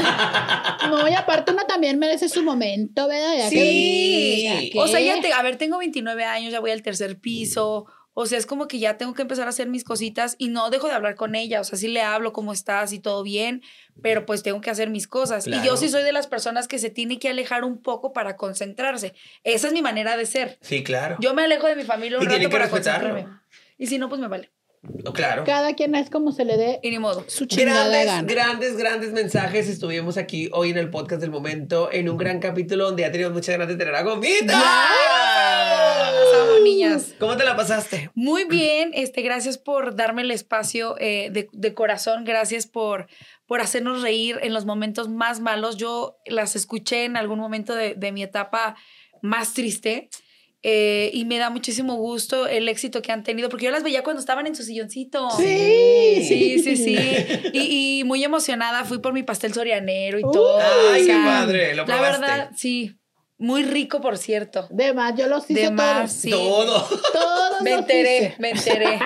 No, 0.90 1.08
y 1.08 1.14
aparte 1.14 1.52
uno 1.52 1.66
también 1.68 2.00
merece 2.00 2.30
su 2.30 2.42
momento, 2.42 3.08
¿verdad? 3.08 3.36
Ya 3.38 3.50
que- 3.52 3.56
Sí. 3.56 4.44
ya 4.44 4.60
que- 4.72 4.80
O 4.80 4.88
sea, 4.88 5.00
ya 5.02 5.22
te, 5.22 5.32
a 5.32 5.42
ver, 5.44 5.58
tengo 5.58 5.78
29 5.78 6.24
años, 6.24 6.52
ya 6.52 6.60
voy 6.60 6.72
al 6.72 6.82
tercer 6.82 7.20
piso. 7.20 7.86
O 8.16 8.26
sea, 8.28 8.38
es 8.38 8.46
como 8.46 8.68
que 8.68 8.78
ya 8.80 8.98
tengo 8.98 9.14
que 9.14 9.24
empezar 9.24 9.48
a 9.48 9.50
hacer 9.50 9.68
mis 9.68 9.84
cositas 9.84 10.36
y 10.38 10.50
no 10.50 10.70
dejo 10.70 10.88
de 10.88 10.94
hablar 10.94 11.16
con 11.16 11.34
ella. 11.36 11.62
O 11.62 11.64
sea, 11.64 11.78
sí 11.80 11.88
le 11.88 12.02
hablo, 12.02 12.32
¿cómo 12.34 12.54
estás? 12.54 12.94
Y 12.94 13.00
todo 13.00 13.24
bien, 13.24 13.64
pero 14.02 14.26
pues 14.26 14.44
tengo 14.44 14.62
que 14.62 14.70
hacer 14.70 14.90
mis 14.90 15.08
cosas. 15.08 15.48
Y 15.48 15.62
yo 15.64 15.78
sí 15.78 15.90
soy 15.90 16.04
de 16.04 16.12
las 16.12 16.28
personas 16.28 16.68
que 16.68 16.78
se 16.80 16.90
tiene 16.90 17.18
que 17.20 17.30
alejar 17.30 17.64
un 17.64 17.82
poco 17.82 18.14
para 18.14 18.36
concentrarse. 18.38 19.14
Esa 19.44 19.68
es 19.68 19.74
mi 19.74 19.82
manera 19.82 20.16
de 20.18 20.26
ser. 20.28 20.58
Sí, 20.62 20.84
claro. 20.84 21.18
Yo 21.20 21.34
me 21.34 21.44
alejo 21.44 21.68
de 21.68 21.76
mi 21.76 21.84
familia 21.84 22.18
un 22.20 22.24
Y 22.24 22.28
tiene 22.28 22.44
rato 22.46 22.50
que 22.50 22.54
para 22.54 22.66
respetarlo. 22.66 23.10
concentrarme. 23.10 23.42
Y 23.78 23.88
si 23.88 23.98
no, 23.98 24.10
pues 24.10 24.22
me 24.22 24.28
vale. 24.28 24.52
Oh, 25.06 25.14
Claro. 25.14 25.44
Cada 25.46 25.74
quien 25.76 25.96
es 25.96 26.10
como 26.10 26.34
se 26.34 26.44
le 26.44 26.58
dé 26.58 26.80
Y 26.84 26.92
ni 26.92 27.00
modo. 27.00 27.24
su 27.30 27.48
Grandes, 27.50 28.06
gana. 28.06 28.28
grandes, 28.28 28.76
grandes 28.78 29.12
mensajes. 29.14 29.68
Estuvimos 29.70 30.18
aquí 30.18 30.50
hoy 30.54 30.70
en 30.72 30.78
el 30.78 30.90
podcast 30.90 31.22
del 31.22 31.32
momento, 31.32 31.90
en 31.92 32.10
un 32.10 32.18
gran 32.18 32.40
capítulo 32.40 32.86
donde 32.86 33.04
ya 33.04 33.12
teníamos 33.12 33.34
muchas 33.34 33.54
ganas 33.54 33.70
de 33.70 33.76
tener 33.78 33.96
a 33.96 34.02
Gomita. 34.04 34.62
Amo, 36.42 36.60
niñas. 36.64 37.14
¿Cómo 37.20 37.38
te 37.38 37.44
la 37.44 37.56
pasaste? 37.56 38.12
Muy 38.16 38.46
bien, 38.46 38.92
este, 38.94 39.22
gracias 39.22 39.58
por 39.58 39.96
darme 39.96 40.22
el 40.22 40.32
espacio 40.32 40.96
eh, 41.00 41.30
de, 41.32 41.50
de 41.52 41.74
corazón, 41.74 42.24
gracias 42.24 42.68
por, 42.68 43.08
por 43.46 43.62
hacernos 43.62 44.02
reír 44.02 44.40
en 44.42 44.54
los 44.54 44.66
momentos 44.66 45.10
más 45.10 45.40
malos. 45.40 45.78
Yo 45.78 46.18
las 46.26 46.56
escuché 46.56 47.06
en 47.06 47.18
algún 47.18 47.40
momento 47.40 47.76
de, 47.76 47.96
de 47.96 48.12
mi 48.12 48.24
etapa 48.24 48.76
más 49.22 49.54
triste 49.54 50.10
eh, 50.66 51.12
y 51.14 51.26
me 51.26 51.38
da 51.38 51.50
muchísimo 51.50 51.96
gusto 51.96 52.48
el 52.48 52.70
éxito 52.70 53.02
que 53.02 53.12
han 53.12 53.24
tenido, 53.24 53.50
porque 53.50 53.66
yo 53.66 53.72
las 53.72 53.84
veía 53.84 54.02
cuando 54.02 54.22
estaban 54.22 54.48
en 54.48 54.56
su 54.56 54.64
silloncito. 54.64 55.30
Sí. 55.32 56.24
Sí, 56.26 56.60
sí, 56.60 56.78
sí. 56.78 56.98
Y, 57.52 58.00
y 58.00 58.04
muy 58.06 58.24
emocionada, 58.24 58.86
fui 58.86 59.00
por 59.00 59.12
mi 59.12 59.24
pastel 59.24 59.54
sorianero 59.54 60.20
y 60.20 60.22
todo. 60.22 60.60
Ay, 60.62 61.04
o 61.04 61.06
qué 61.06 61.14
padre, 61.14 61.76
¿lo 61.76 61.86
La 61.86 62.00
verdad, 62.02 62.52
sí. 62.56 62.96
Muy 63.44 63.64
rico, 63.64 64.00
por 64.00 64.18
cierto. 64.18 64.68
De 64.70 64.94
más, 64.94 65.16
yo 65.18 65.28
los 65.28 65.44
hice 65.50 65.54
De 65.60 65.66
todos. 65.66 65.76
más, 65.76 66.14
sí. 66.14 66.30
Todo. 66.30 66.88
Todos 67.12 67.62
Me 67.62 67.74
enteré, 67.74 68.18
hice. 68.18 68.36
me 68.40 68.52
enteré. 68.52 69.00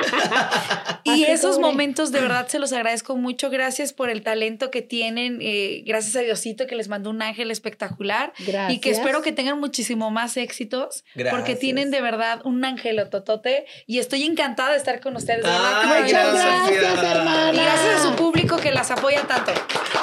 y 1.03 1.09
Así 1.09 1.25
esos 1.25 1.57
momentos 1.57 2.11
de 2.11 2.21
verdad 2.21 2.47
se 2.47 2.59
los 2.59 2.71
agradezco 2.71 3.15
mucho. 3.15 3.49
Gracias 3.49 3.93
por 3.93 4.11
el 4.11 4.21
talento 4.21 4.69
que 4.69 4.83
tienen. 4.83 5.39
eh, 5.41 5.81
gracias 5.87 6.15
a 6.17 6.19
Diosito 6.19 6.67
que 6.67 6.75
les 6.75 6.87
mandó 6.87 7.09
un 7.09 7.23
ángel 7.23 7.49
espectacular. 7.49 8.31
Y 8.37 8.45
que 8.45 8.51
Gracias. 8.51 8.97
espero 8.99 9.23
que 9.23 9.31
tengan 9.31 9.59
muchísimo 9.59 10.11
más 10.11 10.37
éxitos. 10.37 11.03
Porque 11.15 11.23
Gracias. 11.31 11.59
tienen 11.59 11.89
de 11.89 12.01
verdad 12.01 12.41
un 12.43 12.63
ángel 12.63 13.03
totote. 13.09 13.65
Y 13.87 13.97
estoy 13.97 14.23
encantada 14.23 14.71
de 14.73 14.77
estar 14.77 14.99
con 14.99 15.15
ustedes. 15.15 15.45
Ay, 15.47 16.03
Muchas 16.03 16.33
gracias, 16.33 17.03
hermana. 17.03 17.51
Y 17.53 17.55
gracias 17.55 17.95
a 18.01 18.03
su 18.03 18.15
público 18.15 18.57
que 18.57 18.71
las 18.71 18.91
apoya 18.91 19.23
tanto. 19.23 19.51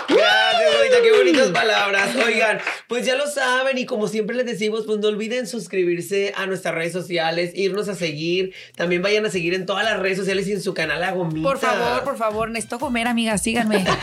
Gracias, 0.09 0.75
Gomita, 0.77 0.97
qué 1.03 1.13
bonitas 1.17 1.49
palabras. 1.51 2.09
Oigan, 2.17 2.59
pues 2.89 3.07
ya 3.07 3.15
lo 3.15 3.29
saben 3.29 3.79
y 3.79 3.87
como 3.87 4.09
siempre 4.09 4.24
les 4.33 4.47
decimos, 4.47 4.85
pues 4.87 4.99
no 4.99 5.09
olviden 5.09 5.47
suscribirse 5.47 6.33
a 6.37 6.47
nuestras 6.47 6.75
redes 6.75 6.93
sociales, 6.93 7.53
irnos 7.55 7.89
a 7.89 7.95
seguir. 7.95 8.53
También 8.77 9.03
vayan 9.03 9.27
a 9.27 9.31
seguir 9.31 9.55
en 9.55 9.67
todas 9.67 9.85
las 9.85 9.99
redes 9.99 10.19
sociales 10.19 10.47
y 10.49 10.53
en 10.53 10.63
su 10.63 10.73
canal 10.75 11.01
La 11.01 11.13
Gomita. 11.13 11.47
Por 11.49 11.59
favor, 11.59 12.05
por 12.05 12.17
favor, 12.17 12.51
necesito 12.51 12.79
comer, 12.79 13.07
amigas, 13.09 13.43
síganme. 13.43 13.85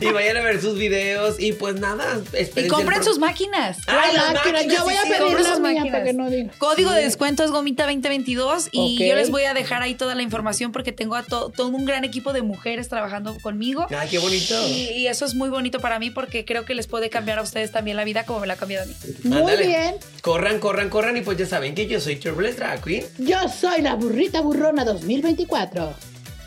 Y 0.00 0.06
vayan 0.12 0.36
a 0.38 0.40
ver 0.42 0.60
sus 0.60 0.78
videos 0.78 1.38
y 1.38 1.52
pues 1.52 1.74
nada, 1.78 2.20
y 2.56 2.66
compren 2.68 3.04
sus 3.04 3.18
máquinas. 3.18 3.78
Ay, 3.86 4.14
las 4.16 4.32
máquinas, 4.32 4.52
máquinas, 4.66 4.76
yo 4.78 4.84
voy 4.84 4.94
a 4.94 5.02
sí, 5.02 5.08
pedir 5.08 5.22
compren 5.22 5.42
la 5.44 5.50
sus 5.50 5.60
mía 5.60 5.72
máquinas. 5.74 5.92
para 5.92 6.04
que 6.04 6.12
no. 6.14 6.52
Código 6.58 6.90
de 6.90 7.02
descuento 7.02 7.44
es 7.44 7.50
Gomita 7.50 7.84
2022 7.84 8.68
y 8.72 8.96
yo 9.08 9.14
les 9.14 9.30
voy 9.30 9.42
a 9.44 9.54
dejar 9.54 9.82
ahí 9.82 9.94
toda 9.94 10.14
la 10.14 10.22
información 10.22 10.72
porque 10.72 10.92
tengo 10.92 11.14
a 11.16 11.22
to- 11.22 11.50
todo 11.54 11.68
un 11.68 11.84
gran 11.84 12.04
equipo 12.04 12.32
de 12.32 12.42
mujeres 12.42 12.88
trabajando 12.88 13.36
conmigo. 13.42 13.86
Ay, 13.90 14.08
qué 14.08 14.18
bonito. 14.18 14.54
Y, 14.68 14.90
y 14.96 15.06
eso 15.06 15.24
es 15.24 15.34
muy 15.34 15.48
bonito 15.50 15.80
para 15.80 15.98
mí 15.98 16.10
porque 16.10 16.44
creo 16.44 16.64
que 16.64 16.74
les 16.74 16.86
puede 16.86 17.10
cambiar 17.10 17.38
a 17.38 17.42
ustedes 17.42 17.70
también 17.72 17.96
la 17.96 18.04
vida 18.04 18.24
como 18.24 18.40
me 18.40 18.46
la 18.46 18.54
ha 18.54 18.56
cambiado 18.56 18.84
a 18.84 18.86
mí. 18.86 18.94
Muy 19.24 19.56
Bien. 19.66 19.94
Corran, 20.22 20.58
corran, 20.58 20.88
corran 20.90 21.16
y 21.16 21.20
pues 21.22 21.38
ya 21.38 21.46
saben 21.46 21.74
que 21.74 21.86
yo 21.86 22.00
soy 22.00 22.16
Turbulent 22.16 22.56
Drag 22.56 22.82
Queen. 22.82 23.04
Yo 23.18 23.38
soy 23.48 23.82
la 23.82 23.94
burrita 23.94 24.40
burrona 24.40 24.84
2024. 24.84 25.94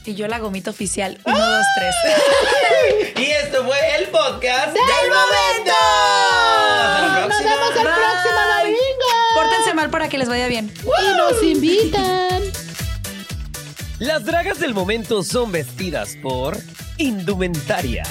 Y 0.05 0.15
yo 0.15 0.27
la 0.27 0.37
gomita 0.39 0.69
oficial. 0.71 1.17
Uno, 1.25 1.39
dos, 1.39 1.65
tres. 1.77 1.95
Y 3.17 3.25
esto 3.31 3.63
fue 3.65 3.77
el 3.99 4.07
podcast 4.09 4.73
¡Del 4.73 5.09
momento! 5.09 5.71
Hasta 5.71 7.01
la 7.01 7.07
Nos 7.07 7.25
próxima. 7.27 7.51
vemos 7.55 7.69
el 7.69 7.83
Bye. 7.83 7.93
próximo 7.93 8.41
domingo. 8.59 9.09
Pórtense 9.35 9.73
mal 9.73 9.89
para 9.89 10.09
que 10.09 10.17
les 10.17 10.27
vaya 10.27 10.47
bien. 10.47 10.73
Y 10.83 11.17
nos 11.17 11.41
invitan. 11.43 12.43
Las 13.99 14.25
dragas 14.25 14.59
del 14.59 14.73
momento 14.73 15.23
son 15.23 15.51
vestidas 15.53 16.17
por 16.21 16.57
Indumentaria. 16.97 18.03